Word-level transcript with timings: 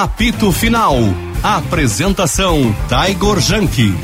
Apito 0.00 0.50
Final. 0.50 0.96
Apresentação 1.42 2.74
Taigor 2.88 3.38
Janke. 3.38 3.94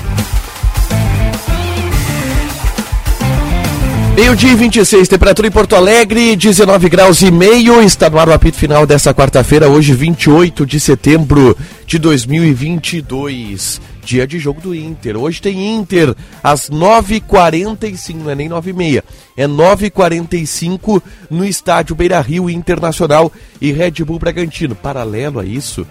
Meio-dia 4.15 4.55
26, 4.55 5.09
temperatura 5.09 5.49
em 5.49 5.51
Porto 5.51 5.75
Alegre, 5.75 6.37
19 6.37 6.91
graus 6.91 7.23
e 7.23 7.31
meio. 7.31 7.81
Está 7.81 8.11
no 8.11 8.19
ar 8.19 8.29
o 8.29 8.35
apito 8.35 8.59
final 8.59 8.87
dessa 8.87 9.15
quarta-feira, 9.15 9.71
hoje, 9.71 9.95
28 9.95 10.67
de 10.67 10.79
setembro 10.79 11.57
de 11.87 11.99
2022. 11.99 13.81
Dia 14.07 14.25
de 14.25 14.39
jogo 14.39 14.61
do 14.61 14.73
Inter. 14.73 15.17
Hoje 15.17 15.43
tem 15.43 15.75
Inter 15.75 16.15
às 16.41 16.71
9h45, 16.71 18.15
não 18.15 18.31
é 18.31 18.37
nem 18.37 18.49
9h30, 18.49 19.03
é 19.37 19.49
9h45 19.49 21.03
no 21.29 21.45
estádio 21.45 21.97
Beira 21.97 22.21
Rio 22.21 22.49
Internacional 22.49 23.33
e 23.61 23.73
Red 23.73 24.05
Bull 24.05 24.21
Bragantino. 24.21 24.77
Paralelo 24.77 25.41
a 25.41 25.45
isso, 25.45 25.85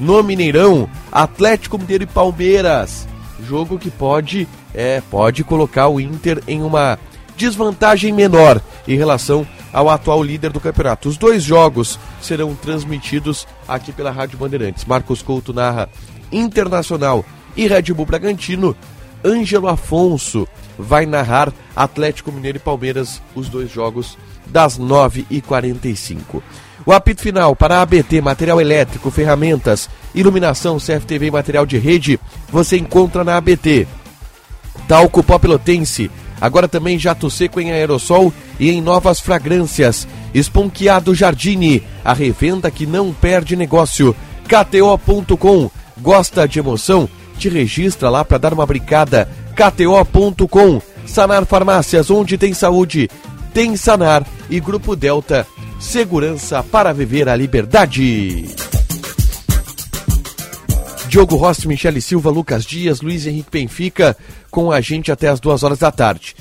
no 0.00 0.20
Mineirão, 0.20 0.90
Atlético 1.12 1.78
Mineiro 1.78 2.02
e 2.02 2.06
Palmeiras. 2.08 3.06
Jogo 3.48 3.78
que 3.78 3.88
pode, 3.88 4.48
é, 4.74 5.00
pode 5.08 5.44
colocar 5.44 5.86
o 5.86 6.00
Inter 6.00 6.42
em 6.48 6.64
uma 6.64 6.98
desvantagem 7.36 8.12
menor 8.12 8.60
em 8.88 8.96
relação 8.96 9.46
ao 9.72 9.88
atual 9.88 10.24
líder 10.24 10.50
do 10.50 10.58
campeonato. 10.58 11.08
Os 11.08 11.16
dois 11.16 11.44
jogos 11.44 12.00
serão 12.20 12.52
transmitidos 12.52 13.46
aqui 13.68 13.92
pela 13.92 14.10
Rádio 14.10 14.38
Bandeirantes. 14.38 14.84
Marcos 14.84 15.22
Couto 15.22 15.52
narra 15.52 15.88
Internacional 16.32 17.24
e 17.56 17.66
Red 17.66 17.92
Bull 17.94 18.06
Bragantino. 18.06 18.76
Ângelo 19.24 19.68
Afonso 19.68 20.48
vai 20.78 21.04
narrar 21.04 21.52
Atlético 21.76 22.32
Mineiro 22.32 22.56
e 22.56 22.60
Palmeiras, 22.60 23.20
os 23.34 23.48
dois 23.48 23.70
jogos 23.70 24.16
das 24.46 24.78
9h45. 24.78 26.42
O 26.86 26.92
apito 26.92 27.20
final 27.20 27.54
para 27.54 27.82
ABT, 27.82 28.20
material 28.22 28.60
elétrico, 28.60 29.10
ferramentas, 29.10 29.88
iluminação, 30.14 30.78
CFTV 30.78 31.26
e 31.26 31.30
material 31.30 31.66
de 31.66 31.78
rede, 31.78 32.18
você 32.50 32.78
encontra 32.78 33.22
na 33.22 33.36
ABT. 33.36 33.86
Talco 34.88 35.22
Pó 35.22 35.38
Pelotense, 35.38 36.10
agora 36.40 36.66
também 36.66 36.98
jato 36.98 37.30
seco 37.30 37.60
em 37.60 37.70
aerossol 37.70 38.32
e 38.58 38.70
em 38.70 38.80
novas 38.80 39.20
fragrâncias. 39.20 40.08
Esponquiado 40.32 41.14
Jardine, 41.14 41.82
a 42.04 42.14
revenda 42.14 42.70
que 42.70 42.86
não 42.86 43.12
perde 43.12 43.54
negócio. 43.56 44.16
KTO.com, 44.48 45.70
gosta 46.00 46.48
de 46.48 46.58
emoção? 46.58 47.08
Te 47.40 47.48
registra 47.48 48.10
lá 48.10 48.22
para 48.22 48.36
dar 48.36 48.52
uma 48.52 48.66
brincada. 48.66 49.26
KTO.com, 49.56 50.82
Sanar 51.06 51.46
Farmácias, 51.46 52.10
onde 52.10 52.36
tem 52.36 52.52
saúde, 52.52 53.08
tem 53.54 53.78
Sanar 53.78 54.26
e 54.50 54.60
Grupo 54.60 54.94
Delta, 54.94 55.46
segurança 55.80 56.62
para 56.62 56.92
viver 56.92 57.30
a 57.30 57.34
liberdade. 57.34 58.44
Diogo 61.08 61.36
Rossi, 61.36 61.66
Michele 61.66 62.02
Silva, 62.02 62.28
Lucas 62.28 62.62
Dias, 62.62 63.00
Luiz 63.00 63.26
Henrique 63.26 63.50
Benfica 63.50 64.14
com 64.50 64.70
a 64.70 64.82
gente 64.82 65.10
até 65.10 65.28
as 65.28 65.40
duas 65.40 65.62
horas 65.62 65.78
da 65.78 65.90
tarde. 65.90 66.36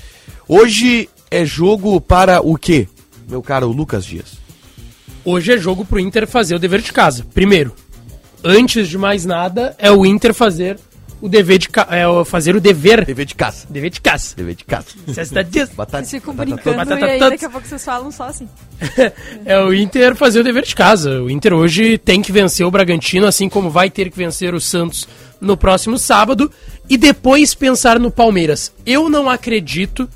Hoje 0.50 1.10
é 1.32 1.46
jogo 1.46 2.02
para 2.02 2.42
o 2.46 2.58
quê, 2.58 2.90
meu 3.30 3.42
caro 3.42 3.68
Lucas 3.72 4.04
Dias? 4.04 4.34
Hoje 5.24 5.54
é 5.54 5.58
jogo 5.58 5.86
pro 5.86 5.98
Inter 5.98 6.28
fazer 6.28 6.56
o 6.56 6.60
dever 6.60 6.82
de 6.82 6.92
casa. 6.92 7.26
Primeiro, 7.34 7.74
antes 8.44 8.90
de 8.90 8.98
mais 8.98 9.26
nada, 9.26 9.74
é 9.80 9.90
o 9.90 10.06
Inter 10.06 10.34
fazer 10.34 10.78
o 11.22 11.28
dever 11.28 11.58
de 11.58 11.70
ca... 11.70 11.88
é, 11.90 12.26
fazer 12.26 12.56
o 12.56 12.62
dever. 12.62 13.06
Dever 13.06 13.26
de 13.26 13.36
casa. 13.36 13.68
Dever 13.70 13.90
de 13.90 14.02
casa. 14.02 14.36
Dever 14.36 14.56
de 14.56 14.64
casa. 14.64 14.88
Sexta 15.14 15.44
dias. 15.44 15.70
Batata, 15.70 16.04
Vocês 16.04 16.22
ficam 16.22 16.34
brincando 16.34 16.78
batata 16.78 17.00
e 17.00 17.10
aí 17.10 17.20
daqui 17.20 17.46
a 17.46 17.50
pouco 17.50 17.68
vocês 17.68 17.84
falam 17.84 18.12
só 18.12 18.24
assim. 18.24 18.48
é 19.46 19.60
o 19.60 19.74
Inter 19.74 20.16
fazer 20.16 20.40
o 20.40 20.44
dever 20.44 20.64
de 20.64 20.76
casa. 20.76 21.22
O 21.22 21.30
Inter 21.30 21.54
hoje 21.54 21.98
tem 21.98 22.22
que 22.22 22.32
vencer 22.32 22.66
o 22.66 22.72
Bragantino, 22.72 23.28
assim 23.28 23.50
como 23.50 23.70
vai 23.70 23.90
ter 23.90 24.10
que 24.10 24.18
vencer 24.18 24.54
o 24.54 24.62
Santos 24.62 25.08
no 25.42 25.58
próximo 25.58 25.98
sábado. 25.98 26.52
E 26.90 26.98
depois 26.98 27.54
pensar 27.54 28.00
no 28.00 28.10
Palmeiras. 28.10 28.74
Eu 28.86 29.10
não 29.10 29.30
acredito, 29.30 30.10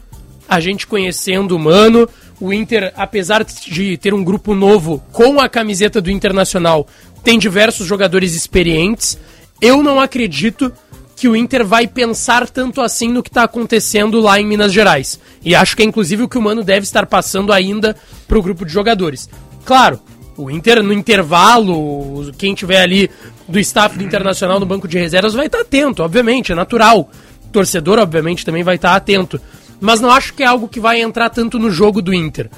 a 0.47 0.59
gente 0.59 0.87
conhecendo 0.87 1.55
o 1.55 1.59
Mano, 1.59 2.07
o 2.39 2.51
Inter, 2.53 2.93
apesar 2.95 3.43
de 3.43 3.97
ter 3.97 4.13
um 4.13 4.23
grupo 4.23 4.55
novo 4.55 5.03
com 5.11 5.39
a 5.39 5.49
camiseta 5.49 6.01
do 6.01 6.09
Internacional, 6.09 6.87
tem 7.23 7.37
diversos 7.37 7.87
jogadores 7.87 8.33
experientes. 8.33 9.17
Eu 9.61 9.81
não 9.81 9.99
acredito 9.99 10.73
que 11.15 11.27
o 11.27 11.35
Inter 11.35 11.65
vai 11.65 11.87
pensar 11.87 12.49
tanto 12.49 12.81
assim 12.81 13.09
no 13.09 13.23
que 13.23 13.29
está 13.29 13.43
acontecendo 13.43 14.19
lá 14.19 14.39
em 14.39 14.45
Minas 14.45 14.73
Gerais. 14.73 15.19
E 15.43 15.55
acho 15.55 15.75
que 15.75 15.83
é 15.83 15.85
inclusive 15.85 16.23
o 16.23 16.29
que 16.29 16.37
o 16.37 16.41
Mano 16.41 16.63
deve 16.63 16.83
estar 16.83 17.05
passando 17.05 17.53
ainda 17.53 17.95
para 18.27 18.37
o 18.37 18.41
grupo 18.41 18.65
de 18.65 18.73
jogadores. 18.73 19.29
Claro, 19.65 19.99
o 20.35 20.49
Inter 20.49 20.81
no 20.81 20.91
intervalo, 20.91 22.31
quem 22.37 22.55
tiver 22.55 22.81
ali 22.81 23.09
do 23.47 23.59
staff 23.59 23.97
do 23.97 24.03
Internacional 24.03 24.59
no 24.59 24.65
banco 24.65 24.87
de 24.87 24.97
reservas 24.97 25.33
vai 25.33 25.45
estar 25.45 25.61
atento, 25.61 26.01
obviamente, 26.01 26.51
é 26.51 26.55
natural. 26.55 27.09
O 27.45 27.47
torcedor, 27.49 27.99
obviamente, 27.99 28.45
também 28.45 28.63
vai 28.63 28.75
estar 28.75 28.95
atento. 28.95 29.39
Mas 29.79 29.99
não 29.99 30.09
acho 30.09 30.33
que 30.33 30.43
é 30.43 30.45
algo 30.45 30.67
que 30.67 30.79
vai 30.79 31.01
entrar 31.01 31.29
tanto 31.29 31.59
no 31.59 31.69
jogo 31.69 32.01
do 32.01 32.13
Inter. 32.13 32.49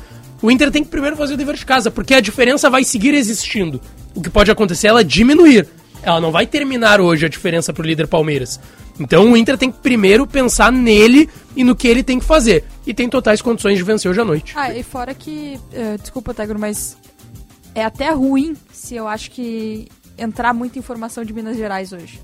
O 0.41 0.51
Inter 0.51 0.71
tem 0.71 0.83
que 0.83 0.89
primeiro 0.89 1.17
fazer 1.17 1.33
o 1.33 1.37
dever 1.37 1.55
de 1.55 1.65
casa, 1.65 1.89
porque 1.89 2.13
a 2.13 2.21
diferença 2.21 2.69
vai 2.69 2.83
seguir 2.83 3.13
existindo. 3.13 3.81
O 4.13 4.21
que 4.21 4.29
pode 4.29 4.51
acontecer 4.51 4.87
é 4.87 4.89
ela 4.91 5.03
diminuir. 5.03 5.67
Ela 6.05 6.21
não 6.21 6.31
vai 6.31 6.45
terminar 6.45 7.01
hoje 7.01 7.25
a 7.25 7.29
diferença 7.29 7.73
pro 7.73 7.83
líder 7.85 8.07
Palmeiras. 8.07 8.59
Então 8.99 9.31
o 9.31 9.35
Inter 9.35 9.57
tem 9.57 9.71
que 9.71 9.79
primeiro 9.79 10.25
pensar 10.27 10.71
nele 10.71 11.29
e 11.55 11.63
no 11.63 11.75
que 11.75 11.87
ele 11.87 12.03
tem 12.03 12.19
que 12.19 12.25
fazer. 12.25 12.63
E 12.85 12.93
tem 12.93 13.09
totais 13.09 13.41
condições 13.41 13.77
de 13.77 13.83
vencer 13.83 14.09
hoje 14.11 14.21
à 14.21 14.25
noite. 14.25 14.53
Ah, 14.55 14.71
e 14.73 14.83
fora 14.83 15.13
que. 15.15 15.59
eh, 15.73 15.97
desculpa, 15.99 16.33
Tegro, 16.33 16.59
mas 16.59 16.95
é 17.73 17.83
até 17.83 18.11
ruim 18.11 18.55
se 18.71 18.95
eu 18.95 19.07
acho 19.07 19.31
que 19.31 19.87
entrar 20.17 20.53
muita 20.53 20.77
informação 20.79 21.25
de 21.25 21.33
Minas 21.33 21.57
Gerais 21.57 21.91
hoje. 21.91 22.21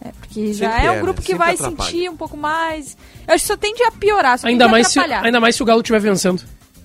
É, 0.00 0.10
porque 0.12 0.52
já 0.52 0.70
Sempre 0.70 0.82
é 0.82 0.86
é, 0.86 0.90
um 0.90 0.94
né? 0.96 1.00
grupo 1.00 1.20
que 1.22 1.28
Sempre 1.28 1.38
vai 1.38 1.54
atrapalha. 1.54 1.90
sentir 1.90 2.10
um 2.10 2.16
pouco 2.16 2.36
mais. 2.36 2.96
Eu 3.26 3.34
acho 3.34 3.42
que 3.44 3.48
só 3.48 3.56
tende 3.56 3.82
a 3.82 3.90
piorar, 3.90 4.38
só 4.38 4.46
Ainda 4.46 4.64
tende 4.66 4.68
a 4.68 4.72
mais, 4.72 4.88
se, 4.88 5.00
ainda 5.00 5.40
mais 5.40 5.56
se 5.56 5.62
o 5.62 5.66
Galo 5.66 5.80
estiver 5.80 6.00
vencendo. 6.00 6.42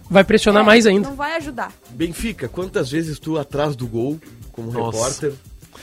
Vai 0.10 0.24
pressionar 0.24 0.64
É, 0.64 0.66
mais 0.66 0.88
ainda. 0.88 1.10
Não 1.10 1.16
vai 1.16 1.36
ajudar. 1.36 1.72
Benfica, 1.92 2.48
quantas 2.48 2.90
vezes 2.90 3.20
tu 3.20 3.38
atrás 3.38 3.76
do 3.76 3.86
gol 3.88 4.20
como 4.52 4.72
Nossa. 4.72 4.98
repórter? 4.98 5.34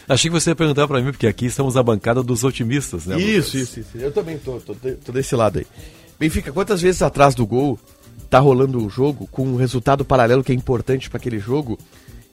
Achei 0.08 0.30
que 0.30 0.40
você 0.40 0.50
ia 0.50 0.56
perguntar 0.56 0.86
pra 0.88 1.00
mim, 1.00 1.10
porque 1.12 1.26
aqui 1.26 1.46
estamos 1.46 1.74
na 1.74 1.82
bancada 1.82 2.22
dos 2.22 2.44
otimistas, 2.44 3.06
né? 3.06 3.16
Isso, 3.20 3.56
Lucas? 3.56 3.68
isso, 3.70 3.80
isso. 3.80 3.98
Eu 3.98 4.10
também 4.12 4.38
tô, 4.38 4.58
tô, 4.60 4.74
tô 4.74 5.12
desse 5.12 5.34
lado 5.36 5.58
aí. 5.58 5.66
Benfica, 6.18 6.50
quantas 6.52 6.80
vezes 6.80 7.02
atrás 7.02 7.34
do 7.34 7.46
gol 7.46 7.78
tá 8.30 8.38
rolando 8.38 8.84
o 8.84 8.88
jogo 8.90 9.28
com 9.30 9.44
um 9.46 9.56
resultado 9.56 10.04
paralelo 10.04 10.42
que 10.42 10.52
é 10.52 10.54
importante 10.54 11.08
pra 11.10 11.18
aquele 11.18 11.38
jogo? 11.38 11.78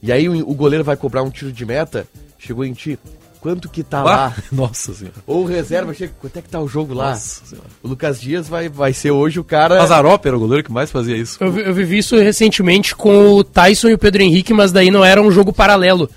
E 0.01 0.11
aí 0.11 0.27
o, 0.29 0.49
o 0.49 0.53
goleiro 0.53 0.83
vai 0.83 0.95
cobrar 0.95 1.23
um 1.23 1.29
tiro 1.29 1.51
de 1.51 1.65
meta, 1.65 2.07
chegou 2.39 2.63
em 2.65 2.73
ti. 2.73 2.97
Quanto 3.41 3.69
que 3.69 3.83
tá 3.83 4.01
lá? 4.01 4.33
Ah, 4.35 4.41
nossa 4.51 4.91
senhora. 4.91 5.17
Ou 5.27 5.45
reserva 5.45 5.93
chega, 5.93 6.13
quanto 6.19 6.37
é 6.39 6.41
que 6.41 6.49
tá 6.49 6.59
o 6.59 6.67
jogo 6.67 6.95
lá? 6.95 7.11
Nossa 7.11 7.45
senhora. 7.45 7.67
O 7.83 7.87
Lucas 7.87 8.19
Dias 8.19 8.47
vai, 8.49 8.67
vai 8.69 8.91
ser 8.91 9.11
hoje 9.11 9.39
o 9.39 9.43
cara. 9.43 9.77
Mazarop 9.77 10.25
era 10.25 10.35
o 10.35 10.39
goleiro 10.39 10.63
que 10.63 10.71
mais 10.71 10.89
fazia 10.89 11.15
isso. 11.15 11.37
Eu, 11.39 11.51
vi- 11.51 11.61
eu 11.61 11.73
vivi 11.73 11.99
isso 11.99 12.15
recentemente 12.17 12.95
com 12.95 13.33
o 13.35 13.43
Tyson 13.43 13.89
e 13.89 13.93
o 13.93 13.99
Pedro 13.99 14.23
Henrique, 14.23 14.51
mas 14.51 14.71
daí 14.71 14.89
não 14.89 15.05
era 15.05 15.21
um 15.21 15.29
jogo 15.29 15.53
paralelo. 15.53 16.09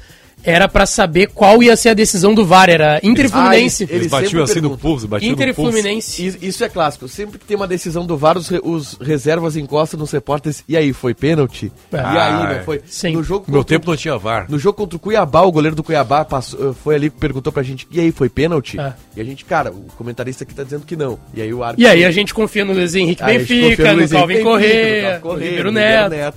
Era 0.44 0.68
pra 0.68 0.86
saber 0.86 1.28
qual 1.34 1.62
ia 1.62 1.76
ser 1.76 1.90
a 1.90 1.94
decisão 1.94 2.32
do 2.34 2.44
VAR. 2.44 2.70
Era 2.70 3.00
Inter 3.02 3.26
e 3.26 3.28
Fluminense. 3.28 3.82
Ah, 3.84 3.86
ele- 3.86 3.94
Eles 3.96 4.06
batiam 4.10 4.42
assim 4.42 4.54
no 4.56 4.60
pergunta. 4.70 4.80
pulso, 4.82 5.08
batiam 5.08 5.32
Inter 5.32 5.48
no 5.48 5.54
pulso. 5.54 5.72
Fluminense. 5.72 6.24
Is- 6.26 6.38
Isso 6.40 6.64
é 6.64 6.68
clássico. 6.68 7.08
Sempre 7.08 7.38
que 7.38 7.44
tem 7.44 7.56
uma 7.56 7.66
decisão 7.66 8.06
do 8.06 8.16
VAR, 8.16 8.38
os, 8.38 8.48
re- 8.48 8.60
os 8.62 8.96
reservas 9.00 9.56
encostam 9.56 9.98
nos 9.98 10.10
repórteres. 10.10 10.62
E 10.68 10.76
aí, 10.76 10.92
foi 10.92 11.12
pênalti? 11.12 11.72
Ah, 11.92 12.14
e 12.14 12.18
aí, 12.18 12.56
não 12.58 12.64
foi? 12.64 12.80
sim. 12.86 13.12
No 13.12 13.22
jogo 13.22 13.44
No 13.48 13.54
meu 13.54 13.64
tempo 13.64 13.88
não 13.90 13.96
tinha 13.96 14.16
VAR. 14.16 14.46
No 14.48 14.58
jogo 14.58 14.76
contra 14.78 14.96
o 14.96 15.00
Cuiabá, 15.00 15.42
o 15.42 15.52
goleiro 15.52 15.74
do 15.76 15.82
Cuiabá 15.82 16.24
passou, 16.24 16.70
eh, 16.70 16.74
foi 16.82 16.94
ali 16.94 17.06
e 17.06 17.10
perguntou 17.10 17.52
pra 17.52 17.62
gente, 17.62 17.86
e 17.90 18.00
aí, 18.00 18.12
foi 18.12 18.28
pênalti? 18.28 18.78
É. 18.78 18.92
E 19.16 19.20
a 19.20 19.24
gente, 19.24 19.44
cara, 19.44 19.70
o 19.72 19.86
comentarista 19.96 20.44
aqui 20.44 20.54
tá 20.54 20.62
dizendo 20.62 20.86
que 20.86 20.96
não. 20.96 21.18
E 21.34 21.42
aí 21.42 21.52
o 21.52 21.62
árbitro... 21.64 21.84
E 21.84 21.88
aí 21.88 22.04
a 22.04 22.10
gente 22.10 22.32
confia 22.32 22.64
no 22.64 22.72
Luiz 22.72 22.94
Henrique 22.94 23.22
Benfica, 23.24 23.90
no 23.92 23.98
Luiz 23.98 24.12
Calvin 24.12 24.34
Benfica, 24.34 24.50
no 24.50 24.56
Calvin 24.56 25.20
Correa, 25.20 25.20
Ribeiro 25.44 25.64
no 25.72 25.72
Neto. 25.72 26.36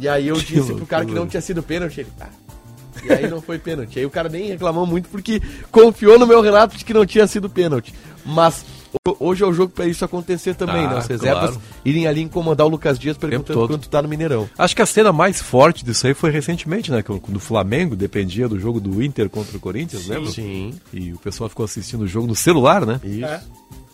E 0.00 0.08
aí 0.08 0.28
eu 0.28 0.36
disse 0.36 0.74
pro 0.74 0.86
cara 0.86 1.04
que 1.04 1.12
não 1.12 1.26
tinha 1.26 1.40
sido 1.40 1.62
pênalti, 1.62 2.00
ele... 2.00 2.08
Ah. 2.20 2.26
E 3.04 3.12
aí 3.12 3.28
não 3.28 3.40
foi 3.40 3.58
pênalti. 3.58 3.98
Aí 3.98 4.06
o 4.06 4.10
cara 4.10 4.28
nem 4.28 4.48
reclamou 4.48 4.86
muito 4.86 5.08
porque 5.08 5.40
confiou 5.70 6.18
no 6.18 6.26
meu 6.26 6.40
relato 6.40 6.76
de 6.76 6.84
que 6.84 6.94
não 6.94 7.04
tinha 7.06 7.26
sido 7.26 7.48
pênalti. 7.48 7.92
Mas 8.24 8.64
ho- 9.06 9.16
hoje 9.20 9.42
é 9.42 9.46
o 9.46 9.52
jogo 9.52 9.72
pra 9.72 9.86
isso 9.86 10.04
acontecer 10.04 10.54
também, 10.54 10.84
Ah, 10.86 10.90
né? 10.90 10.96
As 10.98 11.06
reservas 11.06 11.50
claro. 11.50 11.62
irem 11.84 12.06
ali 12.06 12.20
incomodar 12.22 12.66
o 12.66 12.70
Lucas 12.70 12.98
Dias 12.98 13.16
perguntando 13.16 13.66
quanto 13.66 13.88
tá 13.88 14.02
no 14.02 14.08
Mineirão. 14.08 14.48
Acho 14.58 14.76
que 14.76 14.82
a 14.82 14.86
cena 14.86 15.12
mais 15.12 15.40
forte 15.40 15.84
disso 15.84 16.06
aí 16.06 16.14
foi 16.14 16.30
recentemente, 16.30 16.90
né? 16.90 17.02
Quando 17.02 17.36
o 17.36 17.40
Flamengo 17.40 17.96
dependia 17.96 18.48
do 18.48 18.58
jogo 18.58 18.80
do 18.80 19.02
Inter 19.02 19.28
contra 19.30 19.56
o 19.56 19.60
Corinthians, 19.60 20.06
lembra? 20.06 20.30
Sim. 20.30 20.74
E 20.92 21.12
o 21.12 21.18
pessoal 21.18 21.48
ficou 21.48 21.64
assistindo 21.64 22.02
o 22.02 22.06
jogo 22.08 22.26
no 22.26 22.34
celular, 22.34 22.84
né? 22.84 23.00
Isso. 23.04 23.24
É, 23.24 23.40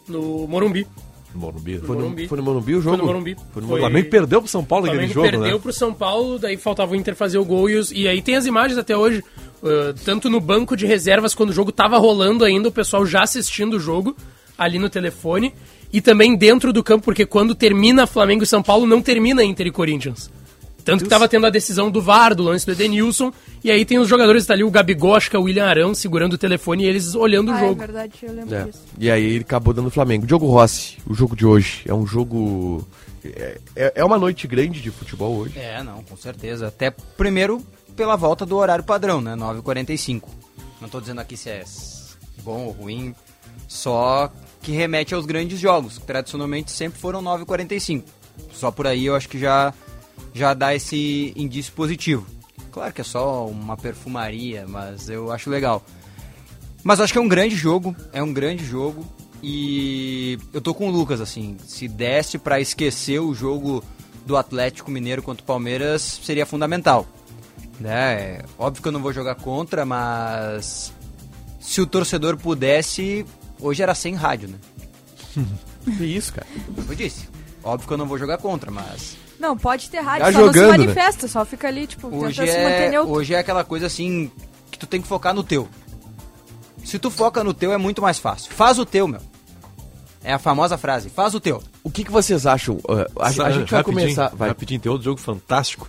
no 0.08 0.46
Morumbi. 0.48 0.86
No 1.34 1.40
Morumbi. 1.40 1.78
Foi, 1.78 1.96
no, 1.96 2.02
Morumbi. 2.02 2.28
foi 2.28 2.38
no 2.38 2.44
Morumbi 2.44 2.74
o 2.76 2.80
jogo? 2.80 2.96
Foi 2.96 3.06
no 3.06 3.12
Morumbi. 3.12 3.36
Foi 3.52 3.62
no 3.62 3.68
Foi- 3.68 3.76
O 3.78 3.80
Flamengo 3.80 4.08
perdeu 4.10 4.40
pro 4.40 4.50
São 4.50 4.64
Paulo 4.64 4.84
O 4.84 4.88
naquele 4.88 5.08
jogo, 5.12 5.28
perdeu 5.28 5.54
né? 5.54 5.58
pro 5.58 5.72
São 5.72 5.92
Paulo, 5.92 6.38
daí 6.38 6.56
faltava 6.56 6.92
o 6.92 6.96
Inter 6.96 7.14
fazer 7.16 7.38
o 7.38 7.44
gol 7.44 7.68
e, 7.68 7.74
os- 7.76 7.90
e 7.90 8.06
aí 8.06 8.22
tem 8.22 8.36
as 8.36 8.46
imagens 8.46 8.78
até 8.78 8.96
hoje, 8.96 9.18
uh, 9.62 9.92
tanto 10.04 10.30
no 10.30 10.40
banco 10.40 10.76
de 10.76 10.86
reservas, 10.86 11.34
quando 11.34 11.50
o 11.50 11.52
jogo 11.52 11.72
tava 11.72 11.98
rolando 11.98 12.44
ainda, 12.44 12.68
o 12.68 12.72
pessoal 12.72 13.04
já 13.04 13.22
assistindo 13.22 13.74
o 13.74 13.80
jogo 13.80 14.16
ali 14.56 14.78
no 14.78 14.88
telefone, 14.88 15.52
e 15.92 16.00
também 16.00 16.36
dentro 16.36 16.72
do 16.72 16.82
campo, 16.84 17.04
porque 17.04 17.26
quando 17.26 17.54
termina 17.54 18.06
Flamengo 18.06 18.44
e 18.44 18.46
São 18.46 18.62
Paulo, 18.62 18.86
não 18.86 19.02
termina 19.02 19.42
Inter 19.42 19.66
e 19.66 19.70
Corinthians. 19.72 20.30
Tanto 20.84 21.04
que 21.04 21.08
tava 21.10 21.26
tendo 21.26 21.46
a 21.46 21.50
decisão 21.50 21.90
do 21.90 22.02
VAR, 22.02 22.34
do 22.34 22.42
lance 22.42 22.66
do 22.66 22.72
Edenilson, 22.72 23.32
e 23.64 23.70
aí 23.70 23.84
tem 23.86 23.98
os 23.98 24.06
jogadores, 24.06 24.44
tá 24.44 24.52
ali 24.52 24.62
o 24.62 24.70
Gabigol, 24.70 25.14
acho 25.14 25.30
que 25.30 25.36
é 25.36 25.38
o 25.38 25.42
William 25.44 25.64
Arão, 25.66 25.94
segurando 25.94 26.34
o 26.34 26.38
telefone 26.38 26.84
e 26.84 26.86
eles 26.86 27.14
olhando 27.14 27.50
Ah, 27.50 27.54
o 27.54 27.56
é 27.56 27.60
jogo. 27.60 27.74
verdade, 27.76 28.12
eu 28.22 28.32
lembro 28.32 28.54
É. 28.54 28.64
disso. 28.64 28.82
E 28.98 29.10
aí 29.10 29.24
ele 29.24 29.40
acabou 29.40 29.72
dando 29.72 29.86
o 29.86 29.90
Flamengo. 29.90 30.26
Diogo 30.26 30.46
Rossi, 30.46 30.98
o 31.06 31.14
jogo 31.14 31.34
de 31.34 31.46
hoje 31.46 31.82
é 31.86 31.94
um 31.94 32.06
jogo. 32.06 32.86
É, 33.24 33.58
é- 33.74 33.92
é 33.96 34.04
uma 34.04 34.18
noite 34.18 34.46
grande 34.46 34.82
de 34.82 34.90
futebol 34.90 35.34
hoje. 35.36 35.58
É, 35.58 35.82
não, 35.82 36.02
com 36.02 36.16
certeza. 36.16 36.66
Até 36.68 36.90
primeiro 36.90 37.62
pela 37.96 38.16
volta 38.16 38.44
do 38.44 38.54
horário 38.56 38.84
padrão, 38.84 39.20
né? 39.22 39.34
9h45. 39.34 40.28
Não 40.80 40.88
tô 40.90 41.00
dizendo 41.00 41.20
aqui 41.22 41.34
se 41.36 41.48
é 41.48 41.64
bom 42.42 42.66
ou 42.66 42.72
ruim, 42.72 43.14
só 43.66 44.30
que 44.60 44.72
remete 44.72 45.14
aos 45.14 45.24
grandes 45.26 45.58
jogos, 45.58 45.96
que 45.98 46.04
tradicionalmente 46.06 46.70
sempre 46.70 46.98
foram 47.00 47.22
9h45. 47.22 48.04
Só 48.52 48.70
por 48.70 48.86
aí 48.86 49.06
eu 49.06 49.14
acho 49.16 49.28
que 49.28 49.38
já, 49.38 49.72
já 50.34 50.52
dá 50.52 50.74
esse 50.74 51.32
indício 51.36 51.72
positivo. 51.72 52.26
Claro 52.72 52.92
que 52.92 53.00
é 53.00 53.04
só 53.04 53.46
uma 53.46 53.76
perfumaria, 53.76 54.66
mas 54.66 55.08
eu 55.08 55.30
acho 55.30 55.48
legal. 55.48 55.82
Mas 56.82 57.00
acho 57.00 57.12
que 57.12 57.18
é 57.18 57.22
um 57.22 57.28
grande 57.28 57.54
jogo, 57.54 57.94
é 58.12 58.22
um 58.22 58.32
grande 58.32 58.64
jogo. 58.64 59.06
E 59.42 60.38
eu 60.52 60.60
tô 60.60 60.74
com 60.74 60.88
o 60.88 60.90
Lucas, 60.90 61.20
assim, 61.20 61.56
se 61.66 61.86
desse 61.86 62.38
pra 62.38 62.60
esquecer 62.60 63.20
o 63.20 63.34
jogo 63.34 63.84
do 64.26 64.36
Atlético 64.36 64.90
Mineiro 64.90 65.22
contra 65.22 65.42
o 65.42 65.46
Palmeiras, 65.46 66.02
seria 66.22 66.44
fundamental. 66.44 67.06
Né? 67.78 68.14
É 68.14 68.44
Óbvio 68.58 68.82
que 68.82 68.88
eu 68.88 68.92
não 68.92 69.02
vou 69.02 69.12
jogar 69.12 69.34
contra, 69.36 69.84
mas 69.84 70.92
se 71.60 71.80
o 71.80 71.86
torcedor 71.86 72.36
pudesse, 72.36 73.24
hoje 73.60 73.82
era 73.82 73.94
sem 73.94 74.14
rádio, 74.14 74.48
né? 74.48 74.58
Que 75.84 76.04
isso, 76.04 76.32
cara. 76.32 76.46
Como 76.74 76.90
eu 76.90 76.96
disse. 76.96 77.28
Óbvio 77.62 77.86
que 77.86 77.92
eu 77.92 77.98
não 77.98 78.06
vou 78.06 78.16
jogar 78.16 78.38
contra, 78.38 78.70
mas 78.70 79.18
Não, 79.44 79.56
pode 79.58 79.90
ter 79.90 80.00
rádio, 80.00 80.26
Tá 80.26 80.32
só 80.32 80.38
não 80.38 80.46
jogando, 80.46 80.64
se 80.72 80.78
né? 80.78 80.84
manifesta, 80.84 81.28
só 81.28 81.44
fica 81.44 81.68
ali, 81.68 81.86
tipo, 81.86 82.08
hoje 82.08 82.40
tenta 82.40 82.52
se 82.52 82.58
manter 82.62 82.74
é, 82.82 82.90
neutro. 82.90 83.12
hoje 83.12 83.34
é 83.34 83.38
aquela 83.38 83.62
coisa 83.64 83.86
assim 83.86 84.30
que 84.70 84.78
tu 84.78 84.86
tem 84.86 85.02
que 85.02 85.06
focar 85.08 85.34
no 85.34 85.42
teu. 85.44 85.68
Se 86.84 86.98
tu 86.98 87.10
foca 87.10 87.42
no 87.44 87.52
teu 87.54 87.72
é 87.72 87.76
muito 87.76 88.00
mais 88.02 88.18
fácil. 88.18 88.52
Faz 88.52 88.78
o 88.78 88.86
teu, 88.86 89.06
meu. 89.08 89.20
É 90.22 90.32
a 90.32 90.38
famosa 90.38 90.78
frase, 90.78 91.10
faz 91.10 91.34
o 91.34 91.40
teu. 91.40 91.62
O 91.82 91.90
que, 91.90 92.04
que 92.04 92.10
vocês 92.10 92.46
acham? 92.46 92.76
Uh, 92.76 93.06
a, 93.20 93.26
a 93.28 93.50
gente 93.50 93.70
vai 93.70 93.82
começar. 93.84 94.28
Vai. 94.34 94.48
Rapidinho, 94.48 94.80
tem 94.80 94.90
outro 94.90 95.04
jogo 95.04 95.20
fantástico. 95.20 95.86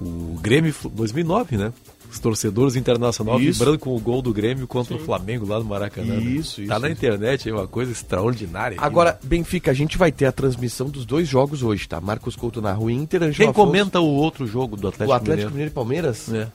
O 0.00 0.36
Grêmio 0.40 0.72
Flu- 0.74 0.90
2009, 0.90 1.56
né? 1.56 1.72
Os 2.12 2.18
torcedores 2.18 2.76
internacional 2.76 3.40
Isso. 3.40 3.58
vibrando 3.58 3.78
com 3.78 3.96
o 3.96 3.98
gol 3.98 4.20
do 4.20 4.34
Grêmio 4.34 4.66
contra 4.68 4.94
o 4.94 4.98
Flamengo 4.98 5.46
lá 5.46 5.58
no 5.58 5.64
Maracanã. 5.64 6.16
né? 6.16 6.20
Isso, 6.22 6.56
Tá 6.56 6.62
isso, 6.62 6.68
na 6.72 6.88
isso. 6.88 6.98
internet 6.98 7.48
aí, 7.48 7.54
uma 7.54 7.66
coisa 7.66 7.90
extraordinária. 7.90 8.76
aqui, 8.76 8.84
Agora, 8.84 9.12
né? 9.12 9.18
Benfica, 9.24 9.70
a 9.70 9.74
gente 9.74 9.96
vai 9.96 10.12
ter 10.12 10.26
a 10.26 10.32
transmissão 10.32 10.90
dos 10.90 11.06
dois 11.06 11.26
jogos 11.26 11.62
hoje, 11.62 11.88
tá? 11.88 12.00
Marcos 12.02 12.36
Couto 12.36 12.60
na 12.60 12.72
rua 12.74 12.92
Inter, 12.92 13.22
Angelo 13.22 13.36
quem 13.36 13.48
Afonso- 13.48 13.66
comenta 13.66 13.98
o 14.00 14.06
outro 14.06 14.46
jogo 14.46 14.76
do 14.76 14.88
Atlético, 14.88 15.10
o 15.10 15.14
Atlético 15.14 15.50
Mineiro? 15.52 15.70
E 15.70 15.74
Palmeiras? 15.74 16.30
É. 16.32 16.48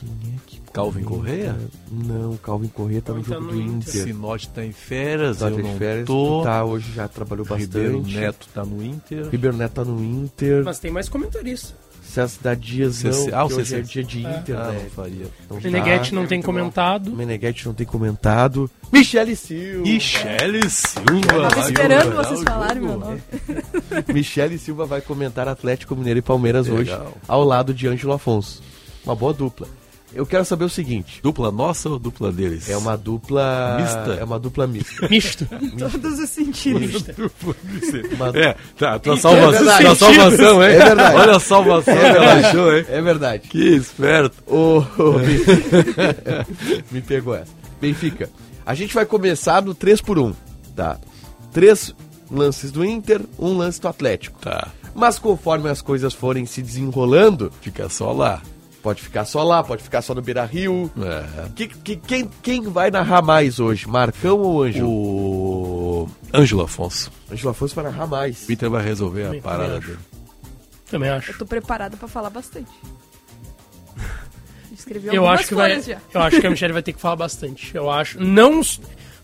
Quem 0.00 0.10
é 0.34 0.38
que 0.46 0.60
Calvin 0.72 1.02
Correia? 1.04 1.56
Não, 1.90 2.36
Calvin 2.38 2.68
Correia 2.68 3.00
tá 3.02 3.12
no 3.14 3.22
Tá 3.22 3.34
jogo 3.34 3.46
no 3.46 3.52
do 3.52 3.60
Inter. 3.60 3.74
Inter. 3.90 4.02
Sinote 4.04 4.48
tá 4.50 4.64
em 4.64 4.72
férias, 4.72 5.38
Tá 5.38 5.50
eu 5.50 5.58
não 5.58 5.76
férias, 5.76 6.06
tô. 6.06 6.42
tá, 6.42 6.64
hoje 6.64 6.92
já 6.92 7.06
trabalhou 7.08 7.44
Ribeiro 7.46 7.98
bastante. 7.98 8.16
Neto 8.16 8.48
tá 8.54 8.64
no 8.64 8.84
Inter. 8.84 9.28
Ribeiro 9.28 9.56
Neto 9.56 9.72
tá 9.72 9.84
no 9.84 10.02
Inter. 10.04 10.64
Mas 10.64 10.78
tem 10.78 10.90
mais 10.90 11.08
comentarista. 11.08 11.74
César 12.18 12.38
da 12.42 12.54
Dias 12.54 13.02
não, 13.04 13.12
CC. 13.12 13.30
Ah, 13.32 13.44
hoje 13.44 13.74
é 13.76 13.80
dia 13.80 14.02
de 14.04 14.20
Inter, 14.20 14.56
Ah, 14.58 14.72
né? 14.72 14.80
não 14.82 14.90
faria. 14.90 15.26
Não 15.48 15.60
Meneghetti 15.60 16.10
tá. 16.10 16.16
não 16.16 16.26
tem 16.26 16.42
comentado. 16.42 17.10
Meneghetti 17.14 17.66
não 17.66 17.74
tem 17.74 17.86
comentado. 17.86 18.70
Michele 18.92 19.36
Silva. 19.36 19.82
Michele 19.82 20.68
Silva. 20.70 21.26
Tava 21.42 21.48
vai 21.54 21.64
esperando 21.70 22.02
comentar 22.10 22.24
vocês 22.24 22.42
falarem 22.42 22.82
meu 22.82 22.98
nome. 22.98 23.22
Michele 24.12 24.58
Silva 24.58 24.86
vai 24.86 25.00
comentar 25.00 25.46
Atlético 25.46 25.94
Mineiro 25.94 26.18
e 26.18 26.22
Palmeiras 26.22 26.66
Legal. 26.66 27.02
hoje, 27.02 27.14
ao 27.28 27.44
lado 27.44 27.72
de 27.72 27.86
Ângelo 27.86 28.12
Afonso. 28.12 28.62
Uma 29.04 29.14
boa 29.14 29.32
dupla. 29.32 29.68
Eu 30.14 30.24
quero 30.24 30.44
saber 30.44 30.64
o 30.64 30.68
seguinte. 30.70 31.20
Dupla 31.22 31.52
nossa 31.52 31.88
ou 31.88 31.98
dupla 31.98 32.32
deles? 32.32 32.68
É 32.70 32.76
uma 32.76 32.96
dupla. 32.96 33.76
Mista? 33.80 34.16
É 34.20 34.24
uma 34.24 34.38
dupla 34.38 34.66
mista. 34.66 35.06
Misto. 35.10 35.46
Em 35.60 35.70
todos 35.70 36.18
os 36.18 36.30
sentidos. 36.30 37.04
Uma- 38.14 38.28
É, 38.38 38.56
tá, 38.78 38.98
tua 38.98 39.16
salvação, 39.16 39.50
verdade. 39.52 39.84
tua 39.84 39.94
salvação, 39.94 40.62
hein? 40.64 40.70
É 40.70 40.78
verdade. 40.78 41.16
Olha 41.16 41.36
a 41.36 41.40
salvação 41.40 41.94
que 41.94 42.00
ela 42.00 42.32
achou, 42.34 42.76
hein? 42.76 42.84
É 42.88 43.02
verdade. 43.02 43.48
Que 43.48 43.76
esperto. 43.76 44.36
Ô, 44.46 44.78
ô, 44.98 45.12
me... 45.18 45.38
me 46.90 47.00
pegou 47.02 47.34
essa. 47.34 47.52
Benfica, 47.80 48.30
a 48.64 48.74
gente 48.74 48.94
vai 48.94 49.04
começar 49.06 49.62
no 49.62 49.74
3 49.74 50.00
por 50.00 50.18
1 50.18 50.32
tá? 50.74 50.98
Três 51.52 51.94
lances 52.30 52.70
do 52.72 52.84
Inter, 52.84 53.20
um 53.38 53.56
lance 53.56 53.80
do 53.80 53.88
Atlético. 53.88 54.38
Tá, 54.40 54.68
Mas 54.94 55.18
conforme 55.18 55.68
as 55.68 55.80
coisas 55.82 56.14
forem 56.14 56.46
se 56.46 56.62
desenrolando, 56.62 57.52
fica 57.60 57.88
só 57.88 58.12
lá. 58.12 58.40
Pode 58.88 59.02
ficar 59.02 59.26
só 59.26 59.42
lá, 59.42 59.62
pode 59.62 59.82
ficar 59.82 60.00
só 60.00 60.14
no 60.14 60.22
Beira 60.22 60.46
Rio. 60.46 60.90
É. 60.98 61.48
Que, 61.54 61.68
que- 61.68 61.96
quem, 61.96 62.30
quem 62.42 62.62
vai 62.62 62.90
narrar 62.90 63.20
mais 63.20 63.60
hoje? 63.60 63.86
Marcão 63.86 64.38
ou 64.38 64.62
Ângelo? 64.62 64.88
O 64.88 66.08
Ângelo 66.32 66.62
Afonso. 66.62 67.12
Ângelo 67.30 67.50
Afonso 67.50 67.74
vai 67.74 67.84
narrar 67.84 68.06
mais. 68.06 68.48
O 68.48 68.52
Inter 68.52 68.70
vai 68.70 68.82
resolver 68.82 69.22
a 69.24 69.26
Também 69.26 69.40
parada 69.42 69.76
acho. 69.76 69.86
dele. 69.88 69.98
Também 70.90 71.10
acho. 71.10 71.32
Eu 71.32 71.38
tô 71.38 71.44
preparada 71.44 71.98
pra 71.98 72.08
falar 72.08 72.30
bastante. 72.30 72.70
Escrevi 74.72 75.14
Eu 75.14 75.28
acho 75.28 75.48
que 75.48 75.54
vai. 75.54 75.80
já. 75.82 75.98
Eu 76.14 76.22
acho 76.22 76.40
que 76.40 76.46
a 76.46 76.50
Michelle 76.50 76.72
vai 76.72 76.82
ter 76.82 76.94
que 76.94 77.00
falar 77.00 77.16
bastante. 77.16 77.70
Eu 77.74 77.90
acho. 77.90 78.18
Não 78.18 78.62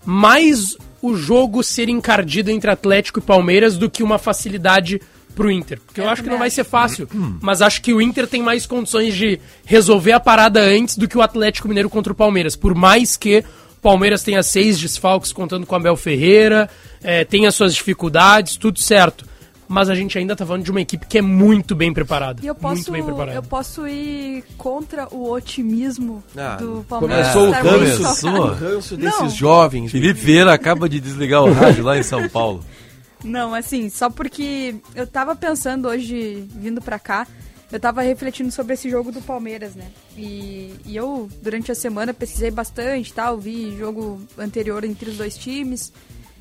mais 0.05 0.77
o 1.01 1.17
jogo 1.17 1.63
ser 1.63 1.89
encardido 1.89 2.51
entre 2.51 2.71
Atlético 2.71 3.19
e 3.19 3.23
Palmeiras 3.23 3.79
do 3.79 3.89
que 3.89 4.03
uma 4.03 4.19
facilidade 4.19 5.01
pro 5.35 5.51
Inter. 5.51 5.81
Porque 5.85 6.01
eu 6.01 6.05
Eu 6.05 6.11
acho 6.11 6.23
que 6.23 6.29
não 6.31 6.39
vai 6.39 6.51
ser 6.51 6.65
fácil. 6.65 7.09
Mas 7.41 7.61
acho 7.63 7.81
que 7.83 7.93
o 7.93 8.01
Inter 8.01 8.27
tem 8.27 8.43
mais 8.43 8.67
condições 8.67 9.15
de 9.15 9.39
resolver 9.65 10.13
a 10.13 10.21
parada 10.21 10.61
antes 10.61 10.97
do 10.97 11.07
que 11.09 11.17
o 11.19 11.23
Atlético 11.23 11.69
Mineiro 11.69 11.91
contra 11.91 12.13
o 12.13 12.17
Palmeiras. 12.17 12.55
Por 12.57 12.75
mais 12.75 13.17
que 13.17 13.39
o 13.79 13.81
Palmeiras 13.83 14.23
tenha 14.23 14.43
seis 14.43 14.79
desfalques 14.79 15.33
contando 15.33 15.67
com 15.67 15.75
o 15.75 15.79
Abel 15.79 15.97
Ferreira, 15.97 16.69
eh, 17.03 17.25
tenha 17.25 17.51
suas 17.53 17.75
dificuldades, 17.75 18.57
tudo 18.57 18.79
certo. 18.79 19.27
Mas 19.67 19.89
a 19.89 19.95
gente 19.95 20.19
ainda 20.19 20.37
tá 20.37 20.45
falando 20.45 20.63
de 20.63 20.71
uma 20.71 20.81
equipe 20.83 21.07
que 21.07 21.17
é 21.17 21.23
muito 21.23 21.75
bem 21.75 21.93
preparada. 21.93 22.39
E 22.43 22.47
eu 22.47 22.53
muito 22.55 22.61
posso, 22.79 22.93
bem 22.93 23.03
preparada. 23.03 23.37
eu 23.39 23.43
posso 23.43 23.89
ir 23.89 24.45
contra 24.59 25.09
o 25.11 25.31
otimismo 25.33 26.23
Ah, 26.37 26.57
do 26.57 26.85
Palmeiras. 26.87 27.33
começou 27.33 27.49
o 27.49 27.51
ranço. 27.51 28.03
Começou. 28.03 28.31
O 28.31 28.53
ranço 28.55 28.97
Não. 28.99 29.11
desses 29.11 29.33
jovens. 29.35 29.91
Felipe 29.91 30.21
Vieira 30.21 30.53
acaba 30.53 30.87
de 30.87 31.01
desligar 31.01 31.43
o 31.43 31.53
rádio 31.53 31.83
lá 31.83 31.97
em 31.99 32.03
São 32.03 32.29
Paulo. 32.29 32.63
Não, 33.25 33.55
assim, 33.55 33.89
só 33.89 34.11
porque 34.11 34.77
eu 34.95 35.07
tava 35.07 35.35
pensando 35.35 35.89
hoje, 35.89 36.47
vindo 36.51 36.81
pra 36.83 36.99
cá, 36.99 37.27
eu 37.73 37.81
tava 37.81 38.03
refletindo 38.03 38.53
sobre 38.53 38.75
esse 38.75 38.89
jogo 38.91 39.11
do 39.11 39.23
Palmeiras, 39.23 39.75
né? 39.75 39.91
E, 40.17 40.75
e 40.85 40.95
eu, 40.95 41.29
durante 41.43 41.73
a 41.73 41.75
semana, 41.75 42.13
pesquisei 42.13 42.51
bastante 42.51 43.13
tal, 43.13 43.39
vi 43.39 43.77
jogo 43.77 44.21
anterior 44.39 44.85
entre 44.85 45.11
os 45.11 45.17
dois 45.17 45.37
times. 45.37 45.93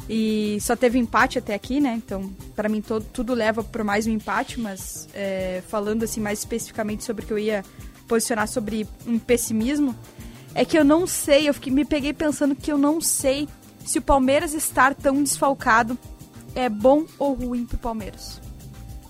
E 0.10 0.58
só 0.60 0.76
teve 0.76 1.00
empate 1.00 1.40
até 1.40 1.54
aqui, 1.54 1.80
né? 1.80 1.94
Então, 1.96 2.30
pra 2.56 2.68
mim, 2.68 2.82
todo, 2.82 3.06
tudo 3.06 3.34
leva 3.34 3.64
por 3.64 3.84
mais 3.86 4.06
um 4.06 4.12
empate, 4.12 4.60
mas 4.60 5.08
é, 5.14 5.64
falando 5.70 6.04
assim 6.04 6.20
mais 6.20 6.40
especificamente 6.40 7.06
sobre 7.06 7.24
o 7.24 7.28
que 7.28 7.34
eu 7.34 7.40
ia 7.40 7.64
posicionar 8.08 8.48
sobre 8.50 8.86
um 9.08 9.18
pessimismo, 9.18 9.96
é 10.54 10.66
que 10.66 10.78
eu 10.78 10.84
não 10.84 11.08
sei, 11.08 11.48
eu 11.48 11.54
fiquei, 11.54 11.72
me 11.72 11.86
peguei 11.86 12.14
pensando 12.14 12.54
que 12.54 12.72
eu 12.72 12.78
não 12.78 13.00
sei 13.00 13.48
se 13.86 13.98
o 13.98 14.02
Palmeiras 14.02 14.54
estar 14.54 14.94
tão 14.94 15.24
desfalcado 15.24 15.98
é 16.56 16.70
bom 16.70 17.06
ou 17.18 17.34
ruim 17.34 17.66
pro 17.66 17.78
Palmeiras. 17.78 18.42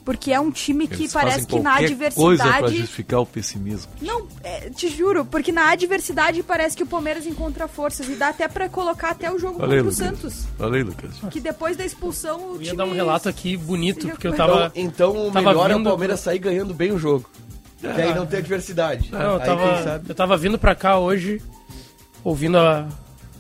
Porque 0.06 0.34
é 0.34 0.40
um 0.40 0.52
time 0.52 0.86
que 0.86 1.04
Eles 1.04 1.14
parece 1.14 1.48
que 1.48 1.60
na 1.60 1.78
qualquer 1.78 2.14
coisa 2.14 2.44
pra 2.44 2.52
adversidade. 2.56 2.78
justificar 2.78 3.22
o 3.22 3.26
pessimismo. 3.26 3.90
Não, 4.02 4.28
é, 4.44 4.70
te 4.70 4.90
juro, 4.90 5.24
porque 5.24 5.50
na 5.50 5.72
adversidade 5.72 6.44
parece 6.44 6.76
que 6.76 6.84
o 6.84 6.86
Palmeiras 6.86 7.26
encontra 7.26 7.70
forças 7.70 8.10
e 8.10 8.16
dá 8.16 8.28
até 8.28 8.50
pra 8.50 8.68
colocar 8.68 9.12
até 9.12 9.32
o 9.32 9.40
jogo 9.40 9.54
aí, 9.54 9.62
contra 9.62 9.76
o 9.76 9.84
Lucas. 9.84 9.96
Santos. 9.96 10.46
Aí, 10.60 10.84
Lucas. 10.84 11.12
Que 11.32 11.40
depois 11.40 11.78
da 11.78 11.86
expulsão 11.86 12.52
o 12.52 12.56
Eu 12.56 12.62
ia 12.62 12.66
time 12.66 12.78
dar 12.78 12.86
um 12.86 12.94
relato 12.94 13.30
aqui 13.30 13.56
bonito, 13.56 14.10
porque 14.10 14.28
eu 14.28 14.36
tava. 14.36 14.74
Então, 14.76 15.12
então 15.12 15.28
o 15.28 15.32
Tava 15.32 15.50
melhor 15.50 15.72
é 15.72 15.76
o 15.78 15.84
Palmeiras 15.84 16.20
sair 16.20 16.40
ganhando 16.40 16.74
bem 16.74 16.92
o 16.92 17.00
jogo. 17.00 17.30
Que 17.80 17.88
aí 17.88 18.14
não 18.14 18.26
tem 18.26 18.40
adversidade. 18.40 19.10
Não, 19.10 19.20
eu 19.20 19.36
aí, 19.36 19.46
tava, 19.46 19.74
quem 19.74 19.84
sabe? 19.84 20.06
eu 20.10 20.16
tava 20.16 20.36
vindo 20.38 20.58
pra 20.58 20.76
cá 20.76 20.98
hoje, 21.00 21.42
ouvindo 22.26 22.58
a 22.58 22.88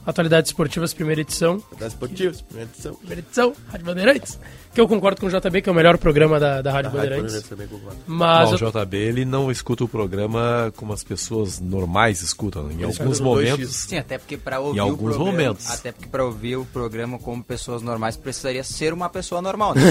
Atualidades 0.06 0.50
Esportivas, 0.50 0.94
primeira 0.94 1.22
edição. 1.22 1.64
Das 1.80 1.94
esportivas, 1.94 2.42
primeira 2.42 2.70
edição. 2.74 2.94
Primeira 2.96 3.22
edição, 3.22 3.54
Rádio 3.72 3.86
Bandeirantes. 3.86 4.38
Que 4.74 4.82
eu 4.82 4.88
concordo 4.88 5.22
com 5.22 5.28
o 5.28 5.30
JB, 5.30 5.62
que 5.62 5.70
é 5.70 5.72
o 5.72 5.76
melhor 5.76 5.98
programa 5.98 6.40
da, 6.40 6.62
da 6.62 6.72
Rádio 6.74 6.92
Da 6.92 6.98
Rádio 6.98 7.12
Bandeirantes. 7.16 7.34
Bandeirantes 7.36 7.50
também 7.50 7.68
concordo. 7.68 7.98
Mas 8.06 8.50
Bom, 8.50 8.58
eu- 8.58 8.68
o 8.68 8.72
JB 8.86 8.98
ele 8.98 9.24
não 9.24 9.50
escuta 9.50 9.84
o 9.86 9.88
programa 9.88 10.74
como 10.76 10.92
as 10.92 11.04
pessoas 11.04 11.60
normais 11.62 12.22
escutam. 12.22 12.64
Em 12.70 12.84
alguns 12.84 12.90
escuta 13.00 13.06
no 13.10 13.16
2x. 13.16 13.22
momentos. 13.24 13.76
Sim, 13.76 13.98
até 13.98 14.18
porque 14.18 14.36
para 14.36 14.60
ouvir 14.60 14.78
Em 14.78 14.82
o 14.82 14.84
alguns 14.84 15.16
programa, 15.16 15.32
momentos. 15.32 15.70
até 15.72 15.92
porque 15.94 16.08
para 16.10 16.26
ouvir 16.26 16.58
o 16.58 16.66
programa 16.66 17.18
como 17.20 17.42
pessoas 17.44 17.82
normais 17.82 18.18
precisaria 18.18 18.64
ser 18.64 18.92
uma 18.94 19.08
pessoa 19.10 19.42
normal, 19.42 19.74
né? 19.76 19.82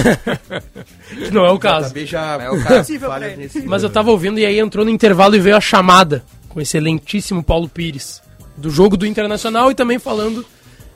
não 1.32 1.46
é 1.46 1.50
o 1.50 1.58
caso. 1.58 1.88
JB 1.88 2.04
já 2.06 2.36
Não 2.38 2.44
é 2.44 2.50
o 2.50 2.62
caso. 2.62 2.92
Mas 3.64 3.82
eu 3.82 3.88
tava 3.88 4.10
ouvindo 4.10 4.38
e 4.38 4.44
aí 4.44 4.58
entrou 4.58 4.84
no 4.84 4.90
intervalo 4.90 5.34
e 5.36 5.40
veio 5.40 5.56
a 5.56 5.60
chamada 5.60 6.22
com 6.50 6.58
o 6.58 6.62
excelentíssimo 6.62 7.42
Paulo 7.42 7.66
Pires. 7.68 8.20
Do 8.56 8.70
jogo 8.70 8.96
do 8.96 9.06
Internacional 9.06 9.70
e 9.70 9.74
também 9.74 9.98
falando. 9.98 10.44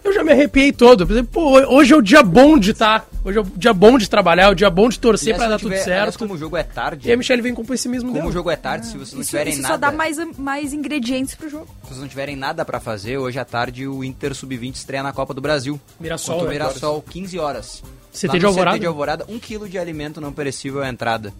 Eu 0.05 0.13
já 0.13 0.23
me 0.23 0.31
arrepiei 0.31 0.73
todo. 0.73 1.03
Eu 1.03 1.07
pensei, 1.09 1.23
pô, 1.25 1.59
hoje 1.75 1.93
é 1.93 1.97
o 1.97 2.01
dia 2.03 2.23
bom 2.23 2.57
de 2.59 2.71
estar 2.71 3.05
Hoje 3.25 3.39
é 3.39 3.41
o 3.41 3.45
dia 3.57 3.73
bom 3.73 3.99
de 3.99 4.09
trabalhar, 4.09 4.45
é 4.45 4.49
o 4.51 4.55
dia 4.55 4.71
bom 4.71 4.89
de 4.89 5.01
torcer 5.01 5.35
se 5.35 5.41
dar 5.41 5.47
tudo 5.59 5.59
tiver- 5.71 5.83
aliás, 5.83 5.85
certo. 6.05 6.19
como 6.21 6.35
o 6.35 6.39
jogo 6.39 6.57
é 6.57 6.63
tarde, 6.63 7.09
E 7.09 7.13
a 7.13 7.17
Michelle 7.17 7.43
vem 7.43 7.53
com 7.53 7.63
o 7.63 7.67
pessimismo 7.67 8.11
como 8.11 8.21
dela. 8.21 8.31
o 8.31 8.33
jogo 8.33 8.49
é 8.53 8.55
tarde, 8.55 8.87
se 8.87 8.93
vocês 8.93 9.15
não 9.15 9.21
Isso, 9.23 9.31
tiverem 9.31 9.53
isso 9.53 9.63
nada... 9.63 9.75
só 9.75 9.79
dá 9.81 9.91
mais, 9.91 10.17
mais 10.39 10.73
ingredientes 10.73 11.35
pro 11.35 11.49
jogo. 11.51 11.67
Se 11.83 11.89
vocês 11.89 12.01
não 12.01 12.07
tiverem 12.07 12.37
nada 12.37 12.65
pra 12.65 12.79
fazer, 12.79 13.19
hoje 13.19 13.37
à 13.41 13.45
tarde 13.45 13.89
o 13.89 14.05
Inter 14.05 14.33
Sub-20 14.33 14.77
estreia 14.77 15.03
na 15.03 15.13
Copa 15.13 15.35
do 15.35 15.41
Brasil. 15.41 15.81
Mirassol, 15.99 16.37
Contra 16.37 16.45
o 16.51 16.53
né? 16.53 16.59
Mirassol, 16.65 17.03
15 17.03 17.37
horas. 17.41 17.83
CT 18.13 18.39
de 18.39 18.47
Alvorada? 18.47 18.77
CT 18.77 18.81
de 18.81 18.87
Alvorada, 18.87 19.25
um 19.29 19.41
quilo 19.41 19.69
de 19.69 19.77
alimento 19.77 20.21
não 20.21 20.33
perecível 20.33 20.83
a 20.85 20.89
entrada. 20.89 21.35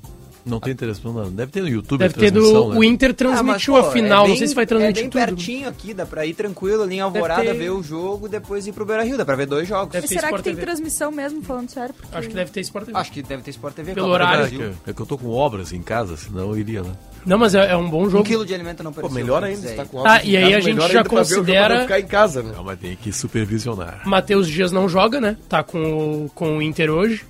Não 0.47 0.61
tem 0.61 0.75
transmissão, 0.77 1.13
não. 1.13 1.31
Deve 1.31 1.51
ter 1.51 1.61
no 1.61 1.69
YouTube 1.69 1.99
Deve 1.99 2.15
a 2.15 2.19
ter 2.19 2.31
do. 2.31 2.69
né? 2.71 2.79
O 2.79 2.85
Inter 2.85 3.11
Ah, 3.11 3.13
mas, 3.13 3.17
transmitiu 3.19 3.75
pô, 3.75 3.81
a 3.81 3.91
final, 3.91 4.19
é 4.19 4.21
não 4.21 4.27
bem- 4.29 4.37
sei 4.39 4.47
se 4.47 4.55
vai 4.55 4.63
É 4.63 4.67
transmitir 4.67 5.03
bem 5.03 5.11
tudo. 5.11 5.25
pertinho 5.25 5.69
aqui, 5.69 5.93
dá 5.93 6.07
pra 6.07 6.25
ir 6.25 6.35
tranquilo 6.35 6.85
ali 6.85 6.95
em 6.97 7.01
Alvorada, 7.01 7.43
ter- 7.43 7.55
ver 7.55 7.71
o 7.71 7.83
jogo, 7.83 8.29
depois 8.29 8.65
ir 8.67 8.73
pro 8.73 8.87
Beira-Rio, 8.87 9.17
dá 9.19 9.25
pra 9.25 9.35
ver 9.35 9.47
dois 9.47 9.67
jogos. 9.67 9.93
Deve 9.93 10.07
será 10.07 10.29
que 10.33 10.43
tem 10.43 10.55
TV. 10.55 10.63
transmissão 10.65 11.11
mesmo, 11.11 11.43
falando 11.43 11.69
sério? 11.71 11.93
Porque... 11.95 12.17
Acho 12.17 12.29
que 12.29 12.35
deve 12.35 12.51
ter 12.53 12.61
Sport 12.61 12.87
TV. 12.87 12.99
Acho 12.99 13.11
que 13.13 13.23
deve 13.23 13.43
ter 13.43 13.51
Sport 13.51 13.75
TV. 13.75 13.93
Pelo 13.95 14.09
horário. 14.09 14.45
É 14.47 14.49
que, 14.49 14.91
é 14.91 14.93
que 14.95 15.01
eu 15.03 15.07
tô 15.07 15.19
com 15.19 15.31
obras 15.31 15.73
em 15.73 15.83
casa, 15.83 16.17
senão 16.17 16.51
eu 16.51 16.59
iria 16.59 16.83
lá. 16.83 16.93
Não, 17.27 17.37
mas 17.39 17.57
é, 17.57 17.73
é 17.73 17.77
um 17.77 17.91
bom 17.91 18.05
Um 18.05 18.11
jogo. 18.11 18.23
quilo 18.23 18.47
de 18.47 18.55
alimento 18.55 18.85
não 18.85 18.93
Pô, 18.93 19.01
perecível. 19.01 19.25
melhor 19.25 19.43
ainda, 19.43 19.69
tá 19.73 19.83
ir. 19.83 19.87
com 19.89 20.03
Tá, 20.03 20.11
obras 20.13 20.25
em 20.25 20.31
e 20.31 20.37
aí 20.37 20.43
casa, 20.45 20.57
a 20.57 20.61
gente 20.61 20.93
já 20.93 21.05
considera- 21.05 21.81
ficar 21.83 21.99
em 22.01 22.07
casa, 22.07 22.43
né? 22.43 22.53
Não, 22.57 22.63
mas 22.63 22.79
tem 22.79 22.95
que 22.95 23.13
supervisionar. 23.13 24.03
Matheus 24.07 24.47
Dias 24.47 24.71
não 24.71 24.89
joga, 24.89 25.21
né? 25.21 25.37
Tá 25.49 25.65
com 25.65 26.25
o, 26.27 26.31
com 26.33 26.59
o 26.59 26.63
Inter 26.63 26.89
hoje. 26.91 27.25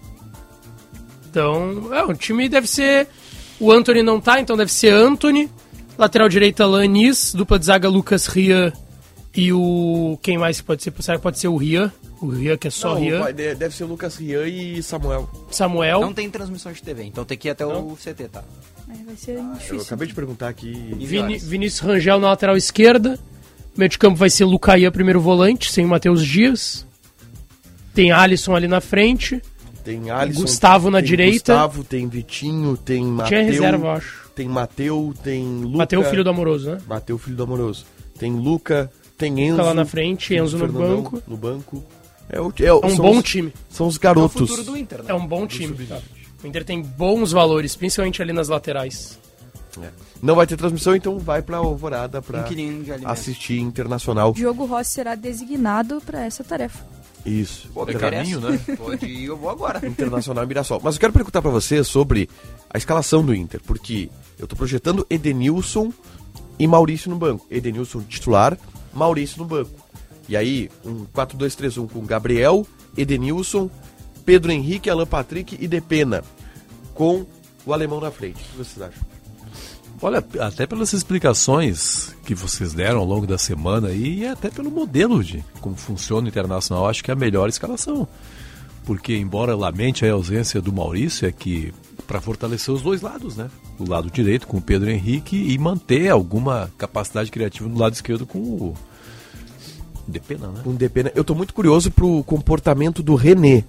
Então, 1.41 1.95
é, 1.95 2.03
o 2.03 2.15
time 2.15 2.49
deve 2.49 2.67
ser. 2.67 3.07
O 3.61 3.71
Anthony 3.71 4.03
não 4.03 4.19
tá, 4.19 4.41
então 4.41 4.57
deve 4.57 4.73
ser 4.73 4.91
Anthony. 4.91 5.51
Lateral 5.99 6.31
direita, 6.31 6.65
Lanis. 6.67 7.35
Dupla 7.35 7.59
de 7.59 7.67
zaga, 7.67 7.91
Lucas 7.91 8.27
Ria. 8.27 8.73
E 9.35 9.53
o. 9.53 10.19
Quem 10.23 10.39
mais 10.39 10.61
que 10.63 10.67
pode 10.67 10.83
ser? 10.83 10.95
Será 11.01 11.19
que 11.19 11.23
pode 11.23 11.39
ser 11.39 11.49
o 11.49 11.57
Ria? 11.59 11.93
O 12.23 12.29
Ria, 12.29 12.57
que 12.57 12.69
é 12.69 12.71
só 12.71 12.95
Não, 12.95 13.01
Ria. 13.03 13.19
vai- 13.19 13.33
de- 13.35 13.55
deve 13.55 13.75
ser 13.77 13.85
o 13.85 13.87
Lucas 13.87 14.17
Rian 14.17 14.47
e 14.49 14.83
Samuel. 14.83 15.29
Samuel. 15.51 16.01
Não 16.01 16.15
tem 16.15 16.31
transmissão 16.31 16.73
de 16.73 16.83
TV, 16.83 17.05
então 17.05 17.23
tem 17.23 17.37
que 17.37 17.49
ir 17.49 17.51
até 17.51 17.67
Não? 17.67 17.87
o 17.89 17.97
CT, 17.97 18.29
tá? 18.29 18.43
É, 18.89 19.05
vai 19.05 19.15
ser 19.17 19.33
Eu 19.37 19.53
difícil. 19.53 19.81
acabei 19.83 20.09
de 20.09 20.15
perguntar 20.15 20.49
aqui. 20.49 20.73
Vini- 20.99 21.37
Vinícius 21.39 21.81
Rangel 21.81 22.19
na 22.19 22.29
lateral 22.29 22.57
esquerda. 22.57 23.19
Meio 23.77 23.91
de 23.91 23.99
campo 23.99 24.17
vai 24.17 24.31
ser 24.31 24.47
Lucaia, 24.47 24.91
primeiro 24.91 25.21
volante, 25.21 25.71
sem 25.71 25.85
o 25.85 25.89
Matheus 25.89 26.25
Dias. 26.25 26.87
Tem 27.93 28.11
Alisson 28.11 28.57
ali 28.57 28.67
na 28.69 28.81
frente. 28.81 29.43
Tem 29.87 30.11
Alisson. 30.11 30.41
Gustavo 30.41 30.91
na 30.91 30.99
tem 30.99 31.07
direita. 31.07 31.53
Gustavo, 31.55 31.85
tem 31.85 32.09
Vitinho, 32.09 32.77
tem 32.77 33.05
Mateu. 33.05 33.29
Tinha 33.39 33.43
reserva, 33.53 33.87
eu 33.87 33.91
acho. 33.93 34.31
Tem 34.35 34.49
Mateu, 34.49 35.15
tem 35.23 35.45
Luca. 35.63 35.79
Mateu, 35.79 36.03
filho 36.05 36.25
do 36.25 36.31
Amoroso, 36.31 36.71
né? 36.73 36.79
Mateu, 36.89 37.17
filho 37.19 37.37
do 37.37 37.43
Amoroso. 37.45 37.87
Tem 38.19 38.33
Luca, 38.33 38.91
tem 39.17 39.33
Enzo. 39.41 39.53
Fica 39.53 39.63
lá 39.63 39.75
na 39.75 39.85
frente, 39.85 40.35
Enzo 40.35 40.59
no 40.59 40.65
Fernandão 40.67 40.97
banco. 41.03 41.23
No 41.27 41.37
banco. 41.37 41.85
É, 42.29 42.41
o, 42.41 42.53
é, 42.59 42.65
É 42.67 42.73
um 42.75 42.97
bom 42.97 43.19
os- 43.19 43.23
time. 43.25 43.53
São 43.71 43.87
os 43.87 43.95
É 43.95 43.99
o 43.99 44.01
garotos. 44.01 44.33
futuro 44.51 44.65
do 44.65 44.77
Inter, 44.77 44.99
né? 44.99 45.05
É 45.09 45.15
um 45.15 45.25
bom 45.27 45.47
time. 45.47 45.73
tá? 45.87 46.01
O 46.43 46.47
Inter 46.47 46.65
tem 46.65 46.83
bons 46.83 47.31
valores, 47.31 47.77
principalmente 47.77 48.21
ali 48.21 48.33
nas 48.33 48.49
laterais. 48.49 49.19
É. 49.81 49.89
Não 50.23 50.35
vai 50.35 50.47
ter 50.47 50.57
transmissão, 50.57 50.97
então 50.97 51.19
vai 51.19 51.43
pra 51.43 51.59
Alvorada 51.59 52.21
pra 52.21 52.45
assistir 53.05 53.61
Internacional. 53.61 54.33
Diogo 54.33 54.65
Rossi 54.65 54.91
será 54.95 55.15
designado 55.15 56.01
para 56.05 56.25
essa 56.25 56.43
tarefa. 56.43 56.85
Isso. 57.27 57.69
É 57.89 57.95
caminho, 57.95 58.41
né? 58.41 58.59
Pode 58.77 59.05
ir, 59.05 59.25
eu 59.25 59.37
vou 59.37 59.51
agora. 59.51 59.85
Internacional 59.87 60.45
e 60.45 60.47
Mirassol. 60.47 60.81
Mas 60.83 60.95
eu 60.95 61.01
quero 61.01 61.13
perguntar 61.13 61.43
pra 61.43 61.51
você 61.51 61.83
sobre 61.83 62.29
a 62.71 62.79
escalação 62.79 63.25
do 63.25 63.35
Inter, 63.35 63.61
porque 63.67 64.09
eu 64.39 64.47
tô 64.47 64.55
projetando 64.55 65.05
Edenilson 65.11 65.93
e 66.59 66.67
Maurício 66.67 67.11
no 67.11 67.17
banco. 67.17 67.45
Edenilson 67.51 68.03
titular, 68.03 68.57
Maurício 68.95 69.39
no 69.39 69.45
banco. 69.45 69.71
E 70.29 70.37
aí, 70.37 70.71
um 70.85 71.05
4-2-3-1 71.07 71.91
com 71.91 72.05
Gabriel, 72.05 72.67
Edenilson, 72.97 73.69
Pedro 74.25 74.53
Henrique, 74.53 74.91
Alan 74.91 75.07
Patrick 75.07 75.57
e 75.61 75.69
Depena, 75.69 76.25
com 76.95 77.27
o 77.65 77.73
alemão 77.73 78.01
na 78.01 78.11
frente. 78.11 78.41
O 78.43 78.45
que 78.45 78.57
vocês 78.57 78.83
acham? 78.83 79.16
Olha, 80.01 80.25
até 80.41 80.67
pelas 80.67 80.93
explicações 80.93 82.15
que 82.25 82.35
vocês 82.35 82.73
deram 82.75 83.01
ao 83.01 83.07
longo 83.07 83.27
da 83.27 83.39
semana 83.39 83.91
e 83.91 84.27
até 84.27 84.51
pelo 84.51 84.71
modelo 84.71 85.25
de 85.25 85.45
como 85.61 85.77
funciona 85.77 86.27
o 86.27 86.29
Internacional, 86.29 86.89
acho 86.89 87.03
que 87.03 87.11
é 87.11 87.15
a 87.15 87.17
melhor 87.17 87.49
escalação. 87.49 88.07
Porque, 88.85 89.17
embora 89.17 89.57
lamente 89.57 90.07
a 90.07 90.13
ausência 90.13 90.61
do 90.61 90.73
Maurício, 90.73 91.27
é 91.27 91.33
que 91.33 91.73
para 92.07 92.21
fortalecer 92.21 92.73
os 92.73 92.83
dois 92.83 93.01
lados, 93.01 93.37
né? 93.37 93.51
O 93.79 93.89
lado 93.89 94.11
direito 94.11 94.47
com 94.47 94.59
o 94.59 94.63
Pedro 94.63 94.89
Henrique 94.89 95.37
e 95.37 95.59
manter 95.59 96.09
alguma 96.09 96.71
capacidade 96.79 97.31
criativa 97.31 97.69
no 97.69 97.79
lado 97.79 97.95
esquerdo 97.95 98.25
com 98.25 98.39
o 98.39 98.75
Depena, 100.07 100.49
né? 100.49 100.61
Com 100.63 100.75
Depena. 100.75 101.11
Eu 101.15 101.25
tô 101.25 101.35
muito 101.35 101.53
curioso 101.53 101.91
pro 101.91 102.23
comportamento 102.23 103.03
do 103.03 103.17
René 103.17 103.65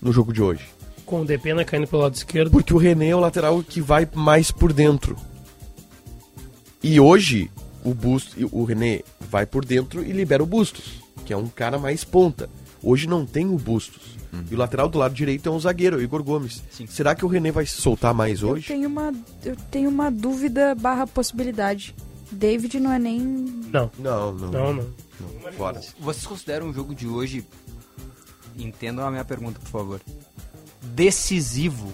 no 0.00 0.12
jogo 0.12 0.32
de 0.32 0.42
hoje. 0.42 0.64
Com 1.04 1.20
o 1.20 1.24
Depena 1.24 1.64
caindo 1.64 1.86
pelo 1.86 2.02
lado 2.02 2.14
esquerdo. 2.14 2.50
Porque 2.50 2.72
o 2.72 2.78
René 2.78 3.08
é 3.08 3.16
o 3.16 3.20
lateral 3.20 3.62
que 3.62 3.80
vai 3.80 4.08
mais 4.14 4.50
por 4.50 4.72
dentro. 4.72 5.14
E 6.90 6.98
hoje 6.98 7.50
o 7.84 7.92
Bustos, 7.92 8.34
o 8.50 8.64
René 8.64 9.02
vai 9.20 9.44
por 9.44 9.62
dentro 9.62 10.02
e 10.02 10.10
libera 10.10 10.42
o 10.42 10.46
Bustos, 10.46 11.02
que 11.26 11.34
é 11.34 11.36
um 11.36 11.46
cara 11.46 11.78
mais 11.78 12.02
ponta. 12.02 12.48
Hoje 12.82 13.06
não 13.06 13.26
tem 13.26 13.44
o 13.46 13.56
Bustos. 13.56 14.16
E 14.50 14.54
o 14.54 14.56
lateral 14.58 14.88
do 14.88 14.96
lado 14.98 15.12
direito 15.14 15.46
é 15.50 15.52
um 15.52 15.60
zagueiro, 15.60 15.98
o 15.98 16.02
Igor 16.02 16.22
Gomes. 16.22 16.62
Sim. 16.70 16.86
Será 16.86 17.14
que 17.14 17.26
o 17.26 17.28
René 17.28 17.50
vai 17.52 17.66
se 17.66 17.80
soltar 17.82 18.14
mais 18.14 18.40
Eu 18.40 18.48
hoje? 18.50 18.68
tenho 18.68 18.88
uma, 18.88 19.12
eu 19.44 19.54
tenho 19.70 19.90
uma 19.90 20.10
dúvida 20.10 20.74
barra 20.74 21.06
possibilidade. 21.06 21.94
David 22.32 22.80
não 22.80 22.90
é 22.92 22.98
nem. 22.98 23.18
Não, 23.20 23.90
Não, 23.98 24.32
não. 24.32 24.50
não, 24.50 24.72
não. 24.72 24.84
não. 25.44 25.52
Fora. 25.52 25.80
Vocês 26.00 26.26
consideram 26.26 26.70
o 26.70 26.72
jogo 26.72 26.94
de 26.94 27.06
hoje, 27.06 27.44
entendam 28.56 29.06
a 29.06 29.10
minha 29.10 29.24
pergunta, 29.26 29.60
por 29.60 29.68
favor, 29.68 30.00
decisivo? 30.82 31.92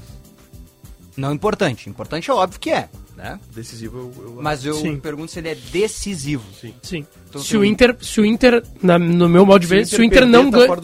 Não 1.16 1.32
importante. 1.32 1.88
Importante 1.90 2.30
é 2.30 2.34
óbvio 2.34 2.60
que 2.60 2.70
é, 2.70 2.88
né? 3.16 3.38
Decisivo 3.54 3.99
eu, 3.99 4.25
eu 4.25 4.38
Mas 4.42 4.64
eu 4.64 4.75
Sim. 4.75 4.99
pergunto 4.99 5.30
se 5.30 5.38
ele 5.38 5.49
é 5.49 5.54
decisivo. 5.54 6.42
Sim. 6.61 6.75
Sim. 6.83 7.06
Então 7.28 7.40
se, 7.42 7.50
tem 7.50 7.61
o 7.61 7.64
Inter, 7.64 7.97
se 8.00 8.21
o 8.21 8.25
Inter, 8.25 8.62
na- 8.83 8.99
no 8.99 9.28
meu 9.28 9.44
modo 9.47 9.61
de 9.61 9.66
ver, 9.66 9.87
se 9.87 10.00
o 10.00 10.04
Inter 10.04 10.26
não 10.26 10.50
tá 10.50 10.59
ganha. 10.59 10.80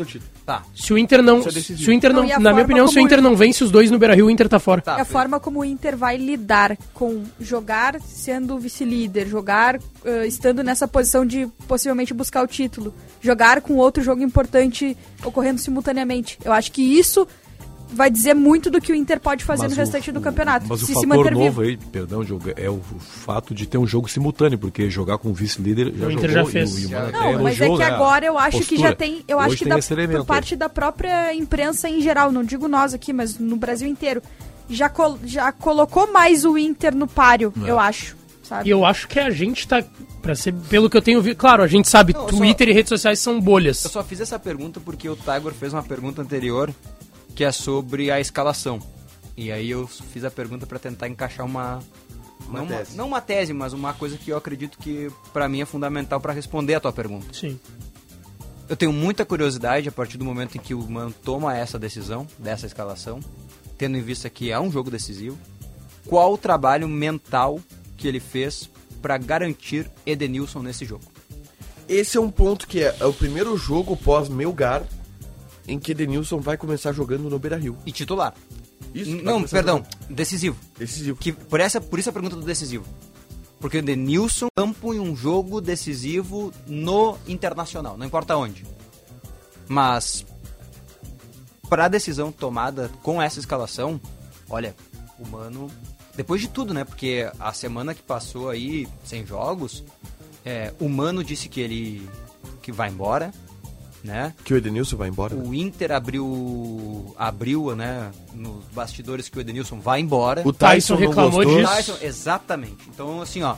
Tá. 0.46 0.62
Se 0.74 0.92
o 0.92 0.98
Inter 0.98 1.22
não. 1.22 1.38
É. 1.38 1.50
Se 1.50 1.88
o 1.88 1.92
Inter 1.92 2.12
não. 2.12 2.26
Não, 2.26 2.40
na 2.40 2.52
minha 2.52 2.64
opinião, 2.64 2.88
se 2.88 2.98
o 2.98 3.00
Inter 3.00 3.18
ele- 3.18 3.22
não 3.28 3.36
vence 3.36 3.62
os 3.62 3.70
dois 3.70 3.90
no 3.90 3.98
Beira 3.98 4.14
Rio, 4.14 4.26
o 4.26 4.30
Inter 4.30 4.48
tá 4.48 4.58
fora. 4.58 4.80
Tá, 4.80 4.98
é 4.98 5.02
a 5.02 5.04
forma 5.04 5.38
como 5.38 5.60
o 5.60 5.64
Inter 5.64 5.96
vai 5.96 6.16
lidar 6.16 6.76
com 6.94 7.22
jogar 7.40 8.00
sendo 8.00 8.58
vice-líder, 8.58 9.28
jogar 9.28 9.78
eh, 10.04 10.26
estando 10.26 10.62
nessa 10.62 10.88
posição 10.88 11.24
de 11.24 11.46
possivelmente 11.68 12.12
buscar 12.14 12.42
o 12.42 12.46
título, 12.48 12.92
jogar 13.20 13.60
com 13.60 13.74
outro 13.76 14.02
jogo 14.02 14.22
importante 14.22 14.96
ocorrendo 15.24 15.60
simultaneamente. 15.60 16.38
Eu 16.44 16.52
acho 16.52 16.72
que 16.72 16.82
isso 16.82 17.26
vai 17.92 18.10
dizer 18.10 18.34
muito 18.34 18.70
do 18.70 18.80
que 18.80 18.92
o 18.92 18.94
Inter 18.94 19.20
pode 19.20 19.44
fazer 19.44 19.64
Mas 19.64 19.72
no 19.72 19.76
o- 19.76 19.80
restante 19.80 20.12
do 20.12 20.20
o- 20.20 20.22
campeonato. 20.22 20.66
Mas 20.68 20.82
o 20.82 20.86
se 20.86 20.94
se 20.94 20.94
fator 20.94 21.08
manter 21.08 21.30
novo 21.32 21.44
vivo. 21.44 21.60
aí, 21.62 21.76
perdão, 21.76 22.22
é 22.56 22.68
o 22.70 22.80
fato 23.00 23.54
de 23.54 23.66
ter 23.66 23.78
um 23.78 23.86
jogo 23.86 24.08
simultâneo, 24.08 24.58
porque 24.58 24.88
jogar 24.90 25.18
com 25.18 25.28
o 25.30 25.34
vice-líder 25.34 25.92
já 25.96 26.06
O 26.06 26.10
Inter 26.10 26.30
jogou 26.30 26.44
já 26.46 26.52
fez. 26.52 26.70
e 26.82 26.86
o, 26.86 26.88
e 26.88 26.92
Não, 26.92 26.98
até 27.08 27.38
mas 27.38 27.60
é 27.60 27.68
que 27.68 27.76
né, 27.78 27.84
agora 27.84 28.26
eu 28.26 28.38
acho 28.38 28.58
que 28.60 28.64
postura. 28.76 28.88
já 28.90 28.94
tem. 28.94 29.24
Eu 29.28 29.38
acho 29.40 29.50
Hoje 29.50 29.64
que 29.64 29.68
da, 29.68 30.08
por 30.18 30.24
parte 30.26 30.56
da 30.56 30.68
própria 30.68 31.34
imprensa 31.34 31.88
em 31.88 32.00
geral, 32.00 32.30
não 32.32 32.44
digo 32.44 32.68
nós 32.68 32.94
aqui, 32.94 33.12
mas 33.12 33.38
no 33.38 33.56
Brasil 33.56 33.88
inteiro, 33.88 34.22
já, 34.68 34.88
col- 34.88 35.18
já 35.24 35.50
colocou 35.52 36.12
mais 36.12 36.44
o 36.44 36.56
Inter 36.56 36.94
no 36.94 37.06
páreo, 37.06 37.52
É. 37.64 37.70
eu 37.70 37.78
acho. 37.78 38.16
Sabe? 38.42 38.68
E 38.68 38.70
eu 38.72 38.84
acho 38.84 39.06
que 39.06 39.18
a 39.20 39.30
gente 39.30 39.66
tá. 39.68 39.82
Pra 40.20 40.34
ser, 40.34 40.52
pelo 40.68 40.90
que 40.90 40.96
eu 40.96 41.00
tenho 41.02 41.22
visto. 41.22 41.36
Claro, 41.38 41.62
a 41.62 41.66
gente 41.68 41.88
sabe, 41.88 42.12
Não, 42.12 42.22
eu 42.24 42.28
só- 42.30 42.36
Twitter 42.36 42.68
e 42.68 42.72
redes 42.72 42.88
sociais 42.88 43.18
são 43.20 43.40
bolhas. 43.40 43.84
Eu 43.84 43.90
só 43.90 44.02
fiz 44.02 44.20
essa 44.20 44.38
pergunta 44.40 44.80
porque 44.80 45.08
o 45.08 45.14
Tiger 45.16 45.52
fez 45.52 45.72
uma 45.72 45.82
pergunta 45.84 46.20
anterior 46.20 46.70
que 47.34 47.44
é 47.44 47.52
sobre 47.52 48.10
a 48.10 48.20
escalação. 48.20 48.78
E 49.36 49.50
aí 49.50 49.70
eu 49.70 49.86
fiz 49.86 50.24
a 50.24 50.30
pergunta 50.30 50.66
pra 50.66 50.78
tentar 50.78 51.08
encaixar 51.08 51.46
uma 51.46 51.80
Uma 52.46 52.60
não, 52.60 52.66
tese. 52.66 52.96
não 52.96 53.06
uma 53.08 53.20
tese, 53.20 53.52
mas 53.52 53.72
uma 53.72 53.92
coisa 53.94 54.16
que 54.18 54.30
eu 54.30 54.36
acredito 54.36 54.76
que 54.78 55.10
pra 55.32 55.48
mim 55.48 55.60
é 55.62 55.64
fundamental 55.64 56.20
pra 56.20 56.32
responder 56.32 56.74
a 56.74 56.80
tua 56.80 56.92
pergunta. 56.92 57.26
Sim. 57.32 57.58
Eu 58.68 58.76
tenho 58.76 58.92
muita 58.92 59.24
curiosidade 59.24 59.88
a 59.88 59.92
partir 59.92 60.16
do 60.16 60.24
momento 60.24 60.56
em 60.56 60.60
que 60.60 60.74
o 60.74 60.82
Mano 60.88 61.12
toma 61.24 61.56
essa 61.56 61.78
decisão, 61.78 62.26
dessa 62.38 62.66
escalação, 62.66 63.18
tendo 63.76 63.96
em 63.96 64.02
vista 64.02 64.30
que 64.30 64.50
é 64.50 64.60
um 64.60 64.70
jogo 64.70 64.90
decisivo, 64.90 65.36
qual 66.06 66.32
o 66.32 66.38
trabalho 66.38 66.86
mental 66.88 67.58
que 67.96 68.06
ele 68.06 68.20
fez 68.20 68.70
pra 69.02 69.18
garantir 69.18 69.90
Edenilson 70.06 70.62
nesse 70.62 70.84
jogo? 70.84 71.04
Esse 71.88 72.16
é 72.16 72.20
um 72.20 72.30
ponto 72.30 72.68
que 72.68 72.80
é, 72.84 72.94
é 73.00 73.04
o 73.06 73.12
primeiro 73.12 73.56
jogo 73.56 73.96
pós-Melgar 73.96 74.84
em 75.70 75.78
que 75.78 75.92
Edenilson 75.92 76.40
vai 76.40 76.56
começar 76.56 76.92
jogando 76.92 77.30
no 77.30 77.38
Beira-Rio. 77.38 77.76
E 77.86 77.92
titular. 77.92 78.34
Isso, 78.94 79.16
Não, 79.22 79.42
perdão, 79.44 79.78
jogando. 79.78 80.16
decisivo. 80.16 80.56
Decisivo. 80.76 81.16
Que, 81.16 81.32
por, 81.32 81.60
essa, 81.60 81.80
por 81.80 81.98
isso 81.98 82.10
a 82.10 82.12
pergunta 82.12 82.36
do 82.36 82.42
decisivo. 82.42 82.84
Porque 83.60 83.78
o 83.78 83.82
Denilson 83.82 84.48
campo 84.56 84.92
em 84.92 84.98
um 84.98 85.14
jogo 85.14 85.60
decisivo 85.60 86.52
no 86.66 87.16
Internacional, 87.28 87.96
não 87.96 88.06
importa 88.06 88.36
onde. 88.36 88.64
Mas 89.68 90.26
para 91.68 91.84
a 91.84 91.88
decisão 91.88 92.32
tomada 92.32 92.90
com 93.02 93.22
essa 93.22 93.38
escalação, 93.38 94.00
olha, 94.48 94.74
o 95.18 95.28
Mano, 95.28 95.70
depois 96.16 96.40
de 96.40 96.48
tudo, 96.48 96.74
né? 96.74 96.84
Porque 96.84 97.30
a 97.38 97.52
semana 97.52 97.94
que 97.94 98.02
passou 98.02 98.48
aí 98.48 98.88
sem 99.04 99.24
jogos, 99.24 99.84
é, 100.44 100.72
o 100.80 100.88
Mano 100.88 101.22
disse 101.22 101.48
que 101.48 101.60
ele 101.60 102.10
que 102.60 102.72
vai 102.72 102.88
embora. 102.88 103.32
Né? 104.02 104.34
Que 104.44 104.54
o 104.54 104.56
Edenilson 104.56 104.96
vai 104.96 105.08
embora. 105.08 105.34
né? 105.34 105.42
O 105.46 105.54
Inter 105.54 105.92
abriu, 105.92 107.14
abriu, 107.16 107.74
né, 107.76 108.10
nos 108.34 108.64
bastidores 108.72 109.28
que 109.28 109.38
o 109.38 109.40
Edenilson 109.40 109.80
vai 109.80 110.00
embora. 110.00 110.42
O 110.44 110.52
Tyson 110.52 110.74
Tyson 110.74 110.94
não 110.94 111.00
reclamou 111.00 111.44
disso. 111.44 111.72
Tyson, 111.72 111.96
exatamente. 112.00 112.88
Então, 112.88 113.20
assim, 113.20 113.42
ó, 113.42 113.56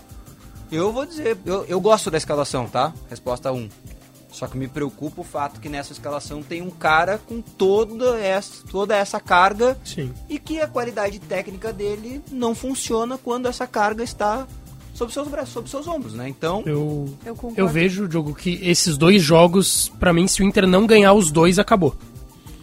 eu 0.71 0.93
vou 0.93 1.07
dizer, 1.07 1.37
eu, 1.45 1.65
eu 1.67 1.81
gosto 1.81 2.11
da 2.11 2.19
escalação, 2.19 2.67
tá? 2.67 2.93
Resposta 3.09 3.53
1. 3.53 3.69
Só 4.31 4.47
que 4.47 4.57
me 4.57 4.67
preocupa 4.67 5.21
o 5.21 5.25
fato 5.25 5.61
que 5.61 5.69
nessa 5.69 5.93
escalação 5.93 6.43
tem 6.43 6.63
um 6.63 6.71
cara 6.71 7.19
com 7.19 7.43
toda 7.43 8.19
essa, 8.19 8.65
toda 8.71 8.97
essa 8.97 9.21
carga 9.21 9.79
Sim. 9.85 10.11
e 10.27 10.39
que 10.39 10.59
a 10.59 10.67
qualidade 10.67 11.19
técnica 11.19 11.71
dele 11.71 12.23
não 12.31 12.55
funciona 12.55 13.19
quando 13.19 13.47
essa 13.47 13.67
carga 13.67 14.03
está 14.03 14.47
sob 15.03 15.13
seus 15.13 15.29
braços, 15.29 15.53
sob 15.53 15.69
seus 15.69 15.87
ombros, 15.89 16.15
né? 16.15 16.29
Então, 16.29 16.63
Eu, 16.67 17.09
Eu 17.25 17.37
eu 17.57 17.69
vejo, 17.69 18.07
Diogo, 18.09 18.35
que 18.35 18.59
esses 18.63 18.97
dois 18.97 19.23
jogos, 19.23 19.91
pra 19.99 20.13
mim, 20.13 20.27
se 20.27 20.43
o 20.43 20.45
Inter 20.45 20.67
não 20.67 20.87
ganhar 20.87 21.13
os 21.15 21.31
dois, 21.31 21.59
acabou. 21.59 21.95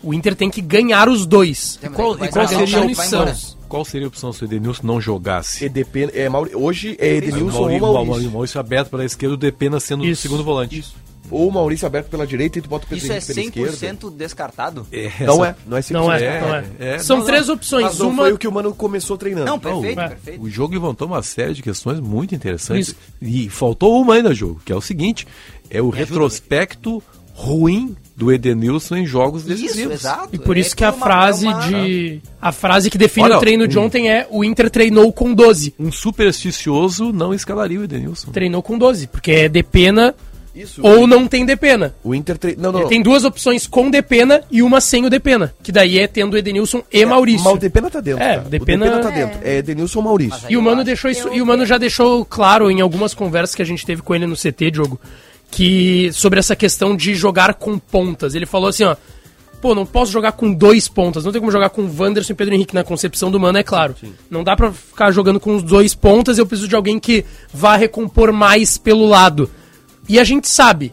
O 0.01 0.13
Inter 0.13 0.33
tem 0.33 0.49
que 0.49 0.61
ganhar 0.61 1.09
os 1.09 1.25
dois. 1.25 1.77
É, 1.81 1.89
mas 1.89 1.95
Qual, 1.97 2.15
e 2.15 2.27
qual 2.29 2.47
seria 2.47 2.77
a 2.79 2.85
opção? 2.85 3.33
Qual 3.67 3.85
seria 3.85 4.07
a 4.07 4.09
opção 4.09 4.31
se 4.33 4.43
o 4.43 4.45
Edenilson 4.45 4.81
não 4.87 5.01
jogasse? 5.01 5.65
EDP, 5.65 6.09
é, 6.13 6.29
Mauri- 6.29 6.55
hoje 6.55 6.95
é 6.97 7.15
Edenilson 7.17 7.69
ou 7.81 7.93
Maurício, 8.05 8.31
Maurício. 8.31 8.59
Aberto 8.59 8.89
pela 8.89 9.03
esquerda, 9.05 9.33
o 9.35 9.37
Depena 9.37 9.79
sendo 9.79 10.03
o 10.03 10.15
segundo 10.15 10.43
volante. 10.43 10.79
Isso. 10.79 10.95
Ou 11.31 11.47
o 11.47 11.51
Maurício 11.51 11.85
aberto 11.87 12.07
pela 12.09 12.25
direita 12.25 12.59
e 12.59 12.61
tu 12.61 12.69
bota 12.69 12.85
o 12.85 12.89
Pedro 12.89 13.03
isso 13.03 13.11
é 13.13 13.17
Henrique 13.41 13.59
pela 13.59 13.71
100% 13.71 13.73
esquerda. 13.73 14.11
descartado? 14.17 14.87
É, 14.91 15.11
Não 15.25 15.45
essa- 15.45 15.47
é, 15.51 15.55
não 15.69 15.77
é 15.77 15.81
100%. 15.81 15.91
Não 15.93 16.11
é, 16.13 16.23
É, 16.23 16.41
não 16.41 16.55
é. 16.55 16.63
é, 16.95 16.99
São 16.99 17.17
não, 17.17 17.25
três 17.25 17.41
Mas 17.41 17.49
opções. 17.49 17.97
não 17.99 18.09
Uma. 18.09 18.23
foi 18.23 18.33
o 18.33 18.37
que 18.37 18.47
o 18.47 18.51
Mano 18.51 18.73
começou 18.73 19.17
treinando. 19.17 19.45
Não, 19.47 19.59
perfeito, 19.59 19.99
é. 19.99 20.07
perfeito. 20.09 20.41
O 20.43 20.49
jogo 20.49 20.73
levantou 20.73 21.07
uma 21.07 21.21
série 21.23 21.53
de 21.53 21.61
questões 21.61 21.99
muito 21.99 22.33
interessantes. 22.35 22.95
E 23.21 23.49
faltou 23.49 24.01
uma 24.01 24.15
ainda, 24.15 24.33
jogo, 24.33 24.61
que 24.65 24.71
é 24.71 24.75
o 24.75 24.81
seguinte: 24.81 25.27
é 25.69 25.81
o 25.81 25.85
ajuda, 25.87 25.97
retrospecto 25.97 27.01
ruim 27.33 27.95
do 28.17 28.33
Edenilson 28.33 28.97
em 28.97 29.05
jogos 29.05 29.43
decisivos. 29.45 29.77
Isso, 29.79 29.91
exato. 29.93 30.29
E 30.33 30.37
por 30.37 30.57
É 30.57 30.59
isso 30.59 30.75
que 30.75 30.83
a 30.83 30.91
uma- 30.91 31.05
frase 31.05 31.45
é 31.45 31.49
uma- 31.49 31.61
de. 31.61 32.21
A 32.41 32.51
frase 32.51 32.89
que 32.89 32.97
define 32.97 33.27
Olha, 33.27 33.37
o 33.37 33.39
treino 33.39 33.65
de 33.65 33.79
um- 33.79 33.83
ontem 33.83 34.11
é 34.11 34.27
o 34.29 34.43
Inter 34.43 34.69
treinou 34.69 35.11
com 35.13 35.33
12. 35.33 35.73
Um 35.79 35.89
supersticioso 35.89 37.13
não 37.13 37.33
escalaria 37.33 37.79
o 37.79 37.83
Edenilson. 37.83 38.31
Treinou 38.31 38.61
com 38.61 38.77
12, 38.77 39.07
porque 39.07 39.31
é 39.31 39.49
Depena 39.49 40.13
Isso. 40.59 40.81
ou 40.83 41.07
não 41.07 41.27
tem 41.27 41.45
Depena. 41.45 41.95
O 42.03 42.13
Inter... 42.13 42.37
Tre... 42.37 42.55
Não, 42.57 42.71
não, 42.71 42.81
não. 42.81 42.87
Tem 42.87 43.01
duas 43.01 43.23
opções 43.23 43.65
com 43.65 43.89
Depena 43.89 44.41
e 44.51 44.61
uma 44.61 44.81
sem 44.81 45.05
o 45.05 45.09
Depena. 45.09 45.53
Que 45.63 45.71
daí 45.71 45.97
é 45.99 46.07
tendo 46.07 46.37
Edenilson 46.37 46.83
e 46.91 47.05
Maurício. 47.05 47.43
Mas 47.45 47.53
o 47.53 47.57
Depena 47.57 47.89
tá 47.89 47.99
dentro, 48.01 48.23
É, 48.23 48.35
cara. 48.37 48.49
Depena- 48.49 48.85
O 48.85 48.89
Depena 48.89 49.03
tá 49.09 49.15
É. 49.17 49.25
dentro. 49.25 49.39
É 49.43 49.57
Edenilson 49.57 49.99
ou 49.99 50.05
Maurício. 50.05 50.41
E 50.49 50.57
o 50.57 50.61
Mano 50.61 50.83
deixou 50.83 51.09
isso, 51.09 51.29
e 51.33 51.41
o 51.41 51.45
Mano 51.45 51.65
já 51.65 51.77
deixou 51.77 52.25
claro 52.25 52.69
em 52.69 52.81
algumas 52.81 53.13
conversas 53.13 53.55
que 53.55 53.61
a 53.61 53.65
gente 53.65 53.85
teve 53.85 54.01
com 54.01 54.13
ele 54.13 54.25
no 54.27 54.35
CT, 54.35 54.71
Diogo, 54.71 54.99
que 55.51 56.11
sobre 56.13 56.39
essa 56.39 56.55
questão 56.55 56.95
de 56.95 57.15
jogar 57.15 57.53
com 57.55 57.77
pontas. 57.79 58.35
Ele 58.35 58.45
falou 58.45 58.69
assim, 58.69 58.83
ó, 58.83 58.95
pô, 59.61 59.73
não 59.75 59.85
posso 59.85 60.11
jogar 60.11 60.31
com 60.33 60.53
dois 60.53 60.87
pontas, 60.87 61.25
não 61.25 61.31
tem 61.31 61.41
como 61.41 61.51
jogar 61.51 61.69
com 61.69 61.81
Wanderson 61.97 62.33
e 62.33 62.35
Pedro 62.35 62.53
Henrique 62.53 62.73
na 62.75 62.83
concepção 62.83 63.29
do 63.31 63.39
Mano, 63.39 63.57
é 63.57 63.63
claro. 63.63 63.95
Não 64.29 64.43
dá 64.43 64.55
pra 64.55 64.71
ficar 64.71 65.11
jogando 65.11 65.39
com 65.39 65.55
os 65.55 65.63
dois 65.63 65.93
pontas, 65.95 66.37
eu 66.37 66.45
preciso 66.45 66.67
de 66.69 66.75
alguém 66.75 66.99
que 66.99 67.25
vá 67.53 67.75
recompor 67.75 68.31
mais 68.31 68.77
pelo 68.77 69.05
lado. 69.07 69.49
E 70.09 70.19
a 70.19 70.23
gente 70.23 70.47
sabe 70.47 70.91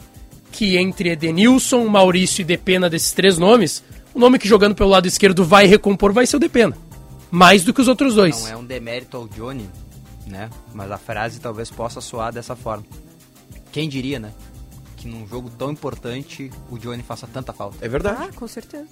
que 0.53 0.77
entre 0.77 1.09
Edenilson, 1.09 1.89
Maurício 1.89 2.43
e 2.43 2.45
Depena 2.45 2.91
desses 2.91 3.13
três 3.13 3.39
nomes, 3.39 3.83
o 4.15 4.19
nome 4.19 4.39
que 4.39 4.47
jogando 4.47 4.75
pelo 4.75 4.91
lado 4.91 5.09
esquerdo 5.09 5.43
vai 5.43 5.67
recompor 5.67 6.13
vai 6.13 6.27
ser 6.27 6.37
o 6.37 6.39
Depena. 6.39 6.77
Mais 7.31 7.65
do 7.65 7.73
que 7.73 7.81
os 7.81 7.89
outros 7.89 8.15
dois. 8.15 8.43
Não 8.43 8.49
é 8.49 8.57
um 8.59 8.65
demérito 8.65 9.17
ao 9.17 9.27
Johnny, 9.27 9.69
né? 10.27 10.51
Mas 10.75 10.91
a 10.91 10.99
frase 10.99 11.41
talvez 11.41 11.71
possa 11.71 12.01
soar 12.03 12.31
dessa 12.31 12.55
forma. 12.55 12.85
Quem 13.73 13.89
diria, 13.89 14.19
né? 14.19 14.33
Que 14.99 15.09
num 15.09 15.27
jogo 15.27 15.49
tão 15.49 15.73
importante 15.73 16.51
o 16.71 16.79
Johnny 16.79 17.03
faça 17.03 17.27
tanta 17.27 17.55
falta. 17.55 17.79
É 17.81 17.89
verdade. 17.89 18.19
Ah, 18.21 18.29
com 18.35 18.47
certeza. 18.47 18.89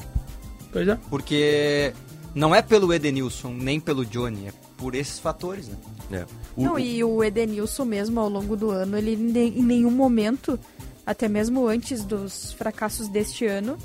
Pois 0.73 0.89
é. 0.89 0.99
Porque 1.11 1.93
não 2.35 2.55
é 2.55 2.63
pelo 2.63 2.93
Edenilson, 2.93 3.53
nem 3.53 3.79
pelo 3.79 4.07
Johnny, 4.07 4.49
é 4.49 4.53
por 4.77 4.95
esses 4.95 5.19
fatores, 5.19 5.69
né? 5.69 5.77
É. 6.13 6.25
O- 6.57 6.63
Não, 6.65 6.79
e 6.79 7.03
o 7.05 7.23
Edenilson 7.23 7.85
mesmo, 7.85 8.21
ao 8.21 8.29
longo 8.29 8.57
do 8.57 8.71
ano, 8.71 8.97
ele 8.99 9.13
em 9.15 9.63
nenhum 9.63 9.91
momento, 9.91 10.59
até 11.07 11.29
mesmo 11.29 11.67
antes 11.67 12.05
dos 12.05 12.53
fracassos 12.53 13.09
deste 13.09 13.47
ano, 13.47 13.77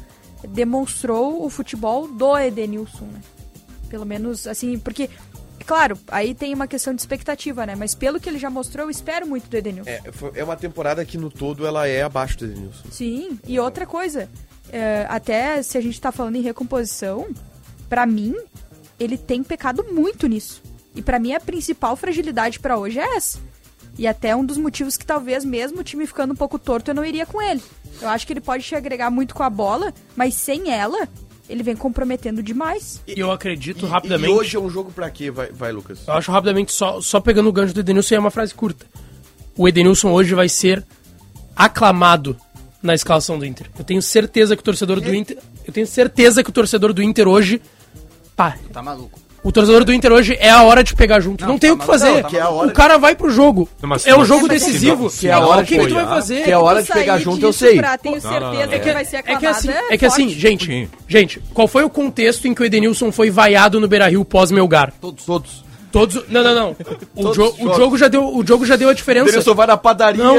demonstrou 0.47 1.45
o 1.45 1.49
futebol 1.49 2.08
do 2.08 2.38
Edenilson, 2.38 3.06
né? 3.06 3.21
Pelo 3.89 4.06
menos, 4.06 4.47
assim, 4.47 4.78
porque, 4.80 5.10
claro, 5.65 5.97
aí 6.10 6.34
tem 6.34 6.54
uma 6.54 6.67
questão 6.67 6.93
de 6.93 7.02
expectativa, 7.02 7.65
né? 7.65 7.75
Mas 7.75 7.93
pelo 7.95 8.19
que 8.19 8.30
ele 8.30 8.38
já 8.39 8.49
mostrou, 8.49 8.86
eu 8.86 8.89
espero 8.89 9.28
muito 9.28 9.49
do 9.49 9.58
Edenilson. 9.58 9.89
É, 9.89 10.02
é 10.36 10.43
uma 10.43 10.56
temporada 10.56 11.04
que 11.06 11.17
no 11.17 11.30
todo 11.30 11.65
ela 11.65 11.88
é 11.88 12.02
abaixo 12.04 12.38
do 12.39 12.45
Edenilson. 12.45 12.84
Sim, 12.91 13.39
e 13.47 13.60
outra 13.60 13.86
coisa, 13.86 14.30
é, 14.71 15.06
até 15.10 15.62
se 15.62 15.78
a 15.78 15.82
gente 15.82 15.99
tá 15.99 16.12
falando 16.12 16.36
em 16.36 16.41
recomposição, 16.41 17.28
pra 17.89 18.06
mim, 18.06 18.36
ele 18.99 19.17
tem 19.17 19.43
pecado 19.43 19.86
muito 19.91 20.28
nisso. 20.28 20.62
E 20.95 21.02
pra 21.02 21.19
mim 21.19 21.34
a 21.34 21.39
principal 21.39 21.95
fragilidade 21.95 22.60
pra 22.60 22.78
hoje 22.78 22.99
é 22.99 23.15
essa. 23.15 23.39
E 23.97 24.08
até 24.08 24.36
um 24.36 24.45
dos 24.45 24.58
motivos 24.58 24.95
que 24.97 25.06
talvez 25.06 25.43
mesmo 25.43 25.80
o 25.82 25.84
time 25.84 26.08
ficando 26.08 26.32
um 26.34 26.36
pouco 26.36 26.58
torto 26.58 26.91
eu 26.91 26.95
não 26.95 27.04
iria 27.06 27.25
com 27.25 27.41
ele. 27.41 27.62
Eu 28.02 28.08
acho 28.10 28.25
que 28.25 28.34
ele 28.34 28.41
pode 28.41 28.63
te 28.63 28.75
agregar 28.75 29.10
muito 29.10 29.36
com 29.36 29.43
a 29.43 29.49
bola, 29.49 29.93
mas 30.15 30.36
sem 30.36 30.71
ela, 30.71 31.08
ele 31.49 31.63
vem 31.63 31.75
comprometendo 31.75 32.41
demais. 32.41 33.02
E 33.08 33.19
eu 33.19 33.32
acredito 33.32 33.86
E- 33.86 33.89
rapidamente. 33.89 34.30
E 34.32 34.34
hoje 34.34 34.56
é 34.56 34.60
um 34.60 34.69
jogo 34.69 34.91
pra 34.91 35.10
quê, 35.10 35.30
vai, 35.30 35.52
vai 35.52 35.71
Lucas? 35.71 35.99
Eu 36.08 36.13
acho 36.13 36.32
rapidamente, 36.32 36.71
só, 36.71 37.02
só 37.02 37.19
pegando 37.19 37.49
o 37.49 37.52
gancho 37.52 37.73
do 37.73 37.82
Edenilson, 37.82 38.15
é 38.15 38.19
uma 38.19 38.32
frase 38.32 38.54
curta. 38.54 38.86
O 39.58 39.67
Edenilson 39.67 40.12
hoje 40.12 40.34
vai 40.34 40.47
ser 40.47 40.86
aclamado 41.56 42.38
na 42.82 42.93
escalação 42.93 43.38
do 43.38 43.45
Inter. 43.45 43.69
Eu 43.78 43.84
tenho 43.84 44.02
certeza 44.02 44.56
que 44.56 44.62
o 44.62 44.63
torcedor 44.65 45.02
do 45.02 45.13
Inter. 45.13 45.38
Eu 45.67 45.73
tenho 45.73 45.86
certeza 45.86 46.41
que 46.43 46.49
o 46.49 46.54
torcedor 46.54 46.93
do 46.93 47.04
Inter 47.04 47.28
hoje. 47.28 47.62
Pá, 48.36 48.58
Tá 48.71 48.82
maluco. 48.82 49.19
O 49.43 49.52
torcedor 49.52 49.84
do 49.86 49.93
Inter 49.93 50.12
hoje 50.12 50.38
é 50.39 50.49
a 50.49 50.63
hora 50.63 50.84
de 50.84 50.93
pegar 50.95 51.19
junto. 51.19 51.41
Não, 51.41 51.54
Não, 51.54 51.60
tem 51.60 51.69
tá 51.69 51.75
o 51.75 51.80
que 51.80 51.86
fazer. 51.86 52.12
Não, 52.12 52.21
tá 52.21 52.30
Que 52.30 52.38
é 52.38 52.41
a 52.41 52.49
hora 52.49 52.67
o 52.67 52.71
cara 52.73 52.97
vai 52.97 53.15
pro 53.15 53.30
jogo. 53.30 53.67
Não, 53.82 53.89
é 54.06 54.15
o 54.15 54.25
jogo 54.25 54.47
mas- 54.47 54.62
decisivo. 54.62 55.10
que 55.10 55.28
é 55.28 55.32
a 55.32 55.39
hora 55.39 55.62
o 55.62 55.65
que, 55.65 55.78
que 55.78 55.88
tu 55.88 55.93
vai 55.93 56.06
fazer? 56.06 56.43
que 56.43 56.52
é 56.52 56.54
a 56.54 56.60
hora 56.60 56.82
Tu 56.82 56.86
de 56.88 56.93
pegar 56.93 57.17
junto, 57.19 57.45
eu 57.45 57.54
sei. 57.54 57.78
Pra 57.78 57.97
tenho 57.97 58.19
certeza 58.21 58.67
não. 58.67 58.80
que 58.80 58.93
vai 58.93 59.06
ser 59.06 59.17
É 59.17 59.21
que 59.21 59.32
aclamada. 59.32 59.58
assim, 59.58 59.69
é 59.89 59.97
que 59.97 60.06
assim, 60.06 60.30
gente, 60.30 60.89
gente, 61.08 61.41
qual 61.54 61.67
foi 61.67 61.84
o 61.84 61.89
contexto 61.89 62.47
em 62.47 62.54
que 62.54 62.62
o 62.62 62.65
Edenilson 62.65 63.12
foi 63.12 63.30
vaiado 63.30 63.80
no 63.80 63.88
Beira-Rio 63.88 64.23
pós-Melgar? 64.25 64.93
Todos. 64.99 65.25
Todos. 65.25 65.69
Todos, 65.91 66.23
não, 66.30 66.43
não, 66.43 66.54
não. 66.54 66.75
O, 67.15 67.34
jo, 67.34 67.52
o 67.62 67.73
jogo 67.73 67.97
já 67.97 68.08
deu, 68.08 68.23
o 68.23 68.45
jogo 68.45 68.63
já 68.63 68.75
deu 68.75 68.89
a 68.89 68.93
diferença. 68.93 69.30
Edenilson 69.30 69.56
vai 69.56 69.65
na 69.65 69.75
padaria, 69.75 70.23
Não, 70.23 70.36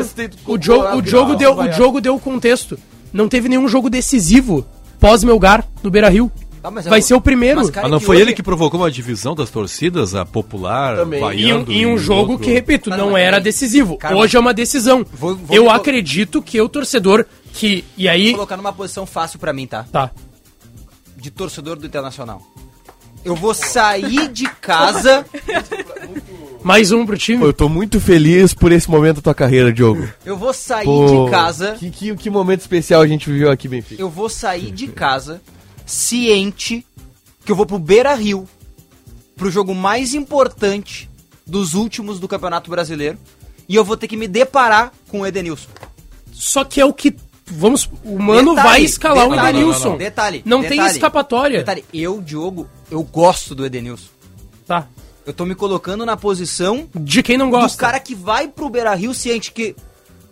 o 0.46 0.62
jogo, 0.62 0.96
o 0.98 1.04
jogo 1.04 1.34
deu, 1.34 1.58
o 1.58 1.72
jogo 1.72 2.00
deu 2.00 2.14
o 2.14 2.20
contexto. 2.20 2.78
Não 3.12 3.28
teve 3.28 3.48
nenhum 3.48 3.66
jogo 3.66 3.90
decisivo 3.90 4.64
pós-Melgar 5.00 5.64
no 5.82 5.90
Beira-Rio. 5.90 6.30
Mas 6.62 6.86
é 6.86 6.90
Vai 6.90 7.00
o- 7.00 7.02
ser 7.02 7.14
o 7.14 7.20
primeiro. 7.20 7.60
Mas, 7.60 7.70
cara, 7.70 7.84
Mas 7.84 7.92
não 7.92 7.98
que 7.98 8.04
foi 8.06 8.16
hoje- 8.16 8.24
ele 8.26 8.32
que 8.34 8.42
provocou 8.42 8.80
uma 8.80 8.90
divisão 8.90 9.34
das 9.34 9.48
torcidas, 9.50 10.14
a 10.14 10.24
popular, 10.26 10.96
Também. 10.96 11.18
Em 11.20 11.22
um, 11.22 11.26
vaiando 11.26 11.72
em 11.72 11.96
jogo 11.98 12.32
outro- 12.32 12.44
que, 12.46 12.52
repito, 12.52 12.90
Cara, 12.90 13.02
não 13.02 13.16
era 13.16 13.38
aí- 13.38 13.42
decisivo. 13.42 13.96
Cara, 13.96 14.16
Hoje 14.16 14.36
é 14.36 14.40
uma 14.40 14.52
decisão. 14.52 15.06
Vou- 15.12 15.36
vou 15.36 15.56
Eu 15.56 15.70
acredito 15.70 16.42
que 16.42 16.60
o 16.60 16.68
torcedor 16.68 17.24
que. 17.52 17.84
E 17.96 18.08
aí. 18.08 18.32
colocar 18.32 18.56
numa 18.56 18.72
posição 18.72 19.06
fácil 19.06 19.38
pra 19.38 19.52
mim, 19.52 19.66
tá? 19.66 19.84
Tá. 19.90 20.10
De 21.16 21.30
torcedor 21.30 21.76
do 21.76 21.86
Internacional. 21.86 22.42
Eu 23.24 23.34
vou 23.36 23.52
sair 23.54 24.28
de 24.28 24.48
casa. 24.60 25.24
Mais 26.62 26.92
um 26.92 27.06
pro 27.06 27.16
time. 27.16 27.38
Pô, 27.38 27.46
eu 27.46 27.52
tô 27.52 27.68
muito 27.68 27.98
feliz 28.00 28.52
por 28.52 28.70
esse 28.70 28.90
momento 28.90 29.16
da 29.16 29.22
tua 29.22 29.34
carreira, 29.34 29.72
Diogo. 29.72 30.06
Eu 30.24 30.36
vou 30.36 30.52
sair 30.52 30.84
Pô, 30.84 31.24
de 31.26 31.30
casa. 31.30 31.72
Que, 31.78 31.90
que, 31.90 32.14
que 32.16 32.30
momento 32.30 32.60
especial 32.60 33.00
a 33.00 33.06
gente 33.06 33.30
viveu 33.30 33.50
aqui, 33.50 33.66
Benfica. 33.66 34.00
Eu 34.00 34.10
vou 34.10 34.28
sair 34.28 34.70
de 34.70 34.86
casa 34.88 35.40
ciente 35.90 36.86
que 37.44 37.50
eu 37.52 37.56
vou 37.56 37.66
pro 37.66 37.78
Beira 37.78 38.14
Rio 38.14 38.48
pro 39.36 39.50
jogo 39.50 39.74
mais 39.74 40.14
importante 40.14 41.08
dos 41.46 41.74
últimos 41.74 42.20
do 42.20 42.28
Campeonato 42.28 42.70
Brasileiro. 42.70 43.18
E 43.68 43.74
eu 43.74 43.84
vou 43.84 43.96
ter 43.96 44.08
que 44.08 44.16
me 44.16 44.26
deparar 44.28 44.92
com 45.08 45.20
o 45.20 45.26
Edenilson. 45.26 45.68
Só 46.32 46.64
que 46.64 46.80
é 46.80 46.84
o 46.84 46.92
que. 46.92 47.14
Vamos. 47.46 47.88
O 48.04 48.18
mano 48.18 48.50
Detalhe, 48.54 48.68
vai 48.68 48.82
escalar 48.82 49.26
o 49.26 49.30
detalhe, 49.30 49.58
Edenilson. 49.58 49.84
não, 49.84 49.90
não. 49.92 49.98
Detalhe, 49.98 50.42
Não 50.44 50.60
tem 50.60 50.70
detalhe. 50.70 50.92
escapatória. 50.92 51.58
Detalhe, 51.58 51.84
eu, 51.92 52.20
Diogo, 52.20 52.68
eu 52.90 53.02
gosto 53.02 53.54
do 53.54 53.64
Edenilson. 53.66 54.08
Tá. 54.66 54.86
Eu 55.26 55.32
tô 55.32 55.44
me 55.44 55.54
colocando 55.54 56.04
na 56.06 56.16
posição 56.16 56.88
De 56.94 57.22
quem 57.22 57.36
não 57.36 57.46
do 57.50 57.58
gosta. 57.58 57.78
cara 57.78 58.00
que 58.00 58.14
vai 58.14 58.48
pro 58.48 58.68
Beira 58.68 58.94
Rio 58.94 59.12
ciente 59.14 59.52
que. 59.52 59.74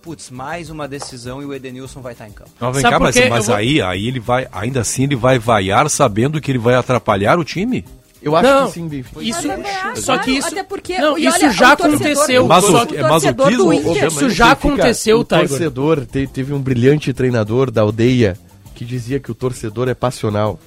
Putz, 0.02 0.30
mais 0.30 0.70
uma 0.70 0.86
decisão 0.88 1.42
e 1.42 1.44
o 1.44 1.52
Edenilson 1.52 2.00
vai 2.00 2.12
estar 2.12 2.28
em 2.28 2.32
campo. 2.32 2.50
Não, 2.60 2.72
vem 2.72 2.80
Sabe 2.82 2.94
cá, 2.94 3.00
mas, 3.00 3.28
mas 3.28 3.46
vou- 3.46 3.56
aí, 3.56 3.82
aí 3.82 4.06
ele 4.08 4.20
vai, 4.20 4.48
ainda 4.52 4.80
assim 4.80 5.02
ele 5.04 5.16
vai 5.16 5.38
vaiar 5.38 5.88
sabendo 5.90 6.40
que 6.40 6.50
ele 6.50 6.58
vai 6.58 6.74
atrapalhar 6.74 7.38
o 7.38 7.44
time? 7.44 7.84
Eu 8.20 8.34
acho 8.34 8.48
Não, 8.50 8.66
que 8.66 8.72
sim, 8.72 8.88
Benfica. 8.88 9.22
Isso, 9.22 9.46
Mas 9.46 10.04
só 10.04 10.18
que 10.18 10.32
isso, 10.32 10.48
até 10.48 10.62
porque- 10.64 10.98
não, 10.98 11.16
e 11.16 11.26
isso 11.26 11.36
olha, 11.36 11.50
já 11.52 11.72
o 11.72 11.76
torcedor- 11.76 11.96
aconteceu. 12.12 12.42
o 12.46 12.52
é 12.52 12.56
que- 12.56 12.60
torcedor 12.96 13.08
masoquismo? 13.10 13.64
do 13.64 13.72
Inter. 13.72 14.06
Isso 14.08 14.30
já 14.30 14.50
aconteceu, 14.52 15.20
o 15.20 15.24
Tiger. 15.24 15.48
torcedor 15.48 16.06
te- 16.06 16.26
teve 16.26 16.52
um 16.52 16.60
brilhante 16.60 17.12
treinador 17.12 17.70
da 17.70 17.82
aldeia 17.82 18.36
que 18.74 18.84
dizia 18.84 19.20
que 19.20 19.30
o 19.30 19.34
torcedor 19.34 19.88
é 19.88 19.94
passional. 19.94 20.58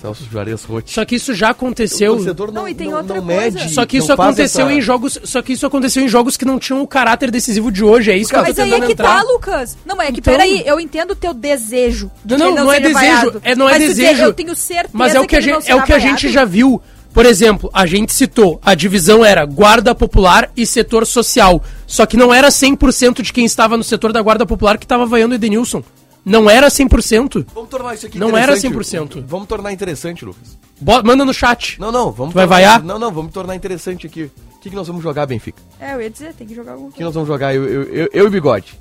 Celso 0.00 0.24
Juarez 0.30 0.64
Rotti. 0.64 0.92
Só 0.94 1.04
que 1.04 1.14
isso 1.16 1.34
já 1.34 1.50
aconteceu. 1.50 2.12
O 2.12 2.16
torcedor 2.16 2.52
Não, 2.52 2.66
e 2.68 2.74
tem 2.74 2.92
outra 2.94 3.20
mede, 3.20 3.58
coisa. 3.58 3.68
Só 3.68 3.84
que 3.84 3.98
não 3.98 4.04
isso 4.04 4.12
aconteceu 4.12 4.66
essa- 4.66 4.74
em 4.74 4.80
jogos, 4.80 5.18
só 5.24 5.42
que 5.42 5.52
isso 5.52 5.66
aconteceu 5.66 6.02
em 6.02 6.08
jogos 6.08 6.36
que 6.36 6.44
não 6.44 6.58
tinham 6.58 6.80
o 6.82 6.86
caráter 6.86 7.30
decisivo 7.30 7.70
de 7.70 7.84
hoje, 7.84 8.10
é 8.10 8.16
isso 8.16 8.30
que 8.30 8.36
eu 8.36 8.40
tô 8.40 8.46
Mas 8.48 8.58
aí 8.58 8.72
é 8.72 8.80
que 8.80 8.92
entrar. 8.92 9.16
tá, 9.16 9.22
Lucas. 9.22 9.76
Não, 9.84 9.94
mas 9.96 10.08
é 10.08 10.12
que 10.12 10.20
Então- 10.20 10.32
peraí, 10.32 10.62
eu 10.64 10.80
entendo 10.80 11.10
o 11.10 11.16
teu 11.16 11.34
desejo. 11.34 12.10
de 12.24 12.36
Não, 12.36 12.50
que 12.50 12.56
não, 12.56 12.64
não 12.64 12.72
é 12.72 12.80
desejo, 12.80 13.40
é, 13.42 13.54
não 13.54 13.68
é 13.68 13.72
Mas 13.78 13.88
desejo. 13.88 14.22
Eu 14.22 14.32
tenho 14.32 14.54
certeza 14.56 14.90
Mas 14.92 15.14
é 15.14 15.20
o 15.20 15.26
que, 15.26 15.36
a 15.36 15.38
ele 15.38 15.52
não 15.52 15.60
gente, 15.60 15.70
é 15.70 15.74
o 15.76 15.82
que 15.82 15.92
a 15.92 15.98
gente 15.98 16.28
já 16.30 16.44
viu. 16.44 16.80
Por 17.12 17.26
exemplo, 17.26 17.68
a 17.74 17.86
gente 17.86 18.12
citou, 18.12 18.60
a 18.64 18.72
divisão 18.72 19.24
era 19.24 19.44
guarda 19.44 19.92
popular 19.96 20.48
e 20.56 20.64
setor 20.64 21.04
social. 21.04 21.60
Só 21.84 22.06
que 22.06 22.16
não 22.16 22.32
era 22.32 22.50
100% 22.52 23.20
de 23.20 23.32
quem 23.32 23.44
estava 23.44 23.76
no 23.76 23.82
setor 23.82 24.12
da 24.12 24.22
guarda 24.22 24.46
popular 24.46 24.78
que 24.78 24.84
estava 24.84 25.04
vaiando 25.04 25.32
o 25.32 25.36
Edenilson. 25.36 25.82
Não 26.24 26.48
era 26.50 26.68
100%. 26.68 27.46
Vamos 27.54 27.70
tornar 27.70 27.94
isso 27.94 28.06
aqui 28.06 28.18
Não 28.18 28.36
era 28.36 28.56
interessante. 28.56 29.16
100%. 29.18 29.24
Vamos 29.26 29.48
tornar 29.48 29.72
interessante, 29.72 30.24
Lucas. 30.24 30.58
Bo- 30.80 31.02
manda 31.02 31.24
no 31.24 31.32
chat. 31.32 31.80
Não, 31.80 31.90
não, 31.90 32.10
vamos 32.12 32.32
Tu 32.32 32.36
vai 32.36 32.44
tornar- 32.46 32.56
vaiar? 32.56 32.82
Não, 32.82 32.98
não, 32.98 33.10
vamos 33.12 33.32
tornar 33.32 33.54
interessante 33.56 34.06
aqui. 34.06 34.24
O 34.56 34.60
que, 34.60 34.68
que 34.70 34.76
nós 34.76 34.86
vamos 34.86 35.02
jogar, 35.02 35.24
Benfica? 35.26 35.62
É, 35.80 35.94
eu 35.94 36.02
ia 36.02 36.10
dizer, 36.10 36.34
tem 36.34 36.46
que 36.46 36.54
jogar 36.54 36.72
algum. 36.72 36.88
O 36.88 36.92
que 36.92 37.02
nós 37.02 37.14
vamos 37.14 37.26
jogar? 37.28 37.54
Eu, 37.54 37.64
eu, 37.64 37.82
eu, 37.84 38.08
eu 38.12 38.26
e 38.26 38.30
Bigode. 38.30 38.78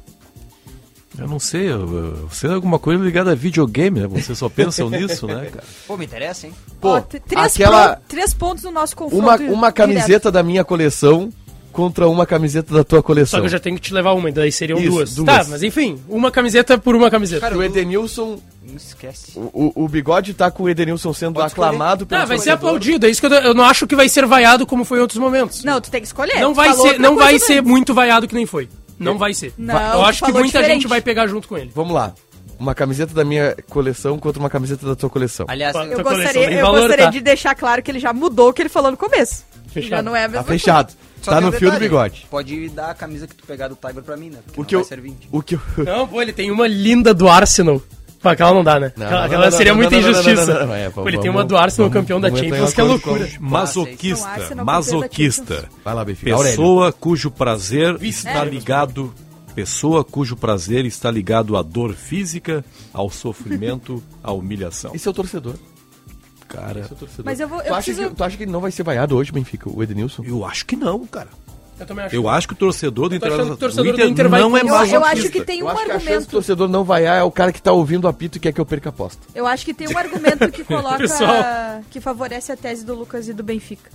Eu 1.17 1.27
não 1.27 1.39
sei, 1.39 1.69
eu- 1.69 1.79
eu- 1.95 2.27
você 2.27 2.47
é 2.47 2.51
alguma 2.51 2.77
coisa 2.77 3.03
ligada 3.03 3.31
a 3.31 3.35
videogame, 3.35 3.99
né? 4.01 4.07
Vocês 4.07 4.37
só 4.37 4.47
pensam 4.47 4.89
nisso, 4.91 5.25
né, 5.25 5.45
cara? 5.51 5.63
Pô, 5.87 5.97
me 5.97 6.05
interessa, 6.05 6.47
hein? 6.47 6.53
Pô, 6.79 6.89
Ó, 6.89 7.01
três, 7.01 7.53
aquela- 7.55 7.95
três 8.07 8.33
pontos 8.33 8.63
no 8.63 8.71
nosso 8.71 8.95
confronto. 8.95 9.21
Uma, 9.23 9.35
uma 9.35 9.71
direto. 9.71 9.73
camiseta 9.73 10.31
da 10.31 10.43
minha 10.43 10.63
coleção 10.63 11.29
contra 11.79 12.07
uma 12.07 12.25
camiseta 12.25 12.73
da 12.73 12.83
tua 12.83 12.99
Só 12.99 13.03
coleção. 13.03 13.39
que 13.39 13.45
eu 13.45 13.49
já 13.49 13.59
tenho 13.59 13.75
que 13.77 13.81
te 13.81 13.93
levar 13.93 14.11
uma, 14.13 14.29
daí 14.31 14.51
seriam 14.51 14.77
Isso, 14.79 14.89
duas. 14.91 15.15
duas. 15.15 15.25
Tá, 15.27 15.45
mas 15.49 15.63
enfim, 15.63 15.97
uma 16.09 16.29
camiseta 16.29 16.77
por 16.77 16.95
uma 16.95 17.09
camiseta. 17.09 17.41
Cara, 17.41 17.57
O 17.57 17.63
Edenilson, 17.63 18.39
Não 18.67 18.75
esquece. 18.75 19.31
o, 19.35 19.71
o, 19.75 19.85
o 19.85 19.87
Bigode 19.87 20.33
tá 20.33 20.51
com 20.51 20.63
o 20.63 20.69
Edenilson 20.69 21.13
sendo 21.13 21.35
Pode 21.35 21.47
aclamado 21.51 22.05
pelo 22.05 22.21
Tá, 22.21 22.25
vai 22.27 22.37
ser 22.37 22.51
aplaudido, 22.51 23.05
é 23.05 23.09
isso 23.09 23.21
que 23.21 23.27
eu, 23.27 23.31
eu 23.31 23.53
não 23.53 23.63
acho 23.63 23.87
que 23.87 23.95
vai 23.95 24.09
ser 24.09 24.25
vaiado 24.25 24.65
como 24.67 24.83
foi 24.83 24.99
em 24.99 25.01
outros 25.01 25.19
momentos. 25.19 25.63
Não, 25.63 25.79
tu 25.79 25.89
tem 25.89 26.01
que 26.01 26.07
escolher. 26.07 26.39
Não 26.41 26.53
vai 26.53 26.73
ser, 26.73 26.99
não 26.99 27.15
vai 27.15 27.31
coisa 27.31 27.45
ser 27.45 27.61
muito 27.63 27.93
vaiado 27.93 28.27
que 28.27 28.35
nem 28.35 28.45
foi. 28.45 28.67
Não 28.99 29.17
vai 29.17 29.33
ser. 29.33 29.53
Não, 29.57 29.73
eu 29.93 30.05
acho 30.05 30.25
que 30.25 30.31
muita 30.33 30.47
diferente. 30.59 30.73
gente 30.81 30.87
vai 30.87 30.99
pegar 31.01 31.25
junto 31.27 31.47
com 31.47 31.57
ele. 31.57 31.71
Vamos 31.73 31.93
lá. 31.93 32.13
Uma 32.59 32.75
camiseta 32.75 33.13
da 33.13 33.23
minha 33.23 33.55
coleção 33.69 34.19
contra 34.19 34.37
uma 34.37 34.49
camiseta 34.49 34.85
da 34.85 34.93
tua 34.93 35.09
coleção. 35.09 35.45
Aliás, 35.47 35.73
Eu 35.73 36.03
gostaria, 36.03 36.51
eu 36.51 36.61
valor, 36.65 36.79
gostaria 36.81 37.05
tá? 37.05 37.11
de 37.11 37.21
deixar 37.21 37.55
claro 37.55 37.81
que 37.81 37.89
ele 37.89 37.99
já 37.99 38.11
mudou 38.11 38.49
o 38.49 38.53
que 38.53 38.61
ele 38.61 38.67
falou 38.67 38.91
no 38.91 38.97
começo. 38.97 39.45
Fechado. 39.71 39.89
Já 39.91 40.01
não 40.01 40.13
é 40.13 40.25
a 40.25 40.27
mesma 40.27 40.43
Tá 40.43 40.51
fechado. 40.51 40.91
só 40.91 40.97
Tá 41.29 41.35
tem 41.37 41.49
no 41.49 41.55
um 41.55 41.59
fio 41.59 41.71
do 41.71 41.79
bigode. 41.79 42.27
Pode 42.29 42.69
dar 42.69 42.91
a 42.91 42.93
camisa 42.93 43.27
que 43.27 43.35
tu 43.35 43.45
pegar 43.45 43.67
do 43.67 43.75
Tiger 43.75 44.03
pra 44.03 44.17
mim, 44.17 44.29
né? 44.29 44.39
Porque 44.45 44.59
O 44.59 44.61
não 44.61 44.67
que 44.67 44.75
eu, 44.75 44.79
vai 44.79 44.87
ser 44.89 45.01
20. 45.01 45.29
o 45.31 45.41
que 45.41 45.55
eu, 45.55 45.61
Não, 45.85 46.07
pô, 46.07 46.21
ele 46.21 46.33
tem 46.33 46.51
uma 46.51 46.67
linda 46.67 47.13
do 47.13 47.27
Arsenal. 47.29 47.81
Pô, 48.21 48.27
aquela 48.27 48.53
não 48.53 48.63
dá, 48.65 48.79
né? 48.79 48.91
Não, 48.97 49.05
aquela 49.05 49.19
não, 49.21 49.25
aquela 49.27 49.45
não, 49.49 49.57
seria 49.57 49.71
não, 49.71 49.77
muita 49.79 49.95
não, 49.95 50.01
não, 50.01 50.11
não, 50.11 50.19
injustiça. 50.19 50.53
não, 50.53 50.59
não, 50.59 50.67
não, 50.67 50.75
é, 50.75 50.89
Pô, 50.89 51.01
ele 51.01 51.11
vamos- 51.11 51.21
tem 51.21 51.31
uma 51.31 51.45
do 51.45 51.55
Arsenal, 51.55 51.89
vamos- 51.89 52.01
campeão 52.03 52.19
da 52.19 52.29
Champions, 52.29 52.73
que 52.73 52.81
é 52.81 52.83
com- 52.83 52.89
loucura. 52.89 53.29
Não, 53.39 53.49
Masoquista, 53.49 54.27
Arsenal 54.27 54.65
masoquista. 54.65 55.69
Vai 55.85 55.93
lá. 55.93 56.01
Aurélio. 56.01 56.35
Pessoa 56.35 56.91
cujo 56.91 57.31
prazer 57.31 57.97
está 58.01 58.45
É. 58.45 58.45
ligado. 58.45 59.13
Pessoa 59.55 60.03
cujo 60.03 60.35
prazer 60.35 60.85
está 60.85 61.09
ligado 61.09 61.55
à 61.57 61.61
dor 61.61 61.93
física, 61.93 62.63
ao 62.93 63.09
sofrimento, 63.09 64.03
à 64.23 64.31
humilhação. 64.31 64.91
Esse 64.93 65.07
é 65.07 65.11
o 65.11 65.13
torcedor. 65.13 65.55
Cara, 66.49 66.79
é 66.79 66.83
o. 66.83 67.23
Mas 67.23 67.39
eu 67.39 67.47
vou- 67.47 67.59
eu 67.59 67.65
tu, 67.67 67.73
acha 67.73 67.83
preciso- 67.85 68.09
que, 68.09 68.15
tu 68.15 68.23
acha 68.23 68.35
que 68.37 68.43
ele 68.43 68.51
não 68.51 68.59
vai 68.59 68.71
ser 68.71 68.83
vaiado 68.83 69.15
hoje, 69.15 69.31
Benfica, 69.31 69.69
o 69.69 69.81
Edenilson? 69.81 70.23
eu 70.25 70.43
acho 70.45 70.65
que 70.65 70.75
não, 70.75 71.05
cara. 71.05 71.29
Eu 71.79 71.85
também 71.85 72.03
acho. 72.05 72.13
Eu 72.15 72.27
acho 72.27 72.47
que 72.47 72.53
o 72.53 72.57
torcedor 72.57 73.07
do 73.07 73.17
que 73.17 73.25
o 73.25 73.55
torcedor 73.55 73.95
do 73.95 74.01
Inter 74.03 74.27
vai 74.27 74.41
não 74.41 74.57
é 74.57 74.61
com- 74.61 74.67
Eu, 74.67 74.75
acho 75.05 75.29
que 75.29 75.45
tem 75.45 75.59
eu 75.59 75.65
um 75.65 75.69
argumento. 75.69 76.27
torcedor 76.27 76.67
não 76.67 76.83
vaiar 76.83 77.17
é 77.19 77.23
o 77.23 77.31
cara 77.31 77.53
que 77.53 77.61
tá 77.61 77.71
ouvindo 77.71 78.03
o 78.03 78.07
apito 78.09 78.37
e 78.37 78.41
quer 78.41 78.51
que 78.51 78.59
eu 78.59 78.65
perca 78.65 78.89
a 78.89 78.91
aposta. 78.91 79.21
Eu 79.33 79.47
acho 79.47 79.63
que 79.63 79.73
tem 79.73 79.87
um 79.87 79.97
argumento 79.97 80.51
que 80.51 80.63
coloca. 80.65 80.97
Pessoal. 80.97 81.81
que 81.89 82.01
favorece 82.01 82.51
a 82.51 82.57
tese 82.57 82.83
do 82.85 82.93
Lucas 82.95 83.29
e 83.29 83.33
do 83.33 83.43
Benfica. 83.43 83.89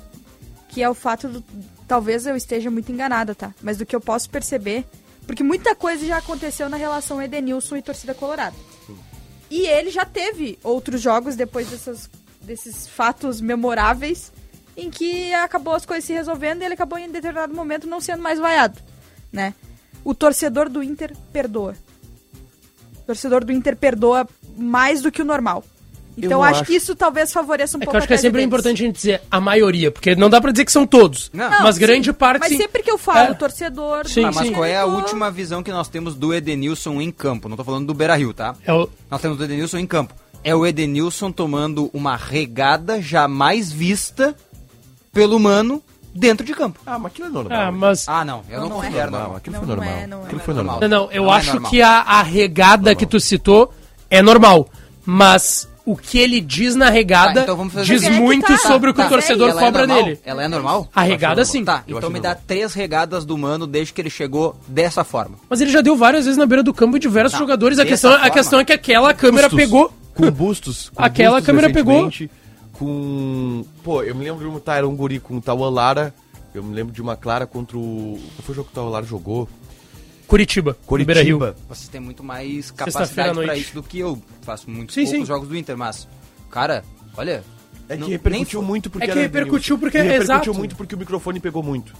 Que 0.68 0.82
é 0.82 0.88
o 0.88 0.94
fato 0.94 1.28
do. 1.28 1.44
Talvez 1.86 2.24
eu 2.26 2.34
esteja 2.36 2.70
muito 2.70 2.90
enganada, 2.90 3.34
tá? 3.34 3.52
Mas 3.62 3.76
do 3.76 3.84
que 3.84 3.94
eu 3.94 4.00
posso 4.00 4.30
perceber. 4.30 4.86
Porque 5.26 5.42
muita 5.42 5.74
coisa 5.74 6.06
já 6.06 6.16
aconteceu 6.18 6.68
na 6.70 6.76
relação 6.78 7.20
Edenilson 7.20 7.76
e 7.76 7.82
torcida 7.82 8.14
colorada. 8.14 8.56
E 9.50 9.66
ele 9.66 9.90
já 9.90 10.04
teve 10.06 10.58
outros 10.64 11.00
jogos 11.02 11.36
depois 11.36 11.68
dessas, 11.68 12.08
desses 12.44 12.86
fatos 12.86 13.40
memoráveis 13.40 14.32
em 14.76 14.90
que 14.90 15.32
acabou 15.34 15.74
as 15.74 15.86
coisas 15.86 16.04
se 16.04 16.12
resolvendo 16.12 16.62
e 16.62 16.64
ele 16.64 16.74
acabou 16.74 16.98
em 16.98 17.10
determinado 17.10 17.54
momento 17.54 17.86
não 17.86 18.00
sendo 18.00 18.22
mais 18.22 18.38
vaiado, 18.38 18.78
né? 19.32 19.54
O 20.04 20.14
torcedor 20.14 20.68
do 20.68 20.82
Inter 20.82 21.12
perdoa. 21.32 21.74
O 22.98 23.06
torcedor 23.06 23.44
do 23.44 23.52
Inter 23.52 23.76
perdoa 23.76 24.26
mais 24.56 25.00
do 25.02 25.10
que 25.12 25.22
o 25.22 25.24
normal. 25.24 25.64
Então 26.16 26.44
acho, 26.44 26.60
acho. 26.60 26.64
que 26.70 26.76
isso 26.76 26.94
talvez 26.94 27.32
favoreça 27.32 27.76
um 27.76 27.78
É 27.78 27.80
que 27.80 27.84
pouco 27.86 27.96
eu 27.96 27.98
acho 27.98 28.06
que 28.06 28.14
é 28.14 28.16
sempre 28.16 28.34
deles. 28.40 28.46
importante 28.46 28.82
a 28.82 28.86
gente 28.86 28.94
dizer 28.96 29.22
a 29.28 29.40
maioria, 29.40 29.90
porque 29.90 30.14
não 30.14 30.30
dá 30.30 30.40
pra 30.40 30.52
dizer 30.52 30.64
que 30.64 30.70
são 30.70 30.86
todos. 30.86 31.28
Não. 31.32 31.50
mas 31.62 31.74
sim, 31.74 31.80
grande 31.80 32.12
parte 32.12 32.38
Mas 32.38 32.50
sim. 32.50 32.56
sempre 32.56 32.84
que 32.84 32.90
eu 32.90 32.96
falo, 32.96 33.18
É. 33.18 33.30
o 33.32 33.34
torcedor. 33.34 34.06
Sim, 34.08 34.22
mas 34.26 34.36
sim. 34.36 34.52
qual 34.52 34.64
é 34.64 34.76
a 34.76 34.84
última 34.84 35.28
visão 35.28 35.60
que 35.60 35.72
nós 35.72 35.88
temos 35.88 36.14
do 36.14 36.32
Edenilson 36.32 37.00
em 37.00 37.10
campo? 37.10 37.48
Não 37.48 37.56
tô 37.56 37.64
falando 37.64 37.86
do 37.86 37.94
Beira 37.94 38.14
Rio, 38.14 38.32
tá? 38.32 38.54
É 38.64 38.72
o- 38.72 38.88
Nós 39.10 39.20
temos 39.20 39.40
o 39.40 39.42
Edenilson 39.44 39.78
em 39.78 39.86
campo. 39.88 40.14
É 40.44 40.54
o 40.54 40.66
Edenilson 40.66 41.32
tomando 41.32 41.90
uma 41.94 42.16
regada 42.16 43.00
jamais 43.00 43.72
vista 43.72 44.36
pelo 45.12 45.40
Mano 45.40 45.82
dentro 46.14 46.44
de 46.46 46.52
campo. 46.52 46.78
Ah, 46.84 46.98
mas 46.98 47.12
aquilo 47.12 47.28
é 47.28 47.30
normal. 47.30 47.58
Ah, 47.60 47.72
mas. 47.72 48.08
Ah, 48.08 48.24
não. 48.24 48.42
Eu 48.48 48.60
não, 48.60 48.68
Não, 48.68 48.68
não 48.68 48.76
é. 48.78 48.86
considero 48.86 49.10
Não, 49.10 49.18
normal. 49.20 49.36
aquilo 49.38 49.52
Não, 49.56 49.60
foi 49.60 49.68
normal. 49.76 49.88
é, 49.94 50.06
não 50.06 50.18
é. 50.18 50.22
aquilo 50.24 50.38
Não 50.38 50.44
foi 50.44 50.52
é 50.52 50.56
normal. 50.56 50.80
Não, 50.82 50.88
não, 50.88 51.12
eu 51.12 51.24
Não 51.24 51.34
é 51.34 51.36
acho 51.38 51.52
normal. 51.54 51.70
que 51.70 51.80
a, 51.82 51.90
a 52.00 52.22
regada 52.22 52.94
que 52.94 53.06
tu 53.06 53.18
citou 53.18 53.72
é 54.10 54.20
normal. 54.20 54.68
Mas 55.06 55.68
o 55.86 55.96
que 55.96 56.18
ele 56.18 56.40
diz 56.40 56.74
na 56.74 56.88
regada 56.88 57.34
Tá, 57.34 57.40
então 57.42 57.56
vamos 57.56 57.72
fazer 57.74 57.86
diz 57.86 58.02
assim. 58.02 58.10
Mas 58.10 58.18
é 58.18 58.22
muito 58.22 58.46
tá, 58.46 58.56
sobre 58.58 58.90
o 58.90 58.94
que 58.94 59.00
tá, 59.00 59.06
o 59.06 59.10
torcedor 59.10 59.50
Ela 59.50 59.60
é 59.60 59.64
cobra 59.64 59.86
normal? 59.86 60.04
dele. 60.04 60.20
Ela 60.24 60.42
é 60.44 60.48
normal? 60.48 60.88
A 60.94 61.02
regada 61.02 61.44
sim. 61.44 61.64
Tá, 61.64 61.84
Eu 61.88 61.98
então 61.98 62.10
me 62.10 62.20
dá 62.20 62.30
normal. 62.30 62.44
três 62.46 62.72
regadas 62.74 63.24
do 63.24 63.36
Mano 63.36 63.66
desde 63.66 63.92
que 63.92 64.00
ele 64.00 64.10
chegou 64.10 64.56
dessa 64.68 65.04
forma. 65.04 65.36
Mas 65.48 65.60
ele 65.60 65.70
já 65.70 65.80
deu 65.80 65.96
várias 65.96 66.24
vezes 66.24 66.38
na 66.38 66.46
beira 66.46 66.62
do 66.62 66.72
campo 66.72 66.98
diversos 66.98 67.32
Tá, 67.32 67.38
jogadores. 67.38 67.78
A 67.78 67.84
questão, 67.86 68.12
a 68.14 68.30
questão 68.30 68.60
é 68.60 68.64
que 68.64 68.72
aquela 68.72 69.12
câmera 69.14 69.48
Bustos. 69.48 69.64
pegou. 69.64 69.92
Com 70.14 70.30
bustos. 70.32 70.90
com 70.90 71.02
Aquela 71.02 71.36
bustos 71.36 71.46
câmera 71.46 71.72
pegou. 71.72 72.10
Com. 72.72 73.64
Pô, 73.82 74.02
eu 74.02 74.14
me 74.14 74.24
lembro 74.24 74.40
de 74.48 74.56
um. 74.56 74.58
Tá, 74.60 74.76
era 74.76 74.86
um 74.88 74.96
guri 74.96 75.20
com 75.20 75.36
o 75.36 75.40
Tauan 75.40 75.70
Lara. 75.70 76.14
Eu 76.54 76.62
me 76.62 76.74
lembro 76.74 76.92
de 76.92 77.00
uma 77.02 77.16
clara 77.16 77.46
contra 77.46 77.76
o. 77.76 78.18
Qual 78.36 78.42
foi 78.42 78.52
o 78.52 78.56
jogo 78.56 78.66
que 78.68 78.72
o 78.72 78.74
Tauan 78.74 78.90
Lara 78.90 79.06
jogou? 79.06 79.48
Curitiba. 80.26 80.76
Beira 81.04 81.22
Rio. 81.22 81.38
Curitiba. 81.38 81.56
Vocês 81.68 81.88
têm 81.88 82.00
muito 82.00 82.22
mais 82.24 82.70
capacidade 82.70 83.34
pra 83.38 83.56
isso 83.56 83.74
do 83.74 83.82
que 83.82 83.98
eu. 83.98 84.20
Faço 84.42 84.70
muito 84.70 84.92
Sim, 84.92 85.02
poucos 85.04 85.20
sim. 85.20 85.26
jogos 85.26 85.48
do 85.48 85.56
Inter, 85.56 85.76
mas, 85.76 86.08
cara, 86.50 86.84
olha. 87.16 87.44
É 87.88 87.96
que 87.96 88.00
não- 88.00 88.08
repercutiu 88.08 88.60
nem- 88.60 88.68
muito 88.68 88.88
porque 88.88 89.04
É 89.04 89.06
que 89.08 89.12
era 89.12 89.20
repercutiu 89.20 89.78
porque- 89.78 89.98
repercutiu 89.98 90.24
exato. 90.24 90.54
muito 90.54 90.74
porque 90.74 90.94
o 90.94 90.98
microfone 90.98 91.38
pegou 91.38 91.62
muito. 91.62 91.92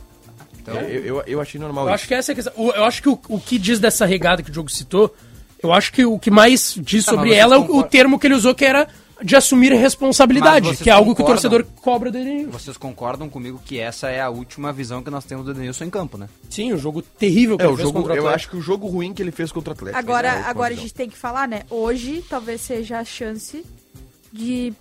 Então, 0.58 0.74
É, 0.78 0.84
eu, 0.90 1.04
eu, 1.04 1.22
eu 1.26 1.40
achei 1.42 1.60
normal 1.60 1.84
Eu 1.84 1.88
isso. 1.90 1.94
acho 1.96 2.08
que 2.08 2.14
essa 2.14 2.30
é 2.30 2.32
a 2.32 2.36
questão. 2.36 2.52
O- 2.56 2.70
Eu 2.70 2.84
acho 2.84 3.02
que 3.02 3.08
o, 3.10 3.20
o 3.28 3.38
que 3.38 3.58
diz 3.58 3.78
dessa 3.78 4.06
regada 4.06 4.42
que 4.42 4.48
o 4.48 4.52
Diogo 4.52 4.70
citou, 4.70 5.14
eu 5.66 5.72
acho 5.72 5.92
que 5.92 6.04
o 6.04 6.18
que 6.18 6.30
mais 6.30 6.74
diz 6.80 7.04
Tá, 7.04 7.12
sobre 7.12 7.32
ela 7.34 7.56
é 7.56 7.58
o, 7.58 7.76
o 7.78 7.82
termo 7.82 8.18
que 8.18 8.26
ele 8.26 8.34
usou, 8.34 8.54
que 8.54 8.64
era 8.64 8.88
de 9.22 9.36
assumir 9.36 9.72
responsabilidade, 9.72 10.76
que 10.76 10.90
é 10.90 10.92
algo 10.92 11.14
que 11.14 11.22
o 11.22 11.24
torcedor 11.24 11.64
cobra 11.80 12.10
dele. 12.10 12.46
vocês 12.46 12.76
concordam 12.76 13.28
comigo 13.28 13.60
que 13.64 13.78
essa 13.78 14.08
é 14.10 14.20
a 14.20 14.28
última 14.28 14.72
visão 14.72 15.02
que 15.02 15.10
nós 15.10 15.24
temos 15.24 15.44
do 15.44 15.52
Edenilson 15.52 15.84
em 15.84 15.90
campo, 15.90 16.18
né? 16.18 16.28
Sim, 16.50 16.72
o 16.72 16.78
jogo 16.78 17.00
terrível 17.00 17.56
que 17.56 17.62
É, 17.62 17.66
ele 17.66 17.72
o 17.74 17.76
fez 17.76 17.88
jogo, 17.88 18.00
contra 18.00 18.12
o 18.12 18.16
eu 18.16 18.22
Atlético. 18.26 18.34
acho 18.36 18.50
que 18.50 18.56
o 18.56 18.60
jogo 18.60 18.86
ruim 18.88 19.14
que 19.14 19.22
ele 19.22 19.30
fez 19.30 19.52
contra 19.52 19.70
o 19.70 19.72
Atlético. 19.74 19.98
Agora, 19.98 20.28
é 20.28 20.30
a 20.42 20.48
agora 20.50 20.74
a 20.74 20.76
gente 20.76 20.92
tem 20.92 21.08
que 21.08 21.16
falar, 21.16 21.46
né? 21.48 21.62
Hoje 21.70 22.24
talvez 22.28 22.60
seja 22.60 22.98
a 22.98 23.04
chance 23.04 23.64
de. 24.32 24.72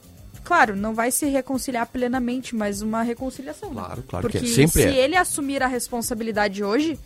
Claro, 0.44 0.76
não 0.76 0.94
vai 0.94 1.10
se 1.10 1.26
reconciliar 1.28 1.88
plenamente, 1.88 2.54
mas 2.54 2.82
uma 2.82 3.02
reconciliação. 3.02 3.70
né? 3.70 3.76
Claro, 3.76 4.04
claro 4.10 4.28
que 4.30 4.40
Porque 4.40 4.52
é. 4.52 4.56
Sempre 4.56 4.82
se 4.82 4.88
é. 4.90 4.98
ele 5.06 5.16
assumir 5.16 5.64
a 5.64 5.68
responsabilidade 5.68 6.62
hoje 6.64 7.00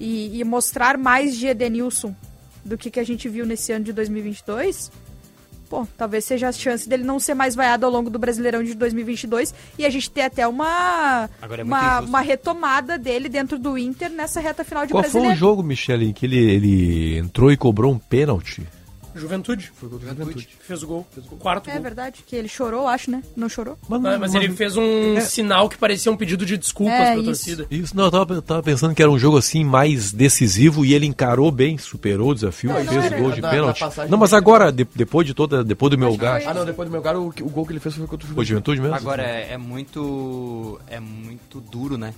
e, 0.00 0.38
e 0.40 0.44
mostrar 0.44 0.96
mais 0.96 1.36
de 1.36 1.48
Edenilson 1.48 2.14
do 2.64 2.78
que, 2.78 2.90
que 2.90 3.00
a 3.00 3.04
gente 3.04 3.28
viu 3.28 3.44
nesse 3.44 3.72
ano 3.72 3.84
de 3.84 3.92
2022, 3.92 4.90
pô, 5.68 5.86
talvez 5.96 6.24
seja 6.24 6.48
a 6.48 6.52
chance 6.52 6.88
dele 6.88 7.02
não 7.02 7.18
ser 7.18 7.34
mais 7.34 7.54
vaiado 7.54 7.86
ao 7.86 7.90
longo 7.90 8.10
do 8.10 8.18
Brasileirão 8.18 8.62
de 8.62 8.74
2022 8.74 9.54
e 9.78 9.86
a 9.86 9.90
gente 9.90 10.10
ter 10.10 10.22
até 10.22 10.46
uma, 10.46 11.30
Agora 11.40 11.62
é 11.62 11.64
uma, 11.64 12.00
uma 12.00 12.20
retomada 12.20 12.98
dele 12.98 13.28
dentro 13.28 13.58
do 13.58 13.78
Inter 13.78 14.10
nessa 14.10 14.40
reta 14.40 14.64
final 14.64 14.86
de 14.86 14.92
Qual 14.92 15.02
foi 15.02 15.10
Brasileiro. 15.10 15.34
o 15.34 15.38
jogo, 15.38 15.62
Michele, 15.62 16.10
em 16.10 16.12
que 16.12 16.26
ele, 16.26 16.38
ele 16.38 17.18
entrou 17.18 17.50
e 17.50 17.56
cobrou 17.56 17.92
um 17.92 17.98
pênalti? 17.98 18.62
Juventude. 19.14 19.70
Foi 19.74 19.88
o 19.88 19.92
Juventude. 19.92 20.48
Fez 20.60 20.82
o 20.82 20.86
gol. 20.86 21.06
Fez 21.12 21.26
o 21.26 21.30
gol. 21.30 21.38
Quarto 21.38 21.68
É 21.70 21.74
gol. 21.74 21.82
verdade, 21.82 22.22
que 22.26 22.34
ele 22.36 22.48
chorou, 22.48 22.86
acho, 22.88 23.10
né? 23.10 23.22
Não 23.36 23.48
chorou? 23.48 23.78
Ah, 23.90 24.18
mas 24.18 24.34
ele 24.34 24.48
fez 24.52 24.76
um 24.76 25.16
É. 25.16 25.20
sinal 25.20 25.68
que 25.68 25.76
parecia 25.76 26.10
um 26.10 26.16
pedido 26.16 26.44
de 26.46 26.56
desculpas 26.56 26.94
É, 26.94 27.04
pra 27.12 27.14
isso. 27.16 27.24
torcida. 27.24 27.66
Isso, 27.70 27.96
não, 27.96 28.04
eu 28.04 28.10
tava, 28.10 28.34
eu 28.34 28.42
tava 28.42 28.62
pensando 28.62 28.94
que 28.94 29.02
era 29.02 29.10
um 29.10 29.18
jogo 29.18 29.36
assim 29.36 29.64
mais 29.64 30.12
decisivo 30.12 30.84
e 30.84 30.94
ele 30.94 31.06
encarou 31.06 31.50
bem, 31.50 31.76
superou 31.78 32.30
o 32.30 32.34
desafio 32.34 32.70
Não, 32.72 32.82
não 32.84 32.92
fez 32.92 33.12
o 33.12 33.16
gol 33.16 33.32
de 33.32 33.40
Na- 33.40 33.48
na 33.48 33.54
pênalti. 33.54 33.80
Não, 34.08 34.18
mas 34.18 34.32
agora, 34.32 34.70
de- 34.72 34.86
depois 34.94 35.26
de 35.26 35.34
toda, 35.34 35.62
depois 35.62 35.90
do 35.90 35.98
meu 35.98 36.08
lugar, 36.10 36.40
foi 36.40 36.50
Ah, 36.50 36.54
não, 36.54 36.64
depois 36.64 36.88
do 36.88 36.92
meu 36.92 37.02
cara, 37.02 37.20
o, 37.20 37.28
o 37.28 37.50
gol 37.50 37.66
que 37.66 37.72
ele 37.72 37.80
fez 37.80 37.94
foi 37.94 38.06
contra 38.06 38.26
o 38.26 38.34
foi 38.34 38.44
Juventude. 38.44 38.76
juventude 38.76 38.80
mesmo? 38.80 38.94
Agora 38.96 39.22
é, 39.22 39.52
é 39.52 39.58
muito. 39.58 40.80
É 40.86 40.98
muito 41.00 41.60
duro, 41.60 41.96
né? 41.98 42.14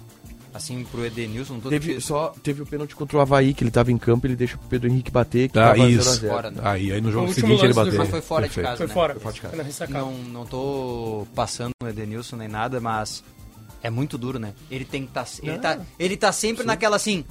Assim, 0.54 0.84
pro 0.84 1.04
Edenilson. 1.04 1.58
Todo 1.58 1.68
Teve, 1.70 1.94
que- 1.96 2.00
só, 2.00 2.32
teve 2.42 2.62
o 2.62 2.66
pênalti 2.66 2.94
contra 2.94 3.18
o 3.18 3.20
Havaí, 3.20 3.52
que 3.52 3.64
ele 3.64 3.70
tava 3.72 3.90
em 3.90 3.98
campo, 3.98 4.26
ele 4.26 4.36
deixa 4.36 4.56
pro 4.56 4.68
Pedro 4.68 4.88
Henrique 4.88 5.10
bater, 5.10 5.48
que 5.50 5.58
Ah, 5.58 5.62
tava 5.72 5.74
0 5.78 5.84
a 5.86 5.90
isso. 5.90 6.10
0. 6.20 6.32
Fora, 6.32 6.50
né? 6.52 6.60
Aí, 6.62 6.92
aí 6.92 7.00
no 7.00 7.10
jogo 7.10 7.30
O 7.30 7.34
seguinte 7.34 7.64
ele 7.64 7.74
bateu. 7.74 7.98
Mas 7.98 8.08
foi 8.08 8.20
fora 8.22 8.42
Perfeito. 8.42 8.64
de 8.66 8.70
casa, 8.70 8.76
Foi 8.78 8.86
né? 8.86 8.92
fora. 8.94 9.12
Foi 9.14 9.22
fora 9.22 9.34
de 9.34 9.40
casa. 9.40 9.62
Ressacada. 9.62 9.98
Não, 9.98 10.12
não 10.12 10.46
tô 10.46 11.26
passando 11.34 11.70
no 11.82 11.88
Edenilson 11.88 12.36
nem 12.36 12.48
nada, 12.48 12.80
mas 12.80 13.22
é 13.84 13.90
muito 13.90 14.16
duro, 14.16 14.38
né? 14.38 14.54
Ele 14.70 14.82
tem 14.82 15.04
que 15.04 15.12
tá, 15.12 15.26
ele 15.42 15.58
tá, 15.58 15.78
ele 15.98 16.16
tá 16.16 16.32
sempre 16.32 16.64
naquela 16.64 16.96
assim. 16.96 17.22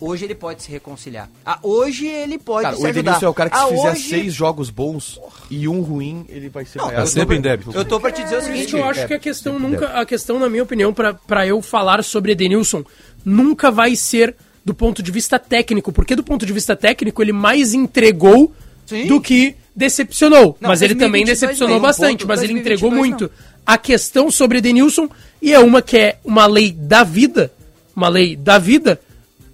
Hoje 0.00 0.24
ele 0.24 0.34
pode 0.34 0.64
se 0.64 0.70
reconciliar. 0.70 1.30
Ah, 1.46 1.60
hoje 1.62 2.08
ele 2.08 2.36
pode 2.36 2.64
Cara, 2.64 2.76
se 2.76 2.82
o 2.82 2.86
ajudar. 2.86 3.00
Edenilson 3.00 3.26
é 3.26 3.28
o 3.28 3.34
cara 3.34 3.48
que 3.48 3.56
ah, 3.56 3.66
se 3.66 3.76
fizer 3.76 3.92
hoje... 3.92 4.08
seis 4.08 4.34
jogos 4.34 4.70
bons 4.70 5.20
e 5.48 5.68
um 5.68 5.82
ruim, 5.82 6.26
ele 6.28 6.48
vai 6.48 6.64
ser 6.64 6.78
Não. 6.78 6.90
Tá 6.90 7.06
sempre 7.06 7.36
em 7.36 7.40
débito. 7.40 7.70
Eu 7.72 7.84
tô 7.84 8.00
pra 8.00 8.10
te 8.10 8.24
dizer 8.24 8.38
o 8.38 8.40
Por 8.40 8.46
seguinte, 8.46 8.76
eu 8.76 8.84
acho 8.84 9.00
é, 9.00 9.06
que 9.06 9.14
a 9.14 9.18
questão 9.20 9.52
sempre 9.52 9.68
nunca, 9.70 9.86
a 9.86 10.04
questão 10.04 10.38
na 10.40 10.50
minha 10.50 10.64
opinião 10.64 10.92
pra 10.92 11.14
pra 11.14 11.46
eu 11.46 11.62
falar 11.62 12.02
sobre 12.02 12.32
Edenilson 12.32 12.82
nunca 13.24 13.70
vai 13.70 13.94
ser 13.94 14.34
do 14.64 14.74
ponto 14.74 15.00
de 15.00 15.12
vista 15.12 15.38
técnico, 15.38 15.92
porque 15.92 16.16
do 16.16 16.24
ponto 16.24 16.44
de 16.44 16.52
vista 16.52 16.74
técnico 16.74 17.22
ele 17.22 17.32
mais 17.32 17.72
entregou 17.72 18.52
Sim. 18.84 19.06
do 19.06 19.20
que 19.20 19.54
decepcionou, 19.74 20.56
Não, 20.60 20.68
mas 20.70 20.82
ele 20.82 20.94
também 20.94 21.24
2022 21.24 21.40
decepcionou 21.40 21.76
não, 21.76 21.82
bastante, 21.82 22.20
ponto, 22.20 22.28
mas 22.28 22.42
ele 22.42 22.52
2022 22.54 22.60
entregou 22.60 22.90
não. 22.90 22.98
muito. 22.98 23.30
A 23.66 23.78
questão 23.78 24.30
sobre 24.30 24.58
Edenilson 24.58 25.08
e 25.40 25.52
é 25.52 25.58
uma 25.58 25.80
que 25.82 25.96
é 25.96 26.18
uma 26.24 26.46
lei 26.46 26.70
da 26.72 27.02
vida, 27.02 27.52
uma 27.94 28.08
lei 28.08 28.36
da 28.36 28.58
vida 28.58 29.00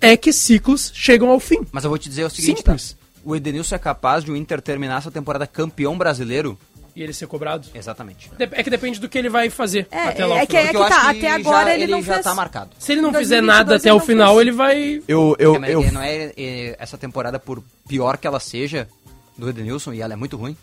é 0.00 0.16
que 0.16 0.32
ciclos 0.32 0.90
chegam 0.94 1.30
ao 1.30 1.38
fim. 1.38 1.66
Mas 1.70 1.84
eu 1.84 1.90
vou 1.90 1.98
te 1.98 2.08
dizer 2.08 2.24
o 2.24 2.30
seguinte, 2.30 2.62
tá? 2.62 2.76
O 3.22 3.36
Edenilson 3.36 3.74
é 3.74 3.78
capaz 3.78 4.24
de 4.24 4.30
o 4.30 4.36
Inter 4.36 4.62
terminar 4.62 4.98
essa 4.98 5.10
temporada 5.10 5.46
campeão 5.46 5.96
brasileiro? 5.96 6.58
E 6.96 7.02
ele 7.02 7.12
ser 7.12 7.26
cobrado. 7.26 7.68
Exatamente. 7.74 8.30
É 8.38 8.62
que 8.62 8.70
depende 8.70 8.98
do 8.98 9.08
que 9.08 9.16
ele 9.16 9.28
vai 9.28 9.48
fazer 9.48 9.86
É, 9.90 10.08
até 10.08 10.26
lá 10.26 10.38
é 10.38 10.46
que 10.46 10.56
é 10.56 10.70
eu 10.70 10.80
tá, 10.80 10.86
acho 10.86 11.00
que 11.00 11.26
até 11.26 11.30
agora 11.30 11.66
já, 11.66 11.74
ele 11.74 11.86
não 11.86 12.02
já 12.02 12.14
fez. 12.14 12.24
tá 12.24 12.34
marcado. 12.34 12.70
Se 12.78 12.92
ele 12.92 13.00
não 13.00 13.12
fizer 13.12 13.40
2022 13.40 13.46
nada 13.46 13.76
até 13.76 13.88
ele 13.88 13.94
o 13.94 13.98
não 13.98 14.06
final, 14.06 14.34
fez. 14.34 14.40
ele 14.40 14.52
vai 14.52 15.02
Eu, 15.06 15.36
eu, 15.38 15.64
É, 15.64 15.72
eu, 15.72 15.92
não 15.92 16.02
é, 16.02 16.32
é, 16.36 16.76
essa 16.78 16.98
temporada, 16.98 17.38
por 17.38 17.62
pior 17.86 18.16
que 18.16 18.26
ela 18.26 18.40
seja, 18.40 18.88
do 19.40 19.48
Edenilson, 19.48 19.92
e 19.92 20.00
ela 20.00 20.12
é 20.12 20.16
muito 20.16 20.36
ruim, 20.36 20.56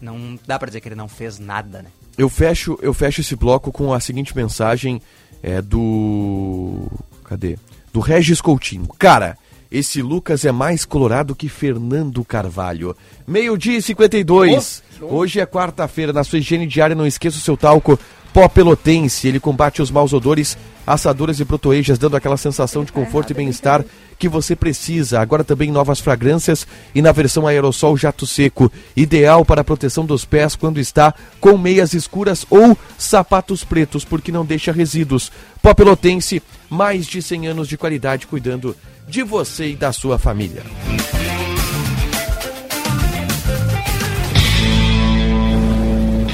não 0.00 0.38
dá 0.46 0.58
pra 0.58 0.66
dizer 0.66 0.80
que 0.80 0.88
ele 0.88 0.94
não 0.94 1.08
fez 1.08 1.38
nada, 1.38 1.82
né? 1.82 1.88
eu 2.18 2.28
fecho, 2.28 2.78
eu 2.80 2.94
fecho 2.94 3.20
esse 3.20 3.36
bloco 3.36 3.70
com 3.70 3.92
a 3.92 4.00
seguinte 4.00 4.34
mensagem 4.34 5.00
é, 5.42 5.60
do. 5.60 6.86
Cadê? 7.24 7.58
Do 7.92 8.00
Regis 8.00 8.40
Coutinho. 8.40 8.88
Cara, 8.98 9.36
esse 9.70 10.00
Lucas 10.00 10.44
é 10.44 10.52
mais 10.52 10.84
colorado 10.84 11.34
que 11.34 11.48
Fernando 11.48 12.24
Carvalho. 12.24 12.96
Meio-dia 13.26 13.78
e 13.78 13.82
52. 13.82 14.82
Hoje 15.00 15.40
é 15.40 15.46
quarta-feira. 15.46 16.12
Na 16.12 16.24
sua 16.24 16.38
higiene 16.38 16.66
diária, 16.66 16.96
não 16.96 17.06
esqueça 17.06 17.36
o 17.36 17.40
seu 17.40 17.56
talco 17.56 17.98
pó 18.36 18.50
pelotense. 18.50 19.26
Ele 19.26 19.40
combate 19.40 19.80
os 19.80 19.90
maus 19.90 20.12
odores, 20.12 20.58
assaduras 20.86 21.40
e 21.40 21.44
protoejas, 21.46 21.96
dando 21.96 22.18
aquela 22.18 22.36
sensação 22.36 22.84
de 22.84 22.92
conforto 22.92 23.30
e 23.30 23.34
bem-estar 23.34 23.82
que 24.18 24.28
você 24.28 24.54
precisa. 24.54 25.20
Agora 25.20 25.42
também 25.42 25.72
novas 25.72 26.00
fragrâncias 26.00 26.66
e 26.94 27.00
na 27.00 27.12
versão 27.12 27.46
aerossol 27.46 27.96
jato 27.96 28.26
seco, 28.26 28.70
ideal 28.94 29.42
para 29.42 29.62
a 29.62 29.64
proteção 29.64 30.04
dos 30.04 30.26
pés 30.26 30.54
quando 30.54 30.78
está 30.78 31.14
com 31.40 31.56
meias 31.56 31.94
escuras 31.94 32.44
ou 32.50 32.76
sapatos 32.98 33.64
pretos, 33.64 34.04
porque 34.04 34.30
não 34.30 34.44
deixa 34.44 34.70
resíduos. 34.70 35.32
Pó 35.62 35.72
Pelotense, 35.72 36.42
mais 36.68 37.06
de 37.06 37.22
100 37.22 37.46
anos 37.48 37.68
de 37.68 37.78
qualidade 37.78 38.26
cuidando 38.26 38.76
de 39.08 39.22
você 39.22 39.70
e 39.70 39.76
da 39.76 39.94
sua 39.94 40.18
família. 40.18 40.62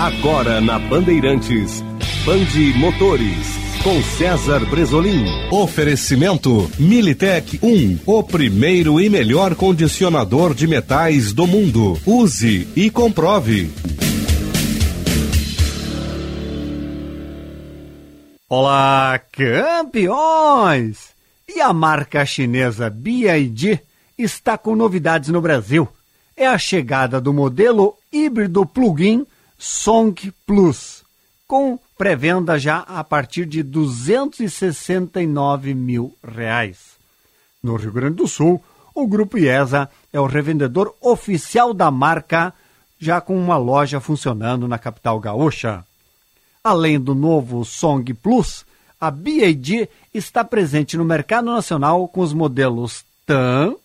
Agora 0.01 0.61
na 0.61 0.81
Bandeirantes, 0.81 1.85
Bande 2.25 2.73
Motores, 2.75 3.49
com 3.83 4.01
César 4.01 4.65
Bresolim. 4.67 5.25
Oferecimento 5.51 6.71
Militec 6.79 7.59
1, 7.61 7.99
o 8.07 8.23
primeiro 8.23 9.01
e 9.01 9.11
melhor 9.11 9.57
condicionador 9.57 10.55
de 10.55 10.69
metais 10.69 11.33
do 11.33 11.49
mundo. 11.49 11.99
Use 12.07 12.69
e 12.77 12.89
comprove. 12.91 13.73
Olá, 18.49 19.21
campeões! 19.33 21.09
E 21.49 21.61
a 21.61 21.73
marca 21.73 22.25
chinesa 22.25 22.89
BYD 22.89 23.81
está 24.17 24.57
com 24.57 24.77
novidades 24.77 25.31
no 25.31 25.41
Brasil. 25.41 25.89
É 26.37 26.47
a 26.47 26.57
chegada 26.57 27.21
do 27.21 27.33
modelo 27.33 27.97
híbrido 28.13 28.65
plug-in 28.65 29.27
Song 29.59 30.33
Plus, 30.47 31.03
com 31.49 31.81
pré-venda 32.03 32.59
já 32.59 32.79
a 32.79 33.05
partir 33.05 33.47
de 33.47 33.63
269 33.63 35.73
mil 35.73 36.19
reais. 36.21 36.97
No 37.63 37.77
Rio 37.77 37.93
Grande 37.93 38.17
do 38.17 38.27
Sul, 38.27 38.61
o 38.93 39.07
Grupo 39.07 39.39
IESA 39.39 39.89
é 40.13 40.19
o 40.19 40.27
revendedor 40.27 40.97
oficial 41.01 41.73
da 41.73 41.93
marca, 41.93 42.53
já 42.99 43.21
com 43.21 43.39
uma 43.39 43.57
loja 43.57 44.01
funcionando 44.01 44.67
na 44.67 44.81
capital 44.81 45.21
gaúcha. 45.21 45.85
Além 46.65 46.99
do 46.99 47.15
novo 47.15 47.65
Song 47.65 48.13
Plus, 48.15 48.67
a 49.01 49.09
BAD 49.09 49.89
está 50.13 50.43
presente 50.43 50.97
no 50.97 51.05
mercado 51.05 51.53
nacional 51.53 52.09
com 52.09 52.21
os 52.21 52.33
modelos 52.33 53.05
TAN, 53.25 53.77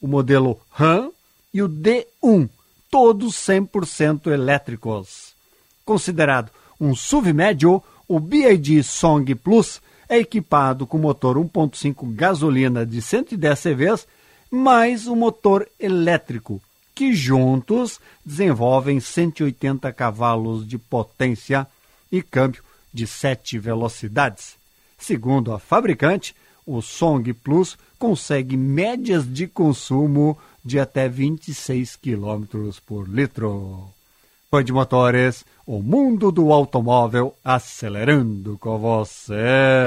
o 0.00 0.08
modelo 0.08 0.58
RAM 0.70 1.10
e 1.52 1.62
o 1.62 1.68
D1, 1.68 2.48
todos 2.90 3.34
100% 3.34 4.28
elétricos. 4.28 5.34
Considerado 5.84 6.50
um 6.80 6.94
SUV 6.94 7.32
médio, 7.34 7.82
o 8.08 8.18
BAD 8.18 8.82
Song 8.82 9.34
Plus 9.34 9.82
é 10.08 10.18
equipado 10.18 10.86
com 10.86 10.96
motor 10.96 11.36
1.5 11.36 12.12
gasolina 12.14 12.86
de 12.86 13.02
110 13.02 13.60
CVs 13.60 14.06
mais 14.50 15.06
um 15.06 15.14
motor 15.14 15.68
elétrico, 15.78 16.60
que 16.94 17.12
juntos 17.12 18.00
desenvolvem 18.24 18.98
180 18.98 19.92
cavalos 19.92 20.66
de 20.66 20.78
potência 20.78 21.66
e 22.10 22.22
câmbio 22.22 22.64
de 22.92 23.06
7 23.06 23.58
velocidades. 23.58 24.56
Segundo 24.98 25.52
a 25.52 25.58
fabricante, 25.58 26.34
o 26.66 26.80
Song 26.80 27.32
Plus 27.32 27.78
consegue 27.98 28.56
médias 28.56 29.30
de 29.30 29.46
consumo 29.46 30.36
de 30.64 30.80
até 30.80 31.08
26 31.08 31.96
km 31.96 32.72
por 32.86 33.08
litro. 33.08 33.99
Band 34.52 34.64
Motores, 34.72 35.44
o 35.64 35.80
mundo 35.80 36.32
do 36.32 36.52
automóvel 36.52 37.36
acelerando 37.44 38.58
com 38.58 38.76
você. 38.80 39.86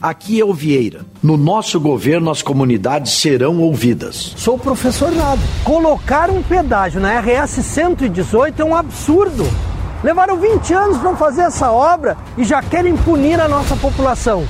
Aqui 0.00 0.40
é 0.40 0.44
o 0.44 0.54
Vieira. 0.54 1.04
No 1.22 1.36
nosso 1.36 1.78
governo, 1.78 2.30
as 2.30 2.40
comunidades 2.40 3.12
serão 3.12 3.58
ouvidas. 3.58 4.34
Sou 4.34 4.54
o 4.54 4.58
professor 4.58 5.12
Nado. 5.12 5.42
Colocar 5.62 6.30
um 6.30 6.42
pedágio 6.42 6.98
na 6.98 7.20
RS 7.20 7.62
118 7.62 8.62
é 8.62 8.64
um 8.64 8.74
absurdo. 8.74 9.46
Levaram 10.02 10.38
20 10.38 10.72
anos 10.72 10.96
para 10.96 11.14
fazer 11.16 11.42
essa 11.42 11.70
obra 11.70 12.16
e 12.38 12.44
já 12.44 12.62
querem 12.62 12.96
punir 12.96 13.38
a 13.38 13.46
nossa 13.46 13.76
população. 13.76 14.48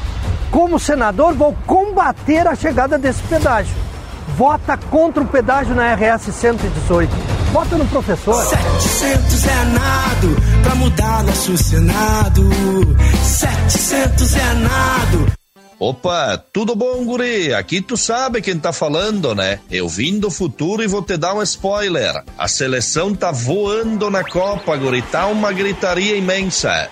Como 0.52 0.78
senador, 0.78 1.34
vou 1.34 1.52
combater 1.66 2.46
a 2.46 2.54
chegada 2.54 2.96
desse 2.96 3.22
pedágio. 3.24 3.74
Vota 4.36 4.76
contra 4.76 5.20
o 5.20 5.26
pedágio 5.26 5.74
na 5.74 5.92
RS 5.94 6.32
118. 6.32 7.10
Vota 7.52 7.76
no 7.76 7.86
professor. 7.86 8.40
700 8.44 9.46
é 9.46 9.64
nado 9.64 10.36
pra 10.62 10.74
mudar 10.76 11.24
nosso 11.24 11.58
Senado. 11.58 12.48
700 13.20 14.36
é 14.36 14.54
nado. 14.54 15.39
Opa, 15.80 16.36
tudo 16.52 16.76
bom, 16.76 17.02
guri? 17.06 17.54
Aqui 17.54 17.80
tu 17.80 17.96
sabe 17.96 18.42
quem 18.42 18.58
tá 18.58 18.70
falando, 18.70 19.34
né? 19.34 19.60
Eu 19.70 19.88
vim 19.88 20.18
do 20.18 20.30
futuro 20.30 20.82
e 20.82 20.86
vou 20.86 21.00
te 21.00 21.16
dar 21.16 21.32
um 21.32 21.42
spoiler. 21.42 22.22
A 22.36 22.46
seleção 22.46 23.14
tá 23.14 23.32
voando 23.32 24.10
na 24.10 24.22
Copa, 24.22 24.76
guri. 24.76 25.00
Tá 25.00 25.26
uma 25.28 25.50
gritaria 25.54 26.16
imensa. 26.16 26.90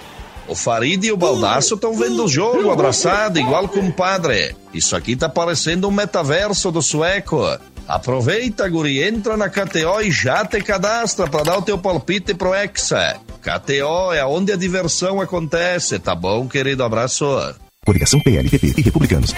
O 0.49 0.55
Farid 0.55 1.05
e 1.05 1.13
o 1.13 1.19
Baldaço 1.19 1.75
estão 1.75 1.95
vendo 1.95 2.25
o 2.25 2.29
jogo 2.29 2.71
abraçado, 2.71 3.39
igual 3.39 3.69
compadre. 3.69 4.57
Isso 4.73 4.97
aqui 4.97 5.15
tá 5.15 5.29
parecendo 5.29 5.87
um 5.87 5.91
metaverso 5.91 6.73
do 6.73 6.81
sueco. 6.81 7.45
Aproveita, 7.87 8.67
guri, 8.71 9.03
entra 9.03 9.37
na 9.37 9.51
KTO 9.51 10.01
e 10.01 10.11
já 10.11 10.47
te 10.47 10.63
cadastra 10.63 11.29
pra 11.29 11.43
dar 11.43 11.59
o 11.59 11.63
teu 11.63 11.77
palpite 11.77 12.33
pro 12.33 12.55
Hexa. 12.55 13.21
KTO 13.43 14.15
é 14.15 14.25
onde 14.25 14.51
a 14.51 14.57
diversão 14.57 15.21
acontece, 15.21 15.99
tá 15.99 16.15
bom, 16.15 16.49
querido? 16.49 16.83
Abraço. 16.83 17.55
Coligação 17.89 18.21
PLPP 18.21 18.75
e 18.77 18.83
Republicanos. 18.83 19.33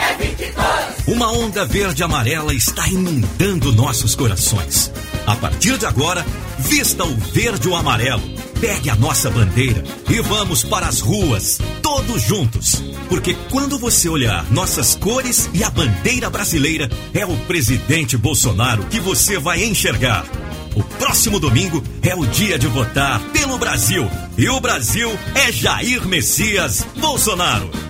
Uma 1.06 1.30
onda 1.30 1.64
verde 1.64 2.02
amarela 2.02 2.52
está 2.52 2.84
inundando 2.88 3.72
nossos 3.72 4.16
corações. 4.16 4.90
A 5.24 5.36
partir 5.36 5.78
de 5.78 5.86
agora, 5.86 6.26
vista 6.58 7.04
o 7.04 7.16
verde 7.16 7.68
ou 7.68 7.76
amarelo. 7.76 8.20
Pegue 8.60 8.90
a 8.90 8.96
nossa 8.96 9.30
bandeira 9.30 9.84
e 10.08 10.20
vamos 10.20 10.64
para 10.64 10.88
as 10.88 10.98
ruas, 10.98 11.60
todos 11.80 12.22
juntos. 12.22 12.82
Porque 13.08 13.36
quando 13.52 13.78
você 13.78 14.08
olhar 14.08 14.44
nossas 14.50 14.96
cores 14.96 15.48
e 15.54 15.62
a 15.62 15.70
bandeira 15.70 16.28
brasileira, 16.28 16.90
é 17.14 17.24
o 17.24 17.36
presidente 17.46 18.16
Bolsonaro 18.16 18.84
que 18.86 18.98
você 18.98 19.38
vai 19.38 19.62
enxergar. 19.62 20.26
O 20.74 20.82
próximo 20.82 21.38
domingo 21.38 21.80
é 22.02 22.16
o 22.16 22.26
dia 22.26 22.58
de 22.58 22.66
votar 22.66 23.20
pelo 23.32 23.56
Brasil. 23.58 24.10
E 24.36 24.48
o 24.48 24.58
Brasil 24.58 25.08
é 25.36 25.52
Jair 25.52 26.04
Messias 26.04 26.84
Bolsonaro. 26.96 27.89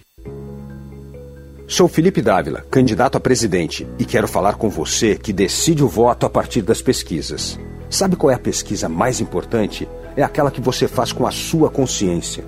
Sou 1.66 1.88
Felipe 1.88 2.20
Dávila, 2.20 2.66
candidato 2.70 3.16
a 3.16 3.20
presidente, 3.20 3.88
e 3.98 4.04
quero 4.04 4.28
falar 4.28 4.56
com 4.56 4.68
você 4.68 5.16
que 5.16 5.32
decide 5.32 5.82
o 5.82 5.88
voto 5.88 6.26
a 6.26 6.30
partir 6.30 6.61
das 6.61 6.82
pesquisas. 6.82 7.58
Sabe 7.88 8.16
qual 8.16 8.30
é 8.30 8.34
a 8.34 8.38
pesquisa 8.38 8.90
mais 8.90 9.22
importante? 9.22 9.88
É 10.16 10.22
aquela 10.22 10.50
que 10.50 10.61
você 10.61 10.87
faz 10.87 11.12
com 11.12 11.26
a 11.26 11.30
sua 11.30 11.70
consciência. 11.70 12.44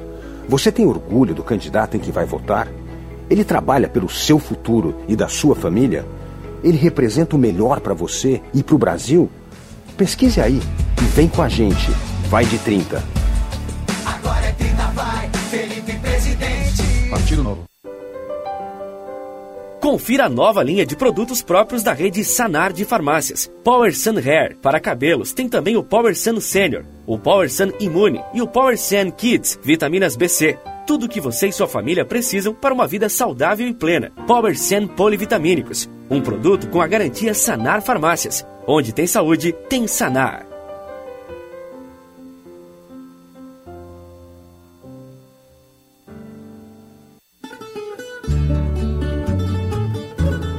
Você 0.47 0.71
tem 0.71 0.85
orgulho 0.85 1.35
do 1.35 1.43
candidato 1.43 1.97
em 1.97 2.01
que 2.01 2.13
vai 2.13 2.27
votar? 2.27 2.69
Ele 3.31 3.45
trabalha 3.45 3.89
pelo 3.89 4.11
seu 4.11 4.39
futuro 4.39 4.95
e 5.09 5.17
da 5.17 5.29
sua 5.29 5.55
família? 5.55 6.05
Ele 6.63 6.77
representa 6.77 7.35
o 7.35 7.39
melhor 7.39 7.81
para 7.81 7.95
você 7.95 8.43
e 8.53 8.63
para 8.63 8.75
o 8.75 8.79
Brasil? 8.79 9.31
Pesquise 9.97 10.39
aí 10.41 10.61
e 11.01 11.05
vem 11.15 11.29
com 11.29 11.41
a 11.41 11.49
gente. 11.49 12.10
Vai 12.31 12.45
de 12.45 12.61
30. 12.61 13.03
Agora 14.07 14.47
é 14.47 14.53
30, 14.53 14.87
vai, 14.93 15.29
Felipe 15.51 15.99
Presidente. 15.99 17.11
Partido 17.11 17.43
Novo. 17.43 17.65
Confira 19.81 20.27
a 20.27 20.29
nova 20.29 20.63
linha 20.63 20.87
de 20.87 20.95
produtos 20.95 21.43
próprios 21.43 21.83
da 21.83 21.93
rede 21.93 22.23
Sanar 22.23 22.73
de 22.73 22.85
farmácias. 22.85 23.51
Power 23.65 23.93
Sun 23.97 24.19
Hair 24.19 24.57
para 24.63 24.79
cabelos 24.79 25.33
tem 25.33 25.49
também 25.49 25.77
o 25.77 25.83
Power 25.83 26.17
Sun 26.17 26.41
Senior, 26.41 26.85
o 27.05 27.19
Power 27.19 27.51
Sun 27.53 27.73
Imune 27.81 28.23
e 28.33 28.41
o 28.41 28.47
Power 28.47 28.79
Sun 28.79 29.11
Kids, 29.11 29.59
vitaminas 29.61 30.15
BC. 30.15 30.57
Tudo 30.87 31.07
o 31.07 31.09
que 31.09 31.21
você 31.21 31.49
e 31.49 31.53
sua 31.53 31.67
família 31.67 32.05
precisam 32.05 32.55
para 32.55 32.73
uma 32.73 32.87
vida 32.87 33.09
saudável 33.09 33.67
e 33.67 33.75
plena. 33.75 34.13
Power 34.29 34.57
Sun 34.57 34.87
Polivitamínicos, 34.87 35.91
um 36.09 36.21
produto 36.21 36.69
com 36.69 36.81
a 36.81 36.87
garantia 36.87 37.35
Sanar 37.35 37.83
Farmácias. 37.83 38.47
Onde 38.69 38.93
tem 38.93 39.09
saúde, 39.09 39.53
tem 39.69 39.89
Sanar. 39.89 40.50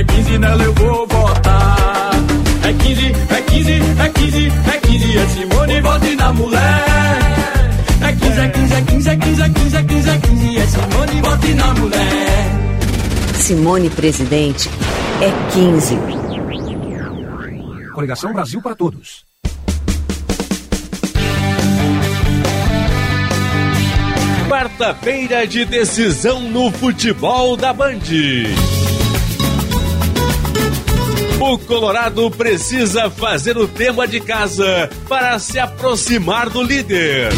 É 0.00 0.04
15, 0.04 0.38
nela 0.38 0.62
eu 0.62 0.72
vou 0.74 1.06
votar. 1.06 2.10
É 2.64 2.72
15, 2.72 3.06
é 3.06 3.42
15, 3.42 3.72
é 3.72 4.08
15, 4.08 4.46
é 4.46 4.78
15, 4.78 5.18
é 5.18 5.26
Simone, 5.26 5.80
vote 5.82 6.16
na 6.16 6.32
mulher. 6.32 6.86
É 8.02 8.12
15, 8.12 8.40
é 8.40 8.48
15, 8.48 8.74
é 8.74 8.80
15, 8.82 9.10
é 9.10 9.16
15, 9.16 9.42
é 9.42 9.48
15, 9.48 9.76
é 9.76 9.82
15, 9.82 10.10
é 10.10 10.18
15, 10.18 10.58
é 10.58 10.66
Simone, 10.66 11.20
vote 11.20 11.54
na 11.54 11.74
mulher. 11.74 12.46
Simone 13.34 13.90
Presidente 13.90 14.70
é 15.20 15.30
15. 15.52 15.98
Coligação 17.92 18.32
Brasil 18.32 18.62
para 18.62 18.74
Todos. 18.74 19.26
Quarta-feira 24.48 25.46
de 25.46 25.64
decisão 25.64 26.40
no 26.40 26.70
futebol 26.72 27.56
da 27.56 27.72
Band. 27.72 28.00
O 31.40 31.58
Colorado 31.58 32.30
precisa 32.30 33.08
fazer 33.08 33.56
o 33.56 33.66
tema 33.66 34.06
de 34.06 34.20
casa 34.20 34.90
para 35.08 35.38
se 35.38 35.58
aproximar 35.58 36.50
do 36.50 36.62
líder. 36.62 37.32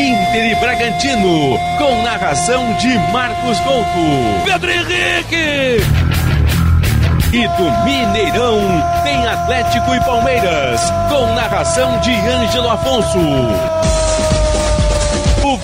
Inter 0.00 0.52
e 0.52 0.54
Bragantino, 0.54 1.58
com 1.76 2.02
narração 2.02 2.72
de 2.78 2.88
Marcos 3.12 3.60
Couto. 3.60 4.44
Pedro 4.46 4.70
Henrique! 4.70 5.84
E 7.32 7.48
do 7.48 7.84
Mineirão 7.84 8.60
tem 9.04 9.26
Atlético 9.26 9.94
e 9.94 10.00
Palmeiras, 10.00 10.80
com 11.10 11.34
narração 11.34 12.00
de 12.00 12.12
Ângelo 12.12 12.70
Afonso. 12.70 13.18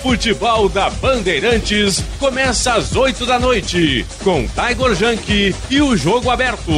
Futebol 0.07 0.69
da 0.69 0.89
Bandeirantes 0.89 2.01
começa 2.21 2.75
às 2.75 2.95
8 2.95 3.27
da 3.27 3.41
noite, 3.41 4.07
com 4.23 4.47
Tiger 4.47 4.95
Junk 4.95 5.55
e 5.69 5.83
o 5.83 5.97
jogo 5.97 6.31
aberto. 6.31 6.71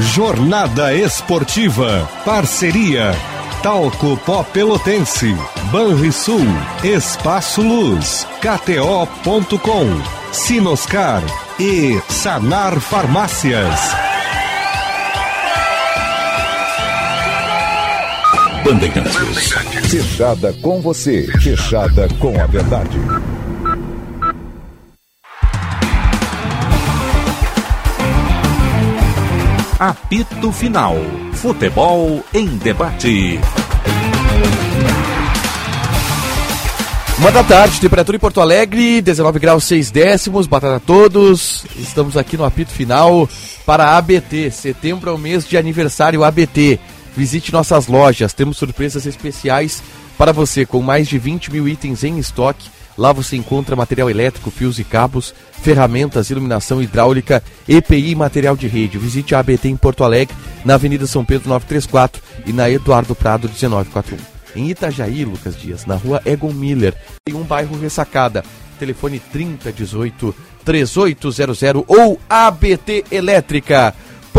Jornada 0.00 0.94
Esportiva. 0.94 2.08
Parceria. 2.24 3.14
Talco 3.62 4.16
Pó 4.24 4.42
Pelotense. 4.42 5.36
Banrisul. 5.70 6.46
Espaço 6.82 7.60
Luz. 7.60 8.26
KTO.com. 8.40 9.86
Sinoscar. 10.32 11.22
E 11.58 12.00
Sanar 12.08 12.80
Farmácias. 12.80 14.09
Bandeirantes. 18.70 19.52
Fechada 19.90 20.52
com 20.62 20.80
você. 20.80 21.26
Fechada 21.40 22.08
com 22.20 22.40
a 22.40 22.46
verdade. 22.46 22.96
Apito 29.76 30.52
Final. 30.52 30.96
Futebol 31.32 32.24
em 32.32 32.46
debate. 32.58 33.40
Uma 37.18 37.32
da 37.32 37.42
tarde, 37.42 37.80
temperatura 37.80 38.16
em 38.16 38.20
Porto 38.20 38.40
Alegre, 38.40 39.02
19 39.02 39.40
graus 39.40 39.64
6 39.64 39.90
décimos, 39.90 40.46
batata 40.46 40.76
a 40.76 40.80
todos. 40.80 41.66
Estamos 41.76 42.16
aqui 42.16 42.36
no 42.36 42.44
apito 42.44 42.70
final 42.70 43.28
para 43.66 43.86
a 43.86 43.98
ABT. 43.98 44.52
Setembro 44.52 45.10
é 45.10 45.12
o 45.12 45.18
mês 45.18 45.44
de 45.46 45.58
aniversário 45.58 46.22
ABT. 46.22 46.78
Visite 47.16 47.52
nossas 47.52 47.86
lojas, 47.86 48.32
temos 48.32 48.56
surpresas 48.56 49.06
especiais 49.06 49.82
para 50.16 50.32
você 50.32 50.64
com 50.64 50.82
mais 50.82 51.08
de 51.08 51.18
20 51.18 51.50
mil 51.50 51.68
itens 51.68 52.04
em 52.04 52.18
estoque. 52.18 52.68
Lá 52.96 53.12
você 53.12 53.36
encontra 53.36 53.74
material 53.74 54.10
elétrico, 54.10 54.50
fios 54.50 54.78
e 54.78 54.84
cabos, 54.84 55.34
ferramentas, 55.62 56.28
iluminação 56.28 56.82
hidráulica, 56.82 57.42
EPI 57.66 58.10
e 58.10 58.14
material 58.14 58.56
de 58.56 58.68
rede. 58.68 58.98
Visite 58.98 59.34
a 59.34 59.38
ABT 59.38 59.68
em 59.68 59.76
Porto 59.76 60.04
Alegre, 60.04 60.36
na 60.64 60.74
Avenida 60.74 61.06
São 61.06 61.24
Pedro 61.24 61.48
934 61.48 62.22
e 62.46 62.52
na 62.52 62.70
Eduardo 62.70 63.14
Prado 63.14 63.48
1941. 63.48 64.18
Em 64.54 64.68
Itajaí, 64.68 65.24
Lucas 65.24 65.56
Dias, 65.56 65.86
na 65.86 65.94
rua 65.94 66.20
Egon 66.26 66.52
Miller, 66.52 66.94
em 67.26 67.34
um 67.34 67.42
bairro 67.42 67.78
ressacada. 67.80 68.44
Telefone 68.78 69.18
3018 69.18 70.34
3800 70.64 71.84
ou 71.86 72.18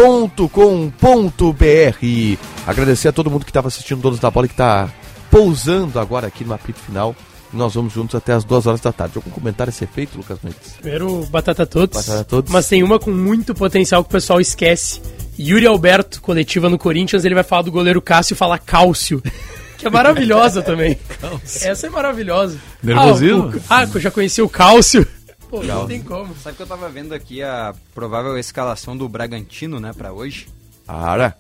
abtelétrica.com.br. 0.02 2.38
Agradecer 2.68 3.08
a 3.08 3.12
todo 3.12 3.30
mundo 3.30 3.46
que 3.46 3.52
estava 3.52 3.68
assistindo 3.68 4.02
Donos 4.02 4.20
da 4.20 4.30
Bola 4.30 4.46
e 4.46 4.50
que 4.50 4.54
está 4.54 4.90
pousando 5.30 6.00
agora 6.00 6.28
aqui 6.28 6.44
no 6.44 6.54
apito 6.54 6.80
final. 6.80 7.16
Nós 7.54 7.74
vamos 7.74 7.92
juntos 7.94 8.16
até 8.16 8.32
as 8.34 8.46
duas 8.46 8.66
horas 8.66 8.80
da 8.80 8.94
tarde. 8.94 9.14
Algum 9.18 9.30
comentário 9.30 9.72
a 9.72 9.74
ser 9.74 9.88
feito, 9.88 10.18
Lucas 10.18 10.38
Mendes? 10.42 10.74
Primeiro, 10.80 11.26
batata 11.26 11.64
a 11.64 11.66
todos. 11.66 11.98
Batata 11.98 12.22
a 12.22 12.24
todos. 12.24 12.52
Mas 12.52 12.68
tem 12.68 12.82
uma 12.82 12.98
com 12.98 13.12
muito 13.12 13.54
potencial 13.54 14.04
que 14.04 14.10
o 14.10 14.12
pessoal 14.12 14.40
esquece. 14.40 15.02
Yuri 15.38 15.66
Alberto, 15.68 16.22
coletiva 16.22 16.70
no 16.70 16.78
Corinthians, 16.78 17.26
ele 17.26 17.36
vai 17.36 17.44
falar 17.44 17.64
do 17.64 17.72
goleiro 17.72 18.02
Cássio 18.02 18.34
e 18.34 18.38
falar 18.38 18.60
cálcio. 18.60 19.22
Que 19.82 19.88
é 19.88 19.90
maravilhosa 19.90 20.62
também. 20.62 20.96
Essa 21.44 21.88
é 21.88 21.90
maravilhosa. 21.90 22.56
Nervosismo? 22.84 23.52
Ah, 23.68 23.82
o- 23.82 23.88
ah, 23.88 23.90
eu 23.96 24.00
já 24.00 24.12
conheci 24.12 24.40
o 24.40 24.48
Cálcio. 24.48 25.08
Pô, 25.52 25.62
não 25.64 25.86
tem 25.86 26.02
como. 26.02 26.34
Sabe 26.38 26.56
que 26.58 26.64
eu 26.64 26.68
tava 26.68 26.90
vendo 26.90 27.14
aqui 27.14 27.44
a 27.44 27.76
provável 27.94 28.38
escalação 28.38 28.96
do 28.98 29.08
Bragantino, 29.08 29.80
né, 29.80 29.92
pra 29.96 30.12
hoje? 30.14 30.48
Ara. 30.88 31.38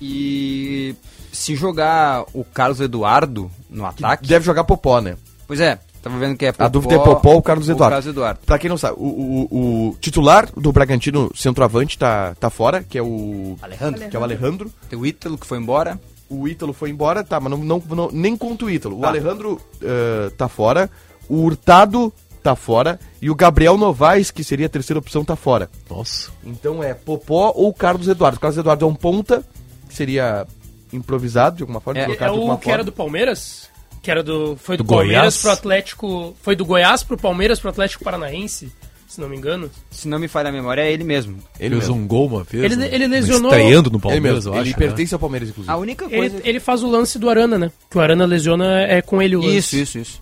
E 0.00 0.94
se 1.32 1.54
jogar 1.54 2.24
o 2.32 2.44
Carlos 2.44 2.80
Eduardo 2.80 3.50
no 3.68 3.84
ataque... 3.84 4.26
Deve 4.26 4.44
jogar 4.44 4.64
Popó, 4.64 5.00
né? 5.00 5.16
Pois 5.46 5.60
é, 5.60 5.78
tava 6.02 6.16
vendo 6.18 6.36
que 6.36 6.46
é 6.46 6.52
Popó... 6.52 6.64
A 6.64 6.68
dúvida 6.68 6.94
é 6.94 6.98
Popó 6.98 7.32
ou 7.34 7.42
Carlos 7.42 7.68
Eduardo. 7.68 7.92
Carlos 7.94 8.06
Eduardo. 8.06 8.40
Pra 8.46 8.58
quem 8.58 8.70
não 8.70 8.78
sabe, 8.78 8.96
o, 8.98 9.04
o- 9.50 9.88
o 9.90 9.96
titular 10.00 10.48
do 10.56 10.72
Bragantino 10.72 11.30
centroavante 11.34 11.98
tá, 11.98 12.34
tá 12.36 12.48
fora, 12.48 12.82
que 12.82 12.96
é 12.96 13.02
o. 13.02 13.56
Alejandro. 13.60 14.08
Que 14.08 14.16
é 14.16 14.18
o 14.20 14.22
Alejandro. 14.22 14.72
Tem 14.88 14.98
o 14.98 15.04
Ítalo 15.04 15.36
que 15.36 15.46
foi 15.46 15.58
embora. 15.58 16.00
O 16.28 16.46
Ítalo 16.48 16.72
foi 16.72 16.90
embora, 16.90 17.24
tá, 17.24 17.38
mas 17.40 17.50
não, 17.50 17.58
não, 17.58 17.82
não- 17.88 18.10
nem 18.12 18.36
conta 18.36 18.64
o 18.64 18.70
Ítalo. 18.70 18.96
O 18.96 19.00
Tá. 19.00 19.08
Alejandro 19.08 19.60
eh, 19.82 20.30
tá 20.38 20.48
fora, 20.48 20.88
o 21.28 21.42
Hurtado 21.42 22.12
tá 22.40 22.56
fora 22.56 22.98
e 23.20 23.30
o 23.30 23.34
Gabriel 23.34 23.76
Novaes, 23.76 24.30
que 24.30 24.42
seria 24.42 24.66
a 24.66 24.68
terceira 24.68 24.98
opção, 24.98 25.24
tá 25.24 25.36
fora. 25.36 25.70
Nossa. 25.88 26.30
Então 26.44 26.82
é 26.82 26.94
Popó 26.94 27.52
ou 27.54 27.72
Carlos 27.72 28.08
Eduardo. 28.08 28.38
O 28.38 28.40
Carlos 28.40 28.58
Eduardo 28.58 28.84
é 28.84 28.88
um 28.88 28.94
ponta, 28.94 29.44
que 29.88 29.94
seria 29.94 30.46
improvisado 30.92 31.56
de 31.56 31.62
alguma 31.62 31.80
forma, 31.80 32.00
É, 32.00 32.04
colocado 32.06 32.28
é 32.28 32.30
o 32.32 32.34
que 32.40 32.64
forma. 32.64 32.72
era 32.72 32.84
do 32.84 32.92
Palmeiras? 32.92 33.68
Que 34.02 34.10
era 34.10 34.22
do. 34.22 34.56
Foi 34.56 34.76
do, 34.76 34.82
Do 34.82 34.88
Palmeiras 34.88 35.20
Goiás? 35.20 35.42
pro 35.42 35.50
Atlético. 35.50 36.36
Foi 36.42 36.56
do 36.56 36.64
Goiás 36.64 37.02
pro 37.02 37.18
Palmeiras 37.18 37.60
pro 37.60 37.68
Atlético 37.68 38.02
Paranaense, 38.02 38.72
se 39.10 39.20
não 39.20 39.28
me 39.28 39.36
engano. 39.36 39.68
Se 39.90 40.06
não 40.06 40.18
me 40.20 40.28
falha 40.28 40.50
a 40.50 40.52
memória, 40.52 40.82
é 40.82 40.92
ele 40.92 41.02
mesmo. 41.02 41.36
Ele 41.58 41.74
Fez 41.76 41.88
um 41.88 42.06
gol 42.06 42.28
uma 42.28 42.44
vez. 42.44 42.62
Ele- 42.64 42.76
né? 42.76 42.88
ele 42.92 43.06
lesionou- 43.08 43.50
Estreando 43.50 43.90
no 43.90 43.96
Ele, 43.96 44.02
Palmeiras, 44.02 44.44
mesmo, 44.44 44.54
eu 44.54 44.60
ele 44.60 44.70
acho. 44.70 44.78
pertence 44.78 45.12
ao 45.14 45.18
Palmeiras, 45.20 45.48
inclusive. 45.48 45.72
A 45.72 45.76
única 45.76 46.04
Ele, 46.04 46.16
coisa... 46.16 46.40
ele 46.48 46.60
faz 46.60 46.82
o 46.84 46.88
lance 46.88 47.18
do 47.18 47.28
Arana, 47.28 47.58
né? 47.58 47.72
Que 47.90 47.98
o 47.98 48.00
Arana 48.00 48.24
lesiona 48.24 48.82
é 48.82 49.02
com 49.02 49.20
ele 49.20 49.34
o 49.34 49.40
lance. 49.40 49.56
Isso, 49.56 49.76
isso, 49.76 49.98
isso. 49.98 50.20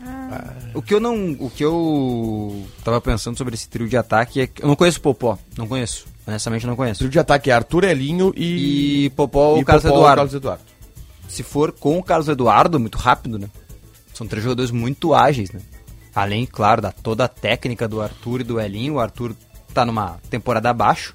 O 0.75 0.81
que 0.83 0.95
eu 0.95 1.01
não. 1.01 1.33
O 1.39 1.51
que 1.51 1.65
eu 1.65 2.65
tava 2.83 3.01
pensando 3.01 3.37
sobre 3.37 3.55
esse 3.55 3.69
trio 3.69 3.87
de 3.89 3.97
ataque 3.97 4.41
é 4.41 4.47
que. 4.47 4.63
Eu 4.63 4.69
não 4.69 4.77
conheço 4.77 4.99
o 4.99 5.03
Popó. 5.03 5.39
Não 5.57 5.67
conheço. 5.69 6.07
Honestamente, 6.27 6.67
não 6.67 6.77
conheço. 6.77 6.99
Trio 6.99 7.11
de 7.11 7.19
ataque 7.19 7.51
é 7.51 7.55
Arthur 7.55 7.85
Elinho 7.85 8.33
e. 8.37 9.05
E 9.07 9.11
Popó 9.11 9.59
e 9.59 9.65
Carlos 9.65 9.83
Popó 9.85 9.97
Eduardo. 9.97 10.17
Carlos 10.17 10.35
Eduardo. 10.35 10.63
Se 11.29 11.43
for 11.43 11.73
com 11.73 11.99
o 11.99 12.03
Carlos 12.03 12.29
Eduardo, 12.29 12.81
muito 12.81 12.97
rápido, 12.99 13.39
né? 13.39 13.49
São 14.15 14.27
três 14.27 14.43
jogadores 14.43 14.71
muito 14.71 15.15
ágeis, 15.15 15.51
né? 15.53 15.61
Além, 16.19 16.45
claro, 16.47 16.83
da 16.83 16.91
toda 16.91 17.27
a 17.27 17.29
técnica 17.29 17.87
do 17.87 18.03
Arthur 18.03 18.41
e 18.41 18.45
do 18.45 18.61
Elinho. 18.61 18.95
O 18.95 19.01
Arthur 19.01 19.37
tá 19.73 19.85
numa 19.85 20.19
temporada 20.29 20.69
abaixo 20.69 21.15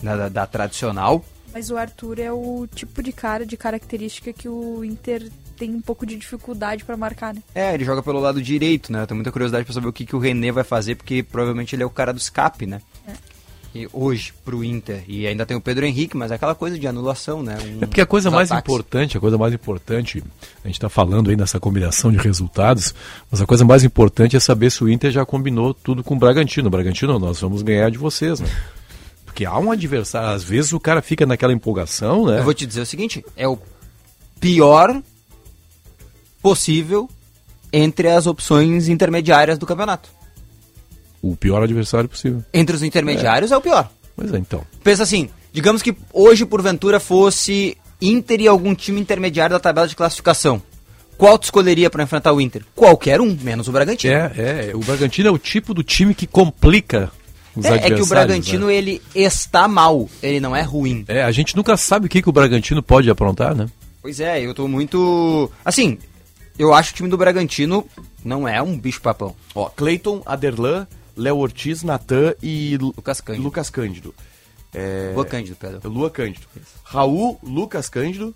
né, 0.00 0.16
da, 0.16 0.28
da 0.28 0.46
tradicional. 0.46 1.24
Mas 1.52 1.68
o 1.68 1.76
Arthur 1.76 2.20
é 2.20 2.30
o 2.30 2.64
tipo 2.72 3.02
de 3.02 3.12
cara, 3.12 3.44
de 3.44 3.56
característica 3.56 4.32
que 4.32 4.48
o 4.48 4.84
Inter 4.84 5.28
tem 5.56 5.74
um 5.74 5.80
pouco 5.80 6.06
de 6.06 6.14
dificuldade 6.16 6.84
pra 6.84 6.96
marcar, 6.96 7.34
né? 7.34 7.42
É, 7.52 7.74
ele 7.74 7.84
joga 7.84 8.04
pelo 8.04 8.20
lado 8.20 8.40
direito, 8.40 8.92
né? 8.92 9.02
Eu 9.02 9.06
tenho 9.08 9.16
muita 9.16 9.32
curiosidade 9.32 9.64
pra 9.64 9.74
saber 9.74 9.88
o 9.88 9.92
que, 9.92 10.06
que 10.06 10.14
o 10.14 10.20
René 10.20 10.52
vai 10.52 10.62
fazer, 10.62 10.94
porque 10.94 11.24
provavelmente 11.24 11.74
ele 11.74 11.82
é 11.82 11.86
o 11.86 11.90
cara 11.90 12.12
do 12.12 12.18
escape, 12.18 12.66
né? 12.66 12.80
E 13.72 13.88
hoje, 13.92 14.32
pro 14.44 14.64
Inter. 14.64 15.04
E 15.06 15.26
ainda 15.28 15.46
tem 15.46 15.56
o 15.56 15.60
Pedro 15.60 15.86
Henrique, 15.86 16.16
mas 16.16 16.32
é 16.32 16.34
aquela 16.34 16.56
coisa 16.56 16.76
de 16.76 16.86
anulação, 16.88 17.40
né? 17.40 17.56
Um- 17.64 17.82
É 17.82 17.86
porque 17.86 18.00
a 18.00 18.06
coisa 18.06 18.28
mais 18.28 18.50
ataques. 18.50 18.68
importante, 18.68 19.16
a 19.16 19.20
coisa 19.20 19.38
mais 19.38 19.54
importante, 19.54 20.24
a 20.64 20.66
gente 20.66 20.74
está 20.76 20.88
falando 20.88 21.30
aí 21.30 21.36
nessa 21.36 21.60
combinação 21.60 22.10
de 22.10 22.18
resultados, 22.18 22.92
mas 23.30 23.40
a 23.40 23.46
coisa 23.46 23.64
mais 23.64 23.84
importante 23.84 24.36
é 24.36 24.40
saber 24.40 24.70
se 24.72 24.82
o 24.82 24.88
Inter 24.88 25.12
já 25.12 25.24
combinou 25.24 25.72
tudo 25.72 26.02
com 26.02 26.14
o 26.16 26.18
Bragantino. 26.18 26.68
Bragantino, 26.68 27.16
nós 27.20 27.40
vamos 27.40 27.62
ganhar 27.62 27.90
de 27.92 27.98
vocês, 27.98 28.40
né? 28.40 28.48
Porque 29.24 29.44
há 29.44 29.56
um 29.56 29.70
adversário, 29.70 30.30
às 30.30 30.42
vezes 30.42 30.72
o 30.72 30.80
cara 30.80 31.00
fica 31.00 31.24
naquela 31.24 31.52
empolgação, 31.52 32.26
né? 32.26 32.40
Eu 32.40 32.44
vou 32.44 32.52
te 32.54 32.66
dizer 32.66 32.80
o 32.80 32.86
seguinte: 32.86 33.24
é 33.36 33.46
o 33.46 33.56
pior 34.40 35.00
possível 36.42 37.08
entre 37.72 38.08
as 38.08 38.26
opções 38.26 38.88
intermediárias 38.88 39.58
do 39.58 39.66
campeonato. 39.66 40.10
O 41.22 41.36
pior 41.36 41.62
adversário 41.62 42.08
possível. 42.08 42.42
Entre 42.52 42.74
os 42.74 42.82
intermediários 42.82 43.52
é, 43.52 43.56
o 43.56 43.60
pior. 43.60 43.90
Pois 44.16 44.32
é, 44.32 44.38
então. 44.38 44.62
Pensa 44.82 45.02
assim, 45.02 45.28
digamos 45.52 45.82
que 45.82 45.94
hoje, 46.12 46.44
porventura, 46.46 46.98
fosse 46.98 47.76
Inter 48.00 48.40
e 48.40 48.48
algum 48.48 48.74
time 48.74 49.00
intermediário 49.00 49.54
da 49.54 49.60
tabela 49.60 49.86
de 49.86 49.96
classificação. 49.96 50.62
Qual 51.18 51.38
tu 51.38 51.44
escolheria 51.44 51.90
pra 51.90 52.02
enfrentar 52.02 52.32
o 52.32 52.40
Inter? 52.40 52.64
Qualquer 52.74 53.20
um, 53.20 53.36
menos 53.42 53.68
o 53.68 53.72
Bragantino. 53.72 54.14
É, 54.14 54.70
é, 54.70 54.72
o 54.74 54.78
Bragantino 54.78 55.28
é 55.28 55.30
o 55.30 55.38
tipo 55.38 55.74
do 55.74 55.82
time 55.82 56.14
que 56.14 56.26
complica 56.26 57.12
os 57.54 57.64
É, 57.64 57.68
é 57.68 57.72
adversários. 57.72 58.00
que 58.00 58.06
o 58.06 58.08
Bragantino, 58.08 58.66
né? 58.68 58.74
ele 58.74 59.02
está 59.14 59.68
mal, 59.68 60.08
ele 60.22 60.40
não 60.40 60.56
é 60.56 60.62
ruim. 60.62 61.04
É, 61.06 61.22
a 61.22 61.30
gente 61.30 61.54
nunca 61.54 61.76
sabe 61.76 62.06
o 62.06 62.08
que, 62.08 62.22
que 62.22 62.28
o 62.28 62.32
Bragantino 62.32 62.82
pode 62.82 63.10
aprontar, 63.10 63.54
né? 63.54 63.66
Pois 64.00 64.18
é, 64.18 64.40
eu 64.40 64.54
tô 64.54 64.66
muito... 64.66 65.50
Assim, 65.62 65.98
eu 66.58 66.72
acho 66.72 66.90
que 66.90 66.94
o 66.94 66.96
time 66.98 67.10
do 67.10 67.18
Bragantino 67.18 67.86
não 68.24 68.48
é 68.48 68.62
um 68.62 68.78
bicho-papão. 68.78 69.36
Ó, 69.54 69.66
Cleiton, 69.68 70.22
Aderlan, 70.24 70.86
Léo 71.20 71.36
Ortiz, 71.38 71.82
Natan 71.82 72.34
e 72.42 72.76
Lu- 72.80 72.94
Lucas 72.96 73.20
Cândido. 73.20 73.44
Lucas 73.44 73.70
Cândido. 73.70 74.14
É... 74.72 75.12
Lua 75.14 75.24
Cândido, 75.24 75.56
perdão. 75.56 75.90
Lua 75.92 76.10
Cândido. 76.10 76.46
Raul, 76.84 77.38
Lucas 77.42 77.88
Cândido, 77.88 78.34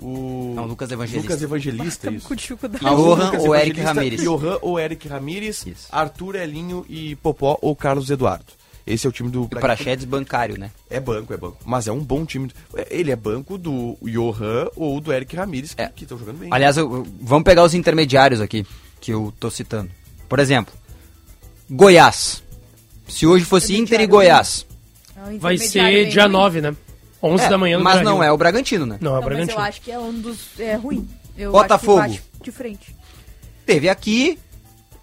o... 0.00 0.52
Não, 0.56 0.64
Lucas 0.66 0.90
Evangelista. 0.90 1.28
Lucas 1.30 1.42
Evangelista, 1.42 2.10
isso. 2.10 2.26
com 2.28 2.34
dificuldade. 2.34 2.84
Johan 2.84 3.24
Lucas 3.26 3.44
ou 3.44 3.54
Eric 3.54 3.80
Ramírez. 3.80 4.20
Johan 4.22 4.58
ou 4.62 4.78
Eric 4.80 5.06
Ramírez, 5.08 5.64
Arthur 5.90 6.36
Elinho 6.36 6.84
e 6.88 7.14
Popó 7.16 7.58
ou 7.62 7.74
Carlos 7.76 8.10
Eduardo. 8.10 8.44
Esse 8.86 9.04
é 9.06 9.10
o 9.10 9.12
time 9.12 9.28
do 9.30 9.42
E 9.42 9.56
o. 9.56 9.60
Praxedes 9.60 10.04
bancário, 10.04 10.56
né? 10.58 10.70
É 10.88 11.00
banco, 11.00 11.34
é 11.34 11.36
banco. 11.36 11.58
Mas 11.64 11.88
é 11.88 11.92
um 11.92 11.98
bom 12.00 12.24
time. 12.24 12.50
Ele 12.88 13.10
é 13.10 13.16
banco 13.16 13.58
do 13.58 13.96
Johan 14.02 14.68
ou 14.76 15.00
do 15.00 15.12
Eric 15.12 15.34
Ramírez, 15.34 15.74
que 15.74 15.88
que 15.88 16.04
estão 16.04 16.16
jogando 16.16 16.38
bem. 16.38 16.48
Aliás, 16.52 16.76
eu- 16.76 17.04
vamos 17.20 17.44
pegar 17.44 17.64
os 17.64 17.74
intermediários 17.74 18.40
aqui, 18.40 18.64
que 19.00 19.12
eu 19.12 19.32
tô 19.40 19.50
citando. 19.50 19.90
Por 20.28 20.38
exemplo, 20.38 20.72
Goiás. 21.70 22.42
Se 23.08 23.26
hoje 23.26 23.44
fosse 23.44 23.76
Inter 23.76 24.00
e 24.00 24.06
Goiás. 24.06 24.66
Vai 25.38 25.58
ser 25.58 26.08
dia 26.08 26.28
9, 26.28 26.60
né? 26.60 26.76
11 27.22 27.44
É, 27.44 27.48
da 27.48 27.58
manhã 27.58 27.78
no 27.78 27.84
Mas 27.84 27.94
Beira-Rio. 27.94 28.16
não 28.18 28.22
é 28.24 28.30
o 28.30 28.36
Bragantino, 28.36 28.86
né? 28.86 28.98
Não, 29.00 29.12
é 29.16 29.18
o 29.18 29.20
Não, 29.20 29.20
mas 29.22 29.28
Bragantino. 29.30 29.58
eu 29.58 29.64
acho 29.64 29.80
que 29.80 29.90
é 29.90 29.98
um 29.98 30.12
dos... 30.12 30.38
É 30.58 30.74
ruim. 30.74 31.08
Eu 31.36 31.50
Botafogo. 31.52 32.00
Acho 32.00 32.14
que 32.14 32.20
bate 32.20 32.44
de 32.44 32.50
frente. 32.52 32.96
Teve 33.64 33.88
aqui, 33.88 34.38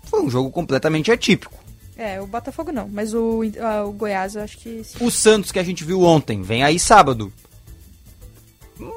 foi 0.05 0.21
um 0.21 0.29
jogo 0.29 0.49
completamente 0.51 1.11
atípico. 1.11 1.61
É, 1.97 2.21
o 2.21 2.25
Botafogo 2.27 2.71
não, 2.71 2.87
mas 2.87 3.13
o, 3.13 3.41
o 3.85 3.91
Goiás 3.91 4.35
eu 4.35 4.41
acho 4.41 4.57
que 4.57 4.83
sim. 4.83 4.97
O 5.03 5.11
Santos 5.11 5.51
que 5.51 5.59
a 5.59 5.63
gente 5.63 5.83
viu 5.83 6.01
ontem, 6.03 6.41
vem 6.41 6.63
aí 6.63 6.79
sábado. 6.79 7.31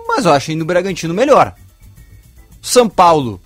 Mas 0.09 0.25
eu 0.25 0.33
achei 0.33 0.55
no 0.55 0.65
Bragantino 0.65 1.13
melhor. 1.13 1.55
São 2.63 2.89
Paulo, 2.89 3.41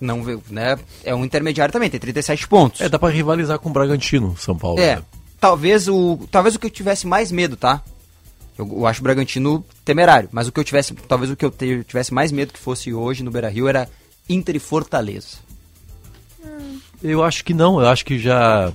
não 0.00 0.22
né? 0.50 0.78
É 1.04 1.14
um 1.14 1.24
intermediário 1.24 1.72
também, 1.72 1.90
tem 1.90 1.98
37 2.00 2.46
pontos. 2.48 2.80
É, 2.80 2.88
dá 2.88 2.98
pra 2.98 3.08
rivalizar 3.10 3.58
com 3.58 3.68
o 3.68 3.72
Bragantino, 3.72 4.36
São 4.38 4.56
Paulo. 4.56 4.78
É, 4.80 4.96
né? 4.96 5.02
talvez 5.40 5.88
o 5.88 6.18
talvez 6.30 6.54
o 6.54 6.58
que 6.58 6.66
eu 6.66 6.70
tivesse 6.70 7.06
mais 7.06 7.30
medo, 7.32 7.56
tá? 7.56 7.82
Eu, 8.56 8.66
eu 8.72 8.86
acho 8.86 9.00
o 9.00 9.04
Bragantino 9.04 9.64
temerário, 9.84 10.28
mas 10.32 10.48
o 10.48 10.52
que 10.52 10.58
eu 10.60 10.64
tivesse, 10.64 10.92
talvez 10.94 11.30
o 11.30 11.36
que 11.36 11.44
eu 11.44 11.50
te- 11.50 11.84
tivesse 11.84 12.12
mais 12.12 12.32
medo 12.32 12.52
que 12.52 12.58
fosse 12.58 12.92
hoje 12.92 13.22
no 13.22 13.30
Beira-Rio 13.30 13.68
era 13.68 13.88
Inter 14.28 14.56
e 14.56 14.58
Fortaleza. 14.58 15.36
Eu 17.02 17.22
acho 17.22 17.44
que 17.44 17.54
não, 17.54 17.80
eu 17.80 17.88
acho 17.88 18.04
que 18.04 18.18
já. 18.18 18.72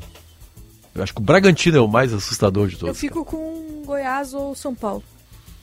Eu 0.96 1.04
acho 1.04 1.14
que 1.14 1.20
o 1.20 1.24
Bragantino 1.24 1.78
é 1.78 1.82
o 1.82 1.88
mais 1.88 2.14
assustador 2.14 2.68
de 2.68 2.76
Eu 2.76 2.80
todos. 2.80 2.98
fico 3.00 3.26
com 3.26 3.84
Goiás 3.86 4.34
ou 4.34 4.56
São 4.56 4.74
Paulo. 4.74 5.04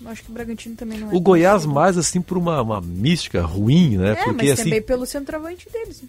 Eu 0.03 0.09
acho 0.11 0.23
que 0.23 0.31
o 0.31 0.35
Bragantino 0.35 0.75
também 0.77 0.99
não 0.99 1.11
é. 1.11 1.15
O 1.15 1.21
Goiás 1.21 1.67
mais 1.67 1.99
assim 1.99 2.21
por 2.23 2.39
uma, 2.39 2.61
uma 2.63 2.81
mística 2.81 3.43
ruim, 3.43 3.99
né? 3.99 4.13
É, 4.13 4.15
Porque 4.17 4.33
mas 4.47 4.51
assim. 4.53 4.65
também 4.65 4.83
pelo 4.83 5.05
centroavante 5.07 5.69
deles. 5.71 6.03
né? 6.03 6.09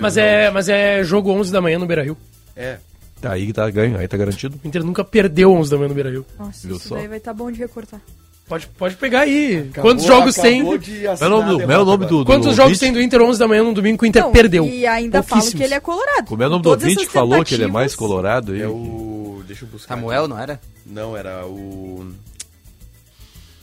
Mas 0.00 0.16
é, 0.16 0.50
mas 0.50 0.68
é 0.68 1.02
jogo 1.04 1.30
11 1.32 1.52
da 1.52 1.60
manhã 1.60 1.78
no 1.78 1.86
Beira-Rio. 1.86 2.16
É. 2.56 2.78
Tá 3.20 3.32
aí 3.32 3.46
que 3.46 3.52
tá 3.52 3.68
ganho, 3.68 3.98
aí 3.98 4.06
tá 4.06 4.16
garantido. 4.16 4.58
O 4.62 4.66
Inter 4.68 4.84
nunca 4.84 5.02
perdeu 5.04 5.52
11 5.52 5.70
da 5.70 5.76
manhã 5.76 5.88
no 5.88 5.94
Beira-Rio. 5.94 6.26
Nossa, 6.38 6.66
Viu 6.66 6.76
isso 6.76 6.88
só? 6.88 6.94
daí 6.94 7.08
vai 7.08 7.18
estar 7.18 7.32
bom 7.34 7.50
de 7.50 7.58
recortar. 7.58 8.00
Pode, 8.48 8.68
pode 8.78 8.94
pegar 8.94 9.20
aí. 9.22 9.68
Acabou- 9.70 9.90
Quantos 9.90 10.06
jogos 10.06 10.36
tem? 10.36 10.62
Qual 10.62 10.74
é 10.76 11.26
o 11.26 11.28
nome 11.28 11.66
do, 11.66 11.72
é 11.72 11.78
o 11.78 11.84
nome 11.84 12.06
do, 12.06 12.18
do 12.20 12.24
Quantos 12.24 12.46
jogos 12.54 12.58
ouvinte? 12.60 12.78
tem 12.80 12.92
do 12.92 13.02
Inter 13.02 13.20
11 13.20 13.38
da 13.40 13.48
manhã 13.48 13.64
no 13.64 13.74
domingo 13.74 13.98
que 13.98 14.04
o 14.04 14.06
Inter 14.06 14.22
Não, 14.22 14.30
perdeu? 14.32 14.64
E 14.66 14.86
ainda 14.86 15.20
falam 15.22 15.42
Pouquíssimos. 15.42 15.54
que 15.60 15.64
ele 15.64 15.74
é 15.74 15.80
colorado. 15.80 16.26
Como 16.28 16.42
é 16.42 16.46
o 16.46 16.50
nome 16.50 16.62
do 16.62 16.70
ouvinte 16.70 17.06
que 17.06 17.12
falou 17.12 17.44
que 17.44 17.54
ele 17.54 17.64
é 17.64 17.68
mais 17.68 17.94
colorado? 17.96 18.56
É 18.56 18.68
o. 18.68 19.42
Deixa 19.48 19.64
eu 19.64 19.68
buscar. 19.68 19.94
Samuel, 19.96 20.28
não 20.28 20.38
era? 20.38 20.60
Não, 20.84 21.16
era 21.16 21.44
o. 21.44 22.06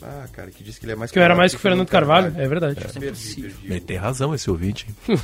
Ah, 0.06 0.28
cara, 0.34 0.52
que 0.52 0.64
disse 0.64 0.80
que 0.80 0.86
ele 0.86 0.92
é 0.92 0.96
mais 0.96 1.12
Que 1.12 1.18
eu 1.20 1.24
era 1.24 1.34
mais 1.36 1.54
que 1.54 1.58
o 1.58 1.62
Fernando 1.62 1.88
Carvalho, 1.88 2.34
é 2.38 2.48
verdade. 2.48 2.78
É, 2.78 3.00
perdi, 3.00 3.42
perdi. 3.42 3.56
Ele 3.64 3.80
tem 3.80 3.96
razão 3.98 4.36
esse 4.36 4.50
ouvinte. 4.50 4.88
hein? 5.08 5.18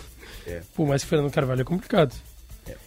Pô, 0.73 0.85
mais 0.85 1.01
que 1.03 1.07
o 1.07 1.09
Fernando 1.09 1.31
Carvalho 1.31 1.61
é 1.61 1.65
complicado. 1.65 2.15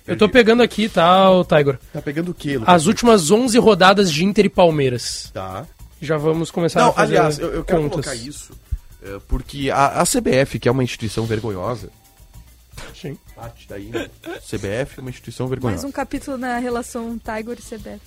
Eu 0.07 0.17
tô 0.17 0.29
pegando 0.29 0.63
aqui, 0.63 0.89
tá, 0.89 1.31
o 1.31 1.45
Tiger? 1.45 1.79
Tá 1.93 2.01
pegando 2.01 2.31
o 2.31 2.35
quê, 2.35 2.57
Lucas? 2.57 2.75
As 2.75 2.87
últimas 2.87 3.31
11 3.31 3.59
rodadas 3.59 4.13
de 4.13 4.25
Inter 4.25 4.47
e 4.47 4.49
Palmeiras. 4.49 5.31
Tá. 5.35 5.67
Já 6.01 6.17
vamos 6.17 6.51
começar 6.51 6.81
Não, 6.81 6.89
a 6.89 6.93
fazer 6.93 7.17
aliás, 7.19 7.39
eu, 7.39 7.53
eu 7.53 7.65
quero 7.65 7.83
contas. 7.83 8.07
colocar 8.07 8.15
isso 8.15 8.53
é, 9.03 9.19
porque 9.29 9.71
a, 9.71 10.01
a 10.01 10.05
CBF, 10.05 10.59
que 10.59 10.69
é 10.69 10.73
uma 10.73 10.83
instituição 10.85 11.25
vergonhosa, 11.27 11.91
Sim. 12.95 13.19
parte 13.35 13.67
daí, 13.69 13.87
né? 13.87 14.09
CBF 14.49 14.99
é 14.99 15.01
uma 15.01 15.11
instituição 15.11 15.47
Mais 15.47 15.51
vergonhosa. 15.61 15.87
um 15.87 15.93
capítulo 15.93 16.39
na 16.39 16.59
relação 16.59 17.19
Tiger 17.19 17.59
e 17.59 17.63
CBF. 17.63 18.01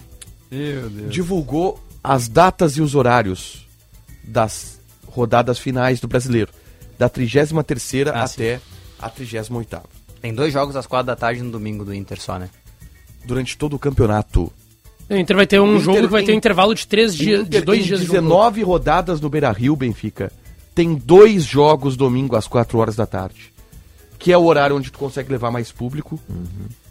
Meu 0.52 0.90
Deus. 0.90 1.14
Divulgou 1.14 1.80
as 2.04 2.28
datas 2.28 2.78
e 2.78 2.82
os 2.82 2.96
horários 2.96 3.65
das 4.28 4.80
rodadas 5.08 5.58
finais 5.60 6.00
do 6.00 6.08
Brasileiro, 6.08 6.52
da 6.98 7.10
33ª 7.10 8.12
Ah, 8.14 8.28
sim. 8.28 8.34
até 8.44 8.60
a 9.00 9.10
38ª. 9.10 9.84
Tem 10.22 10.34
dois 10.34 10.52
jogos 10.52 10.76
às 10.76 10.88
quatro 10.88 11.08
da 11.08 11.16
tarde 11.16 11.42
no 11.42 11.52
domingo 11.52 11.86
do 11.86 11.94
Inter 11.94 12.20
só, 12.20 12.38
né? 12.40 12.50
Durante 13.26 13.58
todo 13.58 13.76
o 13.76 13.80
campeonato. 13.80 14.52
O 15.10 15.16
Inter 15.16 15.36
vai 15.36 15.46
ter 15.48 15.60
um 15.60 15.74
Inter 15.76 15.82
jogo 15.84 16.02
que 16.02 16.08
vai 16.08 16.22
ter 16.22 16.26
um 16.26 16.28
tem- 16.28 16.38
intervalo 16.38 16.74
de 16.74 16.88
três 16.88 17.16
dias, 17.16 17.42
Inter 17.42 17.60
de 17.62 17.66
dois 17.66 17.80
tem 17.80 17.88
dias 17.88 18.00
de 18.02 18.06
jogo. 18.08 18.20
19 18.22 18.64
rodadas 18.64 19.22
no 19.22 19.30
Beira-Rio, 19.30 19.76
Benfica. 19.76 20.32
Tem 20.74 20.96
dois 20.96 21.44
jogos 21.44 21.96
domingo 21.96 22.36
às 22.36 22.48
4 22.48 22.78
horas 22.80 22.96
da 22.96 23.06
tarde. 23.06 23.54
Que 24.18 24.32
é 24.32 24.38
o 24.38 24.44
horário 24.46 24.76
onde 24.76 24.92
tu 24.92 24.98
consegue 24.98 25.32
levar 25.32 25.52
mais 25.52 25.72
público. 25.72 26.20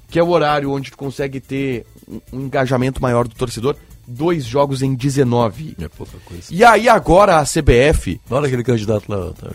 Que 0.09 0.18
é 0.18 0.22
o 0.22 0.28
horário 0.28 0.70
onde 0.70 0.91
tu 0.93 0.97
consegue 0.97 1.41
ter 1.41 1.85
um 2.32 2.41
engajamento 2.43 3.03
maior 3.03 3.26
do 3.26 3.35
torcedor. 3.35 3.74
Dois 4.07 4.45
jogos 4.45 4.83
em 4.83 4.95
19. 4.95 5.77
É 5.81 5.89
pouca 5.89 6.19
coisa. 6.25 6.45
E 6.51 6.63
aí 6.65 6.89
agora 6.89 7.39
a 7.39 7.45
CBF... 7.45 8.21
Olha 8.31 8.47
aquele 8.47 8.63
candidato 8.65 9.05
lá. 9.11 9.33
Tá, 9.33 9.49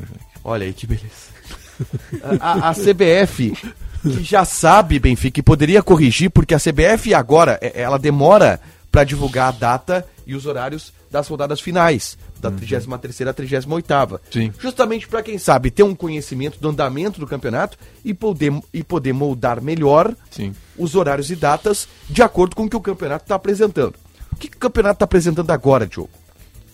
Olha 0.44 0.66
aí 0.66 0.74
que 0.74 0.88
beleza. 0.88 1.30
A, 2.42 2.68
a- 2.68 2.70
a 2.72 2.74
CBF, 2.74 3.54
que 4.02 4.22
já 4.24 4.44
sabe, 4.44 5.00
Benfica, 5.00 5.36
que 5.36 5.42
poderia 5.44 5.82
corrigir, 5.82 6.30
porque 6.30 6.54
a 6.54 6.60
CBF 6.60 7.14
agora, 7.14 7.58
é- 7.62 7.82
ela 7.82 7.98
demora 7.98 8.60
para 8.92 9.06
divulgar 9.06 9.48
a 9.48 9.52
data 9.52 10.06
e 10.28 10.36
os 10.36 10.46
horários 10.46 10.92
das 11.10 11.28
rodadas 11.30 11.62
finais, 11.62 12.18
da 12.42 12.52
33ª 12.52 13.30
à 13.30 13.34
38ª. 13.34 14.20
Sim. 14.30 14.52
Justamente 14.60 15.08
para 15.08 15.24
quem 15.24 15.38
sabe 15.38 15.72
ter 15.72 15.84
um 15.84 15.96
conhecimento 15.96 16.60
do 16.60 16.68
andamento 16.70 17.20
do 17.20 17.26
campeonato 17.28 17.78
e 18.04 18.14
poder, 18.14 18.54
e 18.74 18.84
poder 18.84 19.14
moldar 19.14 19.62
melhor 19.62 20.14
Sim. 20.30 20.54
os 20.78 20.96
horários 20.96 21.32
e 21.32 21.36
datas 21.36 21.88
de 22.10 22.22
acordo 22.22 22.56
com 22.58 22.66
o 22.66 22.70
que 22.70 22.76
o 22.76 22.82
campeonato 22.82 23.24
está 23.24 23.36
apresentando. 23.36 23.96
O 24.40 24.42
que, 24.42 24.48
que 24.48 24.56
o 24.56 24.60
campeonato 24.60 24.96
está 24.96 25.04
apresentando 25.04 25.52
agora, 25.52 25.86
Diogo? 25.86 26.10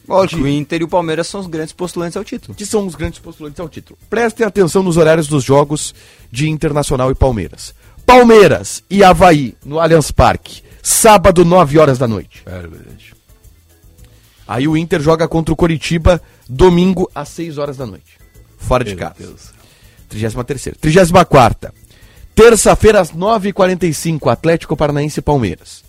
Lógico, 0.08 0.44
o 0.44 0.48
Inter 0.48 0.82
e 0.82 0.84
o 0.84 0.88
Palmeiras 0.88 1.26
são 1.26 1.40
os 1.40 1.48
grandes 1.48 1.74
postulantes 1.74 2.16
ao 2.16 2.24
título. 2.24 2.54
que 2.54 2.64
são 2.64 2.86
os 2.86 2.94
grandes 2.94 3.18
postulantes 3.18 3.60
ao 3.60 3.68
título. 3.68 3.98
Prestem 4.08 4.46
atenção 4.46 4.84
nos 4.84 4.98
horários 4.98 5.28
dos 5.28 5.44
jogos 5.44 5.96
de 6.32 6.48
Internacional 6.48 7.10
e 7.10 7.16
Palmeiras. 7.16 7.74
Palmeiras 8.06 8.84
e 8.88 9.04
Havaí, 9.04 9.58
no 9.66 9.80
Allianz 9.80 10.12
Parque, 10.12 10.62
sábado, 10.84 11.44
9 11.44 11.80
horas 11.80 11.98
da 11.98 12.08
noite. 12.08 12.44
É 12.46 12.60
verdade. 12.60 13.16
Aí 14.48 14.68
o 14.68 14.78
Inter 14.78 15.02
joga 15.02 15.28
contra 15.28 15.52
o 15.52 15.58
Coritiba, 15.58 16.22
domingo, 16.48 17.10
às 17.16 17.30
6 17.30 17.58
horas 17.58 17.78
da 17.78 17.88
noite. 17.88 18.20
Fora 18.60 18.84
de 18.84 18.96
Meu 18.96 19.00
casa. 19.00 19.16
Deus. 19.18 19.52
33ª. 20.12 20.76
34ª. 20.80 21.72
Terça-feira, 22.36 23.02
às 23.02 23.12
9h45, 23.12 24.32
Atlético 24.32 24.78
Paranaense 24.78 25.20
e 25.20 25.24
Palmeiras. 25.24 25.85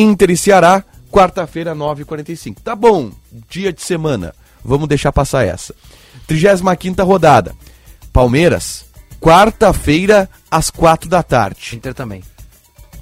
Inter 0.00 0.30
e 0.30 0.36
Ceará, 0.36 0.84
quarta-feira, 1.10 1.74
9h45. 1.74 2.56
Tá 2.62 2.74
bom, 2.76 3.10
dia 3.48 3.72
de 3.72 3.82
semana. 3.82 4.34
Vamos 4.64 4.88
deixar 4.88 5.12
passar 5.12 5.44
essa. 5.46 5.74
35ª 6.28 7.04
rodada. 7.04 7.54
Palmeiras, 8.12 8.84
quarta-feira, 9.20 10.28
às 10.50 10.70
4 10.70 11.08
da 11.08 11.22
tarde. 11.22 11.76
Inter 11.76 11.94
também. 11.94 12.22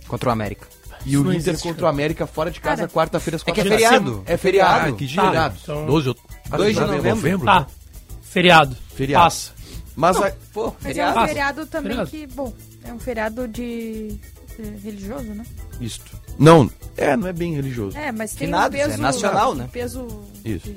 Contra 0.06 0.28
o 0.28 0.32
América. 0.32 0.66
E 1.06 1.16
o 1.16 1.24
não 1.24 1.32
Inter 1.32 1.50
existe, 1.54 1.68
contra 1.68 1.84
o 1.84 1.88
América 1.88 2.26
fora 2.26 2.50
de 2.50 2.60
casa, 2.60 2.88
quarta-feira, 2.88 3.36
às 3.36 3.42
É 3.42 3.44
4 3.44 3.54
que 3.54 3.60
é 3.60 3.64
da 3.64 3.70
tarde. 3.70 3.84
feriado. 4.04 4.22
É 4.26 4.36
feriado. 4.36 4.88
Ah, 4.88 4.92
que 4.92 5.06
dia? 5.06 5.22
Feriado. 5.22 5.56
Então, 5.62 5.86
12 5.86 6.14
de 6.14 6.56
2 6.56 6.74
de 6.74 6.80
novembro. 6.80 7.44
Tá. 7.44 7.66
Feriado. 8.22 8.76
Feriado. 8.94 9.24
Passa. 9.24 9.52
Mas 9.96 10.16
a- 10.16 10.32
Pô, 10.52 10.64
Mas 10.66 10.82
feriado. 10.82 11.18
é 11.18 11.22
um 11.22 11.26
feriado 11.28 11.66
também 11.66 11.90
Feriado. 11.92 12.10
que, 12.10 12.26
bom, 12.28 12.52
é 12.84 12.92
um 12.92 12.98
feriado 12.98 13.46
de 13.46 14.18
religioso, 14.82 15.24
né? 15.34 15.44
Isto. 15.80 16.10
Não, 16.38 16.70
é, 16.96 17.16
não 17.16 17.28
é 17.28 17.32
bem 17.32 17.54
religioso. 17.54 17.96
É, 17.96 18.10
mas 18.12 18.32
tem 18.34 18.48
Finados, 18.48 18.78
um 18.78 18.82
peso... 18.82 18.94
é 18.94 18.96
nacional, 18.96 19.54
né? 19.54 19.68
Peso... 19.72 20.06
Isso. 20.44 20.72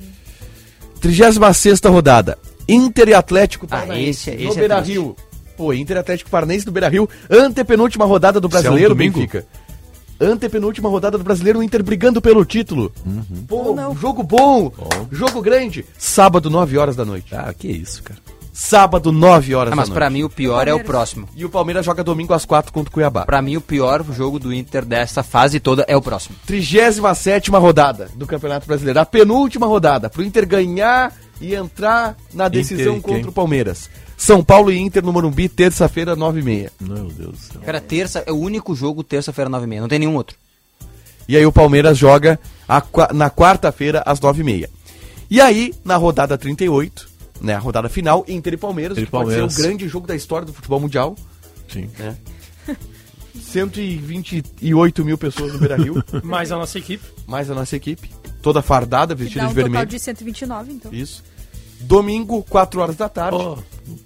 36 1.00 1.80
rodada. 1.86 2.38
Inter 2.68 3.10
e 3.10 3.14
Atlético 3.14 3.66
Ah, 3.70 3.78
Paranaense 3.78 4.30
esse- 4.32 4.44
no 4.44 4.50
esse 4.50 4.58
é 4.58 4.60
Beira 4.60 4.80
Rio. 4.82 5.16
Pô, 5.56 5.74
Inter 5.74 5.98
e 5.98 6.00
Atlético 6.00 6.30
Paranaense 6.30 6.66
no 6.66 6.72
Beira 6.72 6.90
Rio. 6.90 7.10
Antepenúltima 7.30 8.06
rodada 8.06 8.40
do 8.40 8.48
Isso 8.48 8.58
é 8.58 8.60
um 8.60 8.64
Brasileiro? 8.64 8.96
Benfica. 8.96 9.46
Antepenúltima 10.20 10.90
rodada 10.90 11.18
do 11.18 11.24
Brasileiro, 11.24 11.60
o 11.60 11.64
Inter 11.64 11.84
brigando 11.84 12.20
pelo 12.22 12.44
título. 12.44 12.92
Pô, 13.48 13.58
Ou 13.58 13.76
não. 13.76 13.96
jogo 13.96 14.24
bom, 14.24 14.72
jogo 15.12 15.42
grande. 15.42 15.86
Sábado, 15.98 16.50
9 16.50 16.76
horas 16.78 16.96
da 16.96 17.06
noite. 17.06 17.36
Ah, 17.36 17.54
que 17.58 17.68
isso, 17.68 18.02
cara. 18.02 18.20
Sábado, 18.60 19.12
9 19.12 19.54
horas 19.54 19.72
Ah, 19.72 19.76
mas 19.76 19.88
da 19.88 19.94
pra 19.94 20.10
noite. 20.10 20.14
mim 20.20 20.24
o 20.24 20.30
pior 20.32 20.68
é 20.68 20.74
o 20.74 20.84
próximo. 20.84 21.30
E 21.36 21.46
o 21.46 21.50
Palmeiras 21.50 21.86
joga 21.86 22.04
domingo 22.04 22.34
às 22.34 22.44
4 22.44 22.74
contra 22.74 22.90
o 22.90 22.92
Cuiabá. 22.92 23.24
Pra 23.24 23.40
mim 23.40 23.56
o 23.56 23.62
pior 23.62 24.04
jogo 24.12 24.40
do 24.40 24.52
Inter 24.52 24.84
dessa 24.84 25.22
fase 25.22 25.60
toda 25.60 25.86
é 25.88 25.96
o 25.96 26.02
próximo. 26.02 26.36
37 26.48 27.52
rodada 27.52 28.10
do 28.16 28.26
Campeonato 28.26 28.66
Brasileiro. 28.66 29.00
A 29.00 29.06
penúltima 29.06 29.68
rodada. 29.68 30.10
Pro 30.10 30.24
Inter 30.24 30.48
ganhar 30.48 31.14
e 31.40 31.54
entrar 31.54 32.18
na 32.34 32.48
decisão 32.48 32.94
quem? 32.94 33.02
contra 33.02 33.30
o 33.30 33.32
Palmeiras. 33.32 33.92
São 34.18 34.44
Paulo 34.44 34.72
e 34.72 34.80
Inter 34.80 35.06
no 35.06 35.14
Morumbi, 35.14 35.48
terça-feira, 35.48 36.18
9h30. 36.18 36.72
Meu 36.82 36.96
Deus 37.06 37.32
do 37.34 37.38
céu. 37.38 37.62
Cara, 37.64 37.80
terça 37.80 38.24
é 38.26 38.32
o 38.32 38.38
único 38.38 38.74
jogo 38.74 39.04
terça-feira 39.04 39.52
9h30, 39.52 39.82
não 39.82 39.88
tem 39.88 40.00
nenhum 40.00 40.16
outro. 40.16 40.36
E 41.30 41.38
aí 41.38 41.46
o 41.46 41.52
Palmeiras 41.52 41.96
joga 41.96 42.40
a 42.68 42.82
na 43.14 43.30
quarta-feira, 43.30 44.02
às 44.04 44.20
9h30. 44.20 44.68
E 45.30 45.40
aí, 45.40 45.76
na 45.86 45.96
rodada 45.96 46.36
38, 46.40 47.07
né, 47.42 47.54
a 47.56 47.60
rodada 47.60 47.90
final, 47.90 48.26
Inter 48.28 48.54
e 48.54 48.58
Palmeiras, 48.58 48.98
Inter 48.98 49.04
e 49.04 49.06
que 49.06 49.12
pode 49.12 49.26
Palmeiras. 49.26 49.54
ser 49.54 49.60
o 49.62 49.64
grande 49.64 49.88
jogo 49.88 50.08
da 50.08 50.16
história 50.16 50.46
do 50.46 50.54
futebol 50.54 50.80
mundial. 50.80 51.16
Sim. 51.68 51.90
Né? 51.98 52.16
128 53.40 55.06
mil 55.06 55.18
pessoas 55.18 55.54
no 55.54 55.60
Beira-Rio, 55.60 56.04
Mais 56.24 56.52
a 56.52 56.56
nossa 56.58 56.78
equipe. 56.78 57.04
mais 57.26 57.50
a 57.50 57.56
nossa 57.56 57.76
equipe, 57.76 58.10
toda 58.42 58.62
fardada, 58.62 59.16
Que 59.16 59.24
vestida 59.24 59.42
dá 59.42 59.48
um 59.48 59.50
de 59.50 59.56
total 59.56 59.70
vermelho. 59.72 59.90
de 59.90 60.00
129, 60.00 60.74
então. 60.74 60.94
Isso. 60.94 61.24
Domingo, 61.80 62.44
4 62.50 62.82
horas 62.82 62.96
da 62.96 63.08
tarde. 63.08 63.38
Oh. 63.38 63.58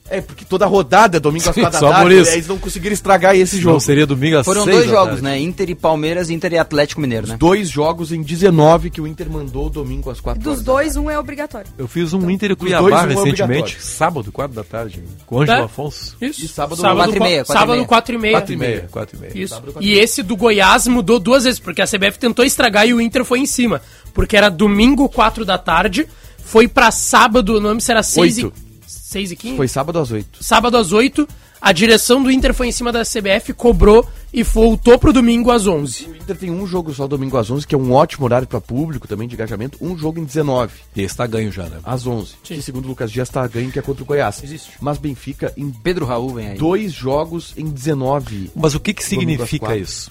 É, 0.09 0.21
porque 0.21 0.45
toda 0.45 0.65
rodada 0.67 1.17
é 1.17 1.19
domingo 1.19 1.47
às 1.49 1.55
Sim, 1.55 1.61
4 1.61 1.79
da 1.81 1.89
tarde. 1.89 2.13
Eles 2.13 2.47
não 2.47 2.59
conseguiram 2.59 2.93
estragar 2.93 3.35
esse 3.35 3.55
Não 3.55 3.61
jogo. 3.63 3.79
seria 3.79 4.05
domingo 4.05 4.37
às 4.37 4.45
Foram 4.45 4.65
dois 4.65 4.85
jogos, 4.85 5.07
tarde. 5.07 5.23
né? 5.23 5.39
Inter 5.39 5.69
e 5.71 5.75
Palmeiras, 5.75 6.29
Inter 6.29 6.53
e 6.53 6.57
Atlético 6.59 7.01
Mineiro, 7.01 7.25
né? 7.27 7.37
Dois 7.39 7.69
jogos 7.69 8.11
em 8.11 8.21
19 8.21 8.89
que 8.91 9.01
o 9.01 9.07
Inter 9.07 9.27
mandou 9.29 9.69
domingo 9.69 10.11
às 10.11 10.19
4 10.19 10.39
Dos 10.43 10.51
horas. 10.53 10.63
dois, 10.63 10.97
um 10.97 11.09
é 11.09 11.17
obrigatório. 11.17 11.67
Eu 11.77 11.87
fiz 11.87 12.13
um 12.13 12.29
Inter 12.29 12.51
e 12.51 12.55
dois, 12.55 12.71
Cuiabá 12.71 12.85
um 12.85 12.89
é 12.89 13.07
recentemente, 13.07 13.41
obrigatório. 13.43 13.81
sábado, 13.81 14.31
4 14.31 14.55
da 14.55 14.63
tarde, 14.63 15.03
com 15.25 15.37
o 15.37 15.41
Ângelo 15.41 15.57
É? 15.59 15.63
Afonso. 15.63 16.15
Isso. 16.21 16.45
E 16.45 16.47
sábado, 16.47 16.79
sábado, 16.79 16.97
quatro 16.97 17.15
e 17.15 17.17
qua- 17.17 17.27
meia, 17.27 17.41
e 17.41 17.45
sábado 17.45 17.71
meia. 17.71 17.85
4 17.85 18.13
e 18.13 18.17
meia. 18.19 18.33
4 18.33 18.53
e 18.53 18.57
meia. 18.57 18.87
4 18.91 19.15
e 19.17 19.19
meia. 19.19 19.31
Isso. 19.35 19.55
Sábado, 19.55 19.73
E 19.81 19.93
esse 19.97 20.21
do 20.21 20.35
Goiás 20.35 20.85
mudou 20.87 21.19
duas 21.19 21.45
vezes, 21.45 21.59
porque 21.59 21.81
a 21.81 21.87
CBF 21.87 22.19
tentou 22.19 22.45
estragar 22.45 22.85
e 22.87 22.93
o 22.93 23.01
Inter 23.01 23.23
foi 23.25 23.39
em 23.39 23.45
cima. 23.47 23.81
Porque 24.13 24.37
era 24.37 24.49
domingo, 24.49 25.07
4 25.09 25.43
da 25.45 25.57
tarde, 25.57 26.05
foi 26.45 26.67
pra 26.67 26.91
sábado, 26.91 27.57
o 27.57 27.59
nome 27.61 27.81
se 27.81 27.91
era 27.91 28.03
6 28.03 28.37
e, 28.37 28.45
Oito. 28.45 28.57
6 28.87 29.31
e 29.31 29.35
15? 29.35 29.57
Foi 29.57 29.67
sábado 29.67 29.99
às 29.99 30.11
8. 30.11 30.43
Sábado 30.43 30.77
às 30.77 30.91
8, 30.91 31.27
a 31.61 31.71
direção 31.71 32.23
do 32.23 32.31
Inter 32.31 32.53
foi 32.53 32.67
em 32.67 32.71
cima 32.71 32.91
da 32.91 33.03
CBF, 33.03 33.53
cobrou 33.53 34.07
e 34.33 34.43
voltou 34.43 34.97
pro 34.97 35.11
domingo 35.11 35.51
às 35.51 35.67
11. 35.67 36.05
O 36.07 36.15
Inter 36.15 36.37
tem 36.37 36.49
um 36.49 36.65
jogo 36.65 36.93
só 36.93 37.05
domingo 37.07 37.37
às 37.37 37.51
11, 37.51 37.67
que 37.67 37.75
é 37.75 37.77
um 37.77 37.91
ótimo 37.91 38.25
horário 38.25 38.47
para 38.47 38.61
público 38.61 39.07
também 39.07 39.27
de 39.27 39.35
engajamento. 39.35 39.77
Um 39.81 39.97
jogo 39.97 40.19
em 40.19 40.23
19, 40.23 40.73
E 40.95 41.01
esse 41.01 41.15
tá 41.17 41.27
ganho 41.27 41.51
já, 41.51 41.63
né? 41.63 41.79
às 41.83 42.07
11. 42.07 42.27
Sim. 42.43 42.55
Que 42.55 42.61
segundo 42.61 42.85
o 42.85 42.87
Lucas 42.87 43.11
Dias 43.11 43.27
está 43.27 43.45
ganho, 43.47 43.69
que 43.71 43.77
é 43.79 43.81
contra 43.81 44.01
o 44.03 44.05
Goiás. 44.05 44.41
Existe. 44.43 44.71
Mas 44.79 44.97
Benfica 44.97 45.53
em 45.57 45.69
Pedro 45.69 46.05
Raul 46.05 46.33
vem 46.35 46.47
aí. 46.51 46.57
dois 46.57 46.93
jogos 46.93 47.53
em 47.57 47.65
19. 47.65 48.51
Mas 48.55 48.73
o 48.73 48.79
que 48.79 48.93
que 48.93 49.03
significa 49.03 49.75
isso? 49.75 50.09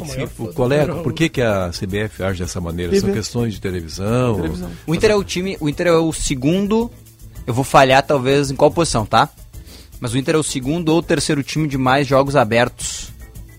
O 0.00 0.02
que 0.02 0.08
que 0.08 0.10
significa- 0.10 0.52
qual 0.52 0.72
é, 0.72 0.86
por 0.86 1.12
que, 1.12 1.28
que 1.28 1.40
a 1.42 1.70
CBF 1.70 2.22
age 2.22 2.42
dessa 2.42 2.60
maneira? 2.60 2.92
São 2.92 3.02
TV. 3.08 3.12
questões 3.18 3.54
de 3.54 3.60
televisão? 3.60 4.36
Televisão. 4.36 4.70
O 4.86 4.94
Inter 4.94 5.10
é 5.10 5.16
o 5.16 5.24
time, 5.24 5.56
o 5.60 5.68
Inter 5.68 5.86
é 5.88 5.92
o 5.92 6.12
segundo. 6.12 6.90
Eu 7.46 7.52
vou 7.54 7.64
falhar 7.64 8.02
talvez 8.02 8.50
em 8.50 8.56
qual 8.56 8.70
posição, 8.70 9.04
tá? 9.06 9.28
Mas 10.00 10.12
o 10.14 10.18
Inter 10.18 10.34
é 10.34 10.38
o 10.38 10.42
segundo 10.42 10.88
ou 10.90 11.02
terceiro 11.02 11.42
time 11.42 11.68
de 11.68 11.78
mais 11.78 12.06
jogos 12.06 12.36
abertos. 12.36 13.12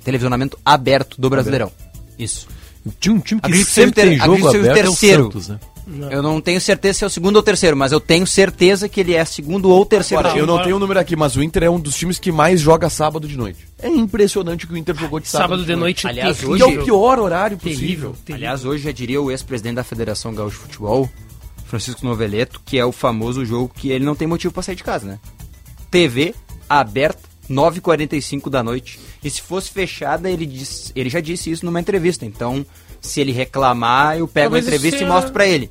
Televisionamento 0.04 0.58
aberto 0.66 1.20
do 1.20 1.30
Brasileirão. 1.30 1.72
Isso. 2.20 2.48
Tinha 3.00 3.16
um 3.16 3.20
time 3.20 3.42
que 3.42 3.48
sempre 3.66 3.66
seja 3.74 3.92
tem 3.92 4.06
o 4.18 4.20
ter- 4.20 4.26
jogo 4.26 4.46
o 4.46 4.50
aberto 4.50 4.66
é 4.68 4.72
o 4.72 4.74
terceiro. 4.74 5.24
Santos, 5.24 5.48
né? 5.50 5.60
Eu 6.10 6.22
não 6.24 6.42
tenho 6.42 6.60
certeza 6.60 7.00
se 7.00 7.04
é 7.04 7.08
o 7.08 7.10
segundo 7.10 7.36
ou 7.36 7.44
terceiro, 7.44 7.78
mas 7.78 7.92
eu 7.92 8.00
tenho 8.00 8.26
certeza 8.26 8.90
que 8.90 9.00
ele 9.00 9.14
é 9.14 9.24
segundo 9.24 9.70
ou 9.70 9.86
terceiro 9.86 10.26
Agora, 10.26 10.40
eu 10.40 10.48
não 10.48 10.62
tenho 10.64 10.78
o 10.78 10.80
número 10.80 11.00
aqui, 11.00 11.16
mas 11.16 11.36
o 11.36 11.44
Inter 11.44 11.64
é 11.64 11.70
um 11.70 11.80
dos 11.80 11.96
times 11.96 12.18
que 12.18 12.32
mais 12.32 12.60
joga 12.60 12.90
sábado 12.90 13.28
de 13.28 13.38
noite. 13.38 13.68
É 13.80 13.88
impressionante 13.88 14.66
o 14.66 14.68
que 14.68 14.74
o 14.74 14.78
Inter 14.78 14.96
jogou 14.96 15.20
de 15.20 15.28
sábado, 15.28 15.50
Sábado 15.50 15.66
de 15.66 15.76
noite 15.76 16.08
Aliás, 16.08 16.38
terrível. 16.38 16.52
hoje 16.56 16.64
E 16.64 16.78
é 16.78 16.82
o 16.82 16.84
pior 16.86 17.20
horário 17.20 17.58
possível. 17.58 18.16
Aliás, 18.32 18.66
hoje 18.66 18.84
já 18.84 18.92
diria 18.92 19.22
o 19.22 19.30
ex-presidente 19.30 19.76
da 19.76 19.84
Federação 19.84 20.34
Gaúcha 20.34 20.58
de 20.58 20.64
Futebol, 20.64 21.10
Francisco 21.66 22.06
Noveleto, 22.06 22.62
que 22.66 22.78
é 22.78 22.86
o 22.86 22.92
famoso 22.92 23.46
jogo 23.46 23.72
que 23.76 23.90
ele 23.90 24.06
não 24.06 24.16
tem 24.16 24.28
motivo 24.28 24.54
pra 24.54 24.64
sair 24.64 24.76
de 24.76 24.84
casa, 24.84 25.06
né? 25.06 25.20
TV 25.92 26.34
aberta, 26.68 27.22
9h45 27.50 28.50
da 28.50 28.64
noite. 28.64 29.00
E 29.24 29.30
se 29.30 29.42
fosse 29.42 29.70
fechada, 29.70 30.30
ele, 30.30 30.46
diz, 30.46 30.92
ele 30.96 31.10
já 31.10 31.20
disse 31.20 31.52
isso 31.52 31.66
numa 31.66 31.80
entrevista. 31.80 32.26
Então, 32.26 32.66
se 33.02 33.22
ele 33.22 33.32
reclamar, 33.32 34.18
eu 34.18 34.28
pego 34.28 34.46
Talvez 34.56 34.66
a 34.66 34.68
entrevista 34.68 34.96
isso 34.98 35.04
e 35.04 35.08
seja- 35.08 35.12
mostro 35.14 35.32
pra 35.34 35.46
ele. 35.48 35.70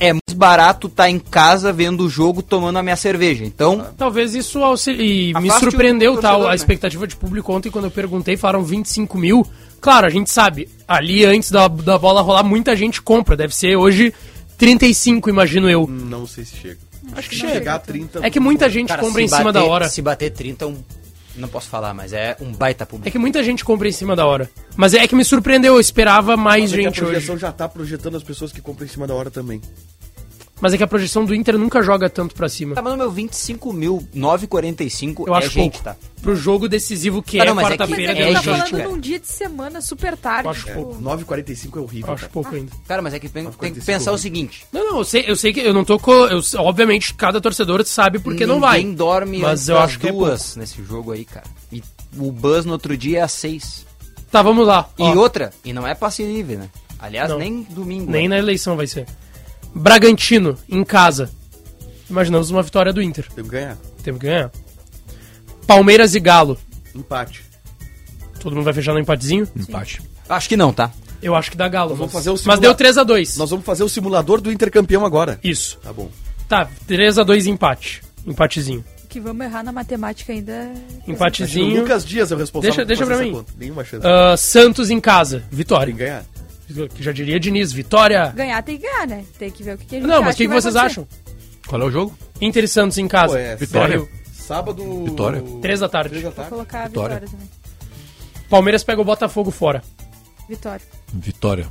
É 0.00 0.12
mais 0.12 0.34
barato 0.36 0.88
estar 0.88 1.08
em 1.08 1.18
casa 1.18 1.72
vendo 1.72 2.04
o 2.04 2.10
jogo 2.10 2.42
tomando 2.42 2.76
a 2.76 2.82
minha 2.82 2.96
cerveja. 2.96 3.44
Então, 3.44 3.86
Talvez 3.96 4.34
isso 4.34 4.58
auxilie. 4.64 5.30
E 5.30 5.34
me 5.40 5.48
surpreendeu 5.52 6.14
tal 6.14 6.22
torcedor, 6.22 6.46
a 6.46 6.50
né? 6.50 6.56
expectativa 6.56 7.06
de 7.06 7.14
público 7.14 7.52
ontem 7.52 7.70
quando 7.70 7.84
eu 7.84 7.90
perguntei, 7.90 8.36
falaram 8.36 8.64
25 8.64 9.16
mil. 9.16 9.46
Claro, 9.80 10.06
a 10.06 10.10
gente 10.10 10.28
sabe, 10.28 10.68
ali 10.88 11.24
antes 11.24 11.52
da, 11.52 11.68
da 11.68 11.98
bola 11.98 12.20
rolar, 12.20 12.42
muita 12.42 12.74
gente 12.74 13.00
compra. 13.00 13.36
Deve 13.36 13.54
ser 13.54 13.76
hoje 13.76 14.12
35, 14.58 15.28
imagino 15.30 15.70
eu. 15.70 15.86
Não 15.86 16.26
sei 16.26 16.44
se 16.44 16.56
chega. 16.56 16.78
Acho 17.14 17.28
que 17.28 17.34
Se 17.36 17.40
chega. 17.42 17.52
chegar 17.54 17.74
a 17.74 17.78
30. 17.78 18.26
É 18.26 18.30
que 18.30 18.40
muita 18.40 18.68
gente 18.68 18.88
cara, 18.88 19.02
compra 19.02 19.22
em 19.22 19.28
cima 19.28 19.44
bater- 19.52 19.52
da 19.60 19.64
hora. 19.64 19.88
Se 19.88 20.00
bater 20.02 20.30
30, 20.30 20.66
um, 20.66 20.76
não 21.36 21.48
posso 21.48 21.68
falar, 21.68 21.94
mas 21.94 22.12
é 22.12 22.36
um 22.40 22.52
baita 22.52 22.84
público. 22.84 23.08
É 23.08 23.10
que 23.10 23.18
muita 23.18 23.42
gente 23.42 23.64
compra 23.64 23.88
em 23.88 23.92
cima 23.92 24.14
da 24.14 24.26
hora. 24.26 24.50
Mas 24.76 24.94
é 24.94 25.06
que 25.06 25.14
me 25.14 25.24
surpreendeu, 25.24 25.74
eu 25.74 25.80
esperava 25.80 26.36
mais 26.36 26.64
Mas 26.64 26.72
é 26.72 26.76
que 26.76 26.82
gente 26.82 27.00
a 27.00 27.04
projeção 27.04 27.34
hoje. 27.34 27.42
já 27.42 27.52
tá 27.52 27.68
projetando 27.68 28.16
as 28.16 28.22
pessoas 28.22 28.52
que 28.52 28.60
compram 28.60 28.86
em 28.86 28.90
cima 28.90 29.06
da 29.06 29.14
hora 29.14 29.30
também. 29.30 29.60
Mas 30.62 30.72
é 30.72 30.76
que 30.76 30.84
a 30.84 30.86
projeção 30.86 31.24
do 31.24 31.34
Inter 31.34 31.58
nunca 31.58 31.82
joga 31.82 32.08
tanto 32.08 32.36
pra 32.36 32.48
cima. 32.48 32.76
Tá, 32.76 32.80
mas 32.80 32.92
no 32.92 32.96
meu 32.98 33.10
25 33.10 33.72
mil, 33.72 34.06
9,45 34.14 35.26
Eu 35.26 35.34
é 35.34 35.38
acho 35.38 35.50
gente, 35.50 35.72
pouco. 35.72 35.84
tá? 35.84 35.96
Pro 36.22 36.36
jogo 36.36 36.68
decisivo 36.68 37.20
que 37.20 37.40
Ah, 37.40 37.44
é 37.44 37.48
é 37.48 37.50
que- 37.52 37.60
quarta-feira 37.60 38.12
é 38.12 38.14
de 38.14 38.20
Ele 38.22 38.28
tá 38.28 38.32
noite. 38.32 38.44
gente, 38.44 38.58
falando 38.70 38.70
cara. 38.70 38.88
num 38.88 39.00
dia 39.00 39.18
de 39.18 39.26
semana 39.26 39.80
super 39.80 40.16
tarde. 40.16 40.44
Eu 40.46 40.50
acho 40.52 40.64
tipo, 40.66 40.74
pouco. 40.84 41.02
9,45 41.02 41.78
é 41.78 41.82
horrível. 41.82 42.06
Eu 42.08 42.14
acho 42.14 42.20
cara. 42.22 42.32
pouco 42.32 42.54
ainda. 42.54 42.70
Cara, 42.86 43.02
mas 43.02 43.12
é 43.12 43.18
que 43.18 43.28
tem, 43.28 43.42
tem 43.42 43.50
que 43.50 43.58
45 43.58 43.86
pensar 43.98 44.12
o 44.12 44.18
seguinte. 44.18 44.64
Não, 44.72 44.88
não, 44.92 44.98
eu 44.98 45.04
sei, 45.04 45.24
eu 45.26 45.34
sei 45.34 45.52
que 45.52 45.58
eu 45.58 45.74
não 45.74 45.84
tô 45.84 45.98
com. 45.98 46.12
Eu, 46.12 46.40
obviamente, 46.58 47.12
cada 47.14 47.40
torcedor 47.40 47.84
sabe 47.84 48.20
porque 48.20 48.46
não 48.46 48.60
vai. 48.60 48.78
Ninguém 48.78 48.94
dorme 48.94 49.38
Mas 49.38 49.68
eu 49.68 49.78
acho 49.78 49.98
que 49.98 50.08
é 50.08 50.12
duas 50.12 50.54
nesse 50.54 50.80
jogo 50.84 51.10
aí, 51.10 51.24
cara. 51.24 51.46
E 51.72 51.82
o 52.16 52.30
buzz 52.30 52.64
no 52.64 52.72
outro 52.72 52.96
dia 52.96 53.18
é 53.18 53.22
às 53.22 53.32
6. 53.32 53.84
Tá, 54.30 54.42
vamos 54.42 54.64
lá. 54.64 54.88
E 54.96 55.02
Ó, 55.02 55.14
outra, 55.16 55.52
e 55.64 55.72
não 55.72 55.84
é 55.84 55.92
passe 55.94 56.22
livre, 56.22 56.56
né? 56.56 56.68
Aliás, 57.00 57.28
Não. 57.30 57.38
nem 57.38 57.64
domingo. 57.68 58.08
Nem 58.08 58.28
né? 58.28 58.36
na 58.36 58.38
eleição 58.38 58.76
vai 58.76 58.86
ser. 58.86 59.06
Bragantino, 59.74 60.56
em 60.68 60.84
casa. 60.84 61.30
Imaginamos 62.08 62.50
uma 62.50 62.62
vitória 62.62 62.92
do 62.92 63.02
Inter. 63.02 63.26
Tem 63.34 63.44
que 63.44 63.50
ganhar. 63.50 63.76
Temos 64.02 64.20
que 64.20 64.26
ganhar. 64.26 64.50
Palmeiras 65.66 66.14
e 66.14 66.20
Galo. 66.20 66.58
Empate. 66.94 67.42
Todo 68.40 68.54
mundo 68.54 68.64
vai 68.64 68.74
fechar 68.74 68.92
no 68.92 68.98
empatezinho? 69.00 69.48
Empate. 69.56 70.02
Acho 70.28 70.48
que 70.48 70.56
não, 70.56 70.72
tá? 70.72 70.90
Eu 71.22 71.34
acho 71.34 71.50
que 71.50 71.56
dá 71.56 71.68
Galo. 71.68 71.90
Nós 71.90 71.98
vamos 71.98 72.12
mas- 72.12 72.20
fazer 72.24 72.30
o 72.30 72.32
Mas 72.32 72.40
simula- 72.42 72.60
deu 72.60 72.74
3x2. 72.74 73.36
Nós 73.38 73.50
vamos 73.50 73.64
fazer 73.64 73.84
o 73.84 73.88
simulador 73.88 74.40
do 74.40 74.50
intercampeão 74.52 75.06
agora. 75.06 75.38
Isso. 75.42 75.78
Tá 75.78 75.92
bom. 75.92 76.10
Tá, 76.48 76.68
3x2 76.86 77.46
empate. 77.46 78.02
Empatezinho. 78.26 78.84
que 79.08 79.20
vamos 79.20 79.44
errar 79.44 79.62
na 79.62 79.70
matemática 79.72 80.32
ainda. 80.32 80.72
Empatezinho. 81.06 81.76
O 81.76 81.80
Lucas 81.82 82.02
Dias 82.02 82.32
é 82.32 82.34
o 82.34 82.38
responsável 82.38 82.74
Deixa, 82.74 82.86
deixa 82.86 83.04
pra 83.04 83.18
mim. 83.22 83.32
conta. 83.32 83.52
Nenhuma 83.58 83.84
chance. 83.84 84.06
Ah, 84.06 84.34
Santos 84.38 84.88
em 84.88 84.98
casa. 84.98 85.44
Vitória. 85.50 85.88
Tem 85.88 85.94
que 85.96 86.02
ganhar. 86.02 86.24
Que 86.94 87.02
já 87.02 87.12
diria 87.12 87.38
Diniz. 87.40 87.72
Vitória. 87.72 88.32
Ganhar 88.34 88.62
tem 88.62 88.76
que 88.78 88.82
ganhar, 88.86 89.06
né? 89.06 89.24
Tem 89.38 89.50
que 89.50 89.62
ver 89.62 89.74
o 89.74 89.78
que, 89.78 89.86
que 89.86 89.96
a 89.96 89.98
gente 90.00 90.08
Não, 90.08 90.22
mas 90.22 90.34
o 90.34 90.38
que, 90.38 90.46
que 90.46 90.52
vocês 90.52 90.74
acontecer. 90.76 91.00
acham? 91.00 91.08
Qual 91.66 91.80
é 91.80 91.84
o 91.84 91.90
jogo? 91.90 92.16
Inter 92.40 92.64
e 92.64 92.68
Santos 92.68 92.98
em 92.98 93.06
casa. 93.08 93.34
Pô, 93.34 93.38
é, 93.38 93.56
Vitória. 93.56 93.98
Sério? 94.00 94.08
Sábado. 94.32 95.04
Vitória. 95.04 95.42
Três 95.60 95.80
da 95.80 95.88
tarde. 95.88 96.10
Três 96.10 96.22
da 96.24 96.30
Vou 96.30 96.36
tarde. 96.36 96.50
colocar 96.50 96.82
a 96.84 96.88
Vitória. 96.88 97.14
vitória 97.20 97.28
também. 97.30 97.48
Palmeiras 98.50 98.84
pega 98.84 99.00
o 99.00 99.04
Botafogo 99.04 99.50
fora. 99.50 99.82
Vitória. 100.48 100.84
Vitória. 101.12 101.66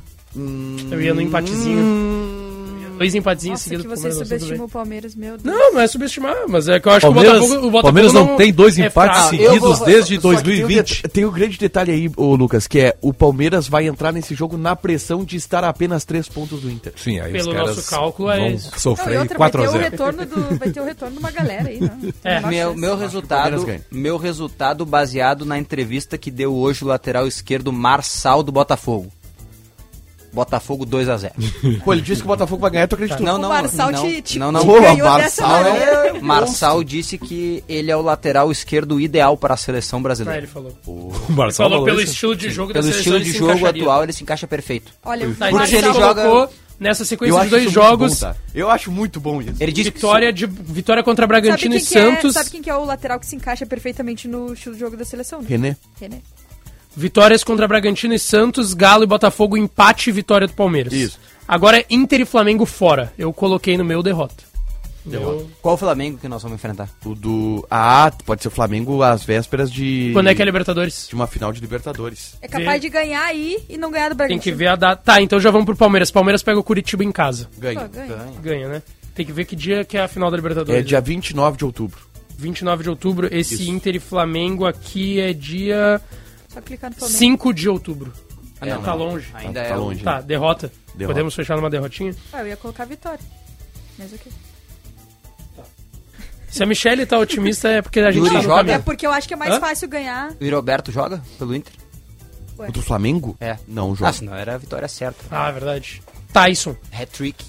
Eu 0.90 1.00
ia 1.00 1.12
no 1.14 1.20
empatezinho. 1.20 2.51
Dois 2.98 3.14
empatezinhos 3.14 3.60
Nossa, 3.60 3.64
seguidos 3.70 3.86
que 3.86 4.00
você 4.00 4.12
subestima 4.12 4.64
o 4.64 4.68
Palmeiras, 4.68 5.14
meu 5.14 5.36
Deus. 5.38 5.44
Não, 5.44 5.72
não 5.74 5.80
é 5.80 5.86
subestimar, 5.86 6.36
mas 6.48 6.68
é 6.68 6.78
que 6.80 6.88
eu 6.88 6.92
acho 6.92 7.00
Palmeiras- 7.06 7.32
que 7.32 7.38
o 7.38 7.40
Botafogo, 7.48 7.66
o 7.66 7.70
Botafogo 7.70 7.82
Palmeiras 7.82 8.12
não 8.12 8.36
tem 8.36 8.52
dois 8.52 8.78
é 8.78 8.86
empates 8.86 9.16
fraco. 9.18 9.30
seguidos 9.30 9.78
vou- 9.78 9.86
desde 9.86 10.00
Só 10.00 10.04
que 10.04 10.08
tem 10.08 10.18
um 10.18 10.20
2020. 10.34 11.02
Tem 11.08 11.24
um 11.24 11.30
grande 11.30 11.58
detalhe 11.58 11.92
aí, 11.92 12.10
ô 12.16 12.34
Lucas, 12.34 12.66
que 12.66 12.80
é 12.80 12.96
o 13.00 13.12
Palmeiras 13.12 13.68
vai 13.68 13.86
entrar 13.86 14.12
nesse 14.12 14.34
jogo 14.34 14.56
na 14.56 14.74
pressão 14.76 15.24
de 15.24 15.36
estar 15.36 15.64
a 15.64 15.68
apenas 15.68 16.04
três 16.04 16.28
pontos 16.28 16.60
do 16.62 16.70
Inter. 16.70 16.92
Sim, 16.96 17.18
aí 17.20 17.32
Pelo 17.32 17.48
os 17.50 17.54
caras 17.54 17.76
nosso 17.76 17.90
cálculo, 17.90 18.30
é 18.30 18.38
vão 18.38 18.48
isso. 18.50 18.70
Não, 18.70 18.76
e 18.76 18.80
sofrer 18.80 19.18
outra, 19.20 19.38
vai 19.38 19.50
ter, 19.50 19.58
o 19.58 19.62
4x0. 19.62 19.78
retorno 19.90 20.26
do, 20.26 20.58
vai 20.58 20.70
ter 20.70 20.80
o 20.80 20.84
retorno 20.84 21.12
de 21.14 21.18
uma 21.18 21.30
galera 21.30 21.68
aí, 21.68 21.80
né? 21.80 21.98
É. 22.24 22.40
Meu, 22.40 22.74
meu 22.74 22.96
resultado, 22.96 23.66
meu 23.90 24.16
resultado 24.16 24.84
baseado 24.86 25.44
na 25.44 25.58
entrevista 25.58 26.16
que 26.18 26.30
deu 26.30 26.54
hoje 26.54 26.84
o 26.84 26.86
lateral 26.86 27.26
esquerdo 27.26 27.72
Marçal 27.72 28.42
do 28.42 28.52
Botafogo. 28.52 29.10
Botafogo 30.32 30.84
2 30.86 31.08
a 31.08 31.16
0 31.16 31.34
Pô, 31.84 31.92
ele 31.92 32.02
disse 32.02 32.20
que 32.22 32.26
o 32.26 32.28
Botafogo 32.28 32.60
vai 32.62 32.70
ganhar, 32.70 32.88
tu 32.88 32.94
acreditou? 32.94 33.24
Não, 33.24 33.34
O 33.34 33.38
não, 33.38 33.48
Marçal 33.48 33.90
não, 33.92 34.02
te- 34.06 34.22
te 34.22 34.38
não, 34.38 34.50
não. 34.52 34.64
Ganhou 34.66 35.06
Marçal 35.08 35.66
é- 35.66 36.20
Marçal 36.20 36.82
disse 36.84 37.18
que 37.18 37.62
ele 37.68 37.90
é 37.90 37.96
o 37.96 38.00
lateral 38.02 38.50
esquerdo 38.50 39.00
ideal 39.00 39.36
para 39.36 39.54
a 39.54 39.56
seleção 39.56 39.98
Ah, 39.98 40.02
brasileira. 40.02 40.38
ele 40.38 40.46
falou. 40.46 40.72
O 40.86 41.12
Marçal 41.32 41.64
falou 41.68 41.78
falou 41.80 41.84
pelo 41.84 42.00
isso. 42.00 42.12
estilo 42.12 42.34
de 42.36 42.50
jogo 42.50 42.72
Pelo 42.72 42.84
da 42.84 42.90
estilo 42.90 43.16
seleção, 43.18 43.32
de 43.32 43.38
jogo 43.38 43.52
encaixaria. 43.52 43.82
atual, 43.82 44.02
ele 44.04 44.12
se 44.12 44.22
encaixa 44.22 44.46
perfeito. 44.46 44.92
Olha, 45.04 45.28
o 45.28 45.34
Tá, 45.34 45.48
Porque 45.50 45.76
ele 45.76 45.86
ele 45.86 45.92
joga- 45.94 46.22
colocou 46.22 46.54
nessa 46.80 47.04
sequência 47.04 47.40
de 47.44 47.48
dois 47.50 47.70
jogos. 47.70 48.14
bom, 48.14 48.20
tá? 48.20 48.36
Eu 48.54 48.70
acho 48.70 48.90
muito 48.90 49.20
bom 49.20 49.40
isso. 49.40 49.54
Ele 49.60 49.70
disse 49.72 49.90
Vitória, 49.90 50.32
de, 50.32 50.46
vitória 50.46 51.02
contra 51.02 51.26
Bragantino 51.26 51.74
e 51.74 51.78
é, 51.78 51.80
Santos. 51.80 52.34
sabe 52.34 52.50
quem 52.50 52.62
que 52.62 52.70
é 52.70 52.76
o 52.76 52.84
lateral 52.84 53.20
que 53.20 53.26
se 53.26 53.36
encaixa 53.36 53.66
perfeitamente 53.66 54.26
no 54.28 54.52
estilo 54.54 54.74
de 54.74 54.80
jogo 54.80 54.96
da 54.96 55.04
seleção? 55.04 55.40
Né? 55.42 55.46
René. 55.48 55.76
René. 56.00 56.18
Vitórias 56.96 57.42
contra 57.42 57.66
Bragantino 57.66 58.14
e 58.14 58.18
Santos, 58.18 58.74
Galo 58.74 59.02
e 59.04 59.06
Botafogo, 59.06 59.56
empate 59.56 60.10
e 60.10 60.12
vitória 60.12 60.46
do 60.46 60.52
Palmeiras. 60.52 60.92
Isso. 60.92 61.18
Agora 61.48 61.78
é 61.80 61.86
Inter 61.90 62.20
e 62.20 62.24
Flamengo 62.24 62.64
fora. 62.66 63.12
Eu 63.18 63.32
coloquei 63.32 63.76
no 63.76 63.84
meu 63.84 64.02
derrota. 64.02 64.44
Meu- 65.04 65.50
Qual 65.60 65.74
o 65.74 65.78
Flamengo 65.78 66.16
que 66.18 66.28
nós 66.28 66.42
vamos 66.42 66.54
enfrentar? 66.54 66.88
O 67.04 67.12
do. 67.14 67.66
Ah, 67.68 68.12
pode 68.24 68.40
ser 68.40 68.48
o 68.48 68.50
Flamengo 68.52 69.02
às 69.02 69.24
vésperas 69.24 69.70
de. 69.72 70.10
Quando 70.12 70.28
é 70.28 70.34
que 70.34 70.40
é 70.40 70.44
Libertadores? 70.44 71.08
De 71.08 71.14
uma 71.16 71.26
final 71.26 71.52
de 71.52 71.60
Libertadores. 71.60 72.36
É 72.40 72.46
capaz 72.46 72.80
de 72.80 72.88
ganhar 72.88 73.24
aí 73.24 73.58
e 73.68 73.76
não 73.76 73.90
ganhar 73.90 74.10
do 74.10 74.10
Tem 74.10 74.16
Bragantino. 74.28 74.42
que 74.42 74.52
ver 74.52 74.68
a 74.68 74.76
data. 74.76 75.02
Tá, 75.04 75.20
então 75.20 75.40
já 75.40 75.50
vamos 75.50 75.66
pro 75.66 75.74
Palmeiras. 75.74 76.12
Palmeiras 76.12 76.40
pega 76.42 76.60
o 76.60 76.62
Curitiba 76.62 77.02
em 77.02 77.10
casa. 77.10 77.48
Ganha. 77.58 77.80
Pô, 77.80 77.88
ganha. 77.88 78.32
Ganha, 78.40 78.68
né? 78.68 78.82
Tem 79.12 79.26
que 79.26 79.32
ver 79.32 79.44
que 79.44 79.56
dia 79.56 79.84
que 79.84 79.96
é 79.98 80.02
a 80.02 80.08
final 80.08 80.30
da 80.30 80.36
Libertadores. 80.36 80.80
É 80.80 80.84
dia 80.84 81.00
29 81.00 81.56
de 81.58 81.64
outubro. 81.64 81.98
29 82.38 82.84
de 82.84 82.90
outubro. 82.90 83.28
Esse 83.34 83.54
Isso. 83.54 83.70
Inter 83.70 83.96
e 83.96 83.98
Flamengo 83.98 84.64
aqui 84.66 85.18
é 85.18 85.32
dia 85.32 86.00
Só 86.52 86.60
clicar 86.60 86.90
no 86.90 86.96
Flamengo. 86.96 87.18
5 87.18 87.54
de 87.54 87.68
outubro. 87.68 88.12
Ah, 88.60 88.66
É, 88.68 88.74
não, 88.74 88.82
tá 88.82 88.90
não. 88.92 88.98
longe. 88.98 89.28
Ainda 89.34 89.60
Tá 89.62 89.68
é 89.68 89.76
o- 89.76 89.80
longe. 89.80 90.02
Tá, 90.04 90.20
derrota. 90.20 90.72
Derrota. 90.94 91.14
Podemos 91.14 91.34
fechar 91.34 91.56
numa 91.56 91.70
derrotinha? 91.70 92.14
Ah, 92.32 92.40
eu 92.42 92.48
ia 92.48 92.56
colocar 92.56 92.84
vitória. 92.84 93.20
Mas 93.98 94.12
ok. 94.12 94.30
Se 96.48 96.62
a 96.62 96.66
Michelle 96.66 97.06
tá 97.06 97.18
otimista 97.18 97.68
é 97.68 97.80
porque 97.82 97.98
a 98.00 98.10
gente 98.10 98.24
Yuri 98.24 98.34
tá 98.34 98.40
joga? 98.42 98.72
É 98.72 98.78
porque 98.78 99.06
eu 99.06 99.10
acho 99.12 99.26
que 99.26 99.32
é 99.32 99.36
mais 99.36 99.54
Hã? 99.54 99.60
fácil 99.60 99.88
ganhar. 99.88 100.32
O 100.38 100.50
Roberto 100.50 100.92
joga 100.92 101.22
pelo 101.38 101.54
Inter? 101.56 101.72
Ué. 102.58 102.68
O 102.68 102.72
do 102.72 102.82
Flamengo? 102.82 103.34
É. 103.40 103.56
Não, 103.66 103.92
Ah, 103.92 103.94
joga. 103.94 104.12
senão 104.12 104.34
era 104.34 104.54
a 104.54 104.58
vitória 104.58 104.86
certa. 104.86 105.24
Ah, 105.30 105.48
é 105.48 105.52
verdade. 105.52 106.02
Tyson. 106.30 106.76
Hat-trick. 106.92 107.42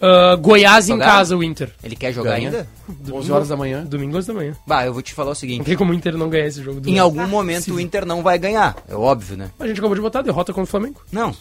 Ah, 0.00 0.36
Goiás 0.36 0.88
em 0.88 0.92
Jogar? 0.92 1.06
casa, 1.06 1.36
o 1.36 1.42
Inter. 1.42 1.70
Ele 1.82 1.96
quer 1.96 2.12
jogar 2.12 2.32
Ganha. 2.36 2.48
ainda? 2.50 2.68
11 3.12 3.32
horas 3.32 3.48
da 3.48 3.56
manhã. 3.56 3.82
Domingo 3.84 4.18
às 4.18 4.26
da 4.26 4.34
manhã. 4.34 4.54
Bah, 4.66 4.84
eu 4.84 4.92
vou 4.92 5.02
te 5.02 5.14
falar 5.14 5.28
o 5.28 5.30
Não 5.30 5.34
seguinte. 5.34 5.64
tem 5.64 5.76
como 5.76 5.92
o 5.92 5.94
Inter 5.94 6.16
não 6.16 6.28
ganhar 6.28 6.46
esse 6.46 6.62
jogo. 6.62 6.80
do 6.80 6.88
Em 6.88 6.98
algum 6.98 7.26
momento 7.26 7.72
o 7.74 7.80
Inter 7.80 8.04
não 8.04 8.22
vai 8.22 8.38
ganhar. 8.38 8.76
É 8.88 8.94
óbvio, 8.94 9.36
né? 9.36 9.50
A 9.58 9.66
gente 9.66 9.78
acabou 9.78 9.94
de 9.94 10.00
botar 10.02 10.22
derrota 10.22 10.52
contra 10.52 10.64
o 10.64 10.70
Flamengo. 10.70 11.00
Não. 11.10 11.34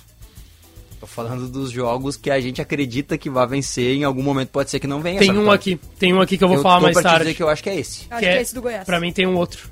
Tô 1.00 1.06
falando 1.06 1.50
dos 1.50 1.70
jogos 1.70 2.16
que 2.16 2.32
a 2.32 2.40
gente 2.40 2.62
acredita 2.62 3.18
que 3.18 3.30
vai 3.30 3.46
vencer. 3.46 3.96
Em 3.98 4.04
algum 4.06 4.24
momento 4.24 4.50
pode 4.50 4.70
ser 4.70 4.80
que 4.80 4.88
não 4.88 5.02
venha. 5.02 5.20
Tem 5.20 5.30
um 5.32 5.40
vitória. 5.40 5.54
aqui. 5.54 5.80
Tem 6.00 6.14
um 6.14 6.22
aqui 6.22 6.38
que 6.38 6.44
eu 6.44 6.48
vou 6.48 6.58
Eu 6.58 6.64
falar 6.64 6.78
tô 6.78 6.84
mais 6.84 6.94
pra 6.94 7.02
te 7.02 7.06
tarde. 7.06 7.20
dizer 7.26 7.34
que 7.36 7.44
eu 7.44 7.50
acho 7.50 7.62
que 7.62 7.70
é 7.70 7.76
esse. 7.80 8.06
Acho 8.10 8.20
que 8.20 8.26
é 8.26 8.42
esse 8.42 8.56
do 8.56 8.62
Goiás. 8.62 8.86
Pra 8.86 9.00
mim 9.00 9.12
tem 9.12 9.28
um 9.28 9.36
outro. 9.36 9.68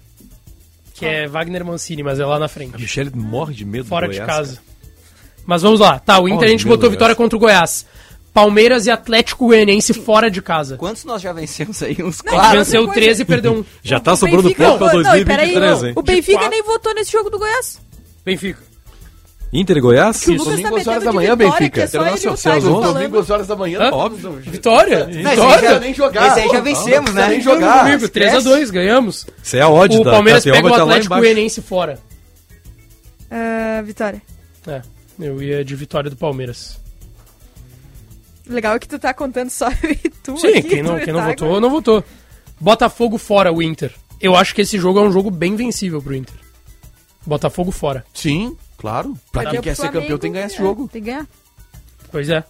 Que 0.94 1.06
é 1.06 1.28
Wagner 1.28 1.66
Mancini, 1.66 2.04
mas 2.04 2.20
é 2.20 2.26
lá 2.26 2.38
na 2.38 2.48
frente. 2.50 2.76
A 2.76 2.78
Michelle 2.78 3.12
morre 3.16 3.54
de 3.56 3.66
medo 3.66 3.86
Fora 3.86 4.08
do 4.08 4.12
de 4.12 4.20
Goiás, 4.20 4.36
casa. 4.38 4.60
Mas 5.46 5.62
vamos 5.62 5.80
lá. 5.80 5.98
Tá, 6.00 6.20
o 6.20 6.28
Inter 6.28 6.36
Morre 6.36 6.46
a 6.46 6.50
gente 6.52 6.60
de 6.60 6.68
botou 6.68 6.90
vitória 6.90 7.16
contra 7.16 7.36
o 7.36 7.40
Goiás. 7.40 7.86
Palmeiras 8.34 8.88
e 8.88 8.92
Atlético 8.92 9.46
Goianiense 9.48 9.94
fora 9.94 10.30
de 10.32 10.42
casa. 10.42 10.76
Quantos 10.78 11.06
nós 11.06 11.22
já 11.22 11.32
vencemos 11.32 11.84
aí? 11.84 11.94
Uns 12.02 12.20
A 12.26 12.30
gente 12.30 12.36
quatro. 12.40 12.58
venceu 12.58 12.82
outra 12.82 12.94
coisa. 12.96 13.08
13 13.08 13.22
e 13.22 13.26
perdeu 13.26 13.54
um. 13.54 13.66
Já 13.84 14.00
tá 14.00 14.14
O 14.14 14.18
sobrando 14.18 14.42
Benfica- 14.44 14.66
ponto 14.66 14.78
pra 14.80 14.94
Não, 14.94 15.02
não, 15.04 15.18
e 15.18 15.26
peraí, 15.26 15.52
2023, 15.54 15.84
hein? 15.84 15.94
O 15.96 16.02
Benfica 16.02 16.38
quatro. 16.40 16.50
nem 16.50 16.64
votou 16.64 16.94
nesse 16.96 17.12
jogo 17.12 17.30
do 17.30 17.38
Goiás. 17.38 17.80
Benfica. 18.26 18.60
Inter 19.56 19.78
e 19.78 19.82
Goiás? 19.82 20.22
Que 20.22 20.32
o 20.32 20.34
Lucas 20.34 20.46
tá 20.48 20.52
Domingo 20.56 20.78
às 20.78 20.88
horas 20.88 21.04
da 21.04 21.14
manhã, 21.14 21.38
Benfica. 21.38 21.82
é 21.82 21.86
Internacional, 21.86 22.14
às 22.34 22.66
onze. 22.66 22.94
Domingo 22.94 23.20
às 23.20 23.30
horas 23.30 23.46
da 23.48 23.56
manhã, 23.56 23.80
Hã? 23.82 23.92
óbvio. 23.92 24.32
Vitória? 24.32 25.06
Vitória? 25.06 25.22
esse 25.22 25.28
aí 25.30 25.62
já- 25.62 25.80
nem 25.80 25.94
jogar. 25.94 26.28
Esse 26.30 26.40
aí 26.40 26.50
já 26.50 26.60
vencemos, 26.60 26.90
Não 27.14 27.22
né? 27.22 27.28
precisa 27.28 27.28
nem 27.28 27.42
jogar. 27.42 27.84
Comigo, 27.84 28.10
3x2, 28.10 28.72
ganhamos. 28.72 29.28
Isso 29.44 29.56
é 29.56 29.62
a 29.62 29.70
odd 29.70 29.96
O 29.96 30.04
Palmeiras 30.04 30.44
pega 30.44 30.68
o 30.68 30.74
Atlético. 30.74 31.16
Goianiense 31.16 31.62
fora. 31.62 32.00
Ah, 33.30 33.82
vitória. 33.86 34.22
É, 34.66 34.82
eu 35.20 35.40
ia 35.42 35.64
de 35.64 35.76
vitória 35.76 36.10
do 36.10 36.16
Palmeiras. 36.16 36.80
Legal 38.54 38.80
que 38.80 38.88
tu 38.88 39.00
tá 39.00 39.14
contando 39.14 39.50
só 39.50 39.68
eu 39.84 39.92
e 39.92 40.10
tu. 40.22 40.38
Sim, 40.38 40.50
aqui, 40.50 40.62
quem 40.64 40.84
não, 40.84 41.00
quem 41.00 41.12
não 41.12 41.22
Tiger. 41.22 41.38
votou, 41.40 41.62
não 41.62 41.70
votou. 41.70 42.04
Botafogo 42.60 43.18
fora, 43.18 43.52
o 43.52 43.62
Inter. 43.62 43.94
Eu 44.22 44.36
acho 44.36 44.54
que 44.54 44.62
esse 44.62 44.78
jogo 44.78 45.00
é 45.00 45.02
um 45.02 45.12
jogo 45.12 45.30
bem 45.30 45.56
vencível 45.56 46.02
pro 46.02 46.16
Inter. 46.16 46.36
Botafogo 47.26 47.72
fora. 47.72 48.06
Sim, 48.14 48.56
claro. 48.78 49.18
Pra 49.32 49.50
quem 49.50 49.62
quer 49.62 49.76
ser 49.76 49.92
campeão 49.92 50.18
tem 50.18 50.32
que 50.32 50.36
ganhar 50.36 50.48
esse 50.48 50.56
é, 50.56 50.60
jogo. 50.60 50.88
Tem 50.88 51.02
que 51.02 51.10
ganhar. 51.10 51.28
Pois 52.12 52.30
é. 52.30 52.44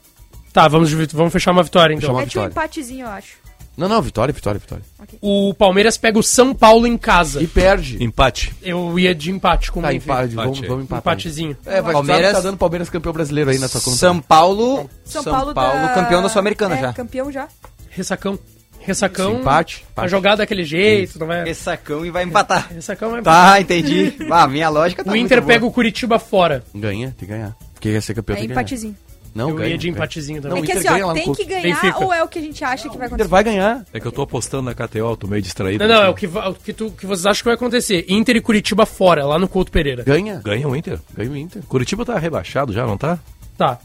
Tá, 0.51 0.67
vamos, 0.67 0.91
vamos 0.91 1.33
fechar 1.33 1.51
uma 1.51 1.63
vitória 1.63 1.93
então. 1.93 2.09
Fechar 2.09 2.13
uma 2.13 2.19
Mete 2.21 2.37
um 2.37 2.41
vitória. 2.41 2.51
empatezinho, 2.51 3.05
eu 3.05 3.09
acho. 3.09 3.42
Não, 3.75 3.89
não, 3.89 4.01
vitória, 4.01 4.31
vitória, 4.33 4.59
vitória. 4.59 4.83
O 5.19 5.53
Palmeiras 5.53 5.97
pega 5.97 6.19
o 6.19 6.23
São 6.23 6.53
Paulo 6.53 6.85
em 6.85 6.95
casa. 6.97 7.41
E 7.41 7.47
perde. 7.47 8.03
Empate. 8.03 8.53
Eu 8.61 8.99
ia 8.99 9.15
de 9.15 9.31
empate 9.31 9.71
com 9.71 9.79
o 9.79 9.81
Tá, 9.83 9.89
Benfica. 9.89 10.13
empate, 10.13 10.35
vamos, 10.35 10.57
Empate. 10.57 10.67
vamos 10.69 10.83
empatar. 10.85 11.13
Empatezinho. 11.13 11.57
É, 11.65 11.81
vai 11.81 11.93
Palmeiras- 11.93 11.93
Palmeiras... 12.07 12.33
tá 12.33 12.41
dando 12.41 12.57
Palmeiras 12.57 12.89
campeão 12.89 13.13
brasileiro 13.13 13.49
aí 13.49 13.57
nessa 13.57 13.79
conta. 13.81 13.97
São 13.97 14.19
Paulo, 14.21 14.89
São, 15.03 15.23
São, 15.23 15.33
Paulo, 15.33 15.53
Paulo, 15.55 15.81
da- 15.81 15.89
campeão 15.93 16.21
da 16.21 16.29
Sul-Americana 16.29 16.75
é, 16.77 16.81
já. 16.81 16.93
campeão 16.93 17.31
já. 17.31 17.47
Ressacão. 17.89 18.37
Ressacão. 18.79 19.39
Empate. 19.39 19.85
Pra 19.95 20.07
jogar 20.07 20.35
daquele 20.35 20.63
jeito, 20.63 21.17
não 21.17 21.25
vai. 21.27 21.43
Ressacão 21.45 22.05
e 22.05 22.11
vai 22.11 22.23
empatar. 22.25 22.69
Ressacão 22.73 23.11
vai 23.11 23.21
Tá, 23.21 23.59
entendi. 23.61 24.13
Ah, 24.29 24.45
minha 24.47 24.69
lógica 24.69 25.03
tá 25.03 25.09
O 25.09 25.13
muito 25.13 25.25
Inter 25.25 25.41
boa. 25.41 25.47
pega 25.53 25.65
o 25.65 25.71
Curitiba 25.71 26.19
fora. 26.19 26.63
Ganha, 26.75 27.07
tem 27.17 27.27
que 27.27 27.33
ganhar. 27.33 27.55
Quem 27.79 27.93
quer 27.93 28.01
ser 28.01 28.13
campeão 28.13 28.35
É 28.35 28.39
tem 28.39 28.47
que 28.49 28.53
ganhar. 28.53 28.61
empatezinho. 28.61 28.95
Não, 29.35 29.49
eu 29.49 29.55
ganha. 29.55 29.69
ia 29.69 29.77
de 29.77 29.87
ganha. 29.87 29.97
empatezinho 29.97 30.41
Não, 30.41 30.49
também. 30.49 30.61
o 30.61 30.63
É 30.63 30.67
que 30.67 30.71
assim, 30.73 30.87
ganha 30.87 31.07
ó, 31.07 31.13
tem 31.13 31.33
que 31.33 31.43
ganhar 31.45 31.81
Benfica. 31.81 32.03
ou 32.05 32.13
é 32.13 32.23
o 32.23 32.27
que 32.27 32.37
a 32.39 32.41
gente 32.41 32.63
acha 32.63 32.83
que 32.89 32.97
vai 32.97 33.07
O 33.07 33.07
Inter 33.07 33.07
acontecer? 33.07 33.29
vai 33.29 33.43
ganhar. 33.43 33.85
É 33.93 33.99
que 33.99 34.05
eu 34.05 34.11
tô 34.11 34.21
apostando 34.21 34.63
na 34.63 34.73
KTO, 34.75 35.17
tô 35.17 35.27
meio 35.27 35.41
distraído. 35.41 35.83
Não, 35.87 35.93
não, 35.95 36.03
é 36.03 36.09
o 36.09 36.13
que, 36.13 36.27
o 36.27 36.53
que, 36.55 36.71
tu, 36.73 36.91
que 36.91 37.05
vocês 37.05 37.25
acham 37.25 37.39
que 37.41 37.45
vai 37.45 37.55
acontecer. 37.55 38.05
Inter 38.07 38.35
e 38.35 38.41
Curitiba 38.41 38.85
fora, 38.85 39.25
lá 39.25 39.39
no 39.39 39.47
Couto 39.47 39.71
Pereira. 39.71 40.03
Ganha. 40.03 40.41
Ganha 40.43 40.67
o 40.67 40.75
Inter. 40.75 40.99
Ganha 41.15 41.31
o 41.31 41.35
Inter. 41.37 41.63
Curitiba 41.63 42.05
tá 42.05 42.17
rebaixado 42.19 42.71
já, 42.71 42.85
não 42.85 42.97
tá? 42.97 43.17
Tá. 43.57 43.79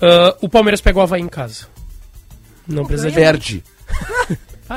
Ah, 0.00 0.36
o 0.40 0.48
Palmeiras 0.48 0.80
pega 0.80 0.98
o 0.98 1.02
Havaí 1.02 1.20
em 1.22 1.28
casa. 1.28 1.66
Não 2.66 2.84
precisa 2.86 3.10
de. 3.10 3.16
Perde. 3.16 3.64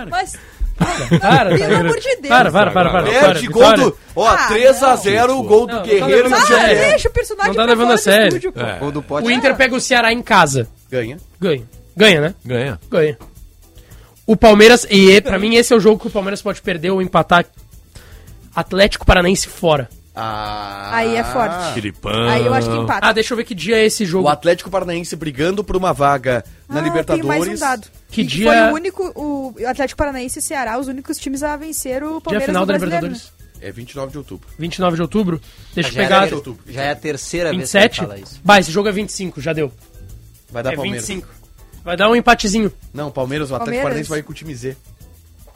Mas, 0.10 0.34
Para, 1.20 1.58
pelo 1.58 1.76
amor 1.76 2.00
de 2.00 2.16
Deus. 2.18 2.28
Para, 2.28 2.52
para, 2.52 2.72
para, 2.72 2.90
para. 2.92 3.04
Perde, 3.04 3.48
Vitória, 3.48 3.78
gol 3.78 3.92
do... 3.92 3.98
Ó, 4.16 4.28
Ah, 4.28 4.48
3x0, 4.50 5.28
não. 5.28 5.44
gol 5.44 5.66
do 5.68 5.74
Não, 5.74 5.80
não 5.80 5.84
tá 5.84 5.88
Guerreiro 5.90 6.34
a 6.34 6.38
Ah, 6.38 6.42
sério. 6.42 6.78
deixa 6.78 7.10
o 7.10 7.12
personagem 7.12 7.50
Não 7.54 7.56
tá 7.56 7.66
levando 7.66 7.92
a 7.94 7.98
sério. 7.98 8.54
É. 8.56 9.24
O 9.24 9.32
Inter 9.32 9.56
pega 9.56 9.76
o 9.76 9.80
Ceará 9.80 10.12
em 10.14 10.22
casa. 10.22 10.68
Ganha. 10.90 11.18
Ganha. 11.40 11.64
Ganha, 11.96 12.22
né? 12.22 12.36
Ganha. 12.46 12.80
Ganha. 12.90 13.18
O 14.26 14.36
Palmeiras, 14.36 14.86
e 14.90 15.12
é- 15.12 15.22
pra 15.22 15.40
mim 15.40 15.56
esse 15.56 15.74
é 15.74 15.76
o 15.76 15.80
jogo 15.80 16.00
que 16.00 16.08
o 16.08 16.12
Palmeiras 16.12 16.42
pode 16.42 16.62
perder 16.62 16.92
ou 16.92 17.02
empatar. 17.02 17.46
Atlético 18.56 19.06
Paranaense 19.06 19.48
fora. 19.48 19.90
Ah. 20.20 20.90
Aí 20.96 21.16
é 21.16 21.24
forte. 21.24 21.74
Filipão. 21.76 22.28
Aí 22.28 22.44
eu 22.46 22.54
acho 22.54 22.70
que 22.70 22.76
empata. 22.76 23.06
Ah, 23.08 23.12
deixa 23.14 23.34
eu 23.34 23.38
ver 23.38 23.44
que 23.44 23.54
dia 23.54 23.78
é 23.78 23.86
esse 23.86 24.04
jogo. 24.04 24.26
O 24.28 24.30
Atlético 24.30 24.70
Paranaense 24.70 25.16
brigando 25.16 25.64
por 25.64 25.76
uma 25.78 25.94
vaga 25.94 26.44
na 26.68 26.80
Ah, 26.80 26.84
Libertadores. 26.84 27.30
Tem 27.30 27.40
mais 27.40 27.48
um 27.48 27.60
dado. 27.60 27.88
Que 28.10 28.22
E 28.22 28.26
dia- 28.26 28.46
Foi 28.52 28.72
o 28.72 28.74
único, 28.74 29.12
o 29.16 29.54
Atlético 29.68 29.98
Paranaense 29.98 30.40
e 30.40 30.42
Ceará, 30.42 30.80
os 30.80 30.88
únicos 30.88 31.18
times 31.20 31.44
a 31.44 31.56
vencer 31.56 32.04
o 32.04 32.10
Dia 32.14 32.22
Palmeiras 32.22 32.46
final 32.48 32.62
no 32.64 32.66
da 32.66 32.74
Libertadores. 32.74 33.32
É 33.62 33.72
29 33.72 34.12
de 34.12 34.18
outubro. 34.18 34.48
29 34.58 34.96
de 34.96 35.02
outubro. 35.02 35.42
Deixa 35.76 35.90
eu 35.90 35.94
já, 35.94 36.02
pegar. 36.02 36.28
é 36.28 36.34
a, 36.34 36.72
já 36.72 36.82
é 36.84 36.92
a 36.92 36.96
terceira 36.96 37.50
vez 37.52 37.72
que 37.72 37.78
27? 37.78 38.02
fala 38.02 38.18
isso. 38.20 38.40
Vai, 38.44 38.60
esse 38.60 38.72
jogo 38.72 38.90
é 38.90 38.92
25, 38.92 39.40
já 39.42 39.54
deu. 39.54 39.72
Vai 40.52 40.64
dar 40.64 40.74
é 40.74 40.76
Palmeiras. 40.76 41.08
25. 41.08 41.28
Vai 41.84 41.96
dar 41.98 42.10
um 42.10 42.16
empatezinho. 42.16 42.72
Não, 42.94 43.10
Palmeiras, 43.12 43.50
o 43.52 43.56
Atlético 43.56 43.66
Palmeiras. 43.84 43.84
Paranaense 43.84 44.10
vai 44.10 44.22
com 44.24 44.32
o 44.32 44.36
time 44.36 44.54
Z. 44.56 44.76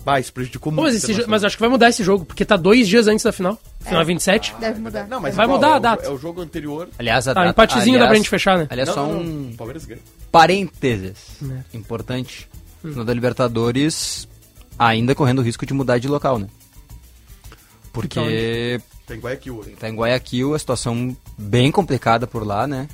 Vai, 0.04 0.22
isso 0.22 0.34
prejudicou 0.34 0.72
muito. 0.72 0.84
mas, 0.86 0.93
o 0.93 0.97
esse 0.97 1.06
jo- 1.06 1.12
Internacional. 1.12 1.30
mas 1.32 1.43
acho 1.43 1.56
que 1.56 1.62
vai 1.62 1.70
mudar 1.70 1.89
esse 1.89 2.04
jogo, 2.04 2.26
porque 2.26 2.43
tá 2.43 2.58
dois 2.58 2.88
dias 2.88 3.08
antes 3.08 3.24
da 3.24 3.32
final. 3.32 3.60
Final 3.82 4.02
é 4.02 4.06
27. 4.06 4.54
né? 4.54 4.58
Deve 4.60 4.80
mudar. 4.80 5.08
Não, 5.08 5.20
mas 5.22 5.36
Vai 5.36 5.45
igual, 5.45 5.58
mudar 5.60 5.68
é 5.70 5.74
a 5.74 5.78
o- 5.78 5.80
data. 5.80 6.06
É 6.06 6.10
o 6.10 6.18
jogo 6.18 6.41
anterior. 6.41 6.89
Aliás, 6.97 7.28
a 7.28 7.32
Ah, 7.32 7.34
data- 7.36 7.49
empatezinho 7.49 7.99
dá 7.99 8.06
aliás- 8.06 8.10
pra 8.10 8.16
gente 8.18 8.30
fechar, 8.30 8.58
né? 8.58 8.68
Aliás, 8.70 8.88
Não, 8.89 8.95
só 8.95 9.06
um. 9.08 9.54
Palmeiras 9.56 9.86
ganha. 9.86 10.02
parênteses 10.32 11.16
É. 11.43 11.78
importante. 11.78 12.49
Hum. 12.84 12.93
No 12.95 13.06
da 13.06 13.14
Libertadores, 13.14 14.28
ainda 14.80 15.14
correndo 15.14 15.39
o 15.39 15.43
risco 15.43 15.66
de 15.68 15.74
mudar 15.74 15.99
de 15.99 16.08
local, 16.08 16.39
né? 16.39 16.47
Porque 17.93 18.80
Tem 19.06 19.20
Guayaquil. 19.20 19.64
hein? 19.68 19.76
tá 19.80 19.89
em 19.89 19.95
Guayaquil, 19.95 20.54
a 20.56 20.60
situação 20.60 21.16
bem 21.38 21.72
complicada 21.72 22.26
por 22.26 22.45
lá, 22.45 22.66
né? 22.66 22.88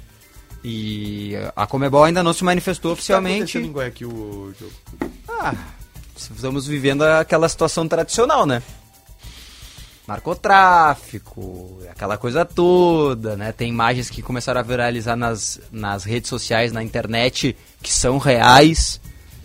E 0.63 1.33
a 1.55 1.67
Comebol 1.67 2.03
ainda 2.03 2.23
não 2.23 2.33
se 2.33 2.43
manifestou 2.43 2.93
O 2.93 2.97
que 2.97 3.05
tá 3.07 3.17
acontecendo 3.17 3.43
oficialmente. 3.43 3.69
em 3.69 3.71
Guayaquil, 3.71 4.09
ô, 4.09 4.51
Diogo? 4.57 4.73
Ah, 5.29 5.53
estamos 6.17 6.67
vivendo 6.67 7.03
aquela 7.03 7.47
situação 7.47 7.87
tradicional, 7.87 8.45
né? 8.45 8.61
Narcotráfico, 10.07 11.79
aquela 11.89 12.17
coisa 12.17 12.45
toda, 12.45 13.35
né? 13.35 13.51
Tem 13.51 13.69
imagens 13.69 14.09
que 14.09 14.21
começaram 14.21 14.59
a 14.59 14.63
viralizar 14.63 15.17
nas, 15.17 15.59
nas 15.71 16.05
redes 16.05 16.29
sociais, 16.29 16.71
na 16.71 16.81
internet, 16.81 17.57
que 17.81 17.91
são 17.91 18.17
reais, 18.17 19.01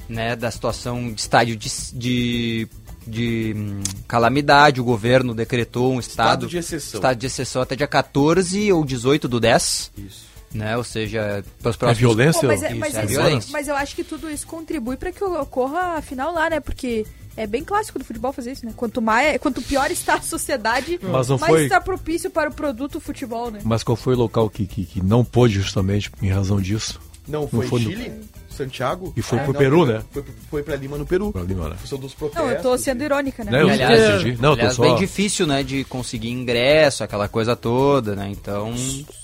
né? 0.08 0.36
Da 0.36 0.50
situação 0.50 1.12
de 1.12 1.20
estádio 1.20 1.56
de, 1.56 1.68
de, 1.92 2.68
de, 3.04 3.54
hum, 3.56 3.82
calamidade. 4.06 4.80
O 4.80 4.84
governo 4.84 5.34
decretou 5.34 5.92
um 5.92 5.98
estado, 5.98 6.46
Estado 6.46 6.46
de 6.46 6.58
exceção. 6.58 6.98
estado 6.98 7.18
de 7.18 7.26
exceção 7.26 7.62
até 7.62 7.74
dia 7.74 7.88
14 7.88 8.72
ou 8.72 8.84
18 8.84 9.26
do 9.26 9.40
10. 9.40 9.90
Isso. 9.98 10.31
Né? 10.54 10.76
Ou 10.76 10.84
seja, 10.84 11.42
pelos 11.62 11.76
É 11.76 11.78
próximos... 11.78 11.98
violência? 11.98 12.40
Pô, 12.42 12.46
mas, 12.48 12.62
é, 12.62 12.70
Isso, 12.70 12.78
mas, 12.80 12.94
é 12.94 12.98
isso- 13.04 13.08
violência. 13.08 13.52
mas 13.52 13.68
eu 13.68 13.74
acho 13.76 13.96
que 13.96 14.04
tudo 14.04 14.30
isso 14.30 14.46
contribui 14.46 14.96
pra 14.96 15.10
que 15.10 15.24
ocorra 15.24 15.96
a 15.96 16.02
final 16.02 16.32
lá, 16.32 16.50
né? 16.50 16.60
Porque 16.60 17.06
é 17.36 17.46
bem 17.46 17.64
clássico 17.64 17.98
do 17.98 18.04
futebol 18.04 18.32
fazer 18.34 18.52
isso, 18.52 18.66
né? 18.66 18.72
Quanto, 18.76 19.00
mais, 19.00 19.38
quanto 19.38 19.62
pior 19.62 19.90
está 19.90 20.16
a 20.16 20.20
sociedade, 20.20 21.00
Mas 21.02 21.28
não 21.28 21.38
mais 21.38 21.50
foi- 21.52 21.64
está 21.64 21.80
propício 21.80 22.30
para 22.30 22.50
o 22.50 22.52
produto 22.52 23.00
futebol, 23.00 23.50
né? 23.50 23.60
Mas 23.64 23.82
qual 23.82 23.96
foi 23.96 24.14
o 24.14 24.18
local 24.18 24.50
que, 24.50 24.66
que, 24.66 24.84
que 24.84 25.02
não 25.02 25.24
pôde 25.24 25.54
justamente 25.54 26.10
em 26.20 26.28
razão 26.28 26.60
disso? 26.60 27.00
Não, 27.26 27.48
foi, 27.48 27.66
foi 27.66 27.80
no- 27.80 27.90
Chile, 27.90 28.12
Santiago. 28.52 29.12
E 29.16 29.22
foi 29.22 29.38
É, 29.38 29.42
pro 29.44 29.52
não, 29.52 29.58
Peru, 29.60 29.86
né? 29.86 30.02
Foi, 30.12 30.24
foi 30.50 30.62
pra 30.62 30.76
Lima, 30.76 30.96
no 30.98 31.04
Peru. 31.06 31.32
Pra 31.32 31.42
Lima, 31.42 31.68
né? 31.70 31.76
Função 31.80 31.98
dos 31.98 32.12
Não, 32.12 32.18
protestos. 32.18 32.52
eu 32.52 32.62
tô 32.62 32.78
sendo 32.78 33.02
irônica, 33.02 33.42
né? 33.44 33.50
Né, 33.50 33.62
eu 33.62 33.68
Inter- 33.70 34.16
entendi. 34.20 34.32
Não, 34.40 34.50
tô 34.50 34.60
Aliás, 34.60 34.74
só... 34.74 34.82
bem 34.82 34.94
difícil, 34.96 35.46
né, 35.46 35.62
de 35.62 35.84
conseguir 35.84 36.30
ingresso, 36.30 37.02
aquela 37.02 37.26
coisa 37.28 37.56
toda, 37.56 38.14
né? 38.14 38.28
Então, 38.30 38.72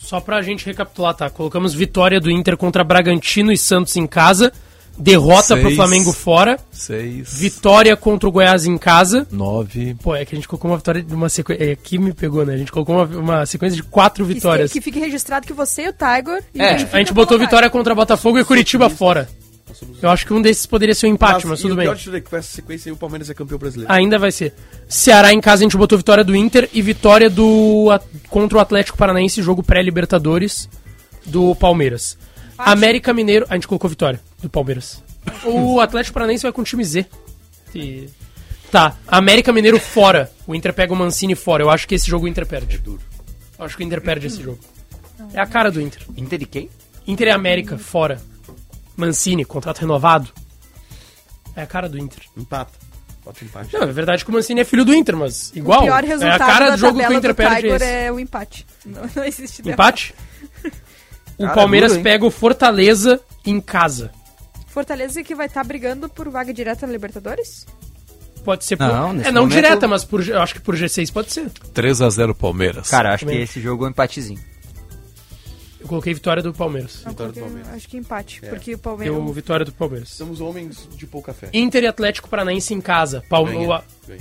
Só 0.01 0.21
pra 0.21 0.41
gente 0.43 0.65
recapitular, 0.67 1.15
tá? 1.15 1.29
Colocamos 1.31 1.75
vitória 1.75 2.21
do 2.21 2.31
Inter 2.31 2.57
contra 2.57 2.83
Bragantino 2.83 3.53
e 3.53 3.59
Santos 3.59 3.95
em 3.97 4.07
casa. 4.07 4.53
Derrota 4.99 5.55
pro 5.55 5.65
Seis. 5.67 5.77
Flamengo 5.77 6.13
fora. 6.13 6.59
Seis, 6.73 7.33
Vitória 7.39 7.97
contra 7.97 8.29
o 8.29 8.33
Goiás 8.33 8.67
em 8.67 8.77
casa. 8.77 9.27
nove... 9.31 9.95
Pô, 10.03 10.15
é 10.15 10.25
que 10.25 10.35
a 10.35 10.37
gente 10.37 10.49
colocou 10.49 10.71
uma 10.71 10.77
vitória 10.77 11.03
de 11.03 11.15
uma 11.15 11.29
sequência. 11.29 11.65
É, 11.65 11.73
aqui 11.73 11.99
me 11.99 12.13
pegou, 12.13 12.45
né? 12.45 12.55
A 12.55 12.57
gente 12.59 12.73
colocou 12.73 12.97
uma, 12.97 13.05
uma 13.19 13.47
sequência 13.47 13.77
de 13.77 13.83
quatro 13.83 14.27
Que, 14.27 14.35
vitórias. 14.35 14.73
que 14.73 14.81
fique 14.81 14.99
registrado 14.99 15.47
que 15.47 15.53
você 15.53 15.83
e 15.85 15.89
o 15.89 15.93
Tiger. 15.93 16.43
e 16.55 16.61
É, 16.61 16.89
a 16.93 16.99
gente 16.99 17.13
botou 17.13 17.39
vitória 17.39 17.71
contra 17.71 17.95
Botafogo 17.95 18.39
e 18.39 18.45
Curitiba 18.45 18.91
fora. 18.91 19.29
Eu 20.03 20.11
acho 20.11 20.27
que 20.27 20.33
um 20.33 20.43
desses 20.43 20.67
poderia 20.67 20.95
ser 20.95 21.07
um 21.07 21.11
empate, 21.11 21.47
mas, 21.47 21.61
e 21.61 21.63
tudo 21.63 21.77
bem. 21.77 21.85
pior 21.85 22.17
é 22.17 22.21
que 22.21 22.29
com 22.29 22.37
essa 22.37 22.49
sequência 22.57 22.89
aí 22.91 22.93
o 22.93 22.97
Palmeiras 22.97 23.31
é 23.31 23.35
campeão 23.35 23.59
brasileiro. 23.59 23.93
Ainda 23.93 24.19
vai 24.19 24.33
ser. 24.33 24.53
Ceará 24.89 25.33
em 25.33 25.41
casa 25.41 25.63
a 25.63 25.65
gente 25.65 25.77
botou 25.77 25.97
vitória 25.97 26.25
do 26.25 26.35
Inter 26.35 26.69
e 26.73 26.83
vitória 26.83 27.31
do 27.31 27.89
a- 27.93 28.01
contra 28.29 28.59
o 28.59 28.61
Atlético 28.61 28.99
Paranaense, 28.99 29.41
jogo 29.43 29.63
pré-Libertadores 29.63 30.69
do 31.25 31.55
Palmeiras. 31.55 32.17
América 32.57 33.13
Mineiro, 33.13 33.47
a 33.49 33.55
gente 33.55 33.69
colocou 33.69 33.89
vitória 33.89 34.19
do 34.43 34.49
Palmeiras. 34.49 35.03
O 35.45 35.81
Atlético 35.81 36.15
Paranaense 36.15 36.43
vai 36.43 36.53
com 36.53 36.61
o 36.63 36.65
time 36.65 36.85
Z. 36.85 37.07
E- 37.75 38.09
Tá, 38.71 38.97
América 39.07 39.51
Mineiro 39.51 39.81
fora. 39.81 40.31
O 40.47 40.55
Inter 40.55 40.75
pega 40.75 40.93
o 40.93 40.97
Mancini 40.97 41.35
fora. 41.35 41.63
Eu 41.63 41.71
acho 41.71 41.89
que 41.89 41.95
esse 41.95 42.07
jogo 42.07 42.27
o 42.27 42.29
Inter 42.29 42.45
perde. 42.47 42.79
Eu 42.87 43.65
acho 43.65 43.77
que 43.77 43.83
o 43.83 43.87
Inter 43.87 44.01
perde 44.03 44.27
esse 44.27 44.43
jogo. 44.43 44.59
É 45.33 45.41
a 45.41 45.47
cara 45.47 45.71
do 45.71 45.81
Inter. 45.81 46.03
Inter 46.17 46.39
de 46.39 46.45
quem? 46.47 46.69
Inter 47.07 47.29
e 47.29 47.31
América 47.31 47.79
fora. 47.79 48.21
Mancini, 48.95 49.43
contrato 49.45 49.79
renovado. 49.79 50.31
É 51.57 51.63
a 51.63 51.67
cara 51.67 51.89
do 51.89 51.99
Inter. 51.99 52.23
Empata. 52.37 52.73
Bota 53.25 53.43
empate. 53.45 53.73
Não, 53.75 53.83
é 53.85 53.93
verdade 53.93 54.23
que 54.25 54.31
o 54.31 54.35
Mancini 54.35 54.61
é 54.61 54.65
filho 54.65 54.85
do 54.85 54.95
Inter, 54.95 55.17
mas 55.17 55.51
igual. 55.57 55.81
O 55.81 55.85
pior 55.85 56.05
é 56.05 56.07
resultado 56.07 56.43
a 56.43 56.47
cara 56.47 56.71
do 56.73 56.77
jogo 56.77 56.99
que 57.01 57.07
o 57.07 57.13
Inter 57.15 57.35
perde 57.35 57.57
Tiger 57.57 57.75
esse. 57.77 57.85
é 57.85 58.13
o 58.13 58.21
empate. 58.21 58.67
Não, 58.85 59.03
não 59.17 59.25
existe 59.25 59.63
derrota. 59.63 59.83
Empate? 59.83 60.15
O 61.39 61.43
Cara, 61.45 61.55
Palmeiras 61.55 61.93
duro, 61.93 62.03
pega 62.05 62.27
o 62.27 62.31
Fortaleza 62.31 63.21
em 63.47 63.61
casa. 63.61 64.11
Fortaleza 64.79 65.25
que 65.25 65.35
vai 65.35 65.47
estar 65.47 65.65
brigando 65.65 66.09
por 66.09 66.29
vaga 66.29 66.55
direta 66.55 66.87
na 66.87 66.93
Libertadores? 66.93 67.67
Pode 68.45 68.65
ser 68.65 68.77
por... 68.77 68.87
Não, 68.87 69.13
nesse 69.13 69.29
é, 69.29 69.33
não 69.33 69.43
momento- 69.43 69.55
direta, 69.57 69.89
mas 69.89 70.05
por, 70.05 70.25
eu 70.27 70.41
acho 70.41 70.55
que 70.55 70.61
por 70.61 70.77
G6 70.77 71.13
pode 71.13 71.33
ser. 71.33 71.51
3x0 71.75 72.33
Palmeiras. 72.33 72.89
Cara, 72.89 73.13
acho 73.13 73.25
que 73.27 73.31
Também. 73.33 73.43
esse 73.43 73.61
jogo 73.61 73.85
é 73.85 73.89
um 73.89 73.91
empatezinho. 73.91 74.41
Eu 75.81 75.89
coloquei 75.89 76.15
vitória 76.15 76.41
do 76.45 76.53
Palmeiras. 76.53 77.03
Não, 77.05 77.11
Vitória 77.11 77.33
do 77.33 77.41
Palmeiras. 77.41 77.69
Acho 77.75 77.89
que 77.89 77.97
empate. 77.97 78.41
É. 78.45 78.49
Porque 78.51 78.75
o 78.75 78.79
Palmeiras. 78.79 79.17
Eu, 79.17 79.33
vitória 79.33 79.67
do 79.67 79.73
Palmeiras. 79.73 80.11
Somos 80.11 80.41
homens 80.41 80.89
de 80.97 81.07
pouco 81.09 81.27
café. 81.27 81.49
Inter 81.53 81.83
e 81.83 81.87
Atlético 81.89 82.29
Paranaense 82.29 82.73
em 82.73 82.81
casa. 82.81 83.25
Palme... 83.29 83.53
Ganha. 83.55 83.69
o- 83.79 83.83
Ganha. 84.07 84.21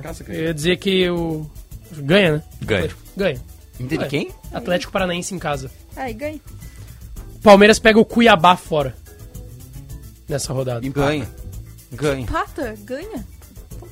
Casa 0.00 0.22
Eu 0.22 0.26
ganha. 0.28 0.40
ia 0.40 0.54
dizer 0.54 0.76
que 0.78 1.10
o... 1.10 1.50
Ganha, 1.96 2.32
né? 2.34 2.42
Ganha. 2.62 2.80
Atlético. 2.84 3.02
Ganha. 3.16 3.40
Inter 3.80 3.98
de 3.98 4.06
quem? 4.08 4.30
Atlético 4.52 4.92
Paranaense 4.92 5.34
em 5.34 5.38
casa. 5.40 5.68
Aí 5.96 6.12
ganha. 6.14 6.40
Palmeiras 7.42 7.78
pega 7.80 7.98
o 7.98 8.04
Cuiabá 8.04 8.56
fora. 8.56 8.96
Nessa 10.28 10.52
rodada. 10.52 10.86
Ganha. 10.88 11.28
Ganha. 11.92 12.20
Empata, 12.22 12.74
ganha. 12.84 13.24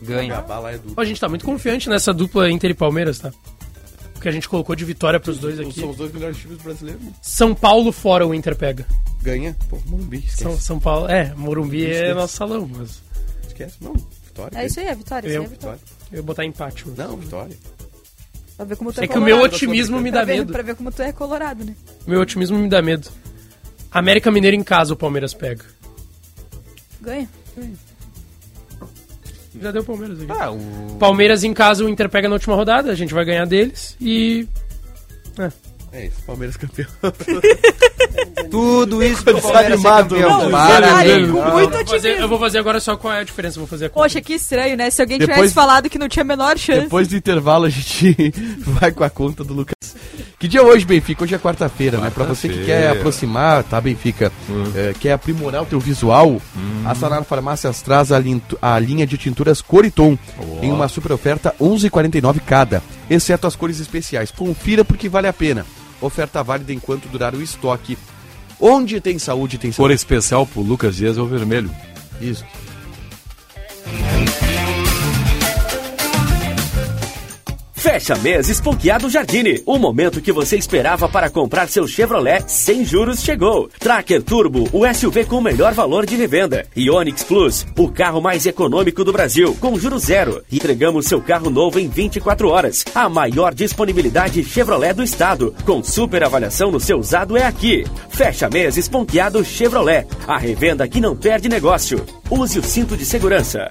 Ganha. 0.03 0.45
Ó, 0.97 1.01
a 1.01 1.05
gente 1.05 1.21
tá 1.21 1.29
muito 1.29 1.45
confiante 1.45 1.89
nessa 1.89 2.13
dupla 2.13 2.51
Inter 2.51 2.71
e 2.71 2.75
Palmeiras, 2.75 3.19
tá? 3.19 3.33
Porque 4.13 4.29
a 4.29 4.33
gente 4.33 4.49
colocou 4.49 4.75
de 4.77 4.85
vitória 4.85 5.19
pros 5.21 5.39
dois 5.39 5.59
aqui. 5.59 5.81
São 5.81 5.91
os 5.91 5.97
dois 5.97 6.13
melhores 6.13 6.37
times 6.37 6.59
brasileiros. 6.61 7.03
São 7.23 7.55
Paulo 7.55 7.93
fora 7.93 8.27
o 8.27 8.35
Inter 8.35 8.55
pega. 8.57 8.87
Ganha. 9.23 9.57
Pô, 9.69 9.79
Morumbi, 9.87 10.19
esquece. 10.19 10.43
São, 10.43 10.59
São 10.59 10.79
Paulo. 10.81 11.09
É, 11.09 11.33
Morumbi 11.35 11.87
é 11.87 12.13
nosso 12.15 12.37
salão, 12.37 12.69
mas. 12.77 13.01
Esquece, 13.47 13.77
não. 13.81 13.95
Vitória. 13.95 14.59
É 14.59 14.67
isso 14.67 14.81
aí, 14.81 14.87
é 14.87 14.95
vitória. 14.95 15.27
Isso 15.29 15.37
Eu, 15.37 15.41
aí 15.43 15.47
é 15.47 15.51
vitória. 15.51 15.81
eu 16.13 16.17
ia 16.17 16.23
botar 16.23 16.45
empate. 16.45 16.85
Mas... 16.89 16.97
Não, 16.99 17.17
vitória. 17.17 17.57
Pra 18.57 18.65
ver 18.67 18.77
como 18.77 18.93
tu 18.93 19.01
É 19.01 19.05
é, 19.05 19.09
que 19.09 19.19
o 19.19 19.23
meu 19.23 19.41
otimismo 19.41 20.01
me 20.01 20.11
Pra 20.11 20.21
dá 20.21 20.27
ver- 20.27 20.39
medo. 20.39 20.53
Pra 20.53 20.63
ver 20.63 20.75
como 20.75 20.91
tu 20.93 21.03
é 21.03 21.13
colorado, 21.13 21.65
né? 21.65 21.75
Meu 22.07 22.21
otimismo 22.21 22.59
me 22.59 22.69
dá 22.69 22.81
medo. 22.83 23.09
América 23.91 24.31
Mineiro 24.31 24.57
em 24.57 24.63
casa 24.63 24.93
o 24.93 24.97
Palmeiras 24.97 25.33
pega. 25.35 25.65
Ganha. 27.07 27.29
Já 29.61 29.71
deu 29.71 29.85
Palmeiras 29.85 30.21
aqui. 30.21 30.33
Ah, 30.33 30.51
o... 30.51 30.97
Palmeiras 30.99 31.45
em 31.45 31.55
casa 31.55 31.85
o 31.85 31.89
Inter 31.89 32.11
pega 32.11 32.29
na 32.29 32.35
última 32.35 32.57
rodada, 32.57 32.91
a 32.91 32.95
gente 32.95 33.15
vai 33.15 33.25
ganhar 33.25 33.47
deles 33.47 33.97
e. 34.01 34.47
É. 35.39 35.53
É 35.93 36.07
isso, 36.07 36.23
Palmeiras 36.27 36.57
campeão. 36.57 36.89
Tudo 38.51 39.03
isso 39.03 39.23
pro 39.25 39.35
Tá 39.35 39.41
Palmeiras 39.43 39.81
ser 39.81 39.89
animado, 39.89 40.15
campeão. 40.17 40.51
Parabéns. 40.51 41.31
com 41.31 41.43
muito 41.43 41.47
Eu 41.47 41.53
vou, 41.53 41.71
fazer, 41.71 41.95
otimismo. 41.97 42.23
eu 42.23 42.29
vou 42.29 42.39
fazer 42.39 42.59
agora 42.59 42.81
só 42.81 42.97
qual 42.97 43.13
é 43.15 43.21
a 43.21 43.25
diferença, 43.25 43.59
vou 43.59 43.67
fazer 43.69 43.87
a 43.87 43.89
conta. 43.91 44.03
Poxa, 44.05 44.21
que 44.21 44.35
estranho, 44.35 44.77
né? 44.77 44.89
Se 44.91 45.01
alguém 45.03 45.19
Depois- 45.19 45.37
tivesse 45.37 45.55
falado 45.55 45.91
que 45.91 45.99
não 45.99 46.09
tinha 46.09 46.23
a 46.23 46.25
menor 46.27 46.57
chance. 46.59 46.83
Depois 46.83 47.09
do 47.09 47.17
intervalo 47.17 47.65
a 47.67 47.69
gente 47.71 48.33
vai 48.61 48.93
com 48.93 49.05
a 49.05 49.11
conta 49.11 49.43
do 49.45 49.53
Lucas. 49.53 49.77
Que 50.39 50.47
dia 50.47 50.61
é 50.61 50.63
hoje, 50.63 50.85
Benfica? 50.85 51.25
Hoje 51.25 51.35
é 51.35 51.39
quarta-feira, 51.39 51.99
né? 51.99 52.11
Pra 52.11 52.25
você 52.25 52.47
que 52.49 52.55
quer 52.57 52.65
Quarta-feira. 52.67 52.93
aproximar, 52.93 53.63
tá, 53.65 53.81
Benfica? 53.81 54.31
é, 54.75 54.93
quer 55.01 55.13
aprimorar 55.13 55.63
o 55.63 55.67
teu 55.67 55.81
visual, 55.81 56.41
a 56.85 56.95
Sanar 56.95 57.25
Farmácias 57.25 57.81
traz 57.81 58.13
a, 58.13 58.19
a 58.61 58.79
linha 58.79 59.07
de 59.07 59.17
tinturas 59.17 59.63
Coriton 59.63 60.17
em 60.63 60.71
uma 60.71 60.89
super 60.89 61.13
oferta 61.13 61.55
11,49 61.61 62.41
cada, 62.47 62.83
exceto 63.09 63.47
as 63.47 63.57
cores 63.57 63.81
especiais. 63.81 64.31
Confira 64.31 64.85
porque 64.85 65.09
vale 65.09 65.27
a 65.27 65.33
pena. 65.33 65.65
Oferta 66.01 66.43
válida 66.43 66.73
enquanto 66.73 67.09
durar 67.09 67.35
o 67.35 67.43
estoque. 67.43 67.97
Onde 68.61 69.01
tem 69.01 69.19
saúde, 69.19 69.59
tem 69.59 69.71
Cor 69.71 69.77
saúde. 69.77 69.95
especial 69.95 70.47
pro 70.47 70.63
Lucas 70.63 70.97
Dias 70.97 71.19
é 71.19 71.21
o 71.21 71.27
vermelho. 71.27 71.71
Isso. 72.21 72.45
Fecha 77.87 78.17
mês 78.17 78.49
Esponqueado 78.49 79.09
Jardine. 79.09 79.63
O 79.65 79.79
momento 79.79 80.21
que 80.21 80.33
você 80.33 80.57
esperava 80.57 81.09
para 81.09 81.31
comprar 81.31 81.69
seu 81.69 81.87
Chevrolet 81.87 82.43
sem 82.49 82.85
juros 82.85 83.23
chegou. 83.23 83.71
Tracker 83.79 84.25
Turbo, 84.25 84.69
o 84.73 84.93
SUV 84.93 85.25
com 85.25 85.37
o 85.37 85.41
melhor 85.41 85.73
valor 85.73 86.05
de 86.05 86.17
revenda. 86.17 86.67
E 86.75 86.91
Onix 86.91 87.23
Plus, 87.23 87.65
o 87.79 87.89
carro 87.89 88.21
mais 88.21 88.45
econômico 88.45 89.05
do 89.05 89.13
Brasil, 89.13 89.57
com 89.61 89.79
juros 89.79 90.03
zero. 90.03 90.43
Entregamos 90.51 91.07
seu 91.07 91.23
carro 91.23 91.49
novo 91.49 91.79
em 91.79 91.87
24 91.87 92.49
horas. 92.49 92.85
A 92.93 93.09
maior 93.09 93.55
disponibilidade 93.55 94.43
Chevrolet 94.43 94.93
do 94.93 95.05
estado. 95.05 95.55
Com 95.65 95.81
super 95.81 96.25
avaliação 96.25 96.73
no 96.73 96.81
seu 96.81 96.99
usado 96.99 97.37
é 97.37 97.45
aqui. 97.45 97.85
Fecha 98.11 98.51
mês 98.51 98.77
Esponqueado 98.77 99.45
Chevrolet. 99.45 100.09
A 100.27 100.39
revenda 100.39 100.89
que 100.89 101.01
não 101.01 101.17
perde 101.17 101.49
negócio. 101.49 102.05
Use 102.29 102.59
o 102.59 102.65
cinto 102.65 102.97
de 102.97 103.07
segurança. 103.07 103.71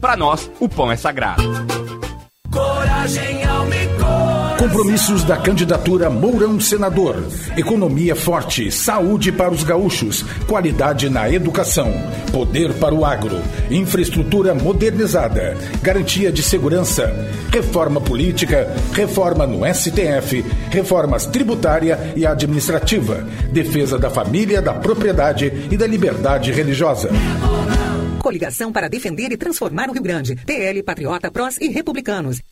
Pra 0.00 0.16
nós, 0.16 0.50
o 0.60 0.68
pão 0.68 0.92
é 0.92 0.96
sagrado. 0.96 1.42
Coragem 2.50 3.44
Almicor. 3.44 4.56
Compromissos 4.58 5.24
da 5.24 5.36
candidatura 5.36 6.08
Mourão 6.08 6.60
Senador. 6.60 7.16
Economia 7.56 8.14
forte, 8.14 8.70
saúde 8.70 9.32
para 9.32 9.52
os 9.52 9.62
gaúchos, 9.62 10.24
qualidade 10.46 11.08
na 11.08 11.28
educação, 11.30 11.92
poder 12.32 12.72
para 12.74 12.94
o 12.94 13.04
agro, 13.04 13.40
infraestrutura 13.70 14.54
modernizada, 14.54 15.56
garantia 15.82 16.30
de 16.30 16.42
segurança, 16.42 17.12
reforma 17.52 18.00
política, 18.00 18.72
reforma 18.92 19.46
no 19.46 19.60
STF, 19.72 20.44
reformas 20.70 21.26
tributária 21.26 22.12
e 22.14 22.24
administrativa, 22.26 23.26
defesa 23.52 23.98
da 23.98 24.10
família, 24.10 24.62
da 24.62 24.74
propriedade 24.74 25.68
e 25.70 25.76
da 25.76 25.86
liberdade 25.86 26.52
religiosa. 26.52 27.10
Coligação 28.28 28.70
para 28.70 28.88
defender 28.88 29.32
e 29.32 29.38
transformar 29.38 29.88
o 29.88 29.92
Rio 29.94 30.02
Grande. 30.02 30.36
PL, 30.44 30.82
Patriota, 30.82 31.30
Prós 31.30 31.56
e 31.56 31.68
Republicanos. 31.68 32.42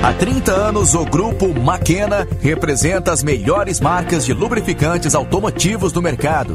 Há 0.00 0.12
30 0.12 0.52
anos, 0.52 0.94
o 0.94 1.04
Grupo 1.04 1.48
Maquena 1.48 2.24
representa 2.40 3.10
as 3.10 3.20
melhores 3.24 3.80
marcas 3.80 4.24
de 4.24 4.32
lubrificantes 4.32 5.16
automotivos 5.16 5.90
do 5.90 6.00
mercado, 6.00 6.54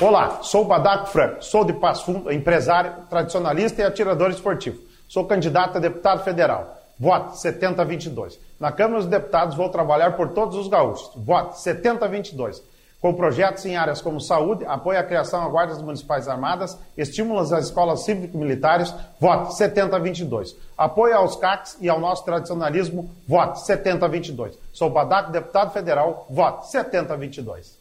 Olá, 0.00 0.38
sou 0.40 0.62
o 0.62 0.64
Badaco 0.64 1.08
Franco, 1.08 1.44
sou 1.44 1.62
de 1.62 1.74
Passo 1.74 2.06
Fundo, 2.06 2.32
empresário, 2.32 2.90
tradicionalista 3.10 3.82
e 3.82 3.84
atirador 3.84 4.30
esportivo. 4.30 4.80
Sou 5.06 5.26
candidato 5.26 5.76
a 5.76 5.78
deputado 5.78 6.24
federal. 6.24 6.78
Vote 6.98 7.38
7022. 7.38 8.40
Na 8.58 8.72
Câmara 8.72 9.02
dos 9.02 9.10
Deputados 9.10 9.54
vou 9.54 9.68
trabalhar 9.68 10.16
por 10.16 10.28
todos 10.30 10.56
os 10.56 10.68
gaúchos. 10.68 11.10
Vote 11.16 11.60
7022. 11.60 12.62
Com 12.98 13.12
projetos 13.12 13.66
em 13.66 13.76
áreas 13.76 14.00
como 14.00 14.22
saúde, 14.22 14.64
apoio 14.64 14.98
à 14.98 15.02
criação 15.02 15.42
a 15.42 15.48
guardas 15.50 15.82
municipais 15.82 16.28
armadas, 16.28 16.78
estímulos 16.96 17.52
às 17.52 17.66
escolas 17.66 18.00
cívico-militares, 18.00 18.94
vote 19.20 19.54
7022. 19.54 20.56
Apoio 20.78 21.14
aos 21.14 21.36
CACs 21.36 21.76
e 21.78 21.90
ao 21.90 22.00
nosso 22.00 22.24
tradicionalismo, 22.24 23.10
vote 23.28 23.60
7022. 23.66 24.58
Sou 24.72 24.88
Badaco, 24.88 25.30
deputado 25.30 25.74
federal, 25.74 26.26
vote 26.30 26.70
7022. 26.70 27.79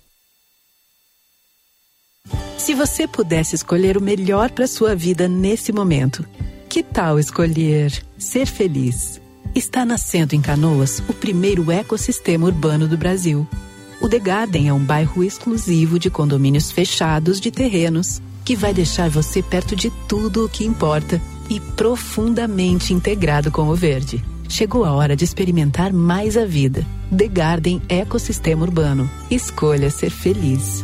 Se 2.57 2.73
você 2.73 3.07
pudesse 3.07 3.55
escolher 3.55 3.97
o 3.97 4.01
melhor 4.01 4.51
para 4.51 4.67
sua 4.67 4.95
vida 4.95 5.27
nesse 5.27 5.71
momento, 5.71 6.25
que 6.67 6.84
tal 6.84 7.17
escolher 7.17 7.91
ser 8.17 8.45
feliz? 8.45 9.19
Está 9.55 9.84
nascendo 9.84 10.36
em 10.36 10.41
Canoas 10.41 11.01
o 11.07 11.13
primeiro 11.13 11.71
ecossistema 11.71 12.45
urbano 12.45 12.88
do 12.88 12.97
Brasil. 12.97 13.47
O 14.01 14.07
The 14.07 14.19
Garden 14.19 14.67
é 14.69 14.73
um 14.73 14.84
bairro 14.84 15.23
exclusivo 15.23 15.97
de 15.97 16.09
condomínios 16.09 16.71
fechados 16.71 17.39
de 17.41 17.49
terrenos 17.49 18.21
que 18.45 18.55
vai 18.55 18.73
deixar 18.73 19.09
você 19.09 19.41
perto 19.43 19.75
de 19.75 19.91
tudo 20.07 20.45
o 20.45 20.49
que 20.49 20.65
importa 20.65 21.21
e 21.49 21.59
profundamente 21.59 22.93
integrado 22.93 23.51
com 23.51 23.67
o 23.67 23.75
verde. 23.75 24.23
Chegou 24.47 24.86
a 24.86 24.91
hora 24.91 25.15
de 25.15 25.23
experimentar 25.23 25.93
mais 25.93 26.36
a 26.36 26.45
vida. 26.45 26.86
The 27.15 27.27
Garden 27.27 27.82
Ecossistema 27.88 28.63
Urbano. 28.63 29.09
Escolha 29.30 29.89
ser 29.89 30.09
feliz. 30.09 30.84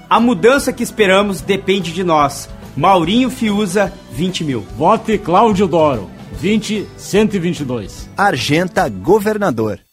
A 0.10 0.20
mudança 0.22 0.72
que 0.72 0.82
esperamos 0.82 1.42
depende 1.42 1.92
de 1.92 2.04
nós. 2.04 2.50
Maurinho 2.76 3.30
Fiuza, 3.30 3.92
20 4.14 4.44
mil. 4.46 4.62
Vote 4.78 5.18
Cláudio 5.18 5.68
Doro, 5.68 6.10
20122. 6.40 8.10
Argenta 8.16 8.88
Governador. 8.88 9.87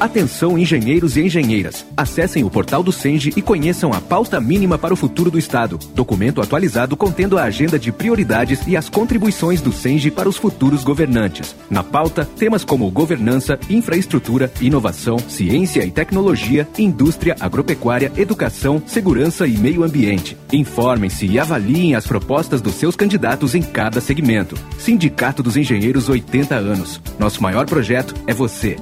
Atenção, 0.00 0.56
engenheiros 0.56 1.16
e 1.16 1.22
engenheiras. 1.22 1.84
Acessem 1.96 2.44
o 2.44 2.50
portal 2.50 2.84
do 2.84 2.92
Senge 2.92 3.32
e 3.36 3.42
conheçam 3.42 3.92
a 3.92 4.00
pauta 4.00 4.40
mínima 4.40 4.78
para 4.78 4.94
o 4.94 4.96
futuro 4.96 5.28
do 5.28 5.38
Estado. 5.38 5.76
Documento 5.92 6.40
atualizado 6.40 6.96
contendo 6.96 7.36
a 7.36 7.42
agenda 7.42 7.76
de 7.80 7.90
prioridades 7.90 8.60
e 8.68 8.76
as 8.76 8.88
contribuições 8.88 9.60
do 9.60 9.72
Senge 9.72 10.08
para 10.08 10.28
os 10.28 10.36
futuros 10.36 10.84
governantes. 10.84 11.56
Na 11.68 11.82
pauta, 11.82 12.24
temas 12.24 12.64
como 12.64 12.88
governança, 12.92 13.58
infraestrutura, 13.68 14.52
inovação, 14.60 15.18
ciência 15.18 15.84
e 15.84 15.90
tecnologia, 15.90 16.68
indústria, 16.78 17.34
agropecuária, 17.40 18.12
educação, 18.16 18.80
segurança 18.86 19.48
e 19.48 19.58
meio 19.58 19.82
ambiente. 19.82 20.36
Informem-se 20.52 21.26
e 21.26 21.40
avaliem 21.40 21.96
as 21.96 22.06
propostas 22.06 22.60
dos 22.60 22.74
seus 22.74 22.94
candidatos 22.94 23.56
em 23.56 23.62
cada 23.62 24.00
segmento. 24.00 24.56
Sindicato 24.78 25.42
dos 25.42 25.56
Engenheiros 25.56 26.08
80 26.08 26.54
anos. 26.54 27.00
Nosso 27.18 27.42
maior 27.42 27.66
projeto 27.66 28.14
é 28.28 28.32
você. 28.32 28.76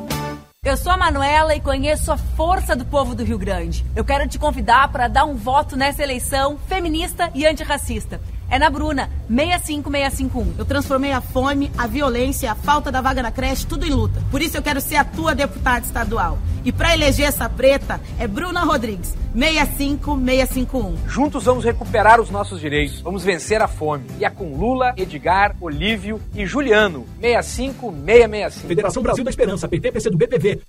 Eu 0.66 0.76
sou 0.76 0.90
a 0.90 0.96
Manuela 0.96 1.54
e 1.54 1.60
conheço 1.60 2.10
a 2.10 2.16
força 2.16 2.74
do 2.74 2.84
povo 2.84 3.14
do 3.14 3.22
Rio 3.22 3.38
Grande. 3.38 3.86
Eu 3.94 4.04
quero 4.04 4.26
te 4.26 4.36
convidar 4.36 4.90
para 4.90 5.06
dar 5.06 5.24
um 5.24 5.36
voto 5.36 5.76
nessa 5.76 6.02
eleição 6.02 6.58
feminista 6.66 7.30
e 7.32 7.46
antirracista. 7.46 8.20
É 8.48 8.58
na 8.58 8.70
Bruna, 8.70 9.10
65651. 9.28 10.54
Eu 10.56 10.64
transformei 10.64 11.12
a 11.12 11.20
fome, 11.20 11.70
a 11.76 11.86
violência, 11.86 12.50
a 12.50 12.54
falta 12.54 12.92
da 12.92 13.00
vaga 13.00 13.22
na 13.22 13.30
creche, 13.30 13.66
tudo 13.66 13.84
em 13.86 13.90
luta. 13.90 14.22
Por 14.30 14.40
isso 14.40 14.56
eu 14.56 14.62
quero 14.62 14.80
ser 14.80 14.96
a 14.96 15.04
tua 15.04 15.34
deputada 15.34 15.84
estadual. 15.84 16.38
E 16.64 16.72
para 16.72 16.94
eleger 16.94 17.26
essa 17.26 17.48
preta 17.48 18.00
é 18.18 18.26
Bruna 18.26 18.64
Rodrigues, 18.64 19.16
65651. 19.34 20.96
Juntos 21.08 21.44
vamos 21.44 21.64
recuperar 21.64 22.20
os 22.20 22.30
nossos 22.30 22.60
direitos. 22.60 23.00
Vamos 23.00 23.24
vencer 23.24 23.60
a 23.60 23.68
fome. 23.68 24.06
E 24.18 24.24
é 24.24 24.30
com 24.30 24.56
Lula, 24.56 24.94
Edgar, 24.96 25.56
Olívio 25.60 26.20
e 26.34 26.46
Juliano, 26.46 27.04
65665. 27.20 28.68
Federação 28.68 29.02
Brasil 29.02 29.24
da 29.24 29.30
Esperança, 29.30 29.68
PT, 29.68 29.92
PC 29.92 30.10
do 30.10 30.16
BPV. 30.16 30.60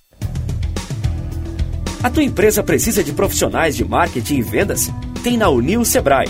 A 2.04 2.10
tua 2.10 2.24
empresa 2.24 2.64
precisa 2.64 3.04
de 3.04 3.12
profissionais 3.12 3.76
de 3.76 3.84
marketing 3.84 4.36
e 4.36 4.42
vendas? 4.42 4.92
Tem 5.24 5.36
na 5.36 5.50
Unil 5.50 5.84
Sebrae. 5.84 6.30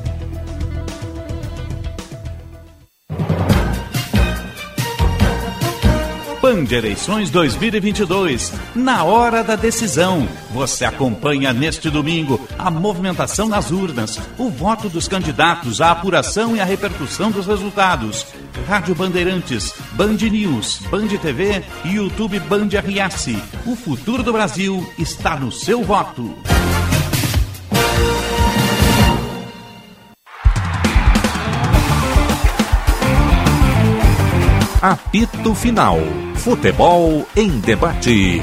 Pan 6.51 6.65
de 6.65 6.75
Eleições 6.75 7.29
2022. 7.29 8.51
Na 8.75 9.05
hora 9.05 9.41
da 9.41 9.55
decisão, 9.55 10.27
você 10.49 10.83
acompanha 10.83 11.53
neste 11.53 11.89
domingo 11.89 12.45
a 12.59 12.69
movimentação 12.69 13.47
nas 13.47 13.71
urnas, 13.71 14.19
o 14.37 14.49
voto 14.49 14.89
dos 14.89 15.07
candidatos, 15.07 15.79
a 15.79 15.91
apuração 15.91 16.53
e 16.53 16.59
a 16.59 16.65
repercussão 16.65 17.31
dos 17.31 17.47
resultados. 17.47 18.27
Rádio 18.67 18.93
Bandeirantes, 18.93 19.73
Band 19.93 20.17
News, 20.29 20.81
Band 20.91 21.07
TV 21.21 21.63
e 21.85 21.95
YouTube 21.95 22.37
Band 22.41 22.67
RS. 22.67 23.29
O 23.65 23.73
futuro 23.73 24.21
do 24.21 24.33
Brasil 24.33 24.85
está 24.99 25.37
no 25.37 25.53
seu 25.53 25.81
voto. 25.85 26.35
Apito 34.81 35.53
Final. 35.53 35.99
Futebol 36.35 37.27
em 37.35 37.59
debate. 37.59 38.41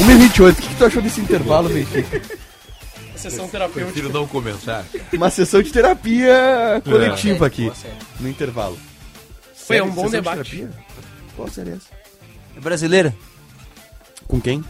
Um 0.00 0.10
e 0.10 0.14
28, 0.16 0.58
o 0.58 0.62
que, 0.62 0.68
que 0.68 0.74
tu 0.76 0.84
achou 0.84 1.02
desse 1.02 1.20
intervalo, 1.20 1.68
Benfica? 1.68 2.20
Sessão 3.16 3.48
terapêutica. 3.48 3.92
Prefiro 3.92 4.12
não 4.12 4.26
comentar. 4.26 4.84
Uma 5.12 5.30
sessão 5.30 5.62
de 5.62 5.70
terapia 5.70 6.82
coletiva 6.84 7.44
É. 7.44 7.48
aqui, 7.48 7.72
no 8.18 8.28
intervalo. 8.28 8.76
Foi 9.54 9.80
um 9.80 9.90
bom 9.90 10.04
sessão 10.06 10.06
de 10.06 10.10
debate. 10.16 10.50
terapia? 10.56 10.70
Qual 11.36 11.48
série 11.48 11.70
é 11.70 11.72
essa? 11.74 12.01
É 12.56 12.60
brasileira? 12.60 13.14
Com 14.26 14.40
quem? 14.40 14.64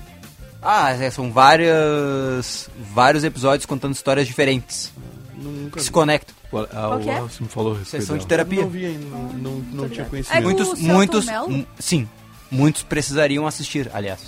Ah, 0.61 0.91
é, 0.91 1.11
são 1.11 1.33
várias, 1.33 2.69
vários 2.95 3.25
episódios 3.25 3.67
contando 3.67 3.95
histórias 3.95 4.27
diferentes. 4.27 4.93
Nunca 5.37 5.77
que 5.77 5.81
se 5.81 5.87
vi. 5.89 5.93
conectam. 5.93 6.35
Qual- 6.51 6.65
ah, 6.65 6.69
Qual 6.71 6.99
o 6.99 7.03
que 7.03 7.11
é? 7.11 7.21
Me 7.21 7.49
falou 7.49 7.75
a 7.75 7.79
respeito 7.79 8.03
Sessão 8.03 8.17
de 8.19 8.27
terapia. 8.27 8.63
Não 8.63 8.69
vi 8.69 8.87
ainda, 8.87 9.05
não, 9.07 9.23
não, 9.33 9.53
não 9.73 9.89
tinha 9.89 10.05
É 10.05 10.09
conhecimento. 10.09 10.43
muitos, 10.45 10.69
Celton 10.69 10.85
muitos, 10.93 11.25
Mello? 11.27 11.51
m- 11.51 11.67
sim, 11.81 12.09
muitos 12.51 12.83
precisariam 12.83 13.47
assistir, 13.47 13.91
aliás. 13.93 14.21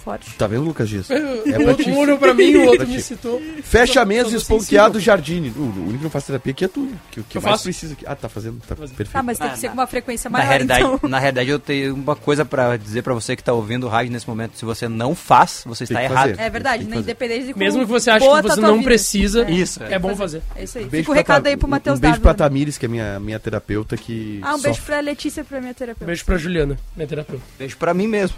Forte. 0.00 0.34
Tá 0.34 0.46
vendo, 0.46 0.64
Lucas 0.64 0.88
Dias? 0.88 1.08
Um 1.60 1.68
outro 1.68 1.94
olhou 1.96 2.18
pra 2.18 2.32
mim, 2.34 2.54
o 2.56 2.66
outro 2.66 2.86
me 2.88 3.00
citou. 3.00 3.40
Fecha 3.62 4.00
a 4.00 4.04
mesa 4.04 4.34
esponqueado. 4.36 4.98
Jardine. 4.98 5.50
O 5.56 5.62
único 5.62 5.98
que 5.98 6.04
não 6.04 6.10
faz 6.10 6.24
terapia 6.24 6.52
aqui 6.52 6.64
é 6.64 6.68
tu. 6.68 6.88
Que 7.10 7.20
o 7.20 7.24
que 7.24 7.36
Eu 7.38 7.42
mais 7.42 7.52
faço. 7.54 7.64
precisa 7.64 7.92
aqui. 7.92 8.04
Ah, 8.06 8.14
tá 8.14 8.28
fazendo. 8.28 8.60
Tá 8.66 8.74
perfeito. 8.74 9.10
Ah, 9.14 9.22
mas 9.22 9.38
tem 9.38 9.50
que 9.50 9.58
ser 9.58 9.68
com 9.68 9.74
uma 9.74 9.86
frequência 9.86 10.30
Na 10.30 10.38
maior, 10.38 10.48
realidade, 10.48 10.82
então. 10.84 11.08
na 11.08 11.18
realidade, 11.18 11.50
eu 11.50 11.58
tenho 11.58 11.94
uma 11.94 12.16
coisa 12.16 12.44
pra 12.44 12.76
dizer 12.76 13.02
pra 13.02 13.12
você 13.14 13.36
que 13.36 13.42
tá 13.44 13.52
ouvindo 13.52 13.84
o 13.86 13.88
rádio 13.88 14.12
nesse 14.12 14.28
momento. 14.28 14.56
Se 14.56 14.64
você 14.64 14.88
não 14.88 15.14
faz, 15.14 15.62
você 15.66 15.84
está 15.84 15.98
que 15.98 16.04
errado. 16.06 16.30
fazer. 16.30 16.40
É 16.40 16.50
verdade, 16.50 16.84
né? 16.84 16.96
independente 16.98 17.46
de 17.46 17.52
como 17.52 17.64
Mesmo 17.64 17.80
que 17.80 17.86
você 17.86 18.10
ache 18.10 18.26
que 18.26 18.32
tá 18.34 18.42
você 18.42 18.60
não 18.60 18.72
vida. 18.74 18.84
precisa, 18.84 19.50
Isso, 19.50 19.82
é 19.82 19.98
bom 19.98 20.14
fazer. 20.16 20.42
É 20.56 20.64
isso 20.64 20.78
aí. 20.78 20.84
Um 20.84 20.88
beijo 20.88 21.10
o 21.10 21.14
recado 21.14 21.46
aí 21.46 21.56
pro 21.56 21.68
Matheus 21.68 21.98
Um 21.98 22.00
beijo 22.00 22.20
pra 22.20 22.34
Tamires, 22.34 22.78
que 22.78 22.86
é 22.86 22.88
minha, 22.88 23.20
minha 23.20 23.38
terapeuta, 23.38 23.96
que. 23.96 24.38
Ah, 24.42 24.54
um 24.54 24.60
beijo 24.60 24.80
pra 24.82 25.00
Letícia, 25.00 25.44
pra 25.44 25.60
minha 25.60 25.74
terapeuta. 25.74 26.04
Beijo 26.06 26.24
pra 26.24 26.38
Juliana, 26.38 26.76
minha 26.96 27.06
terapeuta. 27.06 27.42
Beijo 27.58 27.76
pra 27.76 27.92
mim 27.94 28.06
mesmo. 28.06 28.36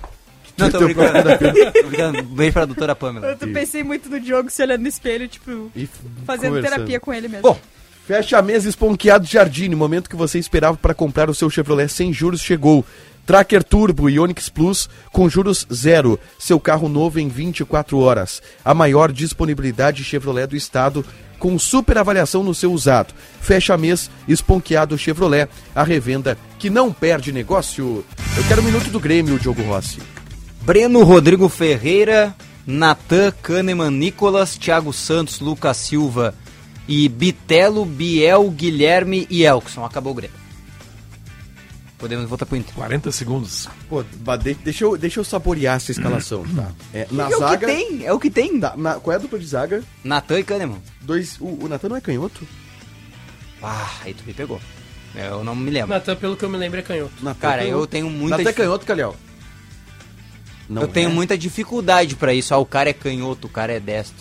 Não, 0.58 0.70
tô 0.70 0.80
brincando. 0.80 1.12
tô 1.72 1.88
brincando. 1.88 2.22
Beijo 2.24 2.52
pra 2.52 2.64
doutora 2.64 2.94
Pamela. 2.94 3.36
Eu 3.40 3.48
pensei 3.48 3.82
muito 3.82 4.08
no 4.08 4.20
Diogo 4.20 4.50
se 4.50 4.62
olhando 4.62 4.82
no 4.82 4.88
espelho, 4.88 5.28
tipo, 5.28 5.70
E 5.74 5.88
fazendo 6.26 6.60
terapia 6.60 7.00
com 7.00 7.12
ele 7.12 7.28
mesmo. 7.28 7.42
Bom, 7.42 7.58
fecha 8.06 8.38
a 8.38 8.42
mesa 8.42 8.68
esponqueado 8.68 9.26
Jardine. 9.26 9.74
O 9.74 9.78
momento 9.78 10.10
que 10.10 10.16
você 10.16 10.38
esperava 10.38 10.76
para 10.76 10.94
comprar 10.94 11.30
o 11.30 11.34
seu 11.34 11.48
Chevrolet 11.48 11.88
sem 11.88 12.12
juros 12.12 12.40
chegou. 12.40 12.84
Tracker 13.24 13.62
Turbo 13.62 14.10
e 14.10 14.18
Onix 14.18 14.48
Plus 14.48 14.90
com 15.12 15.28
juros 15.28 15.66
zero. 15.72 16.18
Seu 16.38 16.58
carro 16.58 16.88
novo 16.88 17.20
em 17.20 17.28
24 17.28 17.98
horas. 17.98 18.42
A 18.64 18.74
maior 18.74 19.12
disponibilidade 19.12 20.02
Chevrolet 20.02 20.48
do 20.48 20.56
estado 20.56 21.04
com 21.38 21.58
super 21.58 21.98
avaliação 21.98 22.42
no 22.44 22.54
seu 22.54 22.72
usado. 22.72 23.14
Fecha 23.40 23.76
mês 23.76 24.10
esponqueado 24.26 24.98
Chevrolet. 24.98 25.48
A 25.74 25.84
revenda 25.84 26.36
que 26.58 26.68
não 26.68 26.92
perde 26.92 27.32
negócio. 27.32 28.04
Eu 28.36 28.44
quero 28.48 28.60
um 28.60 28.64
minuto 28.64 28.90
do 28.90 29.00
Grêmio, 29.00 29.38
Diogo 29.38 29.62
Rossi. 29.62 29.98
Breno 30.64 31.02
Rodrigo 31.02 31.48
Ferreira, 31.48 32.34
Natan 32.66 33.32
Kahneman, 33.42 33.90
Nicolas, 33.90 34.56
Thiago 34.56 34.92
Santos, 34.92 35.40
Lucas 35.40 35.76
Silva 35.76 36.34
e 36.86 37.08
Bitelo, 37.08 37.84
Biel, 37.84 38.48
Guilherme 38.50 39.26
e 39.28 39.44
Elkson. 39.44 39.84
Acabou 39.84 40.12
o 40.12 40.14
Grêmio. 40.14 40.36
Podemos 41.98 42.28
voltar 42.28 42.46
pro 42.46 42.56
Inter. 42.56 42.74
40 42.74 43.12
segundos. 43.12 43.68
Pô, 43.88 44.02
de- 44.02 44.54
deixa, 44.54 44.84
eu, 44.84 44.96
deixa 44.96 45.20
eu 45.20 45.24
saborear 45.24 45.76
essa 45.76 45.92
escalação. 45.92 46.44
Tá. 46.54 46.72
É, 46.92 47.06
na 47.12 47.24
É 47.24 47.26
o 47.28 47.30
que 47.30 47.38
zaga. 47.38 47.66
tem, 47.66 48.04
é 48.06 48.12
o 48.12 48.18
que 48.18 48.30
tem. 48.30 48.58
Tá, 48.58 48.74
na- 48.76 48.94
qual 48.94 49.12
é 49.12 49.16
a 49.16 49.20
dupla 49.20 49.38
de 49.38 49.46
zaga? 49.46 49.84
Natan 50.02 50.40
e 50.40 50.44
Kahneman. 50.44 50.82
Dois, 51.00 51.36
o, 51.40 51.64
o 51.64 51.68
Natan 51.68 51.88
não 51.90 51.96
é 51.96 52.00
canhoto? 52.00 52.46
Ah, 53.62 53.88
aí 54.04 54.14
tu 54.14 54.24
me 54.26 54.34
pegou. 54.34 54.60
Eu 55.14 55.44
não 55.44 55.54
me 55.54 55.70
lembro. 55.70 55.90
Natan, 55.90 56.16
pelo 56.16 56.36
que 56.36 56.44
eu 56.44 56.48
me 56.50 56.56
lembro, 56.58 56.80
é 56.80 56.82
canhoto. 56.82 57.12
Cara, 57.40 57.64
eu 57.64 57.86
tenho 57.86 58.10
muita 58.10 58.34
Até 58.36 58.44
difi- 58.44 58.56
canhoto, 58.56 58.84
Calhau. 58.84 59.14
Eu 60.80 60.88
tenho 60.88 61.10
muita 61.10 61.36
dificuldade 61.36 62.14
pra 62.16 62.32
isso. 62.32 62.54
Ah, 62.54 62.58
o 62.58 62.66
cara 62.66 62.90
é 62.90 62.92
canhoto, 62.92 63.46
o 63.46 63.50
cara 63.50 63.72
é 63.72 63.80
destro. 63.80 64.16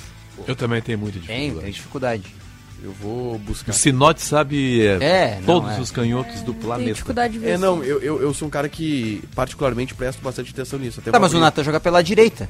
Eu 0.47 0.56
também 0.56 0.82
tenho 0.82 0.97
muita 0.97 1.20
Tem, 1.20 1.28
dificuldade. 1.52 1.64
tem 1.64 1.72
dificuldade. 1.74 2.36
Eu 2.84 2.91
vou 2.93 3.38
buscar. 3.38 3.72
O 3.72 3.76
Sinote 3.76 4.22
sabe 4.24 4.82
é, 4.88 4.93
É, 5.04 5.36
não, 5.45 5.45
todos 5.62 5.78
é. 5.78 5.80
os 5.82 5.91
canhotos 5.91 6.41
do 6.41 6.52
planeta. 6.54 6.93
dificuldade 6.93 7.34
de 7.34 7.39
ver 7.39 7.49
É, 7.52 7.58
não, 7.58 7.84
eu, 7.84 8.02
eu, 8.02 8.20
eu 8.22 8.34
sou 8.34 8.47
um 8.47 8.52
cara 8.52 8.68
que 8.68 9.24
particularmente 9.36 9.93
presto 9.93 10.20
bastante 10.22 10.49
atenção 10.52 10.80
nisso. 10.80 10.99
Até 10.99 11.12
Tá, 11.12 11.20
mas 11.20 11.32
o 11.32 11.36
abrir. 11.36 11.45
Natan 11.45 11.64
joga 11.64 11.80
pela 11.80 12.02
direita. 12.02 12.49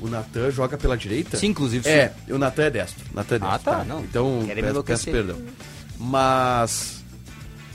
O 0.00 0.08
Natan 0.08 0.50
joga 0.50 0.76
pela 0.76 0.96
direita? 0.96 1.36
Sim, 1.36 1.48
inclusive. 1.48 1.88
É, 1.88 2.12
o 2.28 2.38
Natan 2.38 2.64
é 2.64 2.70
destro. 2.70 3.04
Natan 3.14 3.36
é 3.36 3.38
destro. 3.38 3.54
Ah, 3.54 3.58
tá, 3.60 3.84
não. 3.84 4.00
Então, 4.00 4.40
me 4.42 4.54
peço, 4.54 4.82
peço 4.82 5.10
perdão. 5.10 5.36
Mas. 5.96 6.97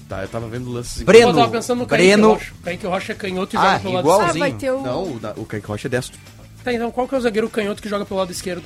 Tá, 0.09 0.21
eu 0.21 0.27
tava 0.27 0.47
vendo 0.47 0.71
lances. 0.71 1.01
Breno, 1.01 1.31
eu 1.31 1.35
tava 1.35 1.51
pensando 1.51 1.79
no 1.79 1.85
Kaique 1.85 2.05
Breno- 2.07 2.33
Rocha. 2.33 2.51
O 2.59 2.63
Kaique 2.63 2.85
Rocha 2.85 3.11
é 3.11 3.15
canhoto 3.15 3.55
e 3.55 3.57
Ah, 3.57 3.61
joga 3.63 3.79
pelo 3.79 3.93
lado 3.93 4.03
igualzinho. 4.05 4.27
esquerdo. 4.27 4.43
Ah, 4.43 4.49
vai 4.49 4.51
ter 4.59 4.71
o... 4.71 4.81
Não, 4.81 5.13
o, 5.15 5.19
da- 5.19 5.33
o 5.37 5.45
Kaique 5.45 5.67
Rocha 5.67 5.87
é 5.87 5.89
destro. 5.89 6.19
Tá, 6.63 6.73
então 6.73 6.91
qual 6.91 7.07
que 7.07 7.15
é 7.15 7.17
o 7.17 7.21
zagueiro 7.21 7.49
canhoto 7.49 7.81
que 7.81 7.89
joga 7.89 8.05
pelo 8.05 8.19
lado 8.19 8.31
esquerdo? 8.31 8.63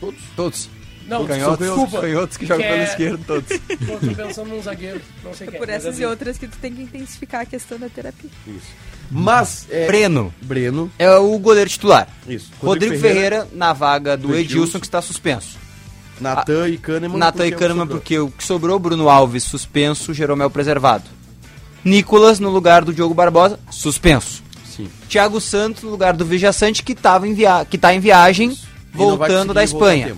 Todos. 0.00 0.20
Todos. 0.36 0.68
Não, 1.06 1.26
Canhotos, 1.26 1.66
desculpa. 1.66 2.00
canhotos 2.02 2.36
que 2.36 2.46
jogam 2.46 2.62
Que 2.62 2.68
pelo 2.70 2.80
é- 2.82 2.84
esquerdo, 2.84 3.24
todos. 3.26 3.58
Pô, 3.86 4.06
tô 4.06 4.14
pensando 4.14 4.48
num 4.48 4.62
zagueiro, 4.62 5.00
não 5.24 5.34
sei 5.34 5.48
quem. 5.48 5.58
Por 5.58 5.66
mas 5.66 5.76
essas 5.76 5.98
é 5.98 6.02
e 6.02 6.06
outras 6.06 6.38
que 6.38 6.46
tu 6.46 6.56
tem 6.58 6.72
que 6.72 6.82
intensificar 6.82 7.40
a 7.40 7.44
questão 7.46 7.78
da 7.78 7.88
terapia. 7.88 8.30
Isso. 8.46 8.68
Mas. 9.10 9.66
É, 9.70 9.86
Breno 9.88 10.32
Breno. 10.40 10.90
é 10.98 11.10
o 11.16 11.36
goleiro 11.38 11.68
titular. 11.68 12.06
Isso. 12.28 12.52
Rodrigo, 12.62 12.96
Ferreira, 12.98 13.48
na 13.52 13.72
vaga 13.72 14.16
do, 14.16 14.28
do 14.28 14.36
Edilson, 14.36 14.60
Edilson. 14.62 14.78
que 14.80 14.86
está 14.86 15.02
suspenso. 15.02 15.58
Natan 16.20 16.68
e 16.68 16.78
Kahneman. 16.78 17.18
Natan 17.18 17.46
e 17.46 17.52
é 17.52 17.54
Kahneman, 17.56 17.86
porque 17.86 18.18
o 18.18 18.30
que 18.30 18.44
sobrou, 18.44 18.78
Bruno 18.78 19.08
Alves 19.08 19.44
suspenso, 19.44 20.12
Jeromel 20.12 20.50
preservado. 20.50 21.04
Nicolas 21.84 22.38
no 22.38 22.50
lugar 22.50 22.84
do 22.84 22.92
Diogo 22.92 23.14
Barbosa, 23.14 23.58
suspenso. 23.70 24.42
Sim. 24.64 24.88
Thiago 25.08 25.40
Santos 25.40 25.82
no 25.82 25.90
lugar 25.90 26.14
do 26.14 26.24
Vijaçante, 26.24 26.82
que, 26.82 26.94
tava 26.94 27.26
em 27.26 27.34
via... 27.34 27.64
que 27.64 27.78
tá 27.78 27.94
em 27.94 28.00
viagem, 28.00 28.48
vai 28.48 28.58
voltando 28.92 29.54
da 29.54 29.64
Espanha. 29.64 30.16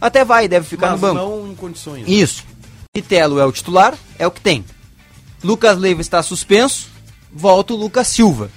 Até 0.00 0.24
vai, 0.24 0.48
deve 0.48 0.66
ficar 0.66 0.92
Mas 0.92 1.00
no 1.00 1.06
banco. 1.06 1.14
não 1.14 1.50
em 1.50 1.54
condições. 1.54 2.08
Isso. 2.08 2.44
Pitelo 2.92 3.38
é 3.38 3.44
o 3.44 3.52
titular, 3.52 3.94
é 4.18 4.26
o 4.26 4.30
que 4.30 4.40
tem. 4.40 4.64
Lucas 5.42 5.78
Leiva 5.78 6.00
está 6.00 6.22
suspenso, 6.22 6.88
volta 7.32 7.72
o 7.72 7.76
Lucas 7.76 8.08
Silva. 8.08 8.50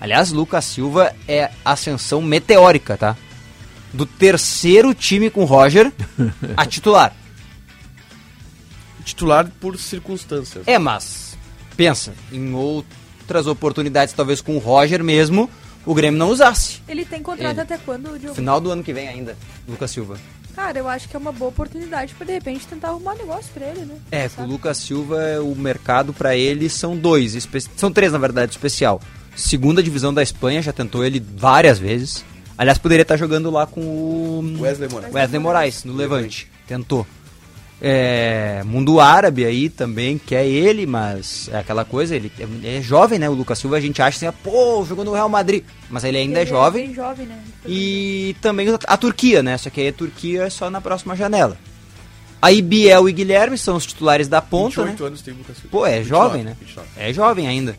Aliás, 0.00 0.32
Lucas 0.32 0.64
Silva 0.64 1.14
é 1.28 1.50
ascensão 1.64 2.22
meteórica, 2.22 2.96
tá? 2.96 3.16
Do 3.92 4.06
terceiro 4.06 4.94
time 4.94 5.30
com 5.30 5.44
Roger 5.44 5.92
a 6.56 6.64
titular. 6.66 7.14
Titular 9.04 9.50
por 9.60 9.78
circunstâncias. 9.78 10.66
É, 10.66 10.78
mas 10.78 11.36
pensa, 11.76 12.12
em 12.30 12.54
outras 12.54 13.46
oportunidades, 13.46 14.14
talvez 14.14 14.40
com 14.40 14.56
o 14.56 14.58
Roger 14.58 15.02
mesmo, 15.02 15.48
o 15.84 15.94
Grêmio 15.94 16.18
não 16.18 16.28
usasse. 16.30 16.80
Ele 16.86 17.04
tem 17.04 17.22
contrato 17.22 17.52
Ele. 17.52 17.60
até 17.62 17.78
quando, 17.78 18.18
Diogo? 18.18 18.34
Final 18.34 18.60
do 18.60 18.70
ano 18.70 18.84
que 18.84 18.92
vem 18.92 19.08
ainda, 19.08 19.36
Lucas 19.66 19.90
Silva. 19.90 20.18
Cara, 20.54 20.78
eu 20.78 20.88
acho 20.88 21.08
que 21.08 21.16
é 21.16 21.18
uma 21.18 21.32
boa 21.32 21.48
oportunidade 21.48 22.12
pra 22.14 22.26
de 22.26 22.32
repente 22.32 22.66
tentar 22.66 22.88
arrumar 22.88 23.14
negócio 23.14 23.50
pra 23.54 23.66
ele, 23.66 23.80
né? 23.86 23.94
É, 24.10 24.28
com 24.28 24.42
o 24.42 24.46
Lucas 24.46 24.76
Silva, 24.76 25.40
o 25.42 25.54
mercado 25.54 26.12
pra 26.12 26.36
ele 26.36 26.68
são 26.68 26.96
dois, 26.96 27.48
são 27.76 27.90
três 27.90 28.12
na 28.12 28.18
verdade, 28.18 28.52
especial. 28.52 29.00
Segunda 29.34 29.82
divisão 29.82 30.12
da 30.12 30.22
Espanha, 30.22 30.60
já 30.60 30.72
tentou 30.72 31.04
ele 31.04 31.24
várias 31.36 31.78
vezes. 31.78 32.24
Aliás, 32.60 32.76
poderia 32.76 33.00
estar 33.02 33.16
jogando 33.16 33.50
lá 33.50 33.66
com 33.66 33.80
o 33.80 34.58
Wesley 34.60 34.86
Moraes. 34.90 35.14
Wesley 35.14 35.40
Moraes, 35.40 35.84
no 35.84 35.94
Levante. 35.94 36.46
Tentou. 36.68 37.06
É, 37.82 38.62
mundo 38.66 39.00
árabe 39.00 39.46
aí 39.46 39.70
também 39.70 40.18
quer 40.18 40.44
ele, 40.44 40.84
mas 40.84 41.48
é 41.50 41.56
aquela 41.56 41.82
coisa, 41.86 42.14
ele 42.14 42.30
é, 42.38 42.76
é 42.76 42.82
jovem, 42.82 43.18
né? 43.18 43.30
O 43.30 43.32
Lucas 43.32 43.58
Silva 43.58 43.78
a 43.78 43.80
gente 43.80 44.02
acha 44.02 44.28
assim, 44.28 44.38
pô, 44.44 44.84
jogou 44.86 45.02
no 45.06 45.14
Real 45.14 45.30
Madrid. 45.30 45.64
Mas 45.88 46.04
ele 46.04 46.18
ainda 46.18 46.40
é 46.40 46.42
Ele 46.42 46.50
jovem. 46.50 46.86
bem 46.88 46.94
jovem, 46.94 47.26
né? 47.26 47.38
E 47.66 48.36
também 48.42 48.68
a- 48.68 48.78
a 48.86 48.96
Turquia, 48.98 49.42
né? 49.42 49.56
Só 49.56 49.70
que 49.70 49.80
aí 49.80 49.88
a 49.88 49.92
Turquia 49.94 50.42
é 50.42 50.50
só 50.50 50.68
na 50.68 50.82
próxima 50.82 51.16
janela. 51.16 51.56
Aí 52.42 52.60
Biel 52.60 53.08
e 53.08 53.12
Guilherme 53.12 53.56
são 53.56 53.76
os 53.76 53.86
titulares 53.86 54.28
da 54.28 54.42
ponta, 54.42 54.82
28 54.84 55.00
né? 55.00 55.06
anos 55.06 55.22
tem 55.22 55.32
o 55.32 55.38
Lucas 55.38 55.56
Silva. 55.56 55.68
Pô, 55.70 55.86
é 55.86 56.00
29, 56.00 56.08
jovem, 56.08 56.44
né? 56.44 56.56
29. 56.60 56.88
É 56.98 57.12
jovem 57.14 57.48
ainda. 57.48 57.72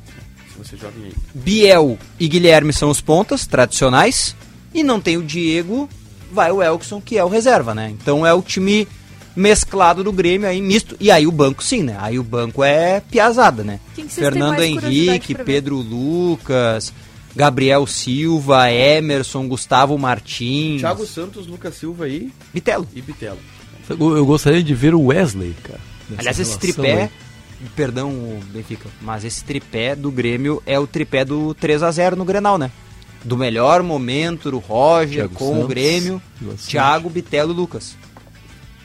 Se 0.52 0.58
você 0.58 0.76
é 0.76 0.80
jovem 0.80 1.04
aí. 1.06 1.14
Biel 1.36 2.00
e 2.20 2.28
Guilherme 2.28 2.74
são 2.74 2.90
os 2.90 3.00
pontas 3.02 3.46
tradicionais. 3.46 4.36
E 4.74 4.84
não 4.84 5.00
tem 5.00 5.18
o 5.18 5.24
Diego, 5.24 5.90
vai 6.32 6.52
o 6.52 6.62
Elkson, 6.62 7.02
que 7.02 7.18
é 7.18 7.24
o 7.24 7.28
reserva, 7.28 7.76
né? 7.76 7.90
Então 7.90 8.26
é 8.26 8.34
o 8.34 8.42
time 8.42 8.88
mesclado 9.36 10.04
do 10.04 10.12
Grêmio 10.12 10.48
aí, 10.48 10.62
misto. 10.62 10.96
E 11.00 11.12
aí 11.12 11.28
o 11.28 11.32
banco 11.32 11.64
sim, 11.64 11.84
né? 11.84 11.98
Aí 12.00 12.18
o 12.18 12.24
banco 12.24 12.64
é 12.64 13.00
piazada, 13.00 13.64
né? 13.64 13.80
Que 13.96 14.04
Fernando 14.04 14.62
Henrique? 14.62 15.36
Pedro 15.36 15.78
Lucas, 15.78 16.94
Gabriel 17.36 17.86
Silva, 17.88 18.72
Emerson, 18.72 19.48
Gustavo 19.48 19.98
Martins. 19.98 20.82
Thiago 20.82 21.06
Santos, 21.06 21.48
Lucas 21.48 21.76
Silva 21.76 22.06
aí 22.06 22.32
Bitelo. 22.54 22.88
e 22.94 23.02
Bitelo. 23.02 23.40
Eu, 23.90 24.26
gostaria 24.26 24.64
de 24.64 24.74
ver 24.74 24.94
o 24.94 25.08
Wesley, 25.08 25.56
cara. 25.64 25.80
Aliás, 26.18 26.40
esse 26.40 26.58
tripé, 26.58 27.04
aí. 27.04 27.10
perdão, 27.76 28.12
Benfica, 28.54 28.90
mas 29.02 29.24
esse 29.24 29.44
tripé 29.44 29.96
do 29.96 30.12
Grêmio 30.12 30.62
é 30.66 30.78
o 30.80 30.88
tripé 30.88 31.24
do 31.24 31.54
3 31.54 31.84
a 31.84 31.92
0 31.92 32.16
no 32.16 32.26
Grenal, 32.26 32.58
né? 32.58 32.72
Do 33.24 33.38
melhor 33.38 33.84
momento 33.84 34.50
do 34.50 34.58
Roger 34.60 35.28
Thiago 35.28 35.36
com 35.36 35.52
o 35.52 35.54
Santos, 35.54 35.68
Grêmio, 35.68 36.22
Vila 36.40 36.58
Sante. 36.58 36.68
Thiago, 36.70 37.10
Bitelo 37.10 37.52
e 37.54 37.56
Lucas. 37.56 37.96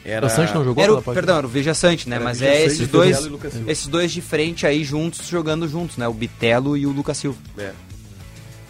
Era... 0.05 0.27
O 0.27 0.31
Sante 0.31 0.55
não 0.55 0.63
jogou 0.63 0.85
Era 0.85 0.95
o, 0.95 1.03
perdão, 1.03 1.39
era 1.39 1.47
o 1.47 1.51
Veja 1.51 1.75
Sante, 1.75 2.09
né? 2.09 2.17
Era 2.17 2.25
Mas 2.25 2.41
é 2.41 2.65
esses 2.65 2.87
dois, 2.87 3.29
esses 3.67 3.87
dois 3.89 4.13
de 4.13 4.21
frente 4.21 4.65
aí 4.67 4.85
juntos, 4.85 5.27
jogando 5.27 5.67
juntos, 5.69 5.97
né? 5.97 6.07
O 6.07 6.13
Bitelo 6.13 6.77
e 6.77 6.87
o 6.87 6.93
Lucas 6.93 7.17
Silva. 7.17 7.39
É. 7.59 7.73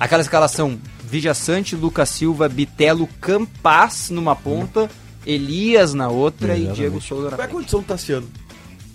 Aquela 0.00 0.22
escalação, 0.22 0.78
Veja 1.04 1.34
Sante, 1.34 1.74
Lucas 1.76 2.08
Silva, 2.10 2.48
Bitelo, 2.48 3.06
Campas 3.20 4.08
numa 4.08 4.34
ponta, 4.36 4.88
Elias 5.26 5.92
na 5.92 6.08
outra 6.08 6.56
e. 6.56 6.66
Diego 6.68 7.00
Souza 7.00 7.30
na 7.30 7.36
Qual 7.36 7.46
é 7.46 7.50
a 7.50 7.52
condição 7.52 7.80
do 7.80 7.86
Tassiano? 7.86 8.28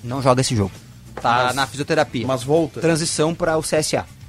Não 0.03 0.21
joga 0.21 0.41
esse 0.41 0.55
jogo. 0.55 0.71
Tá 1.21 1.43
Mas- 1.47 1.55
na 1.55 1.67
fisioterapia. 1.67 2.25
Mas 2.25 2.43
volta. 2.43 2.79
Transição 2.79 3.35
para 3.35 3.57
o 3.57 3.61
CSA, 3.61 4.01
Tá. 4.01 4.20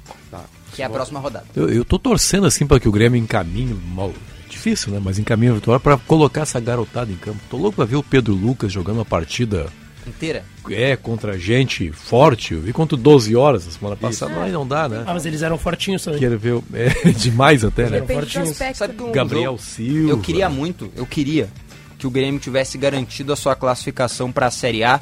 Que 0.75 0.81
é 0.81 0.85
a 0.85 0.89
próxima 0.89 1.19
rodada. 1.19 1.45
Eu, 1.55 1.69
eu 1.69 1.85
tô 1.85 1.97
torcendo 1.99 2.45
assim 2.47 2.65
para 2.65 2.79
que 2.79 2.87
o 2.87 2.91
Grêmio 2.91 3.19
encaminhe 3.19 3.73
mal. 3.73 4.13
Difícil, 4.49 4.91
né? 4.93 5.01
Mas 5.03 5.17
encaminhe 5.17 5.51
a 5.51 5.55
vitória 5.55 5.79
para 5.79 5.97
colocar 5.97 6.41
essa 6.41 6.59
garotada 6.59 7.11
em 7.11 7.15
campo. 7.15 7.39
Tô 7.49 7.57
louco 7.57 7.75
pra 7.77 7.85
ver 7.85 7.95
o 7.95 8.03
Pedro 8.03 8.33
Lucas 8.35 8.71
jogando 8.71 8.97
uma 8.97 9.05
partida 9.05 9.65
Inteira. 10.05 10.43
é 10.69 10.95
contra 10.95 11.37
gente 11.39 11.91
forte. 11.91 12.53
Eu 12.53 12.61
vi 12.61 12.71
contra 12.71 12.95
o 12.95 12.97
12 12.99 13.35
horas 13.35 13.65
na 13.65 13.71
semana 13.71 13.95
passada. 13.95 14.43
Aí 14.43 14.51
não 14.51 14.67
dá, 14.67 14.87
né? 14.87 15.03
Ah, 15.07 15.13
mas 15.13 15.25
eles 15.25 15.41
eram 15.41 15.57
fortinhos 15.57 16.03
também. 16.03 16.19
Quero 16.19 16.37
ver. 16.37 16.61
É 16.73 17.11
demais 17.11 17.63
até, 17.65 17.89
né? 17.89 18.01
Fortinhos. 18.01 18.55
Sabe 18.75 18.93
que 18.93 19.03
um 19.03 19.11
Gabriel 19.11 19.53
jogo- 19.53 19.61
Silva. 19.63 20.09
Eu 20.11 20.19
queria 20.19 20.49
muito, 20.49 20.91
eu 20.95 21.05
queria 21.05 21.49
que 21.97 22.05
o 22.05 22.11
Grêmio 22.11 22.39
tivesse 22.39 22.77
garantido 22.77 23.33
a 23.33 23.35
sua 23.35 23.55
classificação 23.55 24.31
para 24.31 24.47
a 24.47 24.51
Série 24.51 24.83
A 24.83 24.99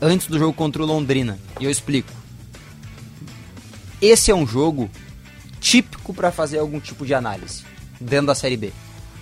antes 0.00 0.26
do 0.26 0.38
jogo 0.38 0.52
contra 0.52 0.82
o 0.82 0.86
Londrina. 0.86 1.38
E 1.60 1.64
eu 1.64 1.70
explico. 1.70 2.10
Esse 4.00 4.30
é 4.30 4.34
um 4.34 4.46
jogo 4.46 4.90
típico 5.60 6.14
para 6.14 6.32
fazer 6.32 6.58
algum 6.58 6.80
tipo 6.80 7.04
de 7.04 7.14
análise 7.14 7.64
dentro 8.00 8.26
da 8.26 8.34
Série 8.34 8.56
B. 8.56 8.72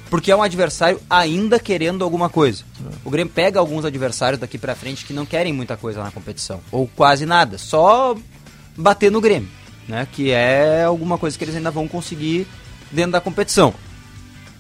Porque 0.09 0.31
é 0.31 0.37
um 0.37 0.43
adversário 0.43 1.01
ainda 1.11 1.59
querendo 1.59 2.03
alguma 2.03 2.31
coisa. 2.31 2.65
O 3.05 3.11
Grêmio 3.11 3.33
pega 3.33 3.59
alguns 3.59 3.85
adversários 3.85 4.41
daqui 4.41 4.57
pra 4.57 4.75
frente 4.75 5.05
que 5.05 5.13
não 5.13 5.27
querem 5.27 5.53
muita 5.53 5.77
coisa 5.77 6.03
na 6.03 6.11
competição, 6.11 6.61
ou 6.73 6.89
quase 6.97 7.27
nada, 7.27 7.59
só 7.59 8.17
bater 8.77 9.11
no 9.11 9.21
Grêmio, 9.21 9.51
né? 9.87 10.09
Que 10.11 10.31
é 10.31 10.85
alguma 10.85 11.19
coisa 11.19 11.37
que 11.37 11.45
eles 11.45 11.57
ainda 11.57 11.71
vão 11.71 11.87
conseguir 11.87 12.47
dentro 12.91 13.13
da 13.13 13.21
competição. 13.21 13.75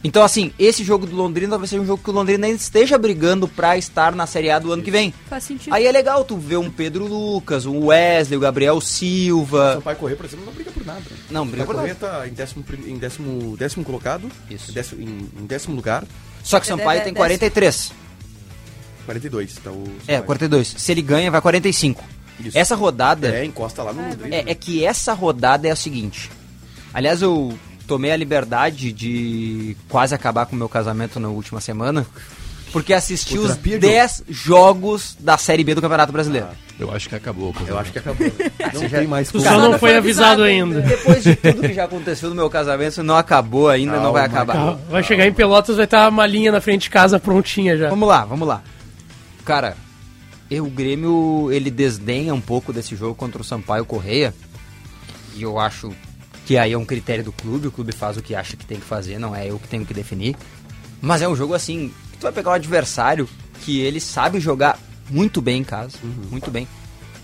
Então, 0.04 0.22
assim, 0.22 0.52
esse 0.60 0.84
jogo 0.84 1.06
do 1.06 1.16
Londrina 1.16 1.50
talvez 1.50 1.70
seja 1.70 1.82
um 1.82 1.86
jogo 1.86 2.00
que 2.02 2.08
o 2.08 2.12
Londrina 2.12 2.46
ainda 2.46 2.56
esteja 2.56 2.96
brigando 2.96 3.48
pra 3.48 3.76
estar 3.76 4.14
na 4.14 4.26
Série 4.28 4.48
A 4.48 4.58
do 4.60 4.72
ano 4.72 4.80
que 4.82 4.92
vem. 4.92 5.12
Faz 5.28 5.42
sentido. 5.42 5.72
Aí 5.74 5.86
é 5.86 5.90
legal 5.92 6.24
tu 6.24 6.36
ver 6.36 6.56
um 6.56 6.70
Pedro 6.70 7.04
Lucas, 7.04 7.66
um 7.66 7.86
Wesley, 7.86 8.36
o 8.36 8.40
Gabriel 8.40 8.80
Silva. 8.80 9.74
Sampaio 9.74 9.96
Correr, 9.96 10.14
por 10.16 10.24
exemplo, 10.26 10.46
não 10.46 10.52
briga 10.52 10.70
por 10.70 10.86
nada. 10.86 11.00
né? 11.00 11.16
Não, 11.30 11.44
briga 11.46 11.66
por 11.66 11.74
nada. 11.74 11.94
Tá 11.96 12.28
em 12.28 12.32
décimo, 12.32 12.64
em 12.86 12.96
décimo, 12.96 13.56
décimo 13.56 13.84
colocado. 13.84 14.30
Isso. 14.48 14.70
Em 14.70 14.74
décimo, 14.74 15.02
em, 15.02 15.28
em 15.42 15.46
décimo 15.46 15.74
lugar. 15.74 16.04
Só 16.44 16.60
que 16.60 16.66
o 16.66 16.68
Sampaio 16.68 17.02
tem 17.02 17.12
43. 17.12 17.92
42. 19.04 19.54
Tá 19.56 19.70
o 19.72 19.82
É, 20.06 20.12
Sampaio. 20.12 20.22
42. 20.24 20.74
Se 20.78 20.92
ele 20.92 21.02
ganha, 21.02 21.30
vai 21.30 21.40
45. 21.40 22.04
Isso. 22.44 22.56
Essa 22.56 22.76
rodada. 22.76 23.34
É, 23.34 23.44
encosta 23.44 23.82
lá 23.82 23.92
no 23.92 24.00
Londrina. 24.00 24.36
É, 24.36 24.44
é 24.46 24.54
que 24.54 24.84
essa 24.84 25.12
rodada 25.12 25.66
é 25.66 25.72
a 25.72 25.76
seguinte. 25.76 26.30
Aliás, 26.94 27.20
eu 27.20 27.58
tomei 27.88 28.12
a 28.12 28.16
liberdade 28.16 28.92
de 28.92 29.76
quase 29.88 30.14
acabar 30.14 30.46
com 30.46 30.54
o 30.54 30.58
meu 30.58 30.68
casamento 30.68 31.18
na 31.18 31.28
última 31.28 31.60
semana. 31.60 32.06
Porque 32.70 32.92
assisti 32.92 33.38
os 33.38 33.56
terapia, 33.56 33.78
10 33.78 34.24
jogos 34.28 35.16
da 35.18 35.38
Série 35.38 35.64
B 35.64 35.74
do 35.74 35.80
Campeonato 35.80 36.12
Brasileiro. 36.12 36.48
Eu 36.78 36.92
acho 36.92 37.08
que 37.08 37.14
acabou. 37.14 37.52
Eu 37.66 37.78
acho 37.78 37.90
que 37.90 37.98
acabou. 37.98 38.26
Não 38.74 38.88
tem 38.88 39.06
mais 39.06 39.32
Tu 39.32 39.40
só 39.40 39.58
não 39.58 39.78
foi 39.78 39.96
avisado 39.96 40.42
ainda. 40.42 40.82
Depois 40.82 41.24
de 41.24 41.34
tudo 41.34 41.62
que 41.62 41.72
já 41.72 41.84
aconteceu 41.84 42.28
no 42.28 42.34
meu 42.36 42.48
casamento, 42.50 43.02
não 43.02 43.16
acabou 43.16 43.68
ainda, 43.68 43.98
não 43.98 44.12
vai 44.12 44.28
Calma, 44.28 44.52
acabar. 44.52 44.76
Tá, 44.76 44.78
Vai 44.90 45.02
chegar 45.02 45.26
em 45.26 45.32
Pelotas, 45.32 45.76
vai 45.76 45.86
estar 45.86 46.08
uma 46.08 46.26
linha 46.26 46.52
na 46.52 46.60
frente 46.60 46.82
de 46.82 46.90
casa 46.90 47.18
prontinha 47.18 47.76
já. 47.76 47.88
Vamos 47.88 48.06
lá, 48.08 48.24
vamos 48.24 48.46
lá. 48.46 48.62
Cara, 49.44 49.76
E 50.50 50.60
o 50.60 50.66
Grêmio, 50.66 51.48
ele 51.50 51.70
desdenha 51.70 52.32
um 52.34 52.40
pouco 52.40 52.72
desse 52.72 52.94
jogo 52.94 53.14
contra 53.14 53.40
o 53.40 53.44
Sampaio 53.44 53.84
Correia. 53.84 54.32
E 55.34 55.42
eu 55.42 55.58
acho 55.58 55.90
que 56.48 56.56
aí 56.56 56.72
é 56.72 56.78
um 56.78 56.84
critério 56.86 57.22
do 57.22 57.30
clube, 57.30 57.66
o 57.66 57.70
clube 57.70 57.92
faz 57.92 58.16
o 58.16 58.22
que 58.22 58.34
acha 58.34 58.56
que 58.56 58.64
tem 58.64 58.80
que 58.80 58.86
fazer, 58.86 59.18
não 59.18 59.36
é 59.36 59.50
eu 59.50 59.58
que 59.58 59.68
tenho 59.68 59.84
que 59.84 59.92
definir. 59.92 60.34
Mas 60.98 61.20
é 61.20 61.28
um 61.28 61.36
jogo 61.36 61.52
assim, 61.52 61.92
que 62.10 62.16
tu 62.16 62.22
vai 62.22 62.32
pegar 62.32 62.52
um 62.52 62.54
adversário 62.54 63.28
que 63.66 63.80
ele 63.82 64.00
sabe 64.00 64.40
jogar 64.40 64.78
muito 65.10 65.42
bem 65.42 65.60
em 65.60 65.62
casa, 65.62 65.98
muito 66.30 66.50
bem. 66.50 66.66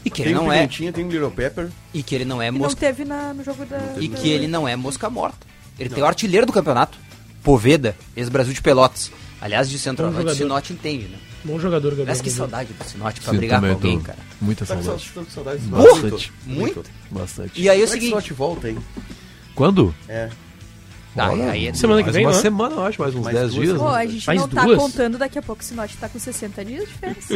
E 0.04 0.10
que 0.10 0.20
ele 0.20 0.34
Tem 0.34 0.38
o 0.38 0.42
não 0.42 0.52
é 0.52 0.66
tem 0.66 1.06
o 1.06 1.10
Little 1.10 1.30
Pepper. 1.30 1.70
e 1.94 2.02
que 2.02 2.14
ele 2.14 2.26
não 2.26 2.42
é 2.42 2.48
E 2.48 2.50
não 2.50 2.58
mosca 2.58 2.78
teve 2.78 3.06
na, 3.06 3.32
no 3.32 3.42
jogo 3.42 3.64
da. 3.64 3.94
e 3.98 4.08
que 4.08 4.28
ele 4.28 4.46
não 4.46 4.68
é 4.68 4.76
mosca 4.76 5.08
morta. 5.08 5.46
Ele 5.78 5.88
tem 5.88 6.02
o 6.04 6.06
artilheiro 6.06 6.44
do 6.44 6.52
campeonato, 6.52 6.98
Poveda, 7.42 7.96
ex-Brasil 8.14 8.52
de 8.52 8.60
Pelotas. 8.60 9.10
Aliás, 9.40 9.70
de 9.70 9.78
centroavante, 9.78 10.18
o 10.18 10.20
jogador. 10.20 10.36
Sinote 10.36 10.74
entende, 10.74 11.06
né? 11.06 11.16
Bom 11.44 11.58
jogador, 11.60 11.90
Gabriel. 11.90 12.08
Mas 12.08 12.20
que 12.20 12.30
saudade 12.30 12.72
do 12.72 12.84
Sinote 12.84 13.20
pra 13.20 13.32
Sim, 13.32 13.36
brigar 13.38 13.60
com 13.60 13.66
tô- 13.66 13.72
alguém, 13.74 14.00
cara. 14.00 14.18
Muita 14.40 14.64
Tá 14.64 14.74
saudade. 14.82 15.10
tá 15.14 15.20
com 15.24 15.30
saudade 15.30 15.58
do 15.58 15.76
Bastante. 15.76 16.32
Muito. 16.46 16.82
Bastante. 17.10 17.60
E 17.60 17.68
aí 17.68 17.78
é 17.78 17.82
o 17.82 17.84
é 17.84 17.86
que 17.86 17.92
seguinte. 17.92 18.08
Slot 18.10 18.32
volta, 18.32 18.70
hein? 18.70 18.78
Quando? 19.54 19.94
É. 20.08 20.30
Tá, 21.14 21.30
Olha, 21.30 21.50
aí 21.50 21.68
é 21.68 21.74
Semana 21.74 22.02
que 22.02 22.10
vem, 22.10 22.24
uma 22.26 22.32
não 22.32 22.38
é? 22.38 22.42
semana, 22.42 22.74
eu 22.74 22.84
acho, 22.86 23.00
mais 23.00 23.14
uns 23.14 23.22
Mais 23.22 23.36
10 23.36 23.54
duas 23.54 23.66
dias. 23.68 23.78
Pô, 23.78 23.92
né? 23.92 23.98
a 23.98 24.06
gente 24.06 24.26
Mais 24.26 24.40
não 24.40 24.48
tá 24.48 24.64
duas? 24.64 24.78
contando 24.78 25.16
daqui 25.18 25.38
a 25.38 25.42
pouco 25.42 25.62
o 25.62 25.64
Sinote 25.64 25.96
tá 25.96 26.08
com 26.08 26.18
60 26.18 26.64
dias 26.64 26.88
de 26.88 26.94
férias. 26.94 27.28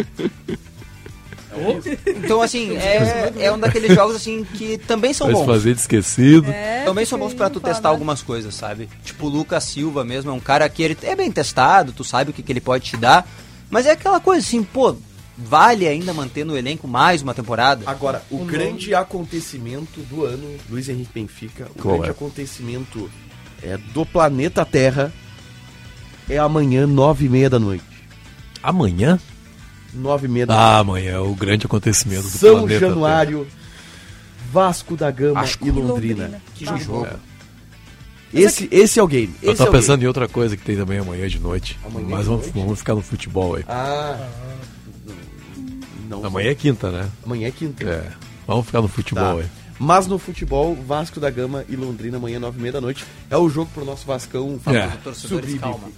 Então, 2.06 2.42
assim, 2.42 2.76
é, 2.76 3.32
é 3.38 3.52
um 3.52 3.58
daqueles 3.58 3.94
jogos 3.94 4.16
assim 4.16 4.44
que 4.54 4.78
também 4.78 5.12
são 5.12 5.26
Vai 5.28 5.34
bons. 5.34 5.46
fazer 5.46 5.74
de 5.74 5.80
esquecido. 5.80 6.50
É, 6.50 6.84
Também 6.84 7.04
são 7.04 7.18
bons 7.18 7.34
pra 7.34 7.48
tu 7.50 7.58
testar 7.60 7.88
algumas 7.88 8.22
coisas, 8.22 8.54
sabe? 8.54 8.88
Tipo 9.04 9.26
o 9.26 9.28
Lucas 9.28 9.64
Silva 9.64 10.04
mesmo, 10.04 10.30
é 10.30 10.34
um 10.34 10.40
cara 10.40 10.68
que 10.68 10.82
ele 10.82 10.96
é 11.02 11.16
bem 11.16 11.30
testado, 11.32 11.92
tu 11.92 12.04
sabe 12.04 12.30
o 12.30 12.34
que, 12.34 12.42
que 12.42 12.52
ele 12.52 12.60
pode 12.60 12.84
te 12.84 12.96
dar. 12.96 13.26
Mas 13.70 13.86
é 13.86 13.92
aquela 13.92 14.20
coisa 14.20 14.46
assim, 14.46 14.62
pô, 14.62 14.96
vale 15.36 15.86
ainda 15.86 16.12
manter 16.14 16.44
no 16.44 16.56
elenco 16.56 16.88
mais 16.88 17.22
uma 17.22 17.34
temporada? 17.34 17.82
Agora, 17.86 18.22
o 18.30 18.44
grande 18.44 18.94
acontecimento 18.94 20.00
do 20.02 20.24
ano, 20.24 20.56
Luiz 20.70 20.88
Henrique 20.88 21.12
Benfica, 21.14 21.68
o 21.76 21.80
Qual 21.80 21.94
grande 21.94 22.08
é? 22.08 22.12
acontecimento 22.12 23.10
é, 23.62 23.76
do 23.92 24.06
planeta 24.06 24.64
Terra 24.64 25.12
é 26.28 26.38
amanhã, 26.38 26.86
nove 26.86 27.26
e 27.26 27.28
meia 27.28 27.50
da 27.50 27.58
noite. 27.58 27.84
Amanhã? 28.62 29.18
Nove 29.94 30.26
e 30.26 30.30
meia 30.30 30.46
da 30.46 30.54
noite. 30.54 30.66
Ah, 30.66 30.78
amanhã 30.78 31.12
é 31.12 31.18
o 31.18 31.34
grande 31.34 31.66
acontecimento 31.66 32.22
do 32.22 32.28
São 32.28 32.60
planeta 32.60 32.80
Januário, 32.80 33.46
Vasco 34.50 34.96
da 34.96 35.10
Gama 35.10 35.40
Acho 35.40 35.58
e 35.62 35.70
Londrina. 35.70 36.24
Londrina. 36.24 36.42
Que 36.54 36.64
jogo. 36.64 37.06
É. 37.06 37.27
Esse, 38.32 38.68
esse 38.70 38.98
é 39.00 39.02
o 39.02 39.06
game. 39.06 39.34
Eu 39.42 39.52
Esse 39.52 39.62
é 39.62 39.64
tava 39.64 39.70
o 39.70 39.72
pensando 39.72 39.96
game. 39.98 40.04
em 40.04 40.06
outra 40.08 40.28
coisa 40.28 40.56
que 40.56 40.62
tem 40.64 40.76
também 40.76 40.98
amanhã 40.98 41.26
de 41.28 41.38
noite. 41.38 41.78
Amanhã 41.84 42.06
Mas 42.08 42.20
de 42.20 42.26
vamos, 42.26 42.42
noite? 42.46 42.58
vamos 42.58 42.78
ficar 42.78 42.94
no 42.94 43.02
futebol 43.02 43.54
aí. 43.56 43.64
Ah. 43.68 44.28
Não, 46.08 46.24
Amanhã 46.24 46.50
é 46.50 46.54
quinta, 46.54 46.90
né? 46.90 47.08
amanhã 47.24 47.48
é 47.48 47.50
quinta. 47.50 47.84
É. 47.84 48.10
Vamos 48.46 48.66
ficar 48.66 48.80
no 48.80 48.88
futebol 48.88 49.36
Tá. 49.36 49.42
aí. 49.42 49.46
Mas 49.78 50.06
no 50.06 50.18
futebol, 50.18 50.74
Vasco 50.74 51.20
da 51.20 51.30
Gama 51.30 51.64
e 51.68 51.76
Londrina, 51.76 52.16
amanhã, 52.16 52.40
nove 52.40 52.58
e 52.58 52.62
meia 52.62 52.72
da 52.72 52.80
noite. 52.80 53.04
É 53.30 53.36
o 53.36 53.48
jogo 53.48 53.70
pro 53.72 53.84
nosso 53.84 54.06
Vascão 54.06 54.58
É. 54.66 54.90
Subir. 55.14 55.58
calma. 55.60 55.88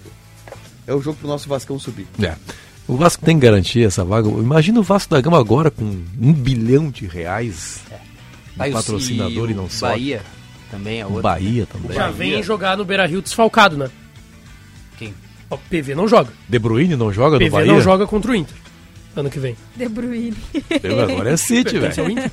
É 0.85 0.93
o 0.93 1.01
jogo 1.01 1.17
pro 1.17 1.27
nosso 1.27 1.47
Vascão 1.49 1.79
subir. 1.79 2.05
É. 2.21 2.35
O 2.87 2.95
Vasco 2.97 3.23
tem 3.25 3.39
que 3.39 3.45
garantir 3.45 3.83
essa 3.85 4.03
vaga. 4.03 4.27
Imagina 4.29 4.79
o 4.79 4.83
Vasco 4.83 5.09
da 5.13 5.21
Gama 5.21 5.39
agora 5.39 5.71
com 5.71 5.83
um 5.85 6.33
bilhão 6.33 6.89
de 6.91 7.07
reais 7.07 7.79
de 8.55 8.61
Aí 8.61 8.71
o- 8.71 8.73
patrocinador 8.73 9.49
e, 9.49 9.53
o 9.53 9.55
não 9.55 9.69
sobe. 9.69 9.91
Bahia 9.93 10.21
também 10.71 11.01
é 11.01 11.05
O 11.05 11.09
outro. 11.09 11.21
Bahia 11.23 11.65
também. 11.67 11.91
Já 11.91 12.09
vem 12.09 12.41
jogar 12.41 12.75
no 12.77 12.83
Beira 12.85 13.05
Rio 13.05 13.21
desfalcado, 13.21 13.77
né? 13.77 13.89
Quem? 14.97 15.13
Ó, 15.49 15.57
PV 15.57 15.93
não 15.93 16.07
joga. 16.07 16.31
De 16.47 16.57
Bruyne 16.57 16.95
não 16.95 17.11
joga 17.13 17.35
no 17.35 17.39
PV 17.39 17.49
Bahia? 17.51 17.73
não 17.73 17.81
joga 17.81 18.07
contra 18.07 18.31
o 18.31 18.35
Inter. 18.35 18.55
Ano 19.15 19.29
que 19.29 19.39
vem. 19.39 19.57
De 19.75 19.87
Bruyne. 19.89 20.37
Agora 21.11 21.31
é 21.31 21.37
City, 21.37 21.77
velho. 21.77 22.09
Inter. 22.11 22.31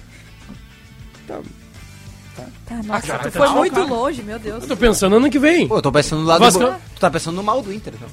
Tá, 1.27 2.83
nossa, 2.85 3.07
cara, 3.07 3.19
tu 3.31 3.33
tá 3.33 3.47
foi 3.47 3.49
muito 3.57 3.75
cara. 3.75 3.87
longe, 3.87 4.23
meu 4.23 4.39
Deus. 4.39 4.63
Eu 4.63 4.69
tô 4.69 4.77
pensando 4.77 5.17
ano 5.17 5.29
que 5.31 5.39
vem. 5.39 5.67
Pô, 5.67 5.79
eu 5.79 5.83
tô 5.83 5.91
pensando 5.91 6.21
no 6.21 6.27
lado 6.29 6.41
Vasco- 6.41 6.61
do... 6.61 6.71
Tu 6.95 7.01
tá 7.01 7.11
pensando 7.11 7.35
no 7.35 7.43
mal 7.43 7.61
do 7.63 7.73
Inter, 7.73 7.95
então. 7.97 8.09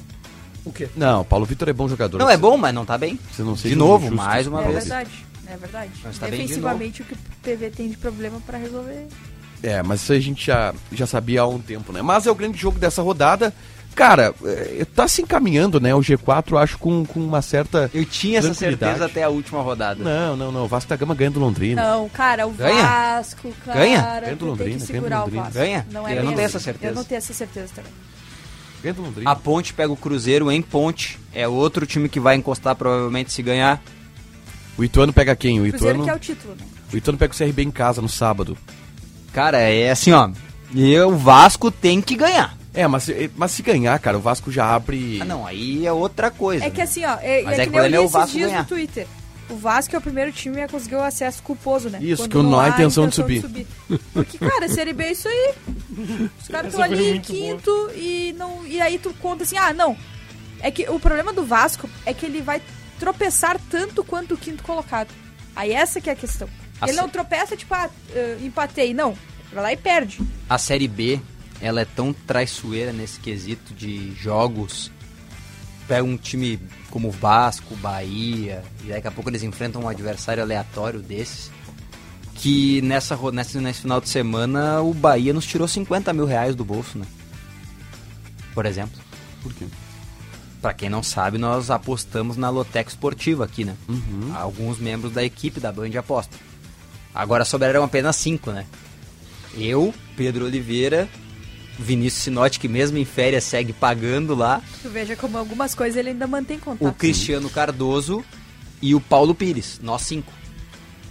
O 0.64 0.72
quê? 0.72 0.88
Não, 0.96 1.24
Paulo 1.24 1.44
Vitor 1.46 1.68
é 1.68 1.72
bom 1.72 1.86
jogador. 1.88 2.18
Não, 2.18 2.28
é 2.28 2.36
bom, 2.36 2.56
mas 2.56 2.74
não 2.74 2.84
tá 2.84 2.98
bem. 2.98 3.20
Você 3.30 3.42
não 3.42 3.52
De 3.54 3.76
novo, 3.76 4.10
mais 4.12 4.46
uma 4.48 4.62
É 4.62 4.64
vez. 4.64 4.74
verdade, 4.84 5.10
é 5.46 5.56
verdade. 5.56 5.90
Mas 6.02 6.18
tá 6.18 6.26
bem 6.26 6.40
de 6.40 6.42
Defensivamente, 6.48 7.02
o 7.02 7.04
que 7.04 7.14
o 7.14 7.18
PV 7.44 7.70
tem 7.70 7.88
de 7.90 7.96
problema 7.96 8.40
pra 8.44 8.58
resolver. 8.58 9.06
É, 9.62 9.82
mas 9.82 10.02
isso 10.02 10.12
a 10.12 10.18
gente 10.18 10.46
já, 10.46 10.74
já 10.92 11.06
sabia 11.06 11.42
há 11.42 11.46
um 11.46 11.58
tempo, 11.58 11.92
né? 11.92 12.02
Mas 12.02 12.26
é 12.26 12.30
o 12.30 12.34
grande 12.34 12.58
jogo 12.58 12.78
dessa 12.78 13.02
rodada. 13.02 13.52
Cara, 13.96 14.34
é, 14.44 14.84
tá 14.94 15.08
se 15.08 15.22
encaminhando, 15.22 15.80
né? 15.80 15.94
O 15.94 16.00
G4, 16.00 16.52
eu 16.52 16.58
acho, 16.58 16.78
com, 16.78 17.06
com 17.06 17.18
uma 17.18 17.40
certa. 17.40 17.90
Eu 17.94 18.04
tinha 18.04 18.40
essa 18.40 18.52
certeza 18.52 19.06
até 19.06 19.22
a 19.22 19.30
última 19.30 19.62
rodada. 19.62 20.04
Não, 20.04 20.36
não, 20.36 20.52
não. 20.52 20.64
O 20.66 20.68
Vasco 20.68 20.90
da 20.90 20.96
Gama 20.96 21.14
ganha 21.14 21.30
do 21.30 21.40
Londrina. 21.40 21.82
Não, 21.82 22.06
cara, 22.10 22.46
o 22.46 22.50
Ganha? 22.50 22.82
Vasco, 22.82 23.50
cara. 23.64 23.80
Ganha? 23.80 24.20
Ganha 24.20 24.36
do 24.36 24.44
Londrina, 24.44 24.70
que 24.72 24.76
ganha 24.76 24.78
do 24.78 24.86
segurar 24.86 25.16
o 25.16 25.20
Londrina. 25.22 25.42
Vasco. 25.44 25.58
Ganha? 25.58 25.86
Não 25.90 26.06
é 26.06 26.18
Eu 26.18 26.24
não 26.24 26.34
tenho 26.34 26.44
essa 26.44 26.60
certeza. 26.60 26.92
Eu 26.92 26.94
não 26.94 27.04
tenho 27.04 27.16
essa 27.16 27.32
certeza 27.32 27.72
também. 27.74 27.92
Ganha 28.82 28.92
do 28.94 29.02
Londrina. 29.02 29.30
A 29.30 29.34
Ponte 29.34 29.72
pega 29.72 29.90
o 29.90 29.96
Cruzeiro 29.96 30.52
em 30.52 30.60
Ponte. 30.60 31.18
É 31.32 31.48
outro 31.48 31.86
time 31.86 32.10
que 32.10 32.20
vai 32.20 32.36
encostar 32.36 32.76
provavelmente 32.76 33.32
se 33.32 33.42
ganhar. 33.42 33.82
O 34.76 34.84
Ituano 34.84 35.10
pega 35.10 35.34
quem? 35.34 35.58
O 35.58 35.68
Cruzeiro 35.70 36.02
Ituano, 36.02 36.04
que 36.04 36.10
é 36.10 36.14
o 36.14 36.18
título, 36.18 36.54
né? 36.54 36.66
o 36.92 36.96
Ituano 36.98 37.18
pega 37.18 37.32
o 37.32 37.36
CRB 37.36 37.62
em 37.62 37.70
casa 37.70 38.02
no 38.02 38.10
sábado. 38.10 38.58
Cara, 39.36 39.58
é 39.58 39.90
assim, 39.90 40.12
ó. 40.12 40.30
E 40.74 40.98
o 40.98 41.14
Vasco 41.14 41.70
tem 41.70 42.00
que 42.00 42.16
ganhar. 42.16 42.56
É, 42.72 42.86
mas, 42.88 43.02
se- 43.02 43.30
mas 43.36 43.50
se 43.50 43.60
ganhar, 43.60 43.98
cara, 43.98 44.16
o 44.16 44.20
Vasco 44.22 44.50
já 44.50 44.74
abre. 44.74 45.18
Ah, 45.20 45.26
não, 45.26 45.46
aí 45.46 45.86
é 45.86 45.92
outra 45.92 46.30
coisa. 46.30 46.64
É 46.64 46.70
que 46.70 46.80
assim, 46.80 47.04
ó, 47.04 47.18
é, 47.20 47.42
Mas 47.42 47.58
é 47.58 47.62
é 47.62 47.64
que 47.66 47.70
que 47.72 47.76
eu 47.78 47.82
li 47.86 47.90
problema 47.92 47.96
é 47.96 48.00
o 48.00 48.04
esses 48.04 48.12
Vasco 48.12 48.32
dias 48.32 48.48
ganhar. 48.48 48.62
no 48.62 48.68
Twitter. 48.68 49.06
O 49.50 49.56
Vasco 49.56 49.94
é 49.94 49.98
o 49.98 50.00
primeiro 50.00 50.32
time 50.32 50.62
a 50.62 50.68
conseguir 50.68 50.94
o 50.94 51.02
acesso 51.02 51.42
culposo, 51.42 51.90
né? 51.90 51.98
Isso, 52.00 52.22
Quando 52.22 52.30
que 52.30 52.36
não 52.50 52.58
há 52.58 52.70
intenção 52.70 53.08
de 53.08 53.22
Porque, 54.14 54.38
cara, 54.38 54.70
Série 54.70 54.94
B 54.94 55.04
é 55.04 55.12
isso 55.12 55.28
aí. 55.28 55.52
Os 56.40 56.48
caras 56.48 56.72
estão 56.72 56.86
foi 56.86 56.94
ali 56.96 57.10
em 57.18 57.20
quinto 57.20 57.90
e, 57.94 58.34
não, 58.38 58.66
e 58.66 58.80
aí 58.80 58.98
tu 58.98 59.12
conta 59.20 59.42
assim, 59.42 59.58
ah, 59.58 59.74
não. 59.74 59.94
É 60.60 60.70
que 60.70 60.88
o 60.88 60.98
problema 60.98 61.30
do 61.34 61.44
Vasco 61.44 61.90
é 62.06 62.14
que 62.14 62.24
ele 62.24 62.40
vai 62.40 62.62
tropeçar 62.98 63.60
tanto 63.70 64.02
quanto 64.02 64.32
o 64.32 64.38
quinto 64.38 64.62
colocado. 64.62 65.10
Aí 65.54 65.72
essa 65.74 66.00
que 66.00 66.08
é 66.08 66.14
a 66.14 66.16
questão. 66.16 66.48
A 66.80 66.88
ele 66.88 66.96
não 66.96 67.08
tropeça, 67.08 67.56
tipo, 67.56 67.72
ah, 67.74 67.88
eh, 68.14 68.38
empatei. 68.42 68.92
Não. 68.92 69.16
Vai 69.52 69.62
lá 69.62 69.72
e 69.72 69.76
perde. 69.76 70.20
A 70.48 70.58
Série 70.58 70.88
B, 70.88 71.20
ela 71.60 71.80
é 71.80 71.84
tão 71.84 72.12
traiçoeira 72.12 72.92
nesse 72.92 73.18
quesito 73.20 73.72
de 73.74 74.12
jogos. 74.14 74.90
Pega 75.88 76.02
um 76.02 76.16
time 76.16 76.60
como 76.90 77.08
o 77.08 77.12
Vasco, 77.12 77.76
Bahia, 77.76 78.62
e 78.84 78.88
daqui 78.88 79.06
a 79.06 79.10
pouco 79.10 79.30
eles 79.30 79.42
enfrentam 79.42 79.82
um 79.82 79.88
adversário 79.88 80.42
aleatório 80.42 81.00
desses. 81.00 81.50
Que 82.34 82.82
nessa, 82.82 83.16
nessa, 83.32 83.60
nesse 83.60 83.82
final 83.82 84.00
de 84.00 84.08
semana 84.08 84.82
o 84.82 84.92
Bahia 84.92 85.32
nos 85.32 85.46
tirou 85.46 85.66
50 85.66 86.12
mil 86.12 86.26
reais 86.26 86.54
do 86.54 86.64
bolso, 86.64 86.98
né? 86.98 87.06
Por 88.52 88.66
exemplo. 88.66 89.00
Por 89.42 89.54
quê? 89.54 89.64
Pra 90.60 90.74
quem 90.74 90.90
não 90.90 91.02
sabe, 91.02 91.38
nós 91.38 91.70
apostamos 91.70 92.36
na 92.36 92.50
Loteca 92.50 92.90
Esportiva 92.90 93.44
aqui, 93.44 93.64
né? 93.64 93.76
Uhum. 93.88 94.32
Alguns 94.34 94.78
membros 94.78 95.12
da 95.12 95.22
equipe 95.22 95.60
da 95.60 95.70
Band 95.70 95.90
aposta. 95.98 96.36
Agora 97.16 97.44
sobraram 97.44 97.82
apenas 97.82 98.14
cinco, 98.16 98.52
né? 98.52 98.66
Eu, 99.56 99.92
Pedro 100.16 100.44
Oliveira, 100.44 101.08
Vinícius 101.78 102.24
Sinotti, 102.24 102.60
que 102.60 102.68
mesmo 102.68 102.98
em 102.98 103.04
férias 103.06 103.44
segue 103.44 103.72
pagando 103.72 104.34
lá, 104.34 104.62
Tu 104.82 104.90
veja 104.90 105.16
como 105.16 105.38
algumas 105.38 105.74
coisas 105.74 105.96
ele 105.96 106.10
ainda 106.10 106.26
mantém 106.26 106.58
o 106.58 106.60
contato. 106.60 106.94
Cristiano 106.94 107.48
Cardoso 107.48 108.22
e 108.82 108.94
o 108.94 109.00
Paulo 109.00 109.34
Pires, 109.34 109.80
nós 109.82 110.02
cinco. 110.02 110.30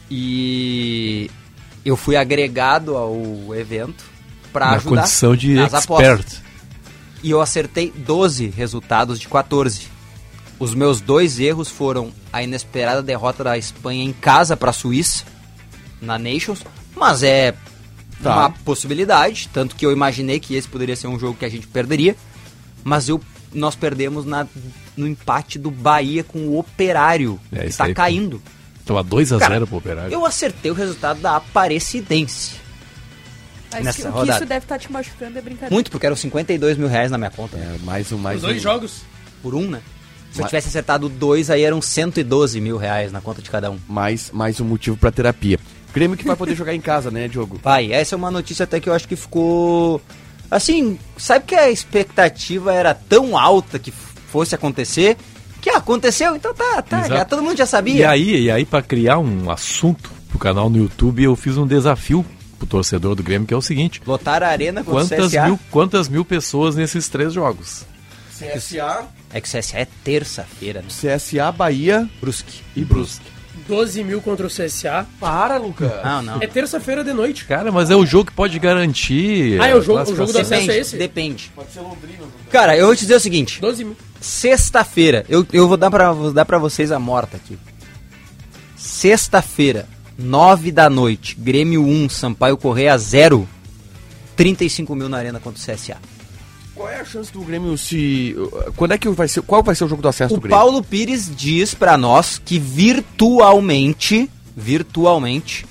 E 0.09 1.29
eu 1.83 1.97
fui 1.97 2.15
agregado 2.15 2.95
ao 2.95 3.55
evento 3.55 4.03
pra 4.53 4.67
Na 4.67 4.71
ajudar 4.75 5.01
condição 5.01 5.35
de 5.35 5.53
nas 5.55 5.73
apostas. 5.73 6.07
expert. 6.19 6.41
E 7.23 7.31
eu 7.31 7.41
acertei 7.41 7.91
12 7.91 8.47
resultados 8.49 9.19
de 9.19 9.27
14. 9.27 9.87
Os 10.59 10.73
meus 10.75 11.01
dois 11.01 11.39
erros 11.39 11.69
foram 11.69 12.11
a 12.31 12.43
inesperada 12.43 13.01
derrota 13.01 13.43
da 13.43 13.57
Espanha 13.57 14.03
em 14.03 14.13
casa 14.13 14.55
para 14.55 14.69
a 14.69 14.73
Suíça, 14.73 15.25
na 16.05 16.17
Nations, 16.19 16.59
mas 16.95 17.23
é 17.23 17.53
Tá. 18.23 18.37
uma 18.37 18.49
possibilidade, 18.49 19.49
tanto 19.51 19.75
que 19.75 19.85
eu 19.85 19.91
imaginei 19.91 20.39
que 20.39 20.55
esse 20.55 20.67
poderia 20.67 20.95
ser 20.95 21.07
um 21.07 21.19
jogo 21.19 21.37
que 21.37 21.43
a 21.45 21.49
gente 21.49 21.67
perderia, 21.67 22.15
mas 22.83 23.09
eu, 23.09 23.19
nós 23.53 23.75
perdemos 23.75 24.25
na, 24.25 24.47
no 24.95 25.05
empate 25.05 25.59
do 25.59 25.69
Bahia 25.69 26.23
com 26.23 26.39
o 26.47 26.57
Operário, 26.57 27.37
É, 27.51 27.65
que 27.65 27.73
tá 27.75 27.85
foi- 27.85 27.93
caindo. 27.93 28.41
Tava 28.85 29.03
2x0 29.03 29.39
Cara, 29.39 29.67
pro 29.67 29.77
Operário. 29.77 30.13
Eu 30.13 30.25
acertei 30.25 30.71
o 30.71 30.73
resultado 30.73 31.19
da 31.19 31.35
Aparecidense. 31.37 32.53
Mas 33.71 33.83
nessa 33.83 34.01
que, 34.03 34.07
o 34.07 34.11
que 34.11 34.17
rodada. 34.19 34.39
isso 34.39 34.45
deve 34.47 34.63
estar 34.65 34.79
te 34.79 34.91
machucando 34.91 35.37
é 35.37 35.41
brincadeira. 35.41 35.73
Muito, 35.73 35.91
porque 35.91 36.05
eram 36.05 36.15
52 36.15 36.77
mil 36.77 36.87
reais 36.87 37.11
na 37.11 37.17
minha 37.17 37.31
conta. 37.31 37.57
É, 37.57 37.77
mais 37.83 38.11
um, 38.11 38.17
mais 38.17 38.37
Os 38.37 38.41
dois 38.43 38.57
um. 38.57 38.59
jogos. 38.61 39.01
Por 39.41 39.53
um, 39.55 39.67
né? 39.69 39.81
Se 40.31 40.41
eu 40.41 40.45
tivesse 40.45 40.67
acertado 40.67 41.07
dois, 41.09 41.49
aí 41.49 41.63
eram 41.63 41.81
112 41.81 42.59
mil 42.61 42.77
reais 42.77 43.11
na 43.11 43.21
conta 43.21 43.41
de 43.41 43.49
cada 43.49 43.69
um. 43.71 43.79
Mais, 43.87 44.31
mais 44.31 44.59
um 44.61 44.65
motivo 44.65 44.95
pra 44.97 45.11
terapia. 45.11 45.59
Grêmio 45.95 46.17
que 46.17 46.27
vai 46.27 46.35
poder 46.35 46.53
jogar 46.55 46.75
em 46.75 46.81
casa, 46.81 47.09
né, 47.09 47.27
Diogo? 47.29 47.57
Pai, 47.57 47.91
essa 47.93 48.13
é 48.13 48.17
uma 48.17 48.29
notícia 48.29 48.65
até 48.65 48.79
que 48.81 48.89
eu 48.89 48.93
acho 48.93 49.07
que 49.07 49.15
ficou. 49.15 50.01
Assim, 50.51 50.99
sabe 51.17 51.45
que 51.45 51.55
a 51.55 51.71
expectativa 51.71 52.73
era 52.73 52.93
tão 52.93 53.37
alta 53.37 53.79
que 53.79 53.91
fosse 53.91 54.53
acontecer 54.53 55.17
Que 55.61 55.69
aconteceu, 55.71 56.35
então 56.35 56.53
tá, 56.53 56.81
tá, 56.83 56.99
Exato. 56.99 57.13
já 57.15 57.25
todo 57.25 57.41
mundo 57.41 57.57
já 57.57 57.65
sabia. 57.65 57.95
E 57.95 58.03
aí, 58.05 58.41
e 58.43 58.51
aí 58.51 58.65
para 58.65 58.83
criar 58.83 59.17
um 59.17 59.49
assunto 59.49 60.11
pro 60.29 60.37
canal 60.37 60.69
no 60.69 60.77
YouTube, 60.77 61.23
eu 61.23 61.35
fiz 61.35 61.57
um 61.57 61.65
desafio 61.65 62.23
pro 62.59 62.67
torcedor 62.67 63.15
do 63.15 63.23
Grêmio, 63.23 63.47
que 63.47 63.53
é 63.53 63.57
o 63.57 63.61
seguinte. 63.61 64.01
Lotar 64.05 64.43
a 64.43 64.49
arena 64.49 64.81
o 64.81 64.83
Quantas 64.83 65.31
CSA? 65.31 65.45
mil, 65.45 65.59
quantas 65.71 66.07
mil 66.07 66.23
pessoas 66.23 66.75
nesses 66.75 67.07
três 67.09 67.33
jogos? 67.33 67.83
CSA, 68.37 69.05
É 69.33 69.41
que 69.41 69.47
o 69.47 69.51
CSA 69.59 69.79
é 69.79 69.87
terça-feira, 70.03 70.81
né? 70.81 70.87
CSA, 70.89 71.51
Bahia 71.51 72.07
Brusque. 72.21 72.61
e 72.75 72.83
Brusque. 72.85 73.34
12 73.67 74.03
mil 74.03 74.21
contra 74.21 74.45
o 74.45 74.49
CSA. 74.49 75.05
Para, 75.19 75.57
Lucas. 75.57 75.91
Não, 76.03 76.21
não. 76.21 76.37
É 76.41 76.47
terça-feira 76.47 77.03
de 77.03 77.13
noite. 77.13 77.45
Cara, 77.45 77.71
mas 77.71 77.89
é 77.89 77.95
o 77.95 78.05
jogo 78.05 78.25
que 78.29 78.33
pode 78.35 78.57
garantir. 78.59 79.59
Ah, 79.61 79.67
é 79.67 79.75
o 79.75 79.81
jogo- 79.81 80.01
o 80.03 80.15
jogo 80.15 80.31
do 80.31 80.39
acesso 80.39 80.71
é 80.71 80.77
esse? 80.77 80.97
Depende. 80.97 81.51
Pode 81.55 81.71
ser 81.71 81.79
Londrina. 81.81 82.23
Cara, 82.51 82.77
eu 82.77 82.85
vou 82.87 82.95
te 82.95 83.01
dizer 83.01 83.15
o 83.15 83.19
seguinte. 83.19 83.59
12 83.61 83.83
mil. 83.83 83.97
Sexta-feira, 84.21 85.25
eu, 85.29 85.45
eu 85.53 85.67
vou 85.67 85.77
dar 85.77 85.89
pra, 85.91 86.11
vou 86.11 86.31
dar 86.33 86.45
pra 86.45 86.57
vocês 86.57 86.91
a 86.91 86.99
morta 86.99 87.37
aqui. 87.37 87.57
Sexta-feira, 88.75 89.87
9 90.17 90.71
da 90.71 90.89
noite, 90.89 91.35
Grêmio 91.35 91.83
1, 91.85 92.09
Sampaio 92.09 92.57
Correia 92.57 92.97
0. 92.97 93.47
35 94.35 94.93
mil 94.95 95.07
na 95.07 95.17
arena 95.17 95.39
contra 95.39 95.59
o 95.59 95.75
CSA. 95.75 95.97
Qual 96.75 96.89
é 96.89 96.99
a 96.99 97.05
chance 97.05 97.31
do 97.31 97.39
Grêmio 97.41 97.77
se. 97.77 98.35
Quando 98.75 98.91
é 98.93 98.97
que 98.97 99.07
vai 99.09 99.29
ser. 99.29 99.41
Qual 99.41 99.63
vai 99.63 99.73
ser 99.73 99.85
o 99.85 99.87
jogo 99.87 100.01
do 100.01 100.09
acesso 100.09 100.33
O 100.33 100.37
do 100.37 100.41
Grêmio? 100.41 100.57
Paulo 100.57 100.83
Pires 100.83 101.33
diz 101.33 101.73
pra 101.73 101.97
nós 101.97 102.39
que 102.43 102.59
virtualmente, 102.59 104.29
virtualmente, 104.55 105.65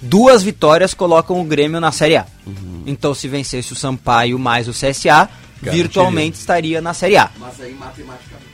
duas 0.00 0.42
vitórias 0.42 0.92
colocam 0.92 1.40
o 1.40 1.44
Grêmio 1.44 1.80
na 1.80 1.90
Série 1.90 2.16
A. 2.16 2.26
Então, 2.86 3.14
se 3.14 3.26
vencesse 3.28 3.72
o 3.72 3.76
Sampaio 3.76 4.38
mais 4.38 4.68
o 4.68 4.72
CSA, 4.72 5.28
virtualmente 5.62 6.38
estaria 6.38 6.80
na 6.82 6.92
Série 6.92 7.16
A. 7.16 7.30
Mas 7.38 7.58
aí 7.60 7.74
matematicamente. 7.74 8.46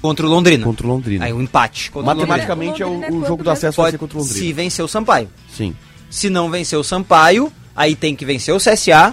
Contra 0.00 0.24
o 0.24 0.28
Londrina. 0.28 0.64
Contra 0.64 0.86
o 0.86 0.90
Londrina. 0.90 1.24
Aí 1.24 1.32
um 1.32 1.42
empate. 1.42 1.90
contra 1.90 2.12
o 2.12 2.16
Matematicamente 2.16 2.80
é 2.80 2.86
o, 2.86 2.90
Londrina 2.90 3.16
é 3.16 3.18
o 3.18 3.26
jogo 3.26 3.42
do 3.42 3.48
o 3.48 3.52
acesso 3.52 3.76
vai 3.76 3.86
Pode, 3.86 3.94
ser 3.94 3.98
contra 3.98 4.18
o 4.18 4.20
Londrina. 4.20 4.40
se 4.40 4.52
vencer 4.52 4.84
o 4.84 4.88
Sampaio. 4.88 5.28
Sim. 5.52 5.74
Se 6.08 6.30
não 6.30 6.48
vencer 6.48 6.78
o 6.78 6.84
Sampaio, 6.84 7.52
aí 7.74 7.96
tem 7.96 8.14
que 8.14 8.24
vencer 8.24 8.54
o 8.54 8.58
CSA, 8.58 9.12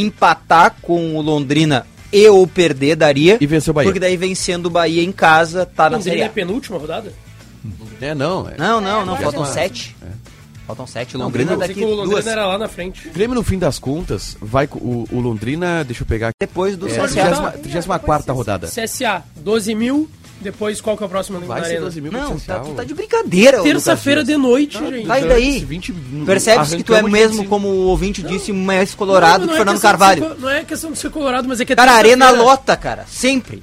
empatar 0.00 0.76
com 0.82 1.16
o 1.16 1.20
Londrina 1.20 1.86
e 2.12 2.28
ou 2.28 2.46
perder 2.46 2.96
daria. 2.96 3.36
E 3.40 3.46
vencer 3.46 3.70
o 3.70 3.74
Bahia. 3.74 3.88
Porque 3.88 4.00
daí 4.00 4.16
vencendo 4.16 4.66
o 4.66 4.70
Bahia 4.70 5.02
em 5.02 5.12
casa, 5.12 5.66
tá 5.66 5.90
na 5.90 5.98
Série 5.98 6.10
Londrina 6.10 6.24
é 6.26 6.28
penúltima 6.28 6.78
rodada? 6.78 7.12
É, 8.00 8.14
não. 8.14 8.48
É. 8.48 8.56
Não, 8.56 8.80
não, 8.80 9.04
não, 9.06 9.16
É, 9.16 9.20
faltam 9.20 9.44
sete. 9.44 9.96
Faltam 10.66 10.86
sete. 10.86 11.14
O 11.14 11.18
Não, 11.18 11.26
Londrina 11.26 11.56
daqui 11.56 11.80
o 11.84 11.88
Londrina 11.88 12.10
duas. 12.10 12.26
era 12.26 12.44
lá 12.44 12.58
na 12.58 12.66
frente. 12.66 13.06
O 13.06 13.12
Grêmio, 13.12 13.36
no 13.36 13.44
fim 13.44 13.56
das 13.56 13.78
contas, 13.78 14.36
vai 14.40 14.66
com 14.66 14.78
o, 14.80 15.08
o 15.12 15.20
Londrina. 15.20 15.84
Deixa 15.84 16.02
eu 16.02 16.06
pegar 16.06 16.28
aqui. 16.28 16.34
Depois 16.40 16.76
do 16.76 16.88
É, 16.88 16.90
CSA. 16.90 17.52
34 17.62 18.34
rodada. 18.34 18.66
CSA, 18.66 19.22
12 19.36 19.74
mil. 19.76 20.10
Depois, 20.40 20.80
qual 20.80 20.96
que 20.96 21.02
é 21.02 21.06
o 21.06 21.08
próximo 21.08 21.40
Vai 21.40 21.60
ser 21.62 21.66
arena? 21.68 21.80
12 21.86 22.00
mil 22.00 22.12
Não, 22.12 22.38
tá, 22.38 22.60
tu 22.60 22.72
tá 22.72 22.84
de 22.84 22.94
brincadeira, 22.94 23.62
Terça-feira 23.62 24.22
de 24.22 24.36
noite, 24.36 24.80
Não, 24.80 24.90
gente. 24.90 25.06
Vai 25.06 25.20
então, 25.20 25.30
daí. 25.30 25.56
esse 25.56 25.64
20 25.64 25.92
Percebes 26.26 26.74
que 26.74 26.82
tu 26.82 26.94
é 26.94 27.02
mesmo, 27.02 27.28
25. 27.42 27.48
como 27.48 27.68
o 27.68 27.86
ouvinte 27.86 28.22
disse, 28.22 28.52
mais 28.52 28.94
colorado 28.94 29.40
Não, 29.40 29.40
que 29.40 29.46
não 29.48 29.54
é 29.54 29.56
Fernando 29.56 29.80
Carvalho. 29.80 30.28
ser 30.28 30.40
não 30.40 30.50
é 30.50 30.64
questão 30.64 30.92
de 30.92 30.98
ser 30.98 31.10
colorado, 31.10 31.48
mas 31.48 31.60
é 31.60 31.64
que 31.64 31.72
é 31.72 31.76
Cara, 31.76 31.92
a 31.92 31.96
arena 31.96 32.30
lota, 32.30 32.76
cara. 32.76 33.04
Sempre. 33.08 33.62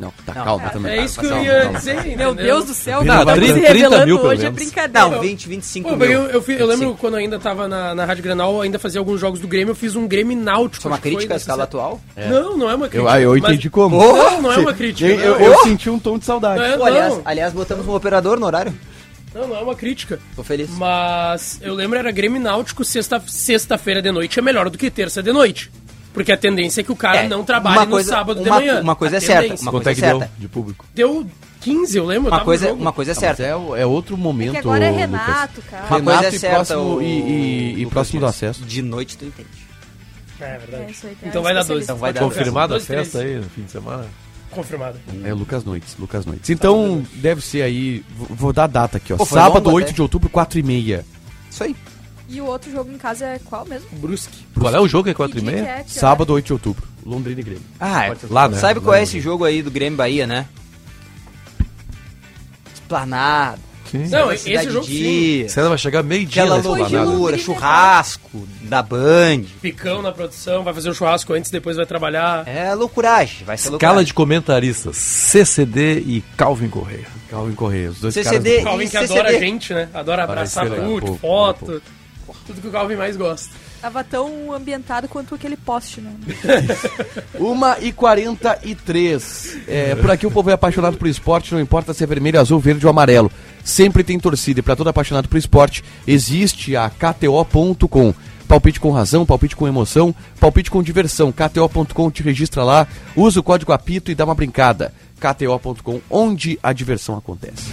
Não, 0.00 0.10
tá 0.24 0.32
Não, 0.34 0.44
calma 0.44 0.58
cara, 0.62 0.72
também. 0.72 0.92
É 0.98 1.04
isso 1.04 1.20
que 1.20 1.26
eu 1.26 1.30
Calma, 1.30 1.44
ia 1.44 1.60
calma. 1.62 1.78
dizer, 1.78 1.94
Meu 1.94 2.12
entendeu? 2.32 2.34
Deus 2.34 2.64
do 2.64 2.72
céu, 2.72 3.04
Não, 3.04 3.16
não, 3.16 3.24
vai 3.26 3.34
30 3.36 3.52
se 3.54 3.60
30 3.60 3.72
revelando 3.74 4.06
mil, 4.06 4.16
hoje 4.24 4.46
é 4.46 4.50
brincadeira. 4.50 5.08
Não, 5.10 5.20
20, 5.20 5.48
25 5.48 5.88
Pô, 5.90 5.96
mil. 5.96 6.10
eu, 6.10 6.22
eu, 6.30 6.42
fi- 6.42 6.52
eu 6.52 6.66
lembro 6.66 6.86
25. 6.86 6.96
quando 6.98 7.14
eu 7.14 7.18
ainda 7.18 7.38
tava 7.38 7.68
na, 7.68 7.94
na 7.94 8.04
Rádio 8.06 8.22
Granal, 8.24 8.62
ainda 8.62 8.78
fazia 8.78 8.98
alguns 8.98 9.20
jogos 9.20 9.40
do 9.40 9.46
Grêmio, 9.46 9.72
eu 9.72 9.76
fiz 9.76 9.94
um 9.96 10.08
Grêmio 10.08 10.34
Náutico. 10.38 10.78
Isso 10.78 10.88
é 10.88 10.90
uma 10.90 10.96
crítica 10.98 11.34
à 11.34 11.36
escala 11.36 11.64
atual? 11.64 12.00
Não, 12.16 12.56
não 12.56 12.70
é 12.70 12.74
uma 12.74 12.86
Eu, 12.86 12.90
crítica. 12.90 13.12
ah, 13.12 13.20
eu 13.20 13.30
mas- 13.32 13.42
entendi 13.42 13.68
como. 13.68 13.98
Não, 13.98 14.40
não 14.40 14.52
é 14.52 14.56
uma 14.56 14.72
crítica. 14.72 15.06
Eu, 15.06 15.18
eu- 15.20 15.38
não. 15.38 15.46
eu 15.46 15.58
senti 15.64 15.90
um 15.90 15.98
tom 15.98 16.16
de 16.18 16.24
saudade. 16.24 16.62
É- 16.62 16.78
Pô, 16.78 16.84
aliás, 16.84 17.20
aliás, 17.22 17.52
botamos 17.52 17.86
um 17.86 17.94
operador 17.94 18.40
no 18.40 18.46
horário. 18.46 18.72
Não, 19.34 19.46
não 19.46 19.56
é 19.56 19.60
uma 19.60 19.76
crítica. 19.76 20.18
Tô 20.34 20.42
feliz. 20.42 20.68
Mas 20.70 21.60
eu 21.62 21.72
lembro 21.74 21.96
era 21.98 22.10
Grêmio 22.10 22.40
Náutico 22.40 22.84
sexta- 22.84 23.22
sexta-feira 23.28 24.02
de 24.02 24.10
noite 24.10 24.38
é 24.38 24.42
melhor 24.42 24.68
do 24.70 24.76
que 24.76 24.90
terça 24.90 25.22
de 25.22 25.30
noite. 25.32 25.70
Porque 26.12 26.32
a 26.32 26.36
tendência 26.36 26.80
é 26.80 26.84
que 26.84 26.90
o 26.90 26.96
cara 26.96 27.18
É, 27.18 27.28
não 27.28 27.44
trabalhe 27.44 27.76
uma 27.78 27.84
no 27.84 27.90
coisa- 27.92 28.10
sábado 28.10 28.42
de 28.42 28.48
uma- 28.48 28.56
manhã. 28.56 28.80
uma 28.80 28.96
coisa 28.96 29.16
A 29.16 29.18
é 29.18 29.20
certa, 29.20 29.42
tendência. 29.42 29.62
uma 29.64 29.70
Quanto 29.70 29.84
coisa 29.84 30.00
é 30.00 30.02
certa. 30.04 30.18
deu 30.18 30.28
de 30.38 30.48
público? 30.48 30.86
Deu 30.94 31.26
15, 31.60 31.96
eu 31.98 32.04
lembro. 32.06 32.24
Uma 32.28 32.38
tava 32.38 32.44
coisa, 32.44 32.72
uma 32.72 32.92
coisa 32.92 33.10
é 33.10 33.12
Ah, 33.12 33.16
mas 33.20 33.36
certa. 33.36 33.42
é, 33.44 33.80
é 33.82 33.86
outro 33.86 34.16
momento. 34.16 34.50
É 34.50 34.52
que 34.54 34.58
agora 34.58 34.84
é 34.84 34.90
Lucas. 34.90 35.00
Renato, 35.26 35.62
cara. 35.62 35.86
Uma 35.86 36.00
coisa 36.02 36.24
é 36.24 36.28
e 36.34 36.38
certa, 36.38 36.54
próximo, 36.56 36.96
o- 36.96 37.02
e, 37.02 37.06
e- 37.06 37.82
e 37.82 37.86
próximo 37.86 38.20
do 38.20 38.26
acesso. 38.26 38.64
De 38.64 38.82
noite 38.82 39.16
tu 39.16 39.24
entende. 39.24 39.48
É 40.40 40.58
verdade. 40.58 40.82
É 41.04 41.06
aí, 41.06 41.16
então 41.26 41.42
vai 41.42 41.54
dar 41.54 41.64
12. 41.64 41.84
Então 41.84 41.96
vai 41.96 42.12
dar 42.12 42.20
Confirmada 42.20 42.74
a 42.74 42.78
12, 42.78 42.86
festa 42.86 43.18
13. 43.18 43.34
aí 43.36 43.40
no 43.44 43.50
fim 43.50 43.62
de 43.62 43.70
semana? 43.70 44.06
Confirmado. 44.50 44.98
É 45.22 45.32
Lucas 45.32 45.64
Noites, 45.64 45.94
Lucas 45.98 46.26
Noites. 46.26 46.50
Então, 46.50 47.04
deve 47.14 47.40
ser 47.40 47.62
aí. 47.62 48.02
Vou, 48.16 48.26
vou 48.30 48.52
dar 48.52 48.64
a 48.64 48.66
data 48.66 48.96
aqui, 48.96 49.12
ó. 49.12 49.16
Pô, 49.16 49.24
Sábado, 49.26 49.64
longo 49.66 49.76
8 49.76 49.86
até. 49.88 49.94
de 49.94 50.02
outubro, 50.02 50.28
4 50.28 50.58
e 50.58 50.62
meia. 50.62 51.04
Isso 51.48 51.62
aí. 51.62 51.76
E 52.32 52.40
o 52.40 52.46
outro 52.46 52.70
jogo 52.70 52.92
em 52.92 52.96
casa 52.96 53.24
é 53.26 53.40
qual 53.44 53.64
mesmo? 53.66 53.88
Brusque. 53.92 54.46
Qual 54.58 54.72
é 54.72 54.78
o 54.80 54.86
jogo? 54.86 55.08
É 55.08 55.14
4 55.14 55.32
Que 55.32 55.38
e 55.38 55.44
que 55.44 55.50
meia? 55.50 55.68
é? 55.68 55.82
Que 55.82 55.92
Sábado, 55.92 56.32
8 56.32 56.46
de 56.46 56.52
outubro. 56.52 56.86
Londrina 57.04 57.40
e 57.40 57.42
Grêmio. 57.42 57.62
Ah, 57.80 58.14
ser 58.14 58.32
lá, 58.32 58.48
né? 58.48 58.56
Sabe 58.56 58.78
qual 58.80 58.94
é 58.94 59.02
esse 59.02 59.18
jogo 59.20 59.44
aí 59.44 59.62
do 59.62 59.70
Grêmio 59.70 59.96
Bahia, 59.96 60.26
né? 60.28 60.46
Esplanada. 62.72 63.58
Sim. 63.90 64.06
Não, 64.06 64.36
Cidade 64.36 64.66
esse 64.66 64.70
jogo 64.70 64.86
sim. 64.86 64.92
dia, 64.92 65.48
Você 65.48 65.62
vai 65.62 65.76
chegar 65.78 66.02
meio-dia 66.04 66.44
Aquela 66.44 66.60
loucura, 67.02 67.36
churrasco 67.36 68.46
da 68.62 68.80
Band. 68.82 69.42
Picão 69.60 70.00
na 70.00 70.12
produção, 70.12 70.62
vai 70.62 70.72
fazer 70.72 70.90
um 70.90 70.94
churrasco 70.94 71.32
antes, 71.32 71.50
depois 71.50 71.76
vai 71.76 71.84
trabalhar. 71.86 72.46
É 72.46 72.72
loucuragem, 72.72 73.44
vai 73.44 73.56
ser 73.56 73.62
Escala 73.64 73.72
loucuragem. 73.72 74.04
de 74.04 74.14
comentaristas: 74.14 74.96
CCD 74.96 75.98
e 76.06 76.22
Calvin 76.36 76.68
Correia. 76.68 77.08
Calvin 77.28 77.54
Correia, 77.54 77.90
os 77.90 77.98
dois 77.98 78.14
CCD 78.14 78.50
caras. 78.50 78.62
O 78.62 78.64
Calvin 78.66 78.84
e 78.84 78.88
que 78.88 78.96
adora 78.96 79.22
a 79.22 79.26
CCD. 79.32 79.44
gente, 79.44 79.74
né? 79.74 79.88
Adora 79.92 80.22
abraçar 80.24 80.64
Parece 80.66 80.80
ser, 80.82 80.86
Hulk, 80.88 81.06
pouco, 81.06 81.18
foto. 81.18 81.82
Tudo 82.46 82.60
que 82.60 82.68
o 82.68 82.72
Calvin 82.72 82.96
mais 82.96 83.16
gosta. 83.16 83.50
Tava 83.80 84.04
tão 84.04 84.52
ambientado 84.52 85.08
quanto 85.08 85.34
aquele 85.34 85.56
poste, 85.56 86.00
né? 86.00 86.12
1 87.38 87.82
e 87.82 87.92
43 87.92 89.58
é, 89.66 89.94
Por 89.94 90.10
aqui 90.10 90.26
o 90.26 90.30
povo 90.30 90.50
é 90.50 90.52
apaixonado 90.52 90.98
por 90.98 91.08
esporte, 91.08 91.54
não 91.54 91.60
importa 91.60 91.94
se 91.94 92.04
é 92.04 92.06
vermelho, 92.06 92.38
azul, 92.38 92.60
verde 92.60 92.84
ou 92.84 92.90
amarelo. 92.90 93.32
Sempre 93.64 94.04
tem 94.04 94.20
torcida 94.20 94.60
e 94.60 94.62
para 94.62 94.76
todo 94.76 94.90
apaixonado 94.90 95.28
por 95.28 95.38
esporte 95.38 95.82
existe 96.06 96.76
a 96.76 96.90
KTO.com. 96.90 98.12
Palpite 98.46 98.80
com 98.80 98.90
razão, 98.90 99.24
palpite 99.24 99.54
com 99.54 99.68
emoção, 99.68 100.14
palpite 100.40 100.70
com 100.70 100.82
diversão. 100.82 101.32
KTO.com 101.32 102.10
te 102.10 102.22
registra 102.22 102.64
lá, 102.64 102.86
usa 103.14 103.38
o 103.38 103.44
código 103.44 103.72
APITO 103.72 104.10
e 104.10 104.14
dá 104.14 104.24
uma 104.24 104.34
brincada. 104.34 104.92
KTO.com, 105.20 106.00
onde 106.10 106.58
a 106.62 106.72
diversão 106.72 107.16
acontece. 107.16 107.70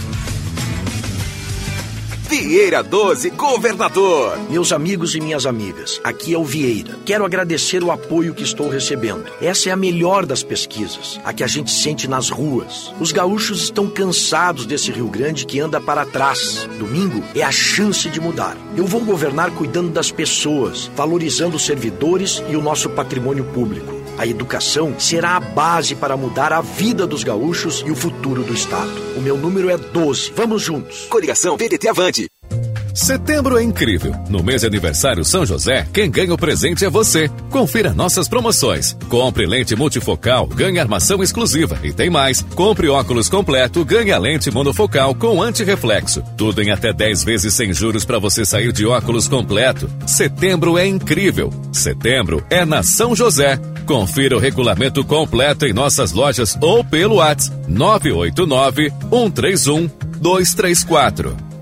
Vieira 2.30 2.84
12, 2.84 3.30
governador. 3.30 4.38
Meus 4.50 4.74
amigos 4.74 5.16
e 5.16 5.22
minhas 5.22 5.46
amigas, 5.46 6.02
aqui 6.04 6.34
é 6.34 6.38
o 6.38 6.44
Vieira. 6.44 6.98
Quero 7.06 7.24
agradecer 7.24 7.82
o 7.82 7.90
apoio 7.90 8.34
que 8.34 8.44
estou 8.44 8.68
recebendo. 8.68 9.24
Essa 9.42 9.70
é 9.70 9.72
a 9.72 9.78
melhor 9.78 10.26
das 10.26 10.44
pesquisas, 10.44 11.22
a 11.24 11.32
que 11.32 11.42
a 11.42 11.48
gente 11.48 11.72
sente 11.72 12.06
nas 12.06 12.30
ruas. 12.30 12.94
Os 13.00 13.14
gaúchos 13.14 13.64
estão 13.64 13.90
cansados 13.90 14.66
desse 14.66 14.92
Rio 14.92 15.08
Grande 15.08 15.46
que 15.46 15.62
anda 15.62 15.80
para 15.80 16.06
trás. 16.06 16.68
Domingo 16.78 17.24
é 17.34 17.44
a 17.44 17.52
chance 17.52 18.10
de 18.10 18.20
mudar. 18.20 18.58
Eu 18.76 18.86
vou 18.86 19.00
governar 19.00 19.52
cuidando 19.52 19.90
das 19.90 20.12
pessoas, 20.12 20.92
valorizando 20.98 21.56
os 21.56 21.66
servidores 21.66 22.44
e 22.50 22.58
o 22.58 22.62
nosso 22.62 22.90
patrimônio 22.90 23.46
público. 23.46 24.07
A 24.18 24.26
educação 24.26 25.00
será 25.00 25.36
a 25.36 25.40
base 25.40 25.96
para 25.96 26.18
mudar 26.18 26.52
a 26.52 26.60
vida 26.60 27.06
dos 27.06 27.24
gaúchos 27.24 27.84
e 27.86 27.92
o 27.92 27.96
futuro 27.96 28.44
do 28.44 28.54
Estado. 28.54 28.92
O 29.16 29.22
meu 29.22 29.38
número 29.38 29.70
é 29.70 29.78
12. 29.78 30.32
Vamos 30.36 30.64
juntos. 30.64 31.06
Coligação 31.06 31.56
PDT 31.56 31.90
Avante. 31.90 32.28
Setembro 32.98 33.60
é 33.60 33.64
incrível. 33.64 34.12
No 34.28 34.42
mês 34.42 34.62
de 34.62 34.68
aniversário 34.68 35.24
São 35.24 35.46
José, 35.46 35.88
quem 35.94 36.10
ganha 36.10 36.34
o 36.34 36.38
presente 36.38 36.84
é 36.84 36.90
você. 36.90 37.30
Confira 37.52 37.94
nossas 37.94 38.28
promoções. 38.28 38.98
Compre 39.08 39.46
lente 39.46 39.76
multifocal, 39.76 40.48
ganhe 40.48 40.80
armação 40.80 41.22
exclusiva. 41.22 41.80
E 41.84 41.94
tem 41.94 42.10
mais. 42.10 42.42
Compre 42.56 42.90
óculos 42.90 43.30
completo, 43.30 43.86
ganhe 43.86 44.12
a 44.12 44.18
lente 44.18 44.50
monofocal 44.50 45.14
com 45.14 45.44
antirreflexo. 45.44 46.24
Tudo 46.36 46.60
em 46.60 46.72
até 46.72 46.92
10 46.92 47.24
vezes 47.24 47.54
sem 47.54 47.72
juros 47.72 48.04
para 48.04 48.18
você 48.18 48.44
sair 48.44 48.74
de 48.74 48.88
óculos 48.88 49.28
completo. 49.28 49.88
Setembro 50.08 50.76
é 50.76 50.88
incrível. 50.88 51.54
Setembro 51.72 52.44
é 52.50 52.66
na 52.66 52.82
São 52.82 53.16
José. 53.16 53.60
Confira 53.86 54.36
o 54.36 54.40
regulamento 54.40 55.06
completo 55.06 55.68
em 55.68 55.72
nossas 55.72 56.14
lojas 56.14 56.58
ou 56.60 56.84
pelo 56.84 57.18
WhatsApp 57.18 57.56
989 57.68 58.92
131 59.12 59.88
234. 60.20 61.57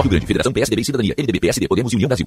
Rio 0.03 0.11
Grande, 0.11 0.27
Federação 0.27 0.53
PSDB 0.53 0.83
e 0.83 0.85
Cidadania, 0.85 1.15
MDB, 1.19 1.41
PSD, 1.41 1.69
Podemos 1.69 1.93
e 1.93 1.97
União 1.97 2.09
Brasil. 2.09 2.27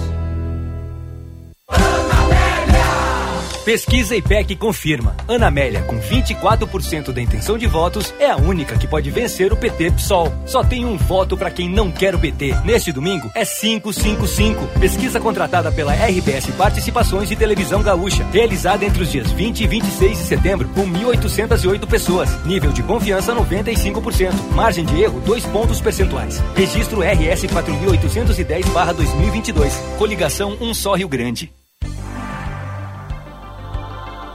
Pesquisa 3.71 4.17
IPEC 4.17 4.57
confirma. 4.57 5.15
Ana 5.29 5.47
Amélia, 5.47 5.81
com 5.83 5.97
24% 5.97 7.13
da 7.13 7.21
intenção 7.21 7.57
de 7.57 7.65
votos, 7.67 8.13
é 8.19 8.29
a 8.29 8.35
única 8.35 8.77
que 8.77 8.85
pode 8.85 9.09
vencer 9.09 9.53
o 9.53 9.55
PT 9.55 9.91
PSOL. 9.91 10.29
Só 10.45 10.61
tem 10.61 10.83
um 10.83 10.97
voto 10.97 11.37
para 11.37 11.49
quem 11.49 11.69
não 11.69 11.89
quer 11.89 12.13
o 12.13 12.19
PT. 12.19 12.53
Neste 12.65 12.91
domingo 12.91 13.31
é 13.33 13.45
555. 13.45 14.67
Pesquisa 14.77 15.21
contratada 15.21 15.71
pela 15.71 15.93
RBS 15.93 16.47
Participações 16.57 17.31
e 17.31 17.35
Televisão 17.37 17.81
Gaúcha. 17.81 18.27
Realizada 18.33 18.83
entre 18.83 19.03
os 19.03 19.09
dias 19.09 19.31
20 19.31 19.61
e 19.61 19.67
26 19.67 20.17
de 20.17 20.23
setembro, 20.25 20.67
com 20.75 20.85
1.808 20.85 21.87
pessoas. 21.87 22.45
Nível 22.45 22.73
de 22.73 22.83
confiança 22.83 23.33
95%. 23.33 24.33
Margem 24.53 24.83
de 24.83 25.01
erro 25.01 25.21
2 25.21 25.45
pontos 25.45 25.79
percentuais. 25.79 26.43
Registro 26.57 26.99
RS 26.99 27.45
4810-2022. 27.45 29.71
Coligação 29.97 30.57
Um 30.59 30.73
Só 30.73 30.95
Rio 30.95 31.07
Grande. 31.07 31.60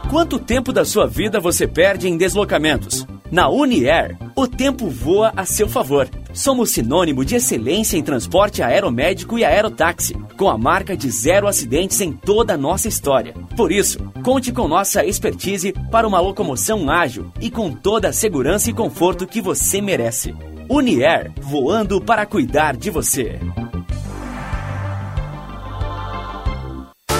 Quanto 0.09 0.39
tempo 0.39 0.73
da 0.73 0.85
sua 0.85 1.05
vida 1.05 1.41
você 1.41 1.66
perde 1.66 2.09
em 2.09 2.16
deslocamentos? 2.16 3.05
Na 3.28 3.49
Uniair, 3.49 4.16
o 4.37 4.47
tempo 4.47 4.89
voa 4.89 5.33
a 5.37 5.45
seu 5.45 5.69
favor. 5.69 6.09
Somos 6.33 6.70
sinônimo 6.70 7.24
de 7.24 7.35
excelência 7.35 7.97
em 7.97 8.03
transporte 8.05 8.62
aeromédico 8.62 9.37
e 9.37 9.45
aerotáxi, 9.45 10.15
com 10.37 10.49
a 10.49 10.57
marca 10.57 10.97
de 10.97 11.11
zero 11.11 11.49
acidentes 11.49 12.01
em 12.01 12.12
toda 12.12 12.55
a 12.55 12.57
nossa 12.57 12.87
história. 12.87 13.35
Por 13.57 13.73
isso, 13.73 13.99
conte 14.23 14.53
com 14.53 14.69
nossa 14.69 15.05
expertise 15.05 15.74
para 15.91 16.07
uma 16.07 16.20
locomoção 16.20 16.89
ágil 16.89 17.33
e 17.41 17.51
com 17.51 17.73
toda 17.73 18.09
a 18.09 18.12
segurança 18.12 18.70
e 18.70 18.74
conforto 18.74 19.27
que 19.27 19.41
você 19.41 19.81
merece. 19.81 20.33
Uniair, 20.70 21.33
voando 21.41 22.01
para 22.01 22.24
cuidar 22.24 22.77
de 22.77 22.91
você. 22.91 23.41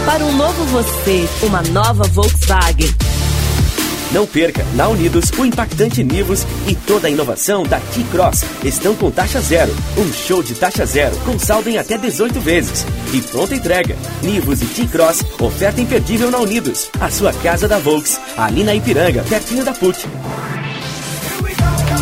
Para 0.07 0.25
um 0.25 0.37
novo 0.37 0.65
você, 0.67 1.29
uma 1.43 1.63
nova 1.63 2.05
Volkswagen. 2.05 2.89
Não 4.13 4.25
perca, 4.25 4.65
na 4.75 4.87
Unidos, 4.87 5.33
o 5.37 5.45
impactante 5.45 6.05
Nivus 6.05 6.47
e 6.69 6.77
toda 6.77 7.09
a 7.09 7.11
inovação 7.11 7.65
da 7.65 7.81
T-Cross 7.81 8.45
estão 8.65 8.95
com 8.95 9.11
taxa 9.11 9.41
zero. 9.41 9.75
Um 9.99 10.13
show 10.13 10.45
de 10.45 10.55
taxa 10.55 10.87
zero, 10.87 11.17
com 11.25 11.37
saldo 11.37 11.69
em 11.69 11.77
até 11.77 11.99
18 11.99 12.41
vezes. 12.41 12.87
E 13.13 13.21
pronta 13.21 13.57
entrega. 13.57 13.97
Nivus 14.23 14.63
e 14.63 14.67
T-Cross, 14.67 15.25
oferta 15.41 15.81
imperdível 15.81 16.31
na 16.31 16.39
Unidos. 16.39 16.89
A 17.01 17.11
sua 17.11 17.33
casa 17.33 17.67
da 17.67 17.79
Volks, 17.81 18.21
ali 18.39 18.63
na 18.63 18.77
Ipiranga, 18.77 19.25
pertinho 19.29 19.65
da 19.65 19.75
PUT. 19.75 20.07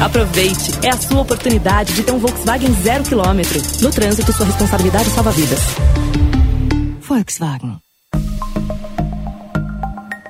Aproveite, 0.04 0.72
é 0.82 0.90
a 0.90 0.96
sua 0.98 1.22
oportunidade 1.22 1.94
de 1.94 2.02
ter 2.02 2.12
um 2.12 2.18
Volkswagen 2.18 2.74
zero 2.82 3.02
quilômetro. 3.02 3.58
No 3.80 3.90
trânsito, 3.90 4.30
sua 4.30 4.44
responsabilidade 4.44 5.08
salva 5.08 5.32
vidas. 5.32 5.60
Volkswagen. 7.00 7.83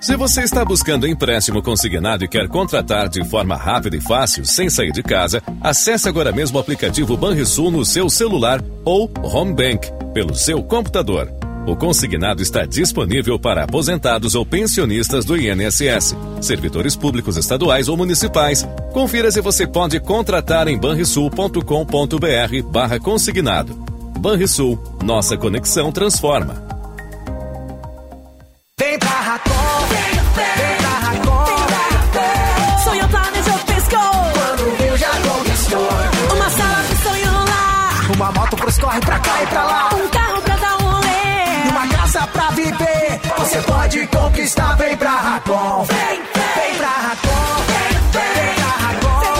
Se 0.04 0.16
você 0.18 0.42
está 0.42 0.62
buscando 0.62 1.08
empréstimo 1.08 1.62
consignado 1.62 2.22
e 2.22 2.28
quer 2.28 2.46
contratar 2.46 3.08
de 3.08 3.24
forma 3.24 3.56
rápida 3.56 3.96
e 3.96 4.02
fácil, 4.02 4.44
sem 4.44 4.68
sair 4.68 4.92
de 4.92 5.02
casa, 5.02 5.42
acesse 5.62 6.06
agora 6.06 6.30
mesmo 6.30 6.58
o 6.58 6.60
aplicativo 6.60 7.16
Banrisul 7.16 7.70
no 7.70 7.86
seu 7.86 8.10
celular 8.10 8.62
ou 8.84 9.10
Home 9.22 9.54
Bank 9.54 9.90
pelo 10.12 10.34
seu 10.34 10.62
computador. 10.62 11.32
O 11.66 11.74
consignado 11.74 12.42
está 12.42 12.66
disponível 12.66 13.38
para 13.38 13.64
aposentados 13.64 14.34
ou 14.34 14.44
pensionistas 14.44 15.24
do 15.24 15.38
INSS, 15.38 16.14
servidores 16.42 16.94
públicos 16.94 17.38
estaduais 17.38 17.88
ou 17.88 17.96
municipais. 17.96 18.62
Confira 18.92 19.30
se 19.30 19.40
você 19.40 19.66
pode 19.66 19.98
contratar 20.00 20.68
em 20.68 20.76
banrisul.com.br 20.76 22.62
barra 22.70 23.00
consignado. 23.00 23.74
Banrisul, 24.18 24.78
nossa 25.02 25.34
conexão 25.38 25.90
transforma. 25.90 26.62
Vem 28.78 28.98
Uma 36.32 36.48
sala 36.50 36.82
de 36.88 36.96
sonho 37.02 37.32
lá. 37.32 37.90
Uma 38.14 38.30
moto 38.32 38.56
pros 38.56 38.78
corre 38.78 39.00
pra 39.00 39.18
cá 39.18 39.42
e 39.42 39.46
pra 39.46 39.64
lá. 39.64 39.88
Um 39.94 40.08
carro 40.08 40.40
pra 40.42 40.56
dar 40.56 40.76
um 40.76 40.82
rolê. 40.90 41.64
E 41.64 41.68
uma 41.70 41.86
casa 41.88 42.26
pra 42.28 42.50
viver. 42.50 43.20
Você 43.38 43.58
pode 43.62 44.06
conquistar, 44.06 44.76
vem 44.76 44.96
pra 44.96 45.10
Racon. 45.10 45.84
Vem, 45.84 46.16
vem 46.16 46.74
pra 46.76 46.88
Racon. 46.88 47.64
Vem, 47.66 47.98
vem 48.12 48.54
pra 48.54 48.86
Racon. 48.86 49.34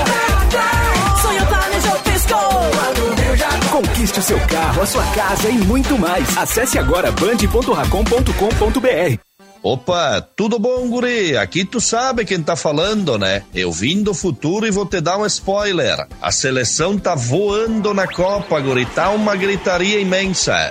Sonho 1.23 1.47
planejou, 1.47 1.99
piscou. 2.01 2.39
Quando 2.39 3.15
viu, 3.17 3.37
já 3.37 3.49
Conquiste 3.71 4.19
o 4.19 4.23
seu 4.23 4.41
carro, 4.41 4.83
a 4.83 4.87
sua 4.87 5.05
casa 5.15 5.49
e 5.49 5.59
muito 5.59 5.97
mais. 5.99 6.37
Acesse 6.37 6.79
agora 6.79 7.11
band.racom.com.br. 7.13 9.24
Opa, 9.65 10.21
tudo 10.37 10.59
bom, 10.59 10.87
guri? 10.91 11.39
Aqui 11.39 11.65
tu 11.65 11.81
sabe 11.81 12.27
quem 12.27 12.43
tá 12.43 12.55
falando, 12.55 13.19
né? 13.19 13.45
Eu 13.55 13.73
vim 13.73 14.03
do 14.03 14.13
futuro 14.13 14.67
e 14.67 14.71
vou 14.71 14.85
te 14.85 15.01
dar 15.01 15.17
um 15.17 15.25
spoiler. 15.25 16.07
A 16.21 16.31
seleção 16.31 16.99
tá 16.99 17.15
voando 17.15 17.95
na 17.95 18.07
Copa, 18.07 18.61
guri. 18.61 18.85
Tá 18.85 19.09
uma 19.09 19.35
gritaria 19.35 19.99
imensa. 19.99 20.71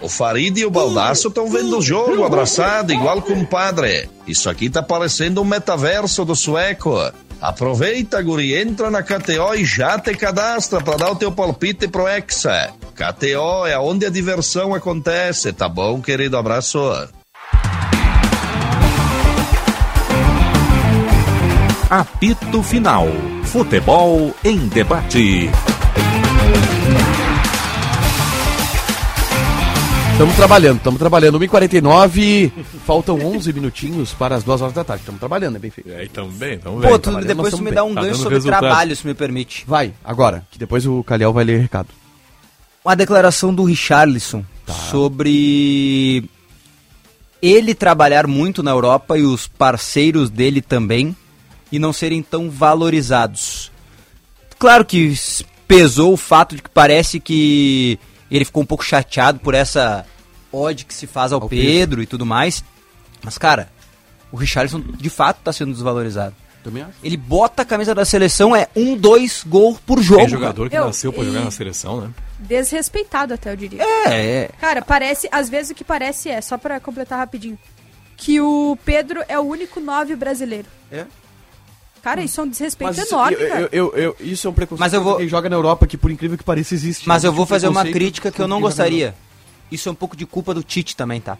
O 0.00 0.08
Farid 0.08 0.58
e 0.58 0.64
o 0.64 0.70
Baldaço 0.72 1.28
estão 1.28 1.48
vendo 1.48 1.78
o 1.78 1.80
jogo 1.80 2.24
abraçado, 2.24 2.92
igual 2.92 3.22
com 3.22 3.34
o 3.34 3.46
padre. 3.46 4.10
Isso 4.26 4.50
aqui 4.50 4.68
tá 4.68 4.82
parecendo 4.82 5.40
um 5.40 5.44
metaverso 5.44 6.24
do 6.24 6.34
sueco. 6.34 6.98
Aproveita, 7.40 8.20
guri, 8.20 8.56
entra 8.56 8.90
na 8.90 9.04
KTO 9.04 9.54
e 9.54 9.64
já 9.64 10.00
te 10.00 10.16
cadastra 10.16 10.80
para 10.80 10.96
dar 10.96 11.12
o 11.12 11.16
teu 11.16 11.30
palpite 11.30 11.86
pro 11.86 12.08
Hexa. 12.08 12.72
KTO 12.92 13.66
é 13.66 13.78
onde 13.78 14.04
a 14.04 14.10
diversão 14.10 14.74
acontece, 14.74 15.52
tá 15.52 15.68
bom, 15.68 16.02
querido? 16.02 16.36
Abraço. 16.36 17.08
Apito 21.92 22.62
Final. 22.62 23.06
Futebol 23.44 24.34
em 24.42 24.66
debate. 24.68 25.50
Estamos 30.12 30.34
trabalhando, 30.34 30.76
estamos 30.78 30.98
trabalhando. 30.98 31.38
1h49, 31.38 32.50
faltam 32.86 33.18
11 33.20 33.52
minutinhos 33.52 34.14
para 34.14 34.36
as 34.36 34.42
2 34.42 34.62
horas 34.62 34.74
da 34.74 34.82
tarde. 34.82 35.02
Estamos 35.02 35.18
trabalhando, 35.18 35.56
é 35.56 35.58
bem 35.58 35.70
feito. 35.70 35.90
É, 35.90 36.04
então 36.06 36.28
bem, 36.30 36.54
então 36.54 36.80
Pô, 36.80 36.98
tu, 36.98 37.14
depois 37.20 37.52
tu 37.52 37.62
me 37.62 37.70
dá 37.70 37.84
um 37.84 37.94
Tá 37.94 38.00
gancho 38.00 38.20
sobre 38.22 38.36
resultado. 38.36 38.60
trabalho, 38.60 38.96
se 38.96 39.06
me 39.06 39.12
permite. 39.12 39.64
Vai, 39.68 39.92
agora, 40.02 40.46
que 40.50 40.58
depois 40.58 40.86
o 40.86 41.04
Calhau 41.04 41.30
vai 41.30 41.44
ler 41.44 41.60
recado. 41.60 41.88
uma 42.82 42.96
declaração 42.96 43.54
do 43.54 43.64
Richarlison 43.64 44.42
sobre 44.90 46.24
ele 47.42 47.74
trabalhar 47.74 48.26
muito 48.26 48.62
na 48.62 48.70
Europa 48.70 49.18
e 49.18 49.22
os 49.24 49.46
parceiros 49.46 50.30
dele 50.30 50.62
também 50.62 51.14
e 51.72 51.78
não 51.78 51.92
serem 51.92 52.22
tão 52.22 52.48
valorizados. 52.50 53.72
Claro 54.58 54.84
que 54.84 55.14
pesou 55.66 56.12
o 56.12 56.16
fato 56.16 56.54
de 56.54 56.62
que 56.62 56.68
parece 56.70 57.18
que 57.18 57.98
ele 58.30 58.44
ficou 58.44 58.62
um 58.62 58.66
pouco 58.66 58.84
chateado 58.84 59.40
por 59.40 59.54
essa 59.54 60.06
ode 60.52 60.84
que 60.84 60.94
se 60.94 61.06
faz 61.06 61.32
ao, 61.32 61.48
Pedro, 61.48 62.02
e 62.02 62.06
tudo 62.06 62.24
mais. 62.26 62.62
Mas, 63.24 63.38
cara, 63.38 63.70
o 64.30 64.36
Richarlison 64.36 64.80
de 64.80 65.08
fato 65.10 65.38
está 65.38 65.52
sendo 65.52 65.72
desvalorizado. 65.72 66.34
Também 66.62 66.82
acho. 66.84 66.92
Ele 67.02 67.16
bota 67.16 67.62
a 67.62 67.64
camisa 67.64 67.92
da 67.94 68.04
seleção, 68.04 68.54
é 68.54 68.68
um, 68.76 68.96
dois 68.96 69.42
gol 69.44 69.76
por 69.84 70.00
jogo. 70.00 70.20
Tem 70.20 70.28
jogador 70.28 70.70
que 70.70 70.76
Eu- 70.76 70.84
nasceu 70.86 71.12
pra 71.12 71.22
e- 71.24 71.26
jogar 71.26 71.40
na 71.40 71.50
seleção, 71.50 72.00
né? 72.02 72.10
Desrespeitado 72.38 73.34
até, 73.34 73.50
eu 73.52 73.56
diria. 73.56 73.82
É, 73.82 74.08
é. 74.44 74.50
Cara, 74.60 74.80
parece, 74.82 75.28
às 75.32 75.48
vezes 75.48 75.72
o 75.72 75.74
que 75.74 75.82
parece 75.82 76.28
é, 76.28 76.40
só 76.40 76.56
pra 76.56 76.78
completar 76.78 77.18
rapidinho, 77.18 77.58
que 78.16 78.40
o 78.40 78.78
Pedro 78.84 79.22
é 79.28 79.36
o 79.38 79.42
único 79.42 79.80
nove 79.80 80.14
brasileiro. 80.14 80.68
É. 80.90 81.04
Cara, 82.02 82.22
isso 82.22 82.40
é 82.40 82.44
um 82.44 82.48
desrespeito 82.48 82.94
Mas 82.96 82.98
isso, 83.04 83.14
enorme, 83.14 83.36
eu, 83.38 83.48
cara. 83.48 83.60
eu, 83.60 83.68
eu- 83.72 83.92
eu- 83.96 84.16
isso 84.20 84.46
é 84.46 84.50
um 84.50 84.52
preconceito 84.52 84.80
Mas 84.80 84.92
eu 84.92 85.02
vou- 85.02 85.16
quem 85.18 85.28
joga 85.28 85.48
na 85.48 85.54
Europa, 85.56 85.86
que 85.86 85.96
por 85.96 86.10
incrível 86.10 86.36
que 86.36 86.42
pareça 86.44 86.74
existe. 86.74 87.06
Mas 87.08 87.22
eu 87.22 87.32
vou 87.32 87.44
um 87.44 87.46
fazer 87.46 87.68
uma 87.68 87.84
crítica 87.84 88.30
que 88.32 88.40
eu 88.40 88.48
não 88.48 88.60
gostaria. 88.60 89.14
Isso 89.70 89.88
é 89.88 89.92
um 89.92 89.94
pouco 89.94 90.16
de 90.16 90.26
culpa 90.26 90.52
do 90.52 90.62
Tite 90.62 90.96
também, 90.96 91.20
tá? 91.20 91.38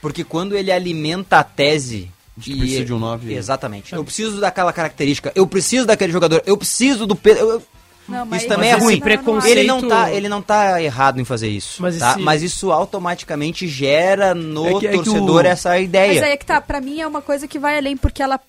Porque 0.00 0.24
quando 0.24 0.56
ele 0.56 0.70
alimenta 0.72 1.38
a 1.38 1.44
tese 1.44 2.10
que 2.40 2.56
precisa 2.56 2.84
de 2.84 2.94
um 2.94 2.98
nove. 2.98 3.34
Exatamente. 3.34 3.92
Eu 3.92 4.02
preciso 4.04 4.40
daquela 4.40 4.72
característica, 4.72 5.30
eu 5.34 5.46
preciso 5.46 5.84
daquele 5.86 6.12
jogador, 6.12 6.42
eu 6.46 6.56
preciso 6.56 7.06
do 7.06 7.14
Pedro. 7.14 7.50
eu- 7.50 7.62
Não, 8.08 8.26
mas 8.26 8.40
Isso 8.40 8.48
também 8.48 8.70
é 8.70 8.74
ruim. 8.76 8.98
preconceito- 8.98 9.56
Ele 9.58 9.68
não 9.68 9.86
tá, 9.86 10.10
ele 10.12 10.28
não 10.28 10.42
tá 10.42 10.82
errado 10.82 11.20
em 11.20 11.24
fazer 11.24 11.48
isso, 11.48 11.80
Mas 11.80 11.96
tá? 11.98 12.12
esse- 12.12 12.20
Mas 12.20 12.42
isso 12.42 12.72
automaticamente 12.72 13.68
gera 13.68 14.34
no 14.34 14.66
É 14.66 14.78
que- 14.80 14.86
é 14.86 14.90
que 14.90 14.96
torcedor 14.96 15.44
o- 15.44 15.46
essa 15.46 15.78
ideia. 15.78 16.14
Mas 16.14 16.22
aí 16.24 16.32
é 16.32 16.36
que 16.36 16.44
tá, 16.46 16.60
pra 16.60 16.80
mim 16.80 17.00
é 17.00 17.06
uma 17.06 17.22
coisa 17.22 17.46
que 17.46 17.56
vai 17.58 17.76
além, 17.78 17.96
porque 17.96 18.20
ela 18.20 18.40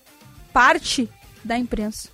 parte 0.52 1.08
da 1.44 1.56
imprensa. 1.58 2.08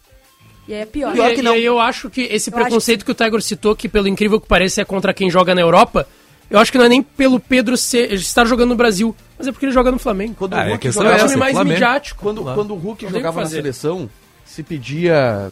E 0.67 0.75
aí 0.75 0.81
é 0.83 0.87
pior. 0.87 1.15
E, 1.17 1.19
e 1.19 1.49
aí 1.49 1.65
eu 1.65 1.79
acho 1.81 2.11
que 2.11 2.23
esse 2.23 2.51
Eu 2.51 2.55
preconceito 2.55 3.05
que, 3.05 3.11
o 3.11 3.15
Tiger 3.15 3.41
citou, 3.43 3.75
que 3.75 3.89
pelo 3.89 4.07
incrível 4.07 4.41
que 4.41 4.47
pareça 4.47 4.83
é 4.83 4.85
contra 4.85 5.15
quem 5.15 5.31
joga 5.31 5.55
na 5.55 5.61
Europa, 5.63 6.07
eu 6.51 6.59
acho 6.59 6.71
que 6.71 6.79
não 6.79 6.85
é 6.85 6.89
nem 6.89 7.03
pelo 7.03 7.41
Pedro 7.41 7.77
ser, 7.77 8.13
estar 8.13 8.45
jogando 8.47 8.71
no 8.71 8.77
Brasil, 8.77 9.15
mas 9.39 9.47
é 9.47 9.53
porque 9.53 9.65
ele 9.67 9.73
joga 9.73 9.91
no 9.91 9.99
Flamengo. 9.99 10.35
Quando 10.39 10.55
Ah, 10.55 10.59
é 10.59 10.61
o 10.61 10.65
a 10.65 10.69
Hulk 10.71 10.79
questão 10.83 11.03
jogava 11.03 11.17
é 11.17 11.19
na 11.21 11.25
essa, 11.25 11.29
seleção- 11.29 11.41
mais 11.41 11.53
Flamengo. 11.55 11.75
midiático. 11.75 12.23
Quando, 12.23 12.43
quando 12.45 12.71
o 12.73 12.77
Hulk 12.77 13.05
Não 13.05 13.11
jogava 13.13 13.39
que 13.39 13.45
na 13.45 13.51
seleção, 13.51 14.11
se 14.45 14.63
pedia. 14.63 15.51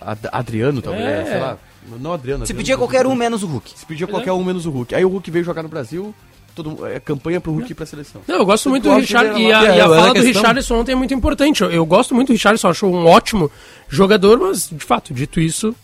Ad- 0.00 0.28
Adriano, 0.32 0.82
talvez, 0.82 1.04
É. 1.06 1.24
sei 1.24 1.38
lá. 1.40 1.58
Não 2.00 2.12
Adriano. 2.12 2.44
Se 2.44 2.52
Adriano 2.52 2.58
pedia 2.58 2.74
não- 2.74 2.80
qualquer 2.80 3.06
um 3.06 3.14
menos 3.14 3.42
o 3.44 3.46
Hulk. 3.46 3.72
Se 3.78 3.86
pedia 3.86 4.06
qualquer 4.08 4.32
um 4.32 4.42
menos 4.42 4.66
o 4.66 4.70
Hulk. 4.70 4.94
Aí 4.94 5.04
o 5.04 5.08
Hulk 5.08 5.30
veio 5.30 5.44
jogar 5.44 5.62
no 5.62 5.68
Brasil, 5.68 6.12
todo, 6.54 6.86
é, 6.86 7.00
campanha 7.00 7.40
pro 7.40 7.52
Hulk 7.52 7.72
ir 7.72 7.74
pra 7.74 7.86
seleção. 7.86 8.20
Não, 8.26 8.36
eu 8.38 8.46
gosto 8.46 8.68
muito 8.70 8.84
do 8.84 8.94
Richard. 8.94 9.40
E 9.40 9.52
a, 9.52 9.60
lá- 9.60 9.64
e 9.66 9.70
a 9.70 9.74
É, 9.74 9.80
fala 9.80 9.94
a 10.04 10.06
do 10.08 10.12
questão- 10.14 10.32
Richarlison 10.32 10.80
ontem 10.80 10.92
é 10.92 10.94
muito 10.94 11.12
importante. 11.14 11.62
Eu, 11.62 11.70
eu 11.70 11.84
gosto 11.86 12.14
muito 12.14 12.28
do 12.28 12.32
Richarlison, 12.32 12.68
acho 12.68 12.86
um 12.86 13.06
ótimo 13.06 13.50
jogador, 13.88 14.38
mas, 14.38 14.68
de 14.70 14.84
fato, 14.84 15.12
dito 15.14 15.40
isso, 15.40 15.74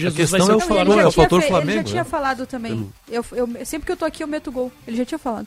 Jesus 0.00 0.30
vai 0.30 0.40
questão 0.40 0.46
ser 0.46 0.52
é 0.52 0.56
o 0.56 0.60
Flamengo, 0.68 0.94
já 0.96 1.02
é 1.02 1.06
o 1.06 1.12
fator 1.12 1.40
fe- 1.42 1.48
Flamengo, 1.48 1.70
Ele 1.70 1.76
já 1.78 1.84
tinha 1.84 2.04
né? 2.04 2.08
falado 2.10 2.46
também. 2.46 2.90
Eu, 3.10 3.24
eu- 3.32 3.48
sempre 3.64 3.86
que 3.86 3.92
eu 3.92 3.96
tô 3.96 4.04
aqui 4.04 4.22
eu 4.22 4.26
meto 4.28 4.50
gol. 4.52 4.70
Ele 4.86 4.96
já 4.96 5.04
tinha 5.04 5.18
falado. 5.18 5.46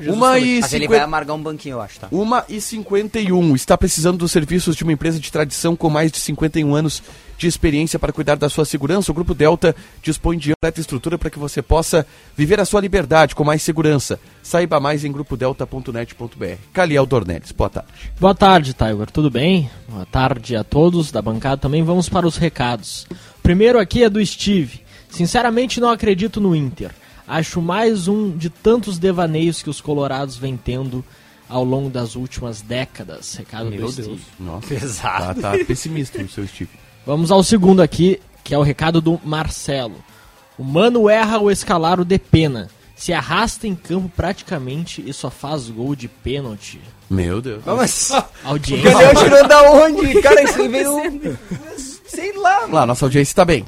Uma 0.00 0.38
e, 0.38 0.60
Mas 0.60 0.72
ele 0.72 0.86
vai 0.86 0.98
50 0.98 1.04
amargar 1.04 1.34
um 1.36 1.42
banquinho, 1.42 1.74
eu 1.74 1.80
acho, 1.80 1.98
tá? 1.98 2.06
uma 2.12 2.44
e 2.48 2.60
51. 2.60 3.56
Está 3.56 3.76
precisando 3.76 4.16
dos 4.18 4.30
serviços 4.30 4.76
de 4.76 4.84
uma 4.84 4.92
empresa 4.92 5.18
de 5.18 5.30
tradição 5.32 5.74
com 5.74 5.90
mais 5.90 6.12
de 6.12 6.18
51 6.20 6.72
anos 6.72 7.02
de 7.36 7.48
experiência 7.48 7.98
para 7.98 8.12
cuidar 8.12 8.36
da 8.36 8.48
sua 8.48 8.64
segurança? 8.64 9.10
O 9.10 9.14
Grupo 9.14 9.34
Delta 9.34 9.74
dispõe 10.00 10.38
de 10.38 10.52
ampla 10.52 10.80
estrutura 10.80 11.18
para 11.18 11.30
que 11.30 11.38
você 11.38 11.60
possa 11.60 12.06
viver 12.36 12.60
a 12.60 12.64
sua 12.64 12.80
liberdade 12.80 13.34
com 13.34 13.42
mais 13.42 13.60
segurança. 13.60 14.20
Saiba 14.40 14.78
mais 14.78 15.04
em 15.04 15.10
grupodelta.net.br. 15.10 16.56
Caliel 16.72 17.04
Dornelles, 17.04 17.50
boa 17.52 17.68
tarde. 17.70 17.88
Boa 18.20 18.34
tarde, 18.36 18.74
Tiger. 18.74 19.10
Tudo 19.10 19.30
bem? 19.30 19.68
Boa 19.88 20.06
tarde 20.06 20.54
a 20.54 20.62
todos 20.62 21.10
da 21.10 21.20
bancada 21.20 21.56
também. 21.56 21.82
Vamos 21.82 22.08
para 22.08 22.26
os 22.26 22.36
recados. 22.36 23.04
Primeiro 23.42 23.78
aqui 23.78 24.02
é 24.02 24.10
do 24.10 24.24
Steve. 24.24 24.80
Sinceramente 25.10 25.80
não 25.80 25.90
acredito 25.90 26.40
no 26.40 26.54
Inter. 26.54 26.90
Acho 27.26 27.60
mais 27.60 28.08
um 28.08 28.36
de 28.36 28.48
tantos 28.48 28.98
devaneios 28.98 29.62
que 29.62 29.70
os 29.70 29.80
colorados 29.80 30.36
vêm 30.36 30.56
tendo 30.56 31.04
ao 31.48 31.64
longo 31.64 31.88
das 31.88 32.14
últimas 32.14 32.60
décadas. 32.60 33.34
Recado 33.34 33.70
do 33.70 33.90
Steve. 33.90 34.20
Nossa, 34.38 34.66
Pesado. 34.68 35.40
Tá, 35.40 35.52
tá 35.56 35.64
pessimista 35.64 36.22
o 36.22 36.28
seu 36.28 36.46
Steve. 36.46 36.70
Vamos 37.06 37.30
ao 37.30 37.42
segundo 37.42 37.80
aqui, 37.80 38.20
que 38.44 38.54
é 38.54 38.58
o 38.58 38.62
recado 38.62 39.00
do 39.00 39.20
Marcelo. 39.24 39.96
O 40.58 40.64
Mano 40.64 41.08
erra 41.08 41.36
ao 41.36 41.50
escalar 41.50 42.00
o 42.00 42.04
de 42.04 42.18
pena. 42.18 42.68
Se 42.96 43.12
arrasta 43.12 43.66
em 43.66 43.76
campo 43.76 44.10
praticamente 44.14 45.02
e 45.06 45.12
só 45.12 45.30
faz 45.30 45.70
gol 45.70 45.94
de 45.94 46.08
pênalti. 46.08 46.80
Meu 47.08 47.40
Deus. 47.40 47.62
Mas, 47.64 48.10
Audiência. 48.44 48.90
Daniel 48.90 49.14
tirou 49.14 49.48
da 49.48 49.70
onde? 49.70 50.18
Cara, 50.20 50.42
isso 50.42 50.68
veio... 50.68 51.38
Sei 52.08 52.32
lá, 52.36 52.66
Lá, 52.66 52.86
nossa 52.86 53.04
audiência 53.04 53.30
está 53.30 53.44
bem. 53.44 53.64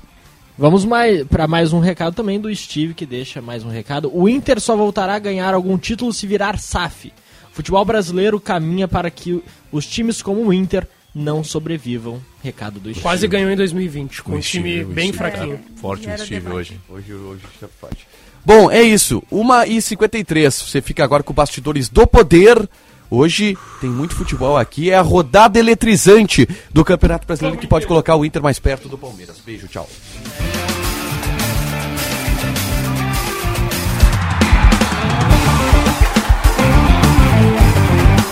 Vamos 0.59 0.85
mais 0.85 1.25
para 1.27 1.47
mais 1.47 1.73
um 1.73 1.79
recado 1.79 2.15
também 2.15 2.41
do 2.41 2.55
Steve, 2.55 2.93
que 2.93 3.07
deixa 3.07 3.41
mais 3.41 3.65
um 3.65 3.71
recado. 3.71 4.11
O 4.13 4.29
Inter 4.29 4.61
só 4.61 4.77
voltará 4.77 5.15
a 5.15 5.19
ganhar 5.19 5.55
algum 5.55 5.79
título 5.79 6.13
se 6.13 6.27
virar 6.27 6.59
SAF. 6.59 7.13
O 7.51 7.55
futebol 7.55 7.85
brasileiro 7.85 8.41
caminha 8.41 8.87
para 8.87 9.11
que 9.11 9.43
os 9.73 9.87
times 9.87 10.21
como 10.21 10.45
o 10.45 10.53
Inter 10.53 10.87
não 11.15 11.43
sobrevivam. 11.43 12.21
Recado 12.43 12.79
do 12.79 12.91
Steve. 12.91 13.01
Quase 13.01 13.27
ganhou 13.27 13.51
em 13.51 13.57
2020, 13.57 14.23
com 14.23 14.33
O 14.33 14.37
um 14.37 14.41
time 14.41 14.71
Steve, 14.71 14.93
bem 14.93 15.13
Steve, 15.13 15.19
fraquinho. 15.19 15.61
Forte 15.77 16.09
o 16.09 16.19
Steve 16.19 16.49
hoje. 16.49 16.81
Hoje, 16.89 17.13
hoje 17.13 17.43
está 17.55 17.69
forte. 17.81 18.07
Bom, 18.45 18.71
é 18.71 18.83
isso. 18.83 19.23
1h53. 19.31 20.51
Você 20.69 20.81
fica 20.81 21.05
agora 21.05 21.23
com 21.23 21.33
bastidores 21.33 21.89
do 21.89 22.07
poder. 22.07 22.69
Hoje 23.11 23.59
tem 23.81 23.91
muito 23.91 24.15
futebol 24.15 24.57
aqui. 24.57 24.91
É 24.91 24.95
a 24.95 25.03
rodada 25.03 25.59
eletrizante 25.59 26.49
do 26.73 26.85
Campeonato 26.85 27.27
Brasileiro 27.27 27.59
que 27.59 27.67
pode 27.67 27.87
colocar 27.87 28.15
o 28.15 28.25
Inter 28.25 28.43
mais 28.43 28.59
perto 28.59 28.89
do 28.89 28.97
Palmeiras. 28.97 29.39
Beijo, 29.45 29.67
tchau. 29.67 29.89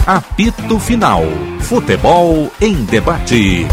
Apito 0.07 0.79
Final. 0.79 1.25
Futebol 1.61 2.51
em 2.61 2.85
debate. 2.85 3.67